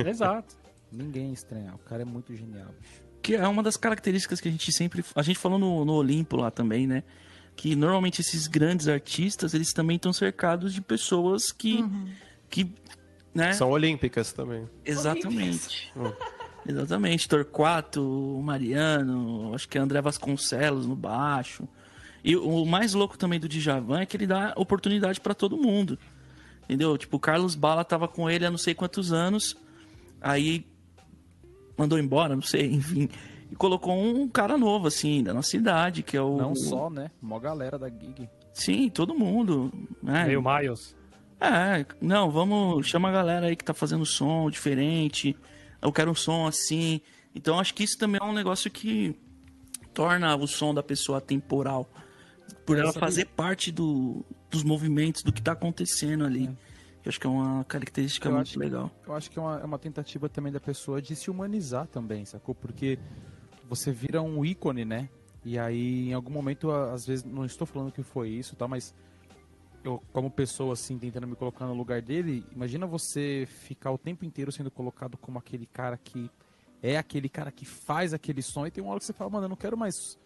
Exato. 0.05 0.57
Ninguém 0.91 1.28
ia 1.28 1.34
estranhar. 1.34 1.76
O 1.76 1.80
cara 1.80 2.01
é 2.01 2.05
muito 2.05 2.36
genial. 2.36 2.68
bicho. 2.80 3.01
Que 3.22 3.36
é 3.36 3.47
uma 3.47 3.63
das 3.63 3.78
características 3.78 4.41
que 4.41 4.47
a 4.49 4.51
gente 4.51 4.72
sempre. 4.74 5.03
A 5.15 5.22
gente 5.22 5.39
falou 5.39 5.57
no, 5.57 5.86
no 5.86 5.93
Olimpo 5.93 6.36
lá 6.36 6.51
também, 6.51 6.86
né? 6.86 7.03
Que 7.55 7.76
normalmente 7.76 8.22
esses 8.22 8.47
grandes 8.47 8.88
artistas, 8.88 9.53
eles 9.53 9.72
também 9.74 9.95
estão 9.95 10.11
cercados 10.11 10.74
de 10.74 10.82
pessoas 10.82 11.51
que. 11.51 11.84
que 12.49 12.70
né? 13.34 13.53
São 13.53 13.70
olímpicas 13.70 14.34
também. 14.34 14.68
Exatamente. 14.86 15.91
Exatamente. 16.68 17.28
Torquato, 17.28 18.01
o 18.01 18.41
Mariano, 18.43 19.53
acho 19.55 19.68
que 19.70 19.78
é 19.78 19.82
André 19.82 20.01
Vasconcelos 20.01 20.86
no 20.86 20.95
baixo. 20.95 21.68
E 22.24 22.36
o 22.36 22.65
mais 22.65 22.93
louco 22.93 23.18
também 23.18 23.39
do 23.39 23.47
Djavan 23.47 24.01
é 24.01 24.05
que 24.05 24.18
ele 24.18 24.28
dá 24.28 24.53
oportunidade 24.57 25.22
pra 25.22 25.34
todo 25.34 25.55
mundo. 25.55 25.97
Entendeu? 26.63 26.97
Tipo, 26.97 27.15
o 27.15 27.20
Carlos 27.20 27.55
Bala 27.55 27.86
tava 27.86 28.07
com 28.07 28.30
ele 28.30 28.45
há 28.45 28.51
não 28.51 28.57
sei 28.57 28.74
quantos 28.74 29.13
anos. 29.13 29.55
Aí 30.20 30.65
mandou 31.78 31.97
embora, 31.97 32.36
não 32.36 32.41
sei, 32.41 32.68
enfim. 32.74 33.07
E 33.49 33.55
colocou 33.55 33.97
um 33.97 34.28
cara 34.28 34.57
novo, 34.57 34.88
assim, 34.88 35.24
da 35.24 35.34
nossa 35.34 35.49
cidade, 35.49 36.03
que 36.03 36.18
é 36.18 36.22
o. 36.22 36.36
Não 36.36 36.53
só, 36.53 36.89
né? 36.89 37.09
Mó 37.22 37.39
galera 37.39 37.80
da 37.80 37.88
gig. 37.88 38.28
Sim, 38.51 38.89
todo 38.89 39.15
mundo. 39.15 39.72
Né? 40.03 40.26
Meio 40.26 40.43
Miles. 40.43 40.93
É, 41.39 41.86
não, 42.01 42.30
vamos. 42.30 42.88
Chama 42.88 43.07
a 43.07 43.11
galera 43.11 43.45
aí 43.45 43.55
que 43.55 43.63
tá 43.63 43.74
fazendo 43.74 44.05
som 44.05 44.49
diferente. 44.49 45.38
Eu 45.82 45.91
quero 45.91 46.11
um 46.11 46.15
som 46.15 46.47
assim. 46.47 47.01
Então 47.34 47.59
acho 47.59 47.73
que 47.73 47.84
isso 47.84 47.97
também 47.97 48.19
é 48.21 48.23
um 48.23 48.34
negócio 48.34 48.69
que 48.69 49.15
torna 49.93 50.36
o 50.36 50.47
som 50.47 50.73
da 50.73 50.84
pessoa 50.84 51.19
temporal. 51.21 51.89
Por 52.65 52.78
ela 52.78 52.91
fazer 52.93 53.25
parte 53.25 53.71
do, 53.71 54.25
dos 54.49 54.63
movimentos, 54.63 55.23
do 55.23 55.32
que 55.32 55.41
tá 55.41 55.53
acontecendo 55.53 56.25
ali. 56.25 56.45
Eu 57.03 57.09
acho 57.09 57.19
que 57.19 57.28
é 57.28 57.30
uma 57.30 57.63
característica 57.63 58.28
Eu 58.28 58.36
muito 58.36 58.59
legal. 58.59 58.91
Eu 59.05 59.13
acho 59.15 59.32
que 59.32 59.39
é 59.39 59.41
uma, 59.41 59.59
é 59.59 59.63
uma 59.63 59.80
tentativa 59.80 60.28
também 60.28 60.51
da 60.51 60.59
pessoa 60.59 61.01
de 61.01 61.15
se 61.15 61.32
humanizar 61.32 61.88
também, 61.88 62.25
sacou? 62.25 62.53
Porque 62.53 62.99
você 63.69 63.91
vira 63.91 64.21
um 64.21 64.43
ícone, 64.43 64.84
né? 64.84 65.09
E 65.45 65.57
aí, 65.57 66.09
em 66.09 66.13
algum 66.13 66.32
momento, 66.32 66.69
às 66.69 67.05
vezes, 67.05 67.23
não 67.23 67.45
estou 67.45 67.65
falando 67.65 67.91
que 67.91 68.03
foi 68.03 68.30
isso, 68.30 68.55
tá? 68.55 68.67
Mas 68.67 68.93
eu, 69.88 70.03
como 70.11 70.29
pessoa, 70.29 70.73
assim, 70.73 70.99
tentando 70.99 71.25
me 71.25 71.35
colocar 71.35 71.65
no 71.65 71.73
lugar 71.73 72.01
dele, 72.01 72.45
imagina 72.51 72.85
você 72.85 73.47
ficar 73.47 73.91
o 73.91 73.97
tempo 73.97 74.25
inteiro 74.25 74.51
sendo 74.51 74.69
colocado 74.69 75.17
como 75.17 75.39
aquele 75.39 75.65
cara 75.65 75.97
que 75.97 76.29
é 76.83 76.97
aquele 76.97 77.27
cara 77.27 77.51
que 77.51 77.65
faz 77.65 78.13
aquele 78.13 78.41
som 78.41 78.67
e 78.67 78.71
tem 78.71 78.83
uma 78.83 78.91
hora 78.91 78.99
que 78.99 79.05
você 79.05 79.13
fala, 79.13 79.31
mano, 79.31 79.45
eu 79.45 79.49
não 79.49 79.55
quero 79.55 79.77
mais. 79.77 80.17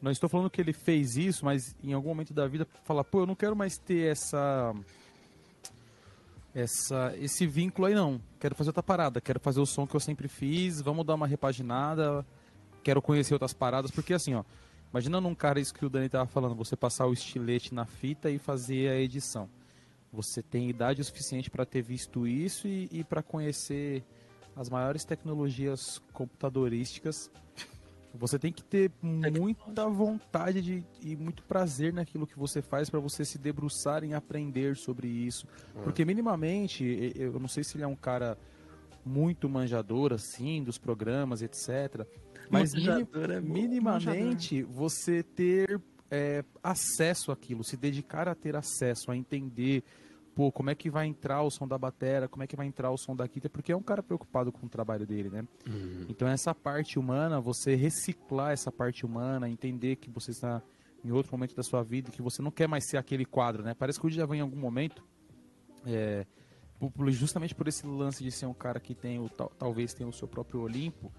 Não 0.00 0.10
estou 0.10 0.30
falando 0.30 0.48
que 0.48 0.60
ele 0.60 0.72
fez 0.72 1.16
isso, 1.16 1.44
mas 1.44 1.76
em 1.82 1.92
algum 1.92 2.08
momento 2.08 2.32
da 2.32 2.46
vida 2.46 2.66
fala, 2.84 3.04
pô, 3.04 3.20
eu 3.20 3.26
não 3.26 3.34
quero 3.34 3.54
mais 3.54 3.76
ter 3.76 4.10
essa 4.10 4.74
essa 6.54 7.14
esse 7.18 7.46
vínculo 7.46 7.86
aí 7.86 7.94
não. 7.94 8.20
Quero 8.38 8.54
fazer 8.54 8.70
outra 8.70 8.82
parada, 8.82 9.20
quero 9.20 9.40
fazer 9.40 9.60
o 9.60 9.66
som 9.66 9.86
que 9.86 9.94
eu 9.94 10.00
sempre 10.00 10.28
fiz, 10.28 10.80
vamos 10.80 11.04
dar 11.04 11.16
uma 11.16 11.26
repaginada, 11.26 12.24
quero 12.82 13.02
conhecer 13.02 13.34
outras 13.34 13.52
paradas, 13.52 13.90
porque 13.90 14.14
assim, 14.14 14.34
ó, 14.34 14.44
imagina 14.90 15.20
num 15.20 15.34
cara 15.34 15.60
isso 15.60 15.74
que 15.74 15.84
o 15.84 15.90
Dani 15.90 16.08
tava 16.08 16.26
falando, 16.26 16.54
você 16.54 16.76
passar 16.76 17.06
o 17.06 17.12
estilete 17.12 17.74
na 17.74 17.86
fita 17.86 18.30
e 18.30 18.38
fazer 18.38 18.90
a 18.90 18.96
edição. 18.96 19.48
Você 20.12 20.42
tem 20.42 20.68
idade 20.68 21.00
o 21.00 21.04
suficiente 21.04 21.50
para 21.50 21.64
ter 21.64 21.82
visto 21.82 22.26
isso 22.26 22.66
e, 22.66 22.88
e 22.90 23.04
para 23.04 23.22
conhecer 23.22 24.04
as 24.56 24.68
maiores 24.68 25.04
tecnologias 25.04 26.02
computadorísticas. 26.12 27.30
Você 28.12 28.38
tem 28.40 28.52
que 28.52 28.64
ter 28.64 28.90
muita 29.02 29.88
vontade 29.88 30.60
de, 30.60 30.84
e 31.00 31.14
muito 31.14 31.44
prazer 31.44 31.92
naquilo 31.92 32.26
que 32.26 32.36
você 32.36 32.60
faz 32.60 32.90
para 32.90 32.98
você 32.98 33.24
se 33.24 33.38
debruçar 33.38 34.02
em 34.02 34.14
aprender 34.14 34.76
sobre 34.76 35.06
isso. 35.06 35.46
Porque 35.84 36.04
minimamente, 36.04 37.12
eu 37.14 37.38
não 37.38 37.46
sei 37.46 37.62
se 37.62 37.76
ele 37.76 37.84
é 37.84 37.86
um 37.86 37.94
cara 37.94 38.36
muito 39.04 39.48
manjador 39.48 40.12
assim 40.12 40.62
dos 40.62 40.78
programas, 40.78 41.42
etc. 41.42 42.06
Mas 42.50 42.74
mini- 42.74 42.86
Manjador 42.86 43.30
é 43.30 43.40
bom, 43.40 43.52
minimamente 43.52 44.62
você 44.62 45.22
ter 45.22 45.80
é, 46.10 46.44
acesso 46.62 47.30
àquilo, 47.32 47.62
se 47.64 47.76
dedicar 47.76 48.28
a 48.28 48.34
ter 48.34 48.56
acesso, 48.56 49.10
a 49.10 49.16
entender 49.16 49.82
pô, 50.34 50.50
como 50.50 50.70
é 50.70 50.74
que 50.74 50.88
vai 50.88 51.06
entrar 51.06 51.42
o 51.42 51.50
som 51.50 51.66
da 51.66 51.76
batera, 51.76 52.28
como 52.28 52.42
é 52.42 52.46
que 52.46 52.56
vai 52.56 52.66
entrar 52.66 52.90
o 52.90 52.96
som 52.96 53.14
da 53.14 53.26
guitarra, 53.26 53.50
porque 53.50 53.72
é 53.72 53.76
um 53.76 53.82
cara 53.82 54.02
preocupado 54.02 54.50
com 54.52 54.64
o 54.66 54.68
trabalho 54.68 55.06
dele, 55.06 55.28
né? 55.28 55.44
Então 56.08 56.26
essa 56.28 56.54
parte 56.54 56.98
humana, 56.98 57.40
você 57.40 57.74
reciclar 57.74 58.52
essa 58.52 58.70
parte 58.72 59.04
humana, 59.04 59.48
entender 59.50 59.96
que 59.96 60.08
você 60.08 60.30
está 60.30 60.62
em 61.04 61.10
outro 61.10 61.32
momento 61.32 61.54
da 61.54 61.62
sua 61.62 61.82
vida, 61.82 62.10
que 62.10 62.22
você 62.22 62.40
não 62.42 62.50
quer 62.50 62.68
mais 62.68 62.88
ser 62.88 62.96
aquele 62.96 63.24
quadro, 63.24 63.62
né? 63.62 63.74
Parece 63.74 64.00
que 64.00 64.06
o 64.06 64.10
Djavan 64.10 64.36
em 64.36 64.40
algum 64.40 64.56
momento, 64.58 65.04
é, 65.84 66.24
justamente 67.10 67.54
por 67.54 67.68
esse 67.68 67.86
lance 67.86 68.22
de 68.24 68.30
ser 68.30 68.46
um 68.46 68.54
cara 68.54 68.80
que 68.80 68.94
tem 68.94 69.18
o, 69.18 69.28
tal- 69.28 69.52
talvez 69.58 69.92
tenha 69.92 70.08
o 70.08 70.12
seu 70.12 70.26
próprio 70.26 70.60
Olimpo, 70.62 71.12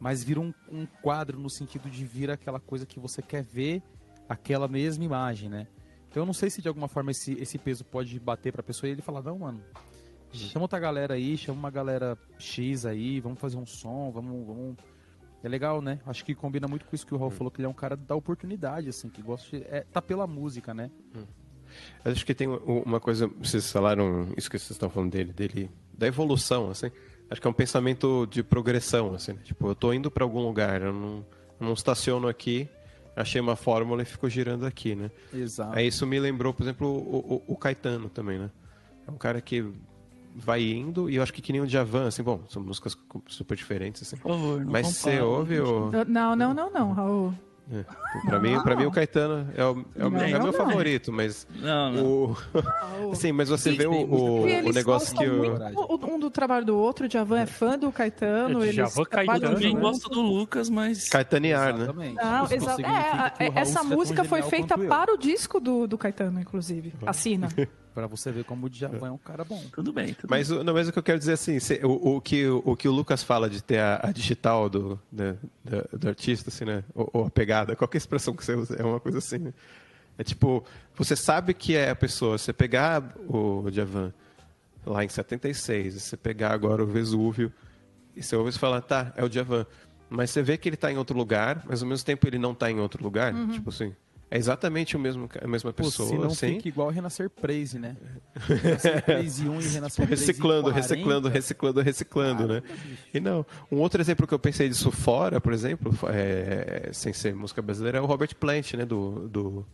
mas 0.00 0.22
vira 0.22 0.40
um, 0.40 0.52
um 0.70 0.86
quadro 1.02 1.38
no 1.38 1.50
sentido 1.50 1.88
de 1.88 2.04
vir 2.04 2.30
aquela 2.30 2.60
coisa 2.60 2.86
que 2.86 2.98
você 2.98 3.22
quer 3.22 3.42
ver, 3.42 3.82
aquela 4.28 4.68
mesma 4.68 5.04
imagem, 5.04 5.48
né? 5.48 5.66
Então 6.08 6.22
eu 6.22 6.26
não 6.26 6.32
sei 6.32 6.50
se 6.50 6.62
de 6.62 6.68
alguma 6.68 6.88
forma 6.88 7.10
esse, 7.10 7.32
esse 7.34 7.58
peso 7.58 7.84
pode 7.84 8.18
bater 8.18 8.52
pra 8.52 8.62
pessoa 8.62 8.88
e 8.88 8.92
ele 8.92 9.02
falar, 9.02 9.22
não, 9.22 9.38
mano, 9.40 9.62
chama 10.32 10.64
outra 10.64 10.78
galera 10.78 11.14
aí, 11.14 11.36
chama 11.36 11.58
uma 11.58 11.70
galera 11.70 12.16
X 12.38 12.86
aí, 12.86 13.20
vamos 13.20 13.38
fazer 13.38 13.56
um 13.56 13.66
som, 13.66 14.10
vamos, 14.10 14.46
vamos... 14.46 14.76
É 15.42 15.48
legal, 15.48 15.80
né? 15.80 16.00
Acho 16.04 16.24
que 16.24 16.34
combina 16.34 16.66
muito 16.66 16.84
com 16.84 16.94
isso 16.96 17.06
que 17.06 17.14
o 17.14 17.16
Raul 17.16 17.30
falou, 17.30 17.50
que 17.50 17.60
ele 17.60 17.66
é 17.66 17.68
um 17.68 17.74
cara 17.74 17.96
da 17.96 18.16
oportunidade, 18.16 18.88
assim, 18.88 19.08
que 19.08 19.22
gosta 19.22 19.56
de... 19.56 19.64
É, 19.68 19.82
tá 19.92 20.02
pela 20.02 20.26
música, 20.26 20.74
né? 20.74 20.90
Eu 21.14 21.22
acho 22.04 22.24
que 22.26 22.34
tem 22.34 22.48
uma 22.48 23.00
coisa, 23.00 23.28
vocês 23.40 23.70
falaram 23.70 24.28
isso 24.36 24.50
que 24.50 24.58
vocês 24.58 24.70
estão 24.72 24.88
falando 24.90 25.10
dele, 25.10 25.32
dele 25.32 25.70
da 25.96 26.06
evolução, 26.06 26.70
assim. 26.70 26.90
Acho 27.30 27.40
que 27.40 27.46
é 27.46 27.50
um 27.50 27.54
pensamento 27.54 28.26
de 28.30 28.42
progressão, 28.42 29.14
assim. 29.14 29.32
né? 29.32 29.40
Tipo, 29.44 29.68
eu 29.68 29.74
tô 29.74 29.92
indo 29.92 30.10
para 30.10 30.24
algum 30.24 30.40
lugar, 30.40 30.80
eu 30.82 30.92
não, 30.92 31.26
eu 31.60 31.66
não 31.66 31.72
estaciono 31.74 32.26
aqui, 32.28 32.68
achei 33.14 33.40
uma 33.40 33.54
fórmula 33.56 34.00
e 34.02 34.04
fico 34.06 34.28
girando 34.30 34.64
aqui, 34.64 34.94
né? 34.94 35.10
Exato. 35.34 35.76
Aí 35.76 35.86
isso 35.88 36.06
me 36.06 36.18
lembrou, 36.18 36.54
por 36.54 36.62
exemplo, 36.62 36.88
o, 36.88 37.34
o- 37.48 37.52
o 37.52 37.56
Caetano 37.56 38.08
também, 38.08 38.38
né? 38.38 38.50
É 39.06 39.10
um 39.10 39.16
cara 39.18 39.40
que 39.40 39.64
vai 40.34 40.62
indo, 40.62 41.10
e 41.10 41.16
eu 41.16 41.22
acho 41.22 41.32
que 41.32 41.42
que 41.42 41.50
nem 41.52 41.60
o 41.60 41.66
Djavan, 41.66 42.06
assim, 42.06 42.22
bom, 42.22 42.40
são 42.48 42.62
músicas 42.62 42.96
super 43.26 43.56
diferentes, 43.56 44.02
assim. 44.02 44.16
Por 44.16 44.30
favor, 44.30 44.64
não 44.64 44.70
Mas 44.72 44.86
você 44.86 45.10
compara. 45.18 45.26
ouve 45.26 45.60
o... 45.60 45.90
Não, 46.06 46.36
não, 46.36 46.54
não, 46.54 46.70
não, 46.70 46.92
Raul. 46.92 47.34
É, 47.70 47.84
pra, 48.26 48.40
mim, 48.40 48.62
pra 48.62 48.76
mim 48.76 48.86
o 48.86 48.90
Caetano 48.90 49.48
é 49.54 49.64
o, 49.64 49.84
é 49.94 50.06
o, 50.06 50.10
Não, 50.10 50.20
é 50.20 50.26
o 50.26 50.42
meu 50.42 50.42
não. 50.44 50.52
favorito, 50.52 51.12
mas 51.12 51.46
Não, 51.56 51.92
não. 51.92 52.04
o... 52.04 52.36
Sim, 53.14 53.32
mas 53.32 53.48
você 53.50 53.72
vê 53.72 53.86
o, 53.86 53.92
o, 53.92 54.42
o 54.42 54.72
negócio 54.72 55.14
que 55.14 55.26
o... 55.26 56.14
um 56.14 56.18
do 56.18 56.30
trabalho 56.30 56.64
do 56.64 56.76
outro, 56.76 57.06
o 57.06 57.10
Javan 57.10 57.40
é 57.40 57.46
fã 57.46 57.78
do 57.78 57.92
Caetano, 57.92 58.64
É, 58.64 58.72
trabalham 58.72 59.04
Caetano, 59.04 59.54
Também 59.54 59.76
gosto 59.76 60.08
do 60.08 60.20
Lucas, 60.20 60.70
mas. 60.70 61.08
Caetanear, 61.08 61.74
né? 61.74 61.82
Exatamente. 61.84 62.14
Não, 62.16 62.46
significa 62.46 62.88
É, 62.88 63.48
Raul 63.48 63.58
essa 63.58 63.82
música 63.84 64.24
foi 64.24 64.42
feita 64.42 64.78
para 64.78 65.12
o 65.12 65.18
disco 65.18 65.60
do, 65.60 65.86
do 65.86 65.98
Caetano, 65.98 66.40
inclusive. 66.40 66.94
Assina. 67.06 67.48
Pra 67.94 68.06
você 68.06 68.30
ver 68.30 68.44
como 68.44 68.66
o 68.66 68.70
Djavan 68.70 69.08
é 69.08 69.10
um 69.10 69.18
cara 69.18 69.44
bom. 69.44 69.62
Tudo 69.72 69.92
bem, 69.92 70.14
tudo 70.14 70.30
Mas, 70.30 70.50
o- 70.50 70.62
não, 70.62 70.72
mas 70.74 70.88
o 70.88 70.92
que 70.92 70.98
eu 70.98 71.02
quero 71.02 71.18
dizer 71.18 71.32
assim, 71.32 71.58
se- 71.58 71.80
o, 71.84 72.16
o 72.16 72.20
que, 72.20 72.46
o 72.46 72.76
que 72.76 72.88
o 72.88 72.92
Lucas 72.92 73.22
fala 73.22 73.48
de 73.50 73.62
ter 73.62 73.78
a, 73.78 74.00
a 74.04 74.12
digital 74.12 74.68
do, 74.68 75.00
da- 75.10 75.34
da- 75.64 75.84
do 75.98 76.08
artista, 76.08 76.50
assim, 76.50 76.64
né? 76.64 76.84
Ou, 76.94 77.10
ou 77.12 77.26
a 77.26 77.30
pegada, 77.30 77.74
qualquer 77.74 77.98
expressão 77.98 78.34
que 78.34 78.44
você 78.44 78.54
usa, 78.54 78.76
é 78.76 78.84
uma 78.84 79.00
coisa 79.00 79.18
assim, 79.18 79.38
né? 79.38 79.54
É 80.16 80.24
tipo, 80.24 80.64
você 80.96 81.14
sabe 81.14 81.54
que 81.54 81.76
é 81.76 81.90
a 81.90 81.96
pessoa. 81.96 82.36
Você 82.38 82.52
pegar 82.52 83.14
o 83.28 83.70
Djavan 83.70 84.12
lá 84.84 85.04
em 85.04 85.08
76, 85.08 85.94
e 85.96 86.00
você 86.00 86.16
pegar 86.16 86.50
agora 86.52 86.82
o 86.82 86.86
Vesúvio, 86.86 87.52
e 88.16 88.22
você 88.22 88.34
ouve 88.34 88.50
e 88.50 88.58
falar, 88.58 88.80
tá, 88.80 89.12
é 89.16 89.22
o 89.24 89.28
Djavan. 89.28 89.64
Mas 90.10 90.30
você 90.30 90.42
vê 90.42 90.56
que 90.56 90.68
ele 90.68 90.74
está 90.74 90.90
em 90.90 90.96
outro 90.96 91.16
lugar, 91.16 91.62
mas 91.66 91.82
ao 91.82 91.88
mesmo 91.88 92.04
tempo 92.06 92.26
ele 92.26 92.38
não 92.38 92.52
está 92.52 92.70
em 92.70 92.80
outro 92.80 93.02
lugar. 93.02 93.32
Tipo 93.52 93.68
assim, 93.70 93.94
é 94.30 94.36
exatamente 94.36 94.96
o 94.96 95.00
mesmo, 95.00 95.28
a 95.40 95.46
mesma 95.46 95.72
Pô, 95.72 95.84
pessoa, 95.84 96.08
se 96.08 96.14
não 96.16 96.26
assim. 96.26 96.56
fica 96.56 96.68
igual 96.68 96.90
Renascer 96.90 97.30
Praise, 97.30 97.78
né? 97.78 97.96
Renascer 98.36 99.04
Praise 99.04 99.48
1 99.48 99.60
e 99.60 99.68
Renascer 99.68 100.06
Praise 100.06 100.26
reciclando, 100.26 100.70
40. 100.70 100.80
reciclando, 100.80 101.28
reciclando, 101.28 101.80
reciclando, 101.80 102.48
né? 102.48 102.62
E 103.12 103.20
não, 103.20 103.46
um 103.72 103.78
outro 103.78 104.00
exemplo 104.00 104.26
que 104.26 104.34
eu 104.34 104.38
pensei 104.38 104.68
disso 104.68 104.90
fora, 104.90 105.40
por 105.40 105.52
exemplo, 105.52 105.92
é, 106.08 106.90
sem 106.92 107.12
ser 107.12 107.34
música 107.34 107.62
brasileira, 107.62 107.98
é 107.98 108.00
o 108.00 108.06
Robert 108.06 108.34
Plant, 108.36 108.74
né? 108.74 108.84
Do, 108.84 109.28
do, 109.28 109.66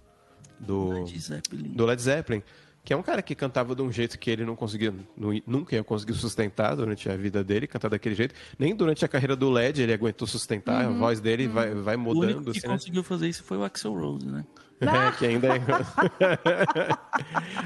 do, 0.61 0.89
Led 0.91 1.19
Zeppelin. 1.19 1.69
do 1.69 1.85
Led 1.87 2.01
Zeppelin. 2.01 2.43
Que 2.85 2.93
é 2.93 2.97
um 2.97 3.03
cara 3.03 3.23
que 3.23 3.35
cantava 3.35 3.75
de 3.75 3.83
um 3.83 3.91
jeito 3.91 4.19
que 4.19 4.31
ele 4.31 4.45
não 4.45 4.55
conseguia, 4.55 4.93
nu- 5.17 5.41
nunca 5.47 5.75
ia 5.75 5.83
conseguir 5.83 6.13
sustentar 6.15 6.77
durante 6.77 7.09
a 7.09 7.17
vida 7.17 7.43
dele, 7.43 7.67
cantar 7.67 7.89
daquele 7.89 8.15
jeito. 8.15 8.35
Nem 8.59 8.75
durante 8.77 9.05
a 9.05 9.09
carreira 9.09 9.35
do 9.35 9.51
LED 9.51 9.83
ele 9.83 9.93
aguentou 9.93 10.29
sustentar, 10.29 10.85
a 10.85 10.89
voz 10.91 11.19
dele 11.21 11.49
vai, 11.49 11.75
vai 11.75 11.97
O 11.97 12.01
mudando. 12.01 12.25
único 12.37 12.53
que 12.53 12.59
assim, 12.59 12.69
né? 12.69 12.75
conseguiu 12.75 13.03
fazer 13.03 13.29
isso 13.29 13.43
foi 13.43 13.57
o 13.57 13.65
Axel 13.65 13.95
Rose, 13.95 14.27
né? 14.27 14.45
É, 14.81 15.13
que 15.17 15.25
ainda 15.25 15.47
é... 15.49 15.61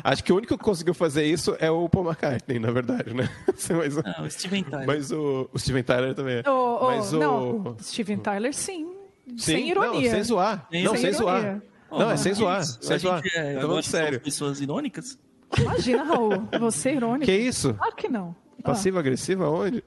Acho 0.05 0.23
que 0.23 0.33
o 0.33 0.37
único 0.37 0.57
que 0.57 0.63
conseguiu 0.65 0.95
fazer 0.95 1.25
isso 1.25 1.57
é 1.59 1.71
o 1.71 1.89
Paul 1.89 2.07
McCartney, 2.07 2.59
na 2.59 2.71
verdade, 2.71 3.15
né? 3.15 3.29
Mas, 3.77 3.97
o- 3.97 4.03
Não, 4.03 4.25
o 4.27 4.31
Steven 4.31 4.63
Tyler. 4.63 4.87
mas 4.87 5.11
o, 5.11 5.49
o 5.53 5.59
Steven 5.59 5.83
Tyler 5.83 6.15
também 6.15 6.43
é. 6.45 6.49
Ô, 6.49 6.85
ô, 6.85 6.87
mas 6.87 7.13
o... 7.13 7.19
Não, 7.19 7.77
Steven 7.81 8.19
Tyler, 8.19 8.55
sim. 8.55 8.95
Sim, 9.31 9.39
sem 9.39 9.69
ironia. 9.71 10.03
Não, 10.09 10.11
sem 10.11 10.23
zoar. 10.23 10.67
Sem 10.71 10.85
não, 10.85 10.97
sem 10.97 11.13
zoar. 11.13 11.63
Não, 11.91 12.11
é 12.11 12.17
sem 12.17 12.35
zoar. 12.35 12.63
Sem 12.65 12.97
a 12.97 12.99
zoar. 12.99 13.23
gente 13.23 13.37
é, 13.37 13.51
agora 13.51 13.67
falando 13.69 13.83
sério. 13.83 14.21
pessoas 14.21 14.61
irônicas. 14.61 15.19
Imagina, 15.59 16.05
Raul, 16.05 16.47
você 16.61 16.91
é 16.91 16.95
irônico. 16.97 17.25
Que 17.25 17.37
isso? 17.37 17.73
Claro 17.75 17.97
que 17.97 18.09
não. 18.09 18.37
Passiva-agressiva 18.63 19.49
onde? 19.49 19.83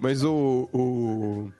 Mas 0.00 0.22
o. 0.22 0.68
o... 0.72 1.50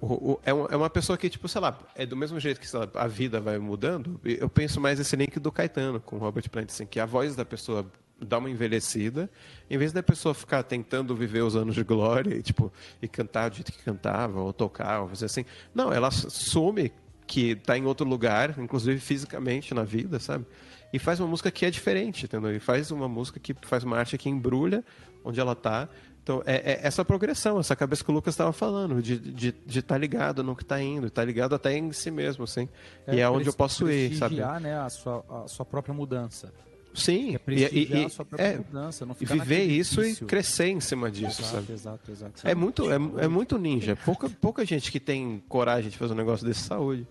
o- 0.00 0.32
o- 0.32 0.40
é, 0.44 0.52
uma, 0.52 0.68
é 0.70 0.76
uma 0.76 0.90
pessoa 0.90 1.16
que, 1.18 1.28
tipo, 1.28 1.48
sei 1.48 1.60
lá, 1.60 1.76
é 1.94 2.04
do 2.06 2.14
mesmo 2.16 2.38
jeito 2.38 2.60
que 2.60 2.68
sei 2.68 2.78
lá, 2.80 2.88
a 2.94 3.06
vida 3.08 3.40
vai 3.40 3.58
mudando. 3.58 4.20
Eu 4.24 4.48
penso 4.48 4.80
mais 4.80 5.00
esse 5.00 5.16
link 5.16 5.40
do 5.40 5.50
Caetano 5.50 5.98
com 6.00 6.16
o 6.16 6.18
Robert 6.18 6.48
Plant, 6.50 6.68
assim, 6.70 6.86
que 6.86 7.00
a 7.00 7.06
voz 7.06 7.34
da 7.34 7.44
pessoa 7.44 7.84
dá 8.20 8.38
uma 8.38 8.48
envelhecida, 8.48 9.28
em 9.68 9.76
vez 9.76 9.92
da 9.92 10.02
pessoa 10.02 10.32
ficar 10.34 10.62
tentando 10.62 11.14
viver 11.16 11.42
os 11.42 11.56
anos 11.56 11.74
de 11.74 11.82
glória 11.82 12.34
e, 12.34 12.42
tipo, 12.42 12.72
e 13.02 13.08
cantar 13.08 13.48
do 13.50 13.56
jeito 13.56 13.72
que 13.72 13.82
cantava, 13.82 14.40
ou 14.40 14.52
tocar, 14.52 15.00
ou 15.02 15.08
fazer 15.08 15.24
assim. 15.26 15.44
Não, 15.74 15.92
ela 15.92 16.10
some 16.10 16.92
que 17.26 17.56
tá 17.56 17.76
em 17.76 17.84
outro 17.84 18.06
lugar, 18.08 18.58
inclusive 18.58 19.00
fisicamente 19.00 19.74
na 19.74 19.82
vida, 19.82 20.18
sabe? 20.18 20.44
E 20.92 20.98
faz 20.98 21.18
uma 21.20 21.28
música 21.28 21.50
que 21.50 21.66
é 21.66 21.70
diferente, 21.70 22.24
entendeu? 22.26 22.54
E 22.54 22.60
faz 22.60 22.90
uma 22.90 23.08
música 23.08 23.40
que 23.40 23.54
faz 23.62 23.82
uma 23.84 23.98
arte 23.98 24.16
que 24.16 24.28
embrulha 24.28 24.84
onde 25.24 25.40
ela 25.40 25.54
tá. 25.54 25.88
Então, 26.22 26.42
é, 26.46 26.72
é 26.72 26.80
essa 26.82 27.04
progressão, 27.04 27.60
essa 27.60 27.76
cabeça 27.76 28.02
que 28.04 28.10
o 28.10 28.14
Lucas 28.14 28.34
estava 28.34 28.52
falando, 28.52 29.00
de 29.02 29.14
estar 29.14 29.30
de, 29.30 29.54
de 29.64 29.82
tá 29.82 29.96
ligado 29.98 30.42
no 30.42 30.56
que 30.56 30.64
tá 30.64 30.80
indo, 30.80 31.08
tá 31.10 31.24
ligado 31.24 31.54
até 31.54 31.76
em 31.76 31.92
si 31.92 32.10
mesmo, 32.10 32.44
assim. 32.44 32.68
e 33.06 33.20
é 33.20 33.28
onde 33.28 33.48
eu 33.48 33.52
posso 33.52 33.88
ir, 33.90 34.16
sabe? 34.16 34.36
né, 34.60 34.78
a 34.78 34.88
sua, 34.88 35.24
a 35.44 35.48
sua 35.48 35.64
própria 35.64 35.94
mudança. 35.94 36.52
Sim, 36.94 37.32
É 37.32 37.34
e, 37.34 37.38
prestigiar 37.38 38.00
e- 38.00 38.04
a 38.06 38.08
sua 38.08 38.24
própria 38.24 38.46
é, 38.46 38.56
mudança, 38.56 39.06
e 39.20 39.24
viver 39.24 39.64
isso 39.64 40.02
e 40.02 40.16
crescer 40.16 40.68
em 40.68 40.80
cima 40.80 41.10
disso, 41.10 41.42
Exato, 41.42 41.56
sabe? 41.56 41.72
exato, 41.72 42.10
exato. 42.10 42.48
É 42.48 42.54
muito, 42.54 42.90
é, 42.90 42.96
é 43.24 43.28
muito 43.28 43.58
ninja. 43.58 43.94
Pouca, 43.96 44.28
pouca 44.30 44.64
gente 44.64 44.90
que 44.90 44.98
tem 44.98 45.42
coragem 45.48 45.90
de 45.90 45.98
fazer 45.98 46.14
um 46.14 46.16
negócio 46.16 46.46
desse 46.46 46.60
saúde. 46.60 47.06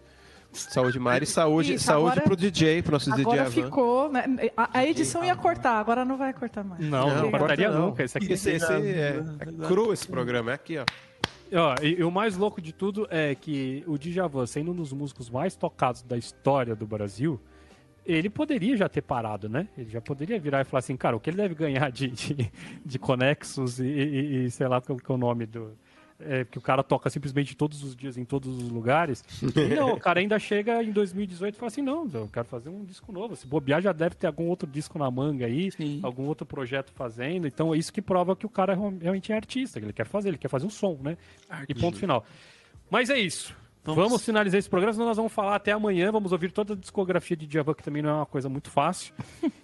Saúde, 0.59 0.99
Mari, 0.99 1.25
saúde, 1.25 1.73
Isso, 1.75 1.85
saúde 1.85 2.11
agora- 2.11 2.21
pro 2.21 2.35
DJ, 2.35 2.81
pro 2.81 2.91
nosso 2.93 3.09
DJ 3.11 3.21
Agora 3.23 3.51
ficou. 3.51 4.11
né, 4.11 4.23
A, 4.55 4.79
a 4.79 4.85
edição 4.85 5.23
ia 5.23 5.35
cortar, 5.35 5.79
agora 5.79 6.03
não 6.05 6.17
vai 6.17 6.33
cortar 6.33 6.63
mais. 6.63 6.81
Não, 6.83 7.07
não, 7.09 7.21
Não, 7.23 7.31
cortaria 7.31 7.65
corta 7.67 7.79
não. 7.79 7.87
nunca. 7.89 8.03
Esse 8.03 8.17
aqui 8.17 8.33
Esse, 8.33 8.49
esse 8.51 8.71
é, 8.71 9.17
é 9.39 9.45
cru 9.67 9.91
esse 9.93 10.07
programa, 10.07 10.51
é 10.51 10.53
aqui, 10.55 10.77
ó. 10.77 10.85
Ó, 11.53 11.75
e, 11.81 11.99
e 11.99 12.03
o 12.03 12.09
mais 12.11 12.35
louco 12.35 12.59
de 12.61 12.73
tudo 12.73 13.07
é 13.09 13.35
que 13.35 13.83
o 13.87 13.97
Djavan, 13.97 14.45
sendo 14.47 14.71
um 14.71 14.75
dos 14.75 14.91
músicos 14.91 15.29
mais 15.29 15.55
tocados 15.55 16.01
da 16.01 16.17
história 16.17 16.75
do 16.75 16.87
Brasil, 16.87 17.39
ele 18.05 18.29
poderia 18.29 18.75
já 18.75 18.89
ter 18.89 19.01
parado, 19.01 19.47
né? 19.47 19.67
Ele 19.77 19.89
já 19.89 20.01
poderia 20.01 20.39
virar 20.39 20.61
e 20.61 20.63
falar 20.65 20.79
assim, 20.79 20.97
cara, 20.97 21.15
o 21.15 21.19
que 21.19 21.29
ele 21.29 21.37
deve 21.37 21.53
ganhar 21.55 21.91
de, 21.91 22.07
de, 22.09 22.51
de 22.83 22.99
conexos 22.99 23.79
e, 23.79 23.83
e- 23.85 24.45
e 24.45 24.51
sei 24.51 24.67
lá 24.67 24.81
qual 24.81 24.97
que 24.97 25.11
é 25.11 25.13
o 25.13 25.17
nome 25.17 25.45
do... 25.45 25.71
É, 26.17 26.45
que 26.45 26.57
o 26.57 26.61
cara 26.61 26.81
toca 26.81 27.09
simplesmente 27.09 27.57
todos 27.57 27.83
os 27.83 27.93
dias 27.93 28.17
em 28.17 28.23
todos 28.23 28.57
os 28.57 28.69
lugares. 28.69 29.21
E 29.41 29.75
não, 29.75 29.93
o 29.93 29.99
cara 29.99 30.21
ainda 30.21 30.39
chega 30.39 30.81
em 30.81 30.91
2018 30.91 31.55
e 31.55 31.57
fala 31.57 31.67
assim, 31.67 31.81
não, 31.81 32.09
eu 32.13 32.29
quero 32.31 32.47
fazer 32.47 32.69
um 32.69 32.85
disco 32.85 33.11
novo. 33.11 33.35
Se 33.35 33.45
bobear, 33.45 33.81
já 33.81 33.91
deve 33.91 34.15
ter 34.15 34.25
algum 34.25 34.47
outro 34.47 34.65
disco 34.65 34.97
na 34.97 35.11
manga 35.11 35.45
aí, 35.45 35.71
Sim. 35.71 35.99
algum 36.01 36.23
outro 36.23 36.45
projeto 36.45 36.93
fazendo. 36.93 37.47
Então 37.47 37.73
é 37.73 37.77
isso 37.77 37.91
que 37.91 38.01
prova 38.01 38.33
que 38.33 38.45
o 38.45 38.49
cara 38.49 38.73
realmente 38.73 39.33
é 39.33 39.35
artista, 39.35 39.77
que 39.77 39.85
ele 39.85 39.91
quer 39.91 40.05
fazer, 40.05 40.29
ele 40.29 40.37
quer 40.37 40.47
fazer 40.47 40.65
um 40.65 40.69
som, 40.69 40.97
né? 41.01 41.17
E 41.67 41.75
ponto 41.75 41.97
final. 41.97 42.25
Mas 42.89 43.09
é 43.09 43.19
isso. 43.19 43.53
Vamos. 43.85 44.03
Vamos. 44.03 44.25
finalizar 44.25 44.57
esse 44.57 44.69
programa, 44.69 44.93
senão 44.93 45.05
nós 45.05 45.17
vamos 45.17 45.31
falar 45.31 45.55
até 45.55 45.71
amanhã. 45.71 46.11
Vamos 46.11 46.31
ouvir 46.31 46.51
toda 46.51 46.73
a 46.73 46.75
discografia 46.75 47.37
de 47.37 47.45
Djavan, 47.45 47.73
que 47.73 47.83
também 47.83 48.01
não 48.01 48.09
é 48.09 48.13
uma 48.13 48.25
coisa 48.25 48.49
muito 48.49 48.71
fácil. 48.71 49.13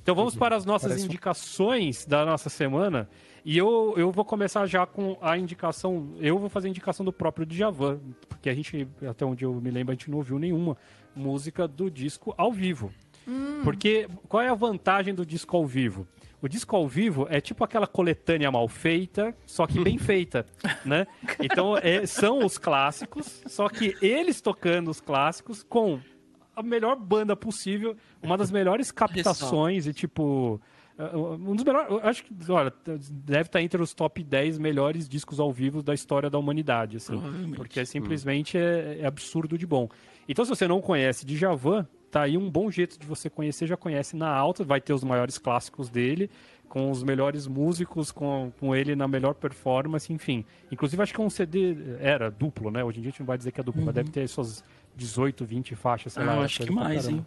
Então 0.01 0.13
vamos 0.13 0.35
para 0.37 0.55
as 0.55 0.63
nossas 0.63 0.89
Parece 0.89 1.05
indicações 1.05 2.05
da 2.05 2.23
nossa 2.23 2.49
semana. 2.49 3.09
E 3.43 3.57
eu, 3.57 3.93
eu 3.97 4.11
vou 4.11 4.23
começar 4.23 4.65
já 4.67 4.85
com 4.85 5.17
a 5.21 5.37
indicação. 5.37 6.13
Eu 6.19 6.37
vou 6.37 6.49
fazer 6.49 6.67
a 6.67 6.69
indicação 6.69 7.03
do 7.05 7.11
próprio 7.11 7.45
Djavan, 7.45 7.99
porque 8.29 8.49
a 8.49 8.53
gente, 8.53 8.87
até 9.07 9.25
onde 9.25 9.43
eu 9.43 9.53
me 9.55 9.71
lembro, 9.71 9.91
a 9.91 9.95
gente 9.95 10.09
não 10.11 10.19
ouviu 10.19 10.37
nenhuma 10.37 10.77
música 11.15 11.67
do 11.67 11.89
disco 11.89 12.33
ao 12.37 12.51
vivo. 12.51 12.91
Porque 13.63 14.07
qual 14.27 14.41
é 14.41 14.49
a 14.49 14.53
vantagem 14.55 15.13
do 15.13 15.25
disco 15.25 15.55
ao 15.55 15.65
vivo? 15.65 16.07
O 16.41 16.47
disco 16.47 16.75
ao 16.75 16.87
vivo 16.87 17.27
é 17.29 17.39
tipo 17.39 17.63
aquela 17.63 17.85
coletânea 17.85 18.51
mal 18.51 18.67
feita, 18.67 19.35
só 19.45 19.67
que 19.67 19.79
bem 19.79 19.97
feita, 19.99 20.45
né? 20.83 21.05
Então 21.39 21.77
é- 21.77 22.05
são 22.07 22.43
os 22.43 22.57
clássicos, 22.57 23.43
só 23.45 23.69
que 23.69 23.95
eles 24.01 24.41
tocando 24.41 24.89
os 24.89 24.99
clássicos 24.99 25.63
com 25.63 25.99
a 26.55 26.63
melhor 26.63 26.95
banda 26.95 27.35
possível, 27.35 27.95
uma 28.23 28.37
das 28.37 28.51
melhores 28.51 28.91
captações 28.91 29.85
e 29.85 29.93
tipo 29.93 30.59
um 31.15 31.55
dos 31.55 31.63
melhores, 31.63 31.89
acho 32.03 32.23
que, 32.23 32.33
olha, 32.51 32.73
deve 33.11 33.47
estar 33.47 33.61
entre 33.61 33.81
os 33.81 33.93
top 33.93 34.23
10 34.23 34.57
melhores 34.57 35.07
discos 35.07 35.39
ao 35.39 35.51
vivo 35.51 35.81
da 35.81 35.93
história 35.93 36.29
da 36.29 36.37
humanidade, 36.37 36.97
assim, 36.97 37.19
porque 37.55 37.79
é 37.79 37.85
simplesmente 37.85 38.57
é, 38.57 38.99
é 39.01 39.05
absurdo 39.05 39.57
de 39.57 39.65
bom. 39.65 39.89
Então, 40.27 40.45
se 40.45 40.49
você 40.49 40.67
não 40.67 40.81
conhece 40.81 41.25
Djavan, 41.25 41.87
tá 42.09 42.21
aí 42.23 42.37
um 42.37 42.49
bom 42.49 42.69
jeito 42.69 42.99
de 42.99 43.05
você 43.05 43.29
conhecer, 43.29 43.67
já 43.67 43.77
conhece 43.77 44.15
na 44.15 44.29
alta, 44.29 44.63
vai 44.63 44.79
ter 44.81 44.93
os 44.93 45.03
maiores 45.03 45.37
clássicos 45.37 45.89
dele, 45.89 46.29
com 46.69 46.89
os 46.89 47.03
melhores 47.03 47.47
músicos, 47.47 48.11
com, 48.11 48.51
com 48.59 48.73
ele 48.75 48.95
na 48.95 49.05
melhor 49.07 49.33
performance, 49.33 50.11
enfim. 50.13 50.45
Inclusive, 50.71 51.01
acho 51.03 51.13
que 51.13 51.19
é 51.19 51.23
um 51.23 51.29
CD, 51.29 51.75
era 51.99 52.31
duplo, 52.31 52.71
né? 52.71 52.81
Hoje 52.83 52.99
em 52.99 53.01
dia 53.01 53.09
a 53.09 53.11
gente 53.11 53.19
não 53.19 53.27
vai 53.27 53.37
dizer 53.37 53.51
que 53.51 53.59
é 53.59 53.63
duplo, 53.63 53.83
mas 53.83 53.93
deve 53.93 54.09
ter 54.09 54.25
suas 54.29 54.63
18, 54.95 55.43
20 55.43 55.75
faixas, 55.75 56.13
sei 56.13 56.23
Ah, 56.23 56.27
lá. 56.27 56.35
é 56.41 56.45
acho 56.45 56.63
que 56.63 56.71
mais, 56.71 57.09
hein? 57.09 57.25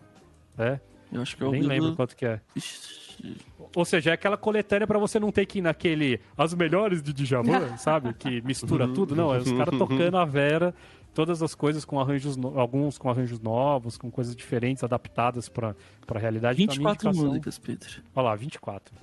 É, 0.57 0.79
Eu 1.13 1.23
acho 1.23 1.37
que 1.37 1.43
eu 1.43 1.51
nem 1.51 1.63
ouvi 1.63 1.75
lembro 1.75 1.91
do- 1.91 1.97
quanto 1.97 2.17
que 2.17 2.27
é. 2.27 2.41
Ixi, 2.57 3.37
Ou 3.77 3.85
seja, 3.85 4.11
é 4.11 4.13
aquela 4.15 4.37
coletânea 4.37 4.87
pra 4.87 4.99
você 4.99 5.21
não 5.21 5.31
ter 5.31 5.47
que 5.47 5.59
ir 5.59 5.63
naquele 5.63 6.21
as 6.37 6.53
melhores 6.55 7.03
de 7.03 7.13
Djavan, 7.13 7.45
sabe? 7.79 8.13
Que 8.15 8.41
mistura 8.43 8.89
tudo. 8.89 9.15
Não, 9.15 9.33
é 9.35 9.39
os 9.39 9.53
caras 9.53 9.75
tocando 9.79 10.17
a 10.17 10.25
Vera, 10.25 10.75
todas 11.15 11.43
as 11.43 11.55
coisas 11.55 11.85
com 11.85 12.01
arranjos, 12.01 12.37
no- 12.37 12.59
alguns 12.59 12.99
com 12.99 13.09
arranjos 13.09 13.39
novos, 13.41 13.97
com 13.97 14.11
coisas 14.11 14.35
diferentes, 14.35 14.83
adaptadas 14.83 15.49
pra, 15.49 15.75
pra 16.07 16.19
realidade. 16.19 16.63
Então, 16.63 16.75
a 16.75 16.79
minha 16.79 16.91
24 16.91 17.09
indicação- 17.09 17.29
músicas, 17.31 17.59
Pedro. 17.59 17.89
Olha 18.17 18.25
lá, 18.25 18.35
24. 18.37 18.95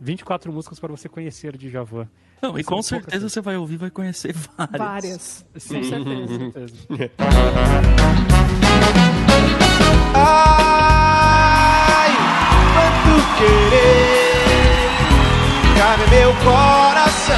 24 0.00 0.52
músicas 0.52 0.78
para 0.78 0.92
você 0.92 1.08
conhecer 1.08 1.56
Djavan. 1.56 2.06
Não, 2.42 2.58
e 2.58 2.62
com 2.62 2.70
poucas 2.74 2.86
certeza 2.86 3.28
você 3.30 3.40
vai 3.40 3.56
ouvir 3.56 3.74
e 3.74 3.78
vai 3.78 3.90
conhecer 3.90 4.34
várias. 4.34 4.78
Várias. 4.78 5.46
Com 5.54 5.60
certeza, 5.82 6.38
com 6.38 6.52
certeza. 6.52 6.86
Querer 13.38 14.36
cabe 15.76 16.04
meu 16.10 16.32
coração. 16.36 17.34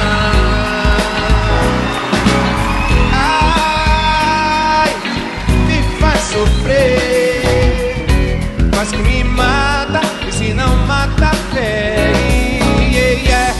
Ai, 3.13 4.91
me 5.67 5.81
faz 5.99 6.19
sofrer, 6.21 7.95
mas 8.75 8.91
que 8.91 8.97
me 8.97 9.23
mata 9.23 10.01
e 10.27 10.31
se 10.31 10.53
não 10.53 10.75
mata 10.87 11.31
fere. 11.53 12.63
Yeah, 12.93 13.21
yeah. 13.21 13.55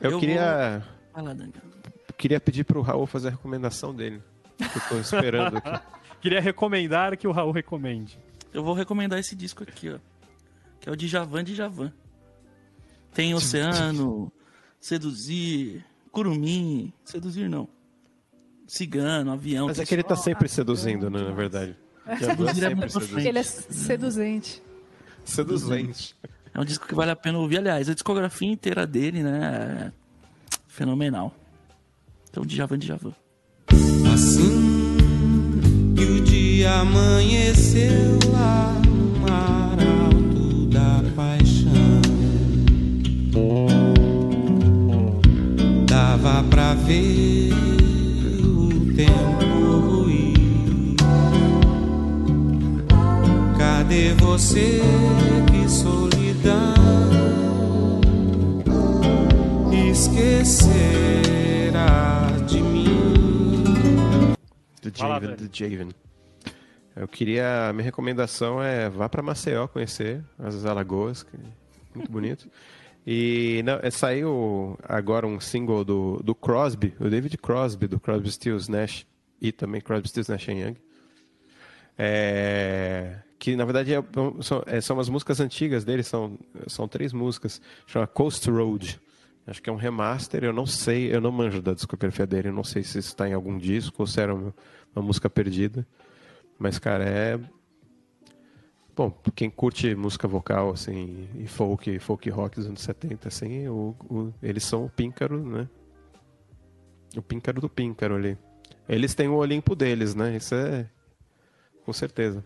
Eu, 0.00 0.10
Eu 0.12 0.18
queria, 0.18 0.82
Vai 1.14 1.22
lá, 1.22 1.32
Daniel. 1.32 1.71
Queria 2.22 2.38
pedir 2.38 2.62
pro 2.64 2.80
Raul 2.82 3.04
fazer 3.04 3.28
a 3.28 3.30
recomendação 3.32 3.92
dele. 3.92 4.22
Que 4.56 4.64
eu 4.64 4.88
tô 4.88 4.98
esperando 5.00 5.56
aqui. 5.56 5.82
Queria 6.22 6.40
recomendar 6.40 7.16
que 7.16 7.26
o 7.26 7.32
Raul 7.32 7.50
recomende. 7.50 8.16
Eu 8.54 8.62
vou 8.62 8.74
recomendar 8.74 9.18
esse 9.18 9.34
disco 9.34 9.64
aqui, 9.64 9.90
ó. 9.90 9.98
Que 10.78 10.88
é 10.88 10.92
o 10.92 10.96
Djavan 10.96 11.42
Djavan. 11.42 11.92
Tem 13.12 13.34
Oceano, 13.34 14.30
Seduzir, 14.78 15.84
Curumim. 16.12 16.92
Seduzir 17.04 17.48
não. 17.48 17.68
Cigano, 18.68 19.32
Avião. 19.32 19.66
Mas 19.66 19.80
é 19.80 19.84
que 19.84 19.92
ele 19.92 20.04
tá 20.04 20.14
sempre 20.14 20.48
seduzindo, 20.48 21.10
né, 21.10 21.22
na 21.22 21.32
verdade. 21.32 21.76
Djavan 22.06 22.36
Seduzir 22.36 22.64
é 22.64 22.74
muito 22.76 23.00
seduz. 23.00 23.26
Ele 23.26 23.38
é 23.40 23.42
seduzente. 23.42 24.62
Seduzente. 25.24 26.14
É 26.54 26.60
um 26.60 26.64
disco 26.64 26.86
que 26.86 26.94
vale 26.94 27.10
a 27.10 27.16
pena 27.16 27.38
ouvir. 27.38 27.58
Aliás, 27.58 27.88
a 27.88 27.94
discografia 27.94 28.48
inteira 28.48 28.86
dele, 28.86 29.24
né? 29.24 29.90
É 29.90 30.02
fenomenal. 30.68 31.34
Então, 32.32 32.46
Djavan, 32.46 32.78
Djavan. 32.78 33.12
Assim 34.14 34.96
que 35.94 36.02
o 36.02 36.20
dia 36.22 36.80
amanheceu 36.80 38.18
lá 38.32 38.74
no 38.86 39.20
mar 39.20 39.76
alto 40.06 40.64
da 40.68 41.02
paixão, 41.14 42.00
dava 45.86 46.42
pra 46.44 46.72
ver 46.72 47.52
o 48.42 48.94
tempo 48.94 49.80
ruim. 49.82 50.96
Cadê 53.58 54.14
você? 54.14 54.80
Javen, 65.08 65.36
do 65.36 65.48
Javen. 65.56 65.88
Eu 66.94 67.08
queria. 67.08 67.72
Minha 67.72 67.84
recomendação 67.84 68.62
é 68.62 68.88
vá 68.90 69.08
para 69.08 69.22
Maceió 69.22 69.66
conhecer 69.66 70.22
as 70.38 70.64
Alagoas, 70.66 71.22
que 71.22 71.36
é 71.36 71.40
muito 71.94 72.10
bonito. 72.12 72.48
E 73.06 73.62
não, 73.64 73.80
é, 73.82 73.90
saiu 73.90 74.78
agora 74.84 75.26
um 75.26 75.40
single 75.40 75.84
do, 75.84 76.20
do 76.22 76.34
Crosby, 76.34 76.94
o 77.00 77.08
David 77.08 77.36
Crosby, 77.38 77.88
do 77.88 77.98
Crosby, 77.98 78.30
Stills, 78.30 78.70
Nash 78.70 79.04
e 79.40 79.50
também 79.50 79.80
Crosby, 79.80 80.08
Stills, 80.08 80.30
Nash 80.30 80.46
Young. 80.48 80.76
É, 81.98 83.16
que 83.38 83.56
na 83.56 83.64
verdade 83.64 83.92
é- 83.94 84.02
são, 84.40 84.62
é, 84.66 84.80
são 84.80 85.00
as 85.00 85.08
músicas 85.08 85.40
antigas 85.40 85.84
dele, 85.84 86.02
são, 86.02 86.38
são 86.68 86.86
três 86.86 87.12
músicas, 87.12 87.60
chama 87.86 88.06
Coast 88.06 88.48
Road. 88.48 89.00
Acho 89.46 89.60
que 89.60 89.68
é 89.68 89.72
um 89.72 89.76
remaster, 89.76 90.44
eu 90.44 90.52
não 90.52 90.64
sei, 90.64 91.12
eu 91.12 91.20
não 91.20 91.32
manjo 91.32 91.60
da 91.60 91.74
discografia 91.74 92.24
dele, 92.24 92.48
eu 92.48 92.52
não 92.52 92.62
sei 92.62 92.84
se 92.84 93.00
está 93.00 93.28
em 93.28 93.32
algum 93.32 93.58
disco 93.58 94.02
ou 94.02 94.06
se 94.06 94.20
era 94.20 94.32
uma, 94.32 94.54
uma 94.94 95.02
música 95.04 95.28
perdida. 95.30 95.86
Mas, 96.58 96.78
cara, 96.78 97.04
é. 97.04 97.40
Bom, 98.94 99.10
quem 99.34 99.48
curte 99.48 99.94
música 99.94 100.28
vocal, 100.28 100.70
assim, 100.70 101.26
e 101.36 101.46
folk, 101.46 101.98
folk 101.98 102.28
rock 102.28 102.56
dos 102.56 102.66
anos 102.66 102.82
70, 102.82 103.28
assim, 103.28 103.66
o, 103.66 103.96
o- 104.10 104.34
eles 104.42 104.64
são 104.64 104.84
o 104.84 104.90
píncaro, 104.90 105.42
né? 105.42 105.66
O 107.16 107.22
píncaro 107.22 107.60
do 107.60 107.68
píncaro 107.70 108.16
ali. 108.16 108.36
Eles 108.88 109.14
têm 109.14 109.28
o 109.28 109.34
Olimpo 109.36 109.74
deles, 109.74 110.14
né? 110.14 110.36
Isso 110.36 110.54
é. 110.54 110.88
Com 111.86 111.92
certeza. 111.92 112.44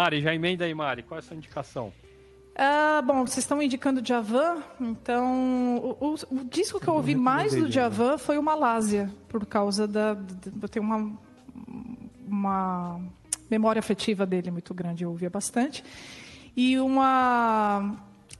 Mari, 0.00 0.22
já 0.22 0.34
emenda 0.34 0.64
aí, 0.64 0.72
Mari. 0.74 1.02
Qual 1.02 1.16
é 1.16 1.18
a 1.18 1.22
sua 1.22 1.36
indicação? 1.36 1.92
Ah, 2.56 3.02
bom, 3.06 3.26
vocês 3.26 3.38
estão 3.44 3.60
indicando 3.60 4.00
Djavan, 4.00 4.62
então 4.80 5.76
o, 5.76 6.14
o- 6.14 6.14
o 6.40 6.44
disco 6.44 6.80
que 6.80 6.88
eu 6.88 6.94
ouvi 6.94 7.14
mais 7.14 7.54
do 7.54 7.68
Djavan 7.68 8.16
foi 8.16 8.38
o 8.38 8.42
Malásia, 8.42 9.12
por 9.28 9.44
causa 9.44 9.86
da. 9.86 10.16
Eu 10.62 10.68
tenho 10.70 10.84
uma, 10.86 11.12
uma 12.26 13.00
memória 13.50 13.78
afetiva 13.78 14.24
dele 14.24 14.50
muito 14.50 14.72
grande, 14.72 15.04
eu 15.04 15.10
ouvia 15.10 15.28
bastante. 15.28 15.84
E 16.56 16.78
uma. 16.80 17.96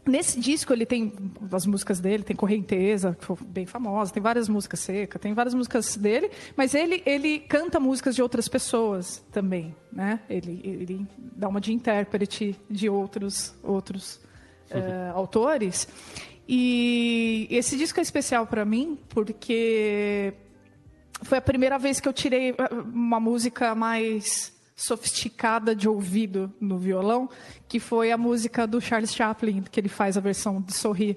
Nesse 0.06 0.40
disco 0.40 0.72
ele 0.72 0.86
tem 0.86 1.12
as 1.52 1.66
músicas 1.66 2.00
dele, 2.00 2.22
tem 2.22 2.34
Correnteza, 2.34 3.16
que 3.18 3.24
foi 3.24 3.36
bem 3.46 3.66
famosa, 3.66 4.12
tem 4.12 4.22
várias 4.22 4.48
músicas 4.48 4.80
seca, 4.80 5.18
tem 5.18 5.34
várias 5.34 5.54
músicas 5.54 5.96
dele, 5.96 6.30
mas 6.56 6.74
ele, 6.74 7.02
ele 7.04 7.40
canta 7.40 7.78
músicas 7.78 8.14
de 8.14 8.22
outras 8.22 8.48
pessoas 8.48 9.22
também, 9.30 9.76
né? 9.92 10.20
Ele, 10.28 10.60
ele 10.64 11.06
dá 11.18 11.48
uma 11.48 11.60
de 11.60 11.72
intérprete 11.72 12.58
de 12.68 12.88
outros, 12.88 13.54
outros 13.62 14.20
eh, 14.70 15.10
autores. 15.14 15.86
E 16.48 17.46
esse 17.50 17.76
disco 17.76 18.00
é 18.00 18.02
especial 18.02 18.46
para 18.46 18.64
mim 18.64 18.98
porque 19.10 20.32
foi 21.22 21.38
a 21.38 21.42
primeira 21.42 21.78
vez 21.78 22.00
que 22.00 22.08
eu 22.08 22.12
tirei 22.12 22.54
ah, 22.58 22.68
uma 22.72 23.20
música 23.20 23.74
mais 23.74 24.52
sofisticada 24.80 25.74
de 25.76 25.86
ouvido 25.88 26.50
no 26.60 26.78
violão, 26.78 27.28
que 27.68 27.78
foi 27.78 28.10
a 28.10 28.16
música 28.16 28.66
do 28.66 28.80
Charles 28.80 29.14
Chaplin, 29.14 29.62
que 29.70 29.78
ele 29.78 29.88
faz 29.90 30.16
a 30.16 30.20
versão 30.20 30.60
de 30.60 30.72
Sorrir. 30.72 31.16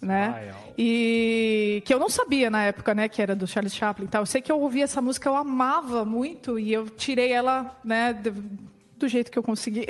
Né? 0.00 0.52
E 0.76 1.82
que 1.84 1.92
eu 1.92 1.98
não 2.00 2.08
sabia 2.08 2.50
na 2.50 2.64
época, 2.64 2.94
né, 2.94 3.08
que 3.08 3.20
era 3.20 3.36
do 3.36 3.46
Charles 3.46 3.74
Chaplin 3.74 4.06
tal. 4.06 4.22
Eu 4.22 4.26
sei 4.26 4.40
que 4.40 4.50
eu 4.50 4.58
ouvia 4.58 4.84
essa 4.84 5.02
música, 5.02 5.28
eu 5.28 5.36
amava 5.36 6.04
muito 6.04 6.58
e 6.58 6.72
eu 6.72 6.88
tirei 6.88 7.30
ela, 7.30 7.78
né, 7.84 8.12
do, 8.14 8.32
do 8.98 9.06
jeito 9.06 9.30
que 9.30 9.38
eu 9.38 9.42
consegui, 9.42 9.86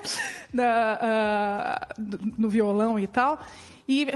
na, 0.52 1.88
do- 1.98 2.20
no 2.36 2.48
violão 2.48 2.98
e 3.00 3.06
tal. 3.06 3.40
E, 3.88 4.06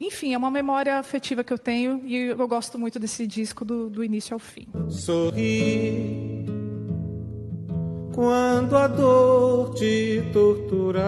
enfim, 0.00 0.32
é 0.32 0.38
uma 0.38 0.50
memória 0.50 0.98
afetiva 0.98 1.44
que 1.44 1.52
eu 1.52 1.58
tenho 1.58 2.00
e 2.04 2.16
eu 2.16 2.48
gosto 2.48 2.78
muito 2.78 2.98
desse 2.98 3.26
disco 3.26 3.64
do, 3.64 3.90
do 3.90 4.02
início 4.02 4.32
ao 4.34 4.40
fim. 4.40 4.66
Sorri 4.88 6.57
quando 8.18 8.76
a 8.76 8.88
dor 8.88 9.74
te 9.74 10.28
torturar 10.32 11.06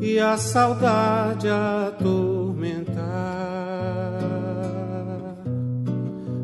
e 0.00 0.20
a 0.20 0.36
saudade 0.36 1.48
atormentar 1.48 2.94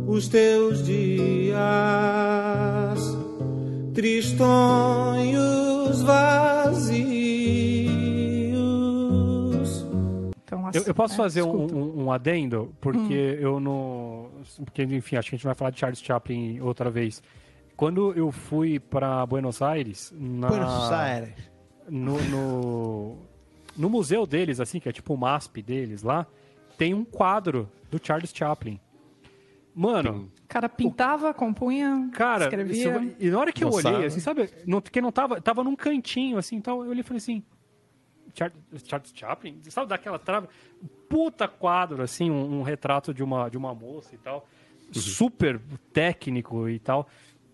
os 0.09 0.27
teus 0.27 0.85
dias 0.85 1.61
tristonhos 3.95 4.43
vazios. 6.03 7.20
Então, 10.71 10.83
Eu, 10.83 10.89
eu 10.89 10.95
posso 10.95 11.13
né, 11.15 11.17
fazer 11.19 11.43
um, 11.43 11.67
um- 11.67 12.05
um 12.05 12.13
adendo, 12.13 12.75
porque 12.81 13.39
eu 13.41 13.61
não. 13.61 14.31
Porque, 14.65 14.83
enfim, 14.85 15.17
acho 15.17 15.29
que 15.29 15.35
a 15.35 15.39
gente 15.39 15.45
vai 15.47 15.55
falar 15.55 15.71
de 15.71 15.79
Charles 15.79 16.01
Chaplin 16.01 16.61
outra 16.61 16.89
vez. 16.91 17.23
Quando 17.77 18.13
eu 18.15 18.31
fui 18.33 18.79
para 18.81 19.25
Buenos 19.27 19.61
Aires, 19.63 20.13
na, 20.17 20.49
Buenos 20.49 20.93
Aires. 20.93 21.35
no, 21.89 22.21
no, 22.25 23.17
no 23.77 23.89
museu 23.91 24.27
deles, 24.27 24.61
assim, 24.61 24.79
que 24.81 24.89
é 24.89 24.93
tipo 24.93 25.15
o 25.15 25.17
MASP 25.17 25.63
deles 25.63 26.03
lá, 26.03 26.27
tem 26.77 26.93
um 26.95 27.05
quadro 27.05 27.69
do 27.91 27.99
Charles 28.03 28.33
Chaplin. 28.35 28.79
Mano, 29.75 30.31
O 30.45 30.49
cara 30.49 30.69
pintava, 30.69 31.33
compunha, 31.33 32.11
Cara, 32.13 32.45
escrevia. 32.45 32.75
isso- 32.99 33.15
e 33.21 33.31
na 33.31 33.39
hora 33.39 33.53
que 33.53 33.63
eu 33.63 33.71
olhei, 33.71 34.05
assim, 34.05 34.19
sabe, 34.21 34.51
não, 34.67 34.81
que 34.81 35.01
não 35.01 35.13
tava, 35.13 35.41
tava 35.41 35.63
num 35.63 35.77
cantinho, 35.77 36.37
assim, 36.39 36.57
então 36.57 36.83
eu 36.85 36.91
olhei 36.91 37.01
e 37.01 37.05
falei 37.05 37.19
assim, 37.19 37.43
Charles 38.35 39.13
Chaplin? 39.15 39.59
Sabe 39.69 39.89
daquela 39.89 40.19
trava? 40.19 40.49
Puta 41.09 41.49
quadro, 41.49 42.03
assim, 42.03 42.31
um, 42.31 42.61
um 42.61 42.63
retrato 42.63 43.13
de 43.13 43.23
uma, 43.23 43.49
de 43.49 43.57
uma 43.57 43.75
moça 43.75 44.15
e 44.15 44.19
tal, 44.19 44.47
super 44.93 45.61
técnico 45.93 46.69
e 46.69 46.79
tal. 46.79 47.09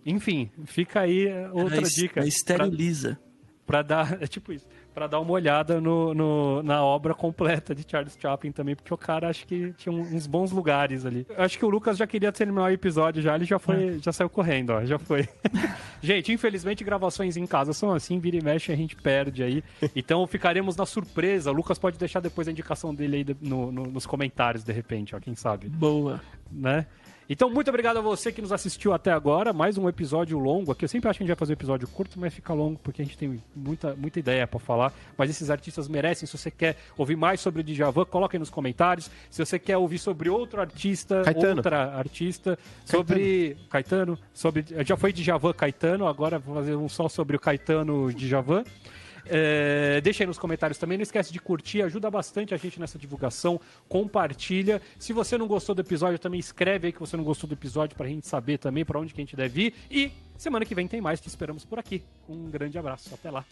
Enfim, 0.04 0.50
fica 0.66 1.00
aí 1.00 1.26
eh, 1.26 1.50
outra 1.52 1.78
Ela 1.78 1.88
dica. 1.88 2.20
ela 2.20 2.24
pra- 2.24 2.28
esteriliza. 2.28 3.18
Pra 3.66 3.82
dar, 3.82 4.18
é 4.22 4.26
tipo 4.26 4.52
isso, 4.52 4.66
pra 4.96 5.06
dar 5.06 5.20
uma 5.20 5.30
olhada 5.32 5.78
no, 5.78 6.14
no- 6.14 6.62
na 6.62 6.82
obra 6.82 7.12
completa 7.14 7.74
de 7.74 7.84
Charles 7.86 8.16
Chaplin 8.18 8.50
também, 8.50 8.74
porque 8.74 8.94
o 8.94 8.96
cara 8.96 9.28
acho 9.28 9.46
que 9.46 9.74
tinha 9.74 9.94
uns 9.94 10.26
bons 10.26 10.50
lugares 10.50 11.04
ali. 11.04 11.26
Eu 11.28 11.44
Acho 11.44 11.58
que 11.58 11.64
o 11.66 11.68
Lucas 11.68 11.98
já 11.98 12.06
queria 12.06 12.32
terminar 12.32 12.62
o 12.62 12.70
episódio 12.70 13.20
já, 13.20 13.34
ele 13.34 13.44
já 13.44 13.58
foi, 13.58 13.98
já 14.00 14.10
saiu 14.10 14.30
correndo, 14.30 14.70
ó, 14.70 14.82
já 14.86 14.98
foi. 14.98 15.28
gente, 16.00 16.32
infelizmente 16.32 16.82
gravações 16.82 17.36
em 17.36 17.46
casa 17.46 17.74
são 17.74 17.92
assim, 17.92 18.18
vira 18.18 18.38
e 18.38 18.42
mexe 18.42 18.72
a 18.72 18.76
gente 18.76 18.96
perde 18.96 19.42
aí. 19.42 19.62
Então 19.94 20.26
ficaremos 20.26 20.76
na 20.76 20.86
surpresa. 20.86 21.50
O 21.50 21.54
Lucas 21.54 21.78
pode 21.78 21.98
deixar 21.98 22.20
depois 22.20 22.48
a 22.48 22.50
indicação 22.50 22.94
dele 22.94 23.16
aí 23.18 23.36
no- 23.42 23.70
no- 23.70 23.84
nos 23.86 24.06
comentários, 24.06 24.64
de 24.64 24.72
repente, 24.72 25.14
ó, 25.14 25.20
quem 25.20 25.34
sabe 25.34 25.68
Boa. 25.68 26.22
né? 26.50 26.86
Então, 27.28 27.50
muito 27.50 27.68
obrigado 27.68 27.96
a 27.96 28.00
você 28.00 28.30
que 28.30 28.40
nos 28.40 28.52
assistiu 28.52 28.92
até 28.92 29.10
agora. 29.10 29.52
Mais 29.52 29.76
um 29.76 29.88
episódio 29.88 30.38
longo 30.38 30.70
aqui. 30.70 30.84
Eu 30.84 30.88
sempre 30.88 31.10
acho 31.10 31.18
que 31.18 31.24
a 31.24 31.26
gente 31.26 31.34
vai 31.34 31.38
fazer 31.38 31.52
um 31.52 31.54
episódio 31.54 31.88
curto, 31.88 32.20
mas 32.20 32.32
fica 32.32 32.52
longo 32.54 32.78
porque 32.78 33.02
a 33.02 33.04
gente 33.04 33.18
tem 33.18 33.42
muita, 33.54 33.96
muita 33.96 34.20
ideia 34.20 34.46
pra 34.46 34.60
falar. 34.60 34.94
Mas 35.18 35.30
esses 35.30 35.50
artistas 35.50 35.88
merecem. 35.88 36.24
Se 36.24 36.38
você 36.38 36.52
quer 36.52 36.76
ouvir 36.96 37.16
mais 37.16 37.40
sobre 37.40 37.62
o 37.62 37.64
Djavan, 37.64 38.04
coloque 38.04 38.36
aí 38.36 38.38
nos 38.38 38.48
comentários. 38.48 39.10
Se 39.28 39.44
você 39.44 39.58
quer 39.58 39.76
ouvir 39.76 39.98
sobre 39.98 40.30
outro 40.30 40.60
artista, 40.60 41.22
Caetano. 41.22 41.56
outra 41.56 41.96
artista, 41.96 42.56
sobre 42.84 43.56
Caetano, 43.68 44.16
sobre 44.32 44.64
já 44.84 44.96
foi 44.96 45.12
Djavan 45.12 45.52
Caetano, 45.52 46.06
agora 46.06 46.38
vou 46.38 46.54
fazer 46.54 46.76
um 46.76 46.88
só 46.88 47.08
sobre 47.08 47.36
o 47.36 47.40
Caetano 47.40 48.12
Djavan. 48.12 48.62
É, 49.28 50.00
deixa 50.00 50.22
aí 50.22 50.26
nos 50.26 50.38
comentários 50.38 50.78
também. 50.78 50.98
Não 50.98 51.02
esquece 51.02 51.32
de 51.32 51.40
curtir, 51.40 51.82
ajuda 51.82 52.10
bastante 52.10 52.54
a 52.54 52.56
gente 52.56 52.78
nessa 52.80 52.98
divulgação. 52.98 53.60
Compartilha. 53.88 54.80
Se 54.98 55.12
você 55.12 55.36
não 55.36 55.46
gostou 55.46 55.74
do 55.74 55.80
episódio, 55.80 56.18
também 56.18 56.40
escreve 56.40 56.88
aí 56.88 56.92
que 56.92 57.00
você 57.00 57.16
não 57.16 57.24
gostou 57.24 57.48
do 57.48 57.54
episódio 57.54 57.96
pra 57.96 58.06
gente 58.06 58.26
saber 58.26 58.58
também 58.58 58.84
pra 58.84 58.98
onde 58.98 59.12
que 59.12 59.20
a 59.20 59.24
gente 59.24 59.36
deve 59.36 59.66
ir. 59.66 59.74
E 59.90 60.12
semana 60.36 60.64
que 60.64 60.74
vem 60.74 60.86
tem 60.86 61.00
mais. 61.00 61.20
Te 61.20 61.28
esperamos 61.28 61.64
por 61.64 61.78
aqui. 61.78 62.02
Um 62.28 62.50
grande 62.50 62.78
abraço. 62.78 63.14
Até 63.14 63.30
lá. 63.30 63.44